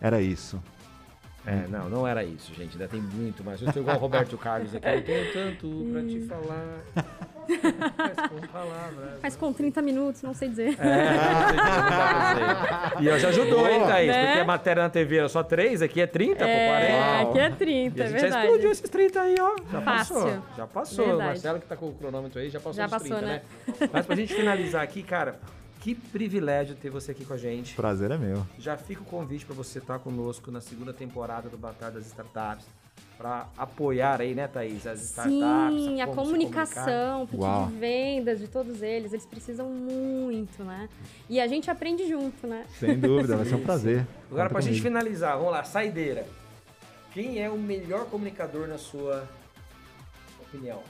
era 0.00 0.20
isso. 0.20 0.60
É, 1.44 1.66
não, 1.68 1.88
não 1.88 2.06
era 2.06 2.22
isso, 2.22 2.54
gente. 2.54 2.72
Ainda 2.72 2.86
tem 2.86 3.00
muito 3.00 3.42
mais. 3.42 3.60
Eu 3.60 3.72
sou 3.72 3.82
igual 3.82 3.96
o 3.96 4.00
Roberto 4.00 4.38
Carlos 4.38 4.72
aqui. 4.74 4.86
Eu 4.88 5.04
tenho 5.04 5.32
tanto 5.32 5.88
pra 5.92 6.02
te 6.02 6.20
falar. 6.20 6.78
Mas 7.98 8.28
com 8.28 8.40
palavras. 8.46 9.18
Mas 9.20 9.36
com 9.36 9.52
30 9.52 9.82
minutos, 9.82 10.22
não 10.22 10.32
sei 10.32 10.48
dizer. 10.48 10.76
É. 10.80 13.02
E 13.02 13.06
eu 13.06 13.18
já 13.18 13.28
ajudou, 13.30 13.68
hein. 13.68 13.80
Thaís? 13.86 14.06
Né? 14.08 14.26
Porque 14.26 14.40
a 14.40 14.44
matéria 14.44 14.82
na 14.84 14.88
TV 14.90 15.16
era 15.18 15.28
só 15.28 15.42
3, 15.42 15.82
aqui 15.82 16.00
é 16.00 16.06
30, 16.06 16.34
pô, 16.36 16.44
40. 16.44 16.52
É, 16.54 17.22
aqui 17.22 17.38
é 17.40 17.48
E 17.48 17.52
30, 17.52 18.02
a 18.02 18.04
é 18.04 18.08
gente 18.08 18.16
já 18.16 18.20
verdade. 18.22 18.44
explodiu 18.46 18.70
esses 18.70 18.88
30 18.88 19.20
aí, 19.20 19.34
ó. 19.40 19.56
Já 19.72 19.80
Fácil. 19.82 20.14
passou. 20.14 20.42
Já 20.56 20.66
passou. 20.66 21.04
Verdade. 21.06 21.28
Marcelo 21.28 21.60
que 21.60 21.66
tá 21.66 21.76
com 21.76 21.88
o 21.88 21.92
cronômetro 21.94 22.40
aí, 22.40 22.48
já 22.48 22.58
passou 22.60 22.74
Já 22.74 22.84
os 22.86 22.90
passou, 22.92 23.16
30, 23.16 23.26
né? 23.26 23.42
né? 23.80 23.88
Mas 23.92 24.06
pra 24.06 24.14
gente 24.16 24.32
finalizar 24.34 24.82
aqui, 24.82 25.02
cara, 25.02 25.40
que 25.82 25.96
privilégio 25.96 26.76
ter 26.76 26.90
você 26.90 27.10
aqui 27.10 27.24
com 27.24 27.34
a 27.34 27.36
gente. 27.36 27.74
Prazer 27.74 28.12
é 28.12 28.16
meu. 28.16 28.46
Já 28.56 28.76
fica 28.76 29.02
o 29.02 29.04
convite 29.04 29.44
para 29.44 29.54
você 29.54 29.80
estar 29.80 29.98
conosco 29.98 30.50
na 30.50 30.60
segunda 30.60 30.92
temporada 30.92 31.48
do 31.48 31.58
Batalha 31.58 31.94
das 31.94 32.06
Startups, 32.06 32.64
para 33.18 33.48
apoiar 33.58 34.20
aí, 34.20 34.32
né, 34.32 34.46
Thaís, 34.46 34.86
as 34.86 35.02
startups. 35.02 35.34
Sim, 35.34 36.00
a 36.00 36.06
comunicar. 36.06 36.14
comunicação, 36.14 37.26
porque 37.26 37.44
Uau. 37.44 37.66
de 37.66 37.74
vendas 37.74 38.38
de 38.38 38.46
todos 38.46 38.80
eles, 38.80 39.12
eles 39.12 39.26
precisam 39.26 39.68
muito, 39.70 40.62
né? 40.62 40.88
E 41.28 41.40
a 41.40 41.48
gente 41.48 41.68
aprende 41.68 42.08
junto, 42.08 42.46
né? 42.46 42.64
Sem 42.78 42.98
dúvida, 42.98 43.36
vai 43.36 43.44
ser 43.44 43.56
um 43.56 43.62
prazer. 43.64 44.06
Agora, 44.30 44.48
Conta 44.48 44.50
pra 44.50 44.60
gente 44.60 44.80
finalizar, 44.80 45.36
vamos 45.36 45.52
lá, 45.52 45.64
saideira. 45.64 46.26
Quem 47.12 47.42
é 47.42 47.50
o 47.50 47.58
melhor 47.58 48.06
comunicador 48.06 48.68
na 48.68 48.78
sua 48.78 49.28
opinião? 50.40 50.80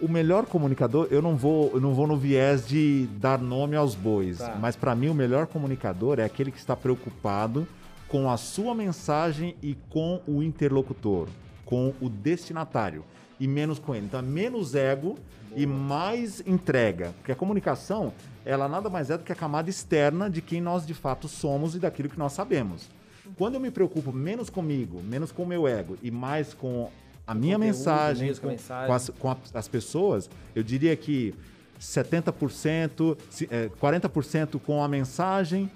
O 0.00 0.08
melhor 0.08 0.46
comunicador, 0.46 1.08
eu 1.10 1.20
não 1.20 1.36
vou, 1.36 1.70
eu 1.74 1.80
não 1.80 1.92
vou 1.92 2.06
no 2.06 2.16
viés 2.16 2.66
de 2.66 3.06
dar 3.18 3.38
nome 3.38 3.76
aos 3.76 3.94
bois, 3.94 4.38
Tá. 4.38 4.56
mas 4.58 4.74
para 4.74 4.94
mim 4.94 5.08
o 5.08 5.14
melhor 5.14 5.46
comunicador 5.46 6.18
é 6.18 6.24
aquele 6.24 6.50
que 6.50 6.58
está 6.58 6.74
preocupado 6.74 7.66
com 8.08 8.30
a 8.30 8.36
sua 8.38 8.74
mensagem 8.74 9.54
e 9.62 9.76
com 9.90 10.20
o 10.26 10.42
interlocutor, 10.42 11.28
com 11.66 11.92
o 12.00 12.08
destinatário 12.08 13.04
e 13.38 13.46
menos 13.46 13.78
com 13.78 13.94
ele. 13.94 14.06
Então, 14.06 14.20
é 14.20 14.22
menos 14.22 14.74
ego 14.74 15.16
e 15.54 15.66
mais 15.66 16.42
entrega, 16.46 17.12
porque 17.18 17.32
a 17.32 17.36
comunicação, 17.36 18.12
ela 18.44 18.68
nada 18.68 18.88
mais 18.88 19.10
é 19.10 19.18
do 19.18 19.24
que 19.24 19.32
a 19.32 19.36
camada 19.36 19.68
externa 19.68 20.30
de 20.30 20.40
quem 20.40 20.60
nós 20.62 20.86
de 20.86 20.94
fato 20.94 21.28
somos 21.28 21.74
e 21.74 21.78
daquilo 21.78 22.08
que 22.08 22.18
nós 22.18 22.32
sabemos. 22.32 22.88
Quando 23.36 23.54
eu 23.54 23.60
me 23.60 23.70
preocupo 23.70 24.12
menos 24.12 24.48
comigo, 24.50 25.00
menos 25.02 25.30
com 25.30 25.42
o 25.42 25.46
meu 25.46 25.68
ego 25.68 25.96
e 26.02 26.10
mais 26.10 26.54
com 26.54 26.90
a 27.30 27.34
minha 27.34 27.56
conteúdo, 27.56 27.76
mensagem, 27.76 28.26
mesmo 28.28 28.42
com 28.42 28.48
mensagem. 28.48 28.86
com 28.86 28.92
as, 28.94 29.10
com 29.18 29.30
a- 29.30 29.36
as 29.54 29.68
pessoas, 29.68 30.30
eu 30.54 30.62
diria 30.62 30.94
que 30.96 31.34
70%, 31.78 33.16
se- 33.30 33.48
é, 33.50 33.68
40% 33.80 34.58
com 34.58 34.82
a 34.82 34.88
mensagem, 34.88 35.70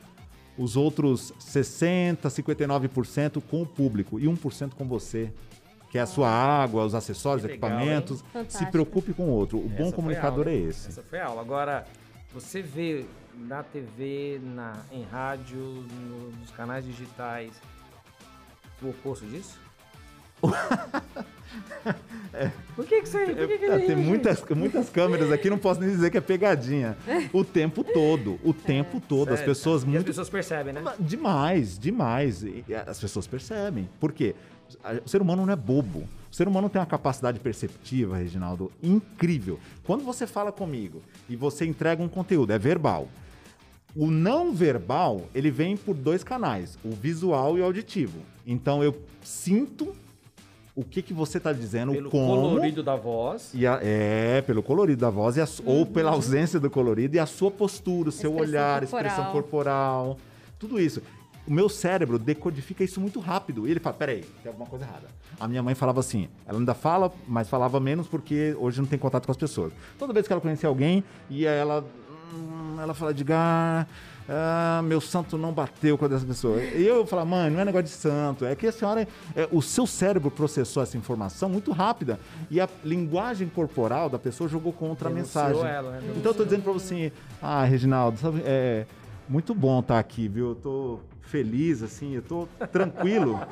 os 0.57 0.77
outros 0.77 1.33
60%, 1.39 2.29
59% 2.31 3.41
com 3.41 3.63
o 3.63 3.67
público 3.67 4.19
e 4.21 4.27
1% 4.29 4.75
com 4.77 4.87
você, 4.87 5.33
que 5.91 5.99
é 5.99 6.01
a 6.01 6.07
sua 6.07 6.29
água, 6.29 6.85
os 6.85 6.95
acessórios, 6.95 7.45
legal, 7.45 7.71
equipamentos. 7.71 8.25
Se 8.49 8.67
preocupe 8.67 9.13
com 9.13 9.25
o 9.25 9.31
outro. 9.31 9.59
O 9.59 9.67
Essa 9.67 9.83
bom 9.83 9.93
comunicador 9.93 10.49
é 10.49 10.55
esse. 10.55 10.89
Essa 10.89 11.03
foi 11.03 11.21
a 11.21 11.27
aula. 11.27 11.41
Agora, 11.41 11.87
você 12.33 12.61
vê 12.63 13.05
na 13.37 13.63
TV, 13.63 14.41
na, 14.43 14.75
em 14.93 15.03
rádio, 15.05 15.59
no- 15.59 16.31
nos 16.41 16.51
canais 16.51 16.85
digitais, 16.85 17.53
o 18.83 18.89
oposto 18.91 19.25
disso? 19.27 19.59
Por 22.75 22.85
que 22.85 23.03
que 23.03 23.09
você... 23.09 23.27
Por 23.27 23.47
que 23.47 23.59
que 23.59 23.65
É, 23.67 23.79
tem 23.79 23.97
muitas, 23.97 24.45
muitas 24.51 24.91
câmeras 24.91 25.31
aqui, 25.31 25.49
não 25.49 25.59
posso 25.59 25.81
nem 25.81 25.91
dizer 25.91 26.11
que 26.11 26.19
é 26.19 26.21
pegadinha. 26.21 26.97
O 27.33 27.45
tempo 27.45 27.85
todo, 27.85 28.41
o 28.43 28.53
tempo 28.53 29.01
todo. 29.01 29.29
As 29.29 29.39
Sério, 29.39 29.55
pessoas? 29.55 29.83
E 29.83 29.87
muito 29.87 29.99
as 29.99 30.05
pessoas 30.05 30.29
percebem, 30.29 30.73
né? 30.73 30.83
Demais, 30.99 31.79
demais. 31.79 32.45
As 32.87 32.99
pessoas 32.99 33.27
percebem. 33.27 33.89
Por 34.01 34.13
quê? 34.13 34.35
O 35.05 35.09
ser 35.09 35.23
humano 35.23 35.47
não 35.47 35.53
é 35.53 35.57
bobo. 35.57 36.09
O 36.31 36.35
ser 36.35 36.49
humano 36.49 36.69
tem 36.69 36.81
uma 36.81 36.87
capacidade 36.87 37.39
perceptiva, 37.39 38.17
Reginaldo, 38.17 38.73
incrível. 38.83 39.61
Quando 39.85 40.03
você 40.03 40.27
fala 40.27 40.51
comigo 40.51 41.01
e 41.29 41.37
você 41.37 41.65
entrega 41.65 42.03
um 42.03 42.09
conteúdo, 42.09 42.53
é 42.53 42.59
verbal. 42.59 43.09
O 43.95 44.11
não 44.11 44.53
verbal, 44.53 45.29
ele 45.33 45.53
vem 45.53 45.77
por 45.77 45.95
dois 45.95 46.25
canais, 46.25 46.77
o 46.85 46.91
visual 46.91 47.57
e 47.57 47.61
o 47.61 47.65
auditivo. 47.65 48.19
Então 48.45 48.83
eu 48.83 49.01
sinto 49.23 49.95
o 50.77 50.83
que, 50.85 51.01
que 51.03 51.15
você 51.15 51.39
está 51.39 51.53
dizendo, 51.53 51.93
Pelo 51.93 52.11
como... 52.11 52.27
colorido 52.27 52.83
da 52.83 52.97
voz. 52.97 53.51
E 53.55 53.67
a- 53.67 53.79
é, 53.83 54.43
pelo 54.43 54.63
colorido 54.63 55.01
da 55.01 55.11
voz, 55.11 55.37
e 55.37 55.41
a 55.41 55.47
su- 55.47 55.63
ou 55.65 55.87
pela 55.87 56.11
ausência 56.11 56.59
do 56.59 56.69
colorido, 56.69 57.15
e 57.17 57.19
a 57.19 57.27
sua 57.27 57.51
postura, 57.51 58.09
o 58.09 58.13
seu 58.13 58.31
Expressão 58.33 58.49
olhar, 58.51 58.81
corporal. 58.81 59.07
expressão 59.07 59.33
corporal, 59.33 60.19
tudo 60.59 60.81
isso. 60.81 61.01
O 61.47 61.53
meu 61.53 61.69
cérebro 61.69 62.19
decodifica 62.19 62.83
isso 62.83 63.01
muito 63.01 63.21
rápido. 63.21 63.69
E 63.69 63.71
ele 63.71 63.79
fala: 63.79 63.95
peraí, 63.95 64.25
tem 64.43 64.49
alguma 64.51 64.67
coisa 64.67 64.85
errada. 64.87 65.09
A 65.39 65.47
minha 65.47 65.63
mãe 65.63 65.75
falava 65.75 66.01
assim, 66.01 66.27
ela 66.47 66.59
ainda 66.59 66.73
fala, 66.75 67.13
mas 67.29 67.49
falava 67.49 67.79
menos 67.79 68.09
porque 68.09 68.57
hoje 68.59 68.81
não 68.81 68.87
tem 68.89 68.99
contato 68.99 69.27
com 69.27 69.31
as 69.33 69.37
pessoas. 69.37 69.73
Toda 69.99 70.13
vez 70.13 70.27
que 70.27 70.33
ela 70.33 70.41
conhecia 70.41 70.69
alguém, 70.69 71.05
ia 71.29 71.51
ela. 71.51 71.85
hum, 72.33 72.77
ela 72.81 72.95
fala, 72.95 73.11
Edgar, 73.11 73.39
ah, 73.39 73.87
meu 74.85 75.01
santo 75.01 75.37
não 75.37 75.53
bateu 75.53 75.99
com 75.99 76.07
essa 76.07 76.25
pessoa. 76.25 76.61
E 76.63 76.87
eu 76.87 77.07
falo, 77.07 77.27
mãe, 77.27 77.51
não 77.51 77.61
é 77.61 77.65
negócio 77.65 77.85
de 77.85 77.91
santo, 77.91 78.45
é 78.45 78.55
que 78.55 78.67
a 78.67 78.73
senhora, 78.73 79.07
é, 79.35 79.49
o 79.53 79.61
seu 79.61 79.87
cérebro 79.87 80.31
processou 80.31 80.83
essa 80.83 80.97
informação 80.97 81.49
muito 81.49 81.73
rápida 81.73 82.19
e 82.51 82.61
a 82.61 82.69
linguagem 82.85 83.49
corporal 83.49 84.09
da 84.09 84.19
pessoa 84.19 84.49
jogou 84.49 84.73
contra 84.73 85.09
a 85.09 85.13
Denunciou 85.13 85.45
mensagem. 85.45 85.71
ela, 85.71 85.91
né? 85.93 86.15
Então 86.17 86.33
eu 86.33 86.37
tô 86.37 86.45
dizendo 86.45 86.63
pra 86.63 86.73
você, 86.73 87.13
ah, 87.43 87.65
Reginaldo, 87.65 88.19
sabe, 88.19 88.43
é 88.45 88.87
muito 89.29 89.55
bom 89.55 89.81
estar 89.81 89.99
aqui, 89.99 90.29
viu? 90.29 90.51
Eu 90.51 90.55
tô 90.55 90.99
feliz, 91.27 91.83
assim, 91.83 92.15
eu 92.15 92.23
tô 92.23 92.47
tranquilo. 92.71 93.41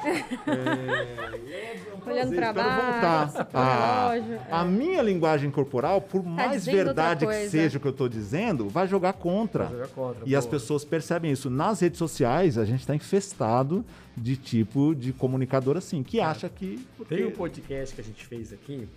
É, 0.47 1.93
é 1.93 1.95
um 1.95 2.11
Olhando 2.11 2.35
pra 2.35 2.53
baixo, 2.53 3.33
voltar. 3.33 3.49
Ah, 3.55 4.11
relógio, 4.13 4.35
é. 4.35 4.47
A 4.51 4.65
minha 4.65 5.03
linguagem 5.03 5.51
corporal, 5.51 6.01
por 6.01 6.23
mais 6.25 6.53
dizendo 6.65 6.89
outra 6.89 6.95
verdade 6.95 7.27
que 7.27 7.49
seja 7.49 7.79
o 7.79 7.81
que 7.81 7.87
eu 7.89 7.93
tô 7.93 8.09
dizendo, 8.09 8.69
vai 8.69 8.87
jogar 8.89 9.13
contra. 9.15 9.65
Vai 9.65 9.73
jogar 9.75 9.89
contra, 9.89 10.23
e 10.27 10.35
as 10.35 10.47
pessoas 10.47 10.85
percebem 10.85 11.31
isso. 11.33 11.49
Nas 11.49 11.81
redes 11.81 11.99
sociais, 11.99 12.59
a 12.59 12.65
gente 12.65 12.81
está 12.81 12.95
infestado 12.95 13.85
de 14.17 14.37
tipo 14.37 14.95
de 14.95 15.13
comunicador 15.13 15.77
assim, 15.77 16.03
que 16.03 16.21
acha 16.21 16.49
que. 16.49 16.85
porque- 16.97 17.15
Tem 17.17 17.25
um 17.27 17.31
podcast 17.31 17.95
que 17.95 18.01
a 18.01 18.05
gente 18.05 18.25
fez 18.27 18.53
aqui. 18.53 18.89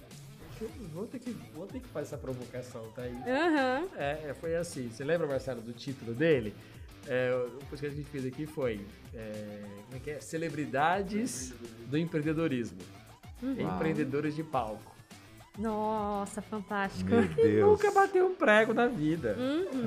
Vou 0.94 1.06
ter 1.06 1.20
que, 1.20 1.36
vou 1.54 1.68
ter 1.68 1.80
que 1.82 1.88
fazer 1.90 2.08
essa 2.08 2.18
provocação, 2.18 2.82
tá 2.96 3.02
aí. 3.02 3.14
É, 3.98 4.30
é, 4.30 4.34
foi 4.40 4.56
assim. 4.56 4.90
Você 4.90 5.04
lembra, 5.04 5.28
Marcelo, 5.28 5.62
do 5.62 5.74
título 5.74 6.14
dele? 6.14 6.54
É, 7.08 7.32
o 7.62 7.64
podcast 7.66 7.80
que 7.82 7.88
a 7.88 7.90
gente 8.04 8.10
fez 8.10 8.26
aqui 8.26 8.46
foi 8.46 8.80
é, 9.14 9.62
como 9.86 9.98
é 9.98 10.00
que 10.00 10.10
é? 10.12 10.20
Celebridades 10.20 11.54
do 11.88 11.98
empreendedorismo. 11.98 12.78
Empreendedores 13.44 14.36
de 14.36 14.44
palco. 14.44 14.96
Nossa, 15.58 16.42
fantástico. 16.42 17.10
Meu 17.10 17.24
Deus. 17.36 17.70
Nunca 17.70 17.92
bateu 17.92 18.26
um 18.28 18.36
prego 18.36 18.74
na 18.74 18.88
vida. 18.88 19.38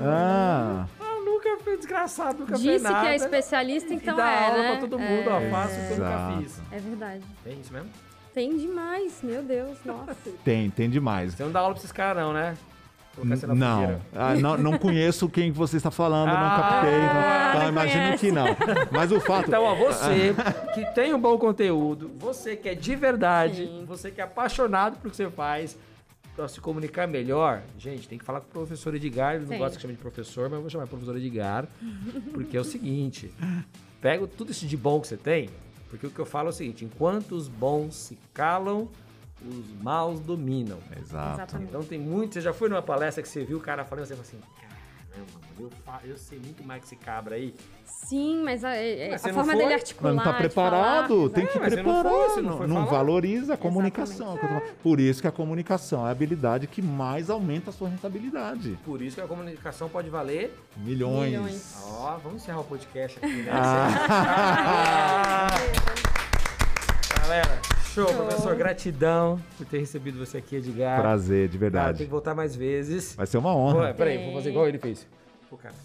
Ah, 0.01 0.87
Ah, 0.99 1.19
nunca 1.23 1.57
fez 1.63 1.79
desgraçado, 1.79 2.39
nunca 2.39 2.57
fez 2.57 2.61
Disse 2.61 2.83
nada. 2.83 3.01
que 3.01 3.07
é 3.11 3.15
especialista, 3.15 3.93
então 3.93 4.13
e 4.13 4.17
dá 4.17 4.31
é, 4.31 4.45
aula 4.45 4.57
né? 4.63 4.71
pra 4.71 4.79
todo 4.79 4.97
mundo, 4.99 5.29
ó. 5.29 5.39
É, 5.39 5.49
Faço 5.49 5.73
o 5.79 5.87
que 5.87 5.93
eu 5.93 5.97
nunca 5.97 6.37
fiz. 6.41 6.61
É 6.71 6.79
verdade. 6.79 7.23
É 7.45 7.49
isso 7.53 7.73
mesmo? 7.73 7.89
Tem 8.33 8.55
demais, 8.57 9.19
meu 9.23 9.43
Deus, 9.43 9.77
nossa. 9.83 10.15
tem, 10.45 10.69
tem 10.69 10.89
demais. 10.89 11.33
Você 11.33 11.43
não 11.43 11.51
dá 11.51 11.59
aula 11.59 11.73
pra 11.73 11.79
esses 11.79 11.91
caras, 11.91 12.23
não, 12.23 12.31
né? 12.31 12.55
Na 13.23 13.55
Não. 13.55 13.81
fogueira. 13.81 14.01
Ah, 14.15 14.35
não, 14.35 14.57
não 14.57 14.77
conheço 14.77 15.27
quem 15.29 15.51
você 15.51 15.77
está 15.77 15.91
falando, 15.91 16.27
não 16.29 16.35
Ah, 16.35 16.81
captei. 16.81 16.99
Então, 17.57 17.69
imagino 17.69 18.03
conhece. 18.03 18.25
que 18.25 18.31
não. 18.31 18.45
Mas 18.91 19.11
o 19.11 19.19
fato. 19.19 19.47
Então, 19.47 19.63
ó, 19.63 19.75
você 19.75 20.33
que 20.73 20.85
tem 20.93 21.13
um 21.13 21.19
bom 21.19 21.37
conteúdo, 21.37 22.11
você 22.17 22.55
que 22.55 22.69
é 22.69 22.75
de 22.75 22.95
verdade, 22.95 23.65
Sim. 23.65 23.83
você 23.87 24.11
que 24.11 24.21
é 24.21 24.23
apaixonado 24.23 24.97
pelo 24.97 25.09
que 25.11 25.17
você 25.17 25.29
faz, 25.29 25.77
pra 26.35 26.47
se 26.47 26.61
comunicar 26.61 27.07
melhor, 27.07 27.61
gente, 27.77 28.07
tem 28.07 28.17
que 28.17 28.23
falar 28.23 28.39
com 28.41 28.47
o 28.47 28.51
professor 28.51 28.95
Edgar. 28.95 29.35
Ele 29.35 29.43
não 29.45 29.51
Sim. 29.53 29.57
gosta 29.57 29.75
que 29.75 29.81
chame 29.81 29.93
de 29.95 29.99
professor, 29.99 30.43
mas 30.49 30.53
eu 30.53 30.61
vou 30.61 30.69
chamar 30.69 30.85
de 30.85 30.89
professor 30.89 31.17
Edgar. 31.17 31.67
Porque 32.33 32.55
é 32.55 32.59
o 32.61 32.63
seguinte: 32.63 33.33
pega 34.01 34.25
tudo 34.27 34.51
isso 34.51 34.65
de 34.65 34.77
bom 34.77 34.99
que 35.01 35.07
você 35.07 35.17
tem, 35.17 35.49
porque 35.89 36.07
o 36.07 36.09
que 36.09 36.19
eu 36.19 36.25
falo 36.25 36.47
é 36.47 36.51
o 36.51 36.53
seguinte: 36.53 36.85
enquanto 36.85 37.33
os 37.33 37.47
bons 37.47 37.95
se 37.95 38.17
calam, 38.33 38.87
os 39.45 39.81
maus 39.81 40.19
dominam. 40.19 40.77
Exato. 40.99 41.33
Exatamente. 41.41 41.69
Então 41.69 41.83
tem 41.83 41.99
muito. 41.99 42.33
Você 42.33 42.41
já 42.41 42.53
foi 42.53 42.69
numa 42.69 42.81
palestra 42.81 43.21
que 43.23 43.29
você 43.29 43.43
viu 43.43 43.57
o 43.57 43.61
cara 43.61 43.85
falando, 43.85 44.05
você 44.05 44.15
fala 44.15 44.27
assim, 44.27 44.37
cara, 44.59 44.69
Caramba, 45.11 45.31
mano, 45.33 45.45
eu, 45.59 45.71
fa- 45.83 46.01
eu 46.05 46.17
sei 46.17 46.37
muito 46.39 46.63
mais 46.63 46.81
que 46.81 46.87
esse 46.87 46.95
cabra 46.95 47.35
aí. 47.35 47.55
Sim, 48.07 48.43
mas 48.43 48.63
a, 48.63 48.75
é- 48.75 49.09
Mas 49.11 49.25
a 49.25 49.33
forma 49.33 49.53
dele 49.53 49.65
Mas 49.65 49.73
articular. 49.73 50.13
não 50.13 50.23
tá 50.23 50.33
preparado, 50.33 51.07
falar, 51.15 51.29
tem 51.31 51.45
que 51.47 51.57
É, 51.57 51.61
mas 51.61 51.73
você 51.73 51.83
não 51.83 51.93
preparar. 52.01 52.29
foi, 52.29 52.41
não 52.43 52.59
não, 52.59 52.67
não 52.67 52.85
valoriza 52.85 53.53
a 53.55 53.57
comunicação. 53.57 54.35
que 54.37 54.45
falando. 54.47 54.61
Por 54.83 54.99
isso 54.99 55.19
que 55.21 55.27
a 55.27 55.31
comunicação 55.31 56.05
é 56.05 56.09
a 56.09 56.11
habilidade 56.11 56.67
que 56.67 56.81
mais 56.81 57.29
aumenta 57.29 57.71
a 57.71 57.73
sua 57.73 57.89
rentabilidade. 57.89 58.77
Por 58.85 59.01
isso 59.01 59.15
que 59.15 59.21
a 59.21 59.27
comunicação 59.27 59.89
pode 59.89 60.09
valer. 60.09 60.55
Milhões. 60.77 61.31
Milhões. 61.31 61.75
Ó, 61.87 62.17
vamos 62.23 62.41
encerrar 62.43 62.61
o 62.61 62.63
podcast 62.65 63.17
aqui, 63.17 63.27
né? 63.43 63.51
Ah. 63.51 65.47
Galera, 67.21 67.61
show, 68.05 68.07
Show. 68.07 68.25
professor. 68.25 68.55
Gratidão 68.55 69.39
por 69.57 69.65
ter 69.65 69.79
recebido 69.79 70.23
você 70.25 70.37
aqui, 70.37 70.55
Edgar. 70.57 70.99
Prazer, 71.01 71.47
de 71.47 71.49
Cara, 71.49 71.49
tem 71.49 71.59
verdade. 71.59 72.03
que 72.05 72.09
voltar 72.09 72.35
mais 72.35 72.55
vezes. 72.55 73.15
Vai 73.15 73.27
ser 73.27 73.37
uma 73.37 73.55
honra. 73.55 73.93
peraí, 73.93 74.23
vou 74.25 74.33
fazer 74.35 74.49
igual 74.49 74.67
ele 74.67 74.77
fez. 74.79 75.05
Pô, 75.49 75.57
cara, 75.57 75.75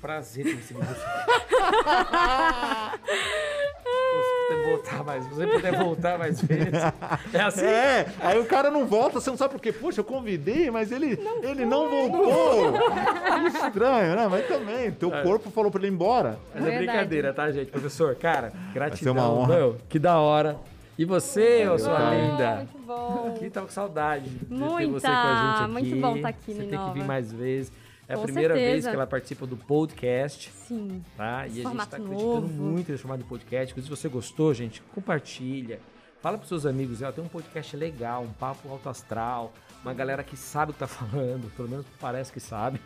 prazer 0.00 0.44
ter 0.44 0.54
recebido 0.54 0.86
você. 0.86 1.00
Puder 4.50 4.64
voltar 4.66 5.04
mais, 5.04 5.26
você 5.28 5.46
puder 5.46 5.78
voltar 5.78 6.18
mais 6.18 6.40
vezes. 6.42 6.82
É 7.32 7.40
assim? 7.40 7.64
É, 7.64 8.06
aí 8.20 8.38
o 8.40 8.44
cara 8.44 8.68
não 8.70 8.84
volta, 8.84 9.20
você 9.20 9.30
não 9.30 9.36
sabe 9.36 9.54
por 9.54 9.60
quê. 9.60 9.72
Puxa, 9.72 10.00
eu 10.00 10.04
convidei, 10.04 10.70
mas 10.70 10.90
ele 10.90 11.18
ele 11.42 11.64
não 11.64 11.88
voltou. 11.88 12.72
Que 13.40 13.46
estranho, 13.56 14.16
né? 14.16 14.26
Mas 14.28 14.46
também, 14.48 14.90
teu 14.90 15.14
É. 15.14 15.22
corpo 15.22 15.50
falou 15.50 15.70
pra 15.70 15.80
ele 15.80 15.88
ir 15.88 15.94
embora. 15.94 16.38
Mas 16.54 16.66
é 16.66 16.76
brincadeira, 16.78 17.32
tá, 17.32 17.50
gente? 17.52 17.70
Professor, 17.70 18.14
cara, 18.16 18.52
gratidão. 18.74 19.12
uma 19.14 19.30
honra. 19.32 19.56
Meu, 19.56 19.76
que 19.88 19.98
da 19.98 20.18
hora. 20.18 20.58
E 21.00 21.04
você, 21.06 21.66
ô 21.66 21.78
sua 21.78 21.96
cara. 21.96 22.14
linda? 22.14 22.56
Muito 22.56 22.78
bom. 22.86 23.34
Que 23.40 23.48
tava 23.48 23.64
com 23.66 23.72
saudade 23.72 24.28
de 24.28 24.44
ter 24.44 24.54
Muita, 24.54 24.92
você 24.92 25.06
com 25.06 25.12
a 25.14 25.52
gente 25.52 25.62
aqui. 25.62 25.72
muito 25.72 25.96
bom 25.96 26.20
tá 26.20 26.28
aqui 26.28 26.52
Você 26.52 26.62
no 26.62 26.68
tem 26.68 26.78
que 26.78 26.92
vir 26.92 27.04
mais 27.04 27.32
vezes. 27.32 27.72
É 28.06 28.12
a 28.12 28.16
Com 28.18 28.24
primeira 28.24 28.52
vez 28.52 28.66
certeza. 28.66 28.90
que 28.90 28.96
ela 28.96 29.06
participa 29.06 29.46
do 29.46 29.56
podcast, 29.56 30.52
Sim. 30.68 31.02
tá? 31.16 31.46
E 31.46 31.52
a 31.52 31.54
gente 31.54 31.62
Formato 31.62 31.90
tá 31.90 31.96
acreditando 31.96 32.48
muito 32.48 32.92
nesse 32.92 33.06
de 33.22 33.24
podcast. 33.24 33.72
Inclusive, 33.72 33.96
se 33.96 34.02
você 34.02 34.08
gostou, 34.10 34.52
gente, 34.52 34.82
compartilha. 34.94 35.80
Fala 36.20 36.36
pros 36.36 36.48
seus 36.50 36.66
amigos, 36.66 37.00
ó, 37.00 37.10
tem 37.10 37.24
um 37.24 37.28
podcast 37.28 37.74
legal, 37.78 38.22
um 38.24 38.32
papo 38.34 38.68
alto 38.68 38.90
astral, 38.90 39.54
uma 39.82 39.94
galera 39.94 40.22
que 40.22 40.36
sabe 40.36 40.70
o 40.70 40.74
que 40.74 40.80
tá 40.80 40.86
falando, 40.88 41.50
pelo 41.56 41.68
menos 41.68 41.86
parece 41.98 42.32
que 42.32 42.40
sabe. 42.40 42.80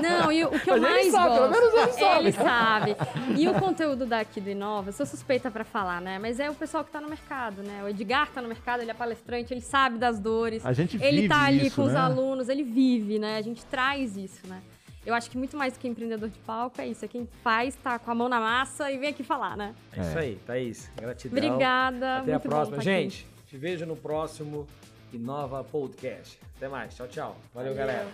Não, 0.00 0.30
e 0.30 0.44
o, 0.44 0.50
que 0.50 0.70
eu 0.70 0.80
Mas 0.80 0.84
ele 0.84 1.10
mais 1.10 1.10
sabe, 1.10 1.34
pelo 1.34 1.48
gosto. 1.48 1.60
menos 1.60 1.74
ele 1.74 1.92
sabe. 1.92 2.20
Ele 2.20 2.32
sabe. 2.32 2.96
E 3.40 3.48
o 3.48 3.54
conteúdo 3.54 4.06
daqui 4.06 4.40
do 4.40 4.50
Inova, 4.50 4.90
eu 4.90 4.92
sou 4.92 5.04
suspeita 5.06 5.50
pra 5.50 5.64
falar, 5.64 6.00
né? 6.00 6.18
Mas 6.18 6.38
é 6.38 6.48
o 6.50 6.54
pessoal 6.54 6.84
que 6.84 6.90
tá 6.90 7.00
no 7.00 7.08
mercado, 7.08 7.62
né? 7.62 7.82
O 7.84 7.88
Edgar 7.88 8.30
tá 8.30 8.40
no 8.40 8.48
mercado, 8.48 8.82
ele 8.82 8.90
é 8.90 8.94
palestrante, 8.94 9.52
ele 9.52 9.60
sabe 9.60 9.98
das 9.98 10.18
dores. 10.20 10.64
A 10.64 10.72
gente 10.72 10.96
Ele 11.02 11.22
vive 11.22 11.28
tá 11.28 11.42
ali 11.44 11.66
isso, 11.66 11.76
com 11.76 11.82
os 11.86 11.92
né? 11.92 11.98
alunos, 12.00 12.48
ele 12.48 12.62
vive, 12.62 13.18
né? 13.18 13.36
A 13.38 13.42
gente 13.42 13.64
traz 13.66 14.16
isso, 14.16 14.46
né? 14.46 14.62
Eu 15.04 15.14
acho 15.14 15.28
que 15.28 15.36
muito 15.36 15.56
mais 15.56 15.72
do 15.72 15.80
que 15.80 15.88
empreendedor 15.88 16.28
de 16.28 16.38
palco 16.38 16.80
é 16.80 16.86
isso. 16.86 17.04
É 17.04 17.08
quem 17.08 17.28
faz, 17.42 17.74
tá 17.74 17.98
com 17.98 18.08
a 18.12 18.14
mão 18.14 18.28
na 18.28 18.38
massa 18.38 18.88
e 18.92 18.98
vem 18.98 19.08
aqui 19.08 19.24
falar, 19.24 19.56
né? 19.56 19.74
É, 19.96 20.00
isso 20.00 20.18
aí, 20.18 20.38
Thaís. 20.46 20.90
Gratidão. 20.96 21.36
Obrigada. 21.36 22.18
Até 22.18 22.34
a 22.34 22.38
próxima. 22.38 22.76
tá 22.76 22.82
aqui. 22.82 22.84
Gente, 22.84 23.26
te 23.48 23.58
vejo 23.58 23.84
no 23.84 23.96
próximo 23.96 24.64
Inova 25.12 25.62
Podcast. 25.64 26.38
Até 26.56 26.68
mais. 26.68 26.94
Tchau, 26.94 27.08
tchau. 27.08 27.36
Valeu. 27.54 27.74
Valeu. 27.74 27.86
galera. 27.86 28.06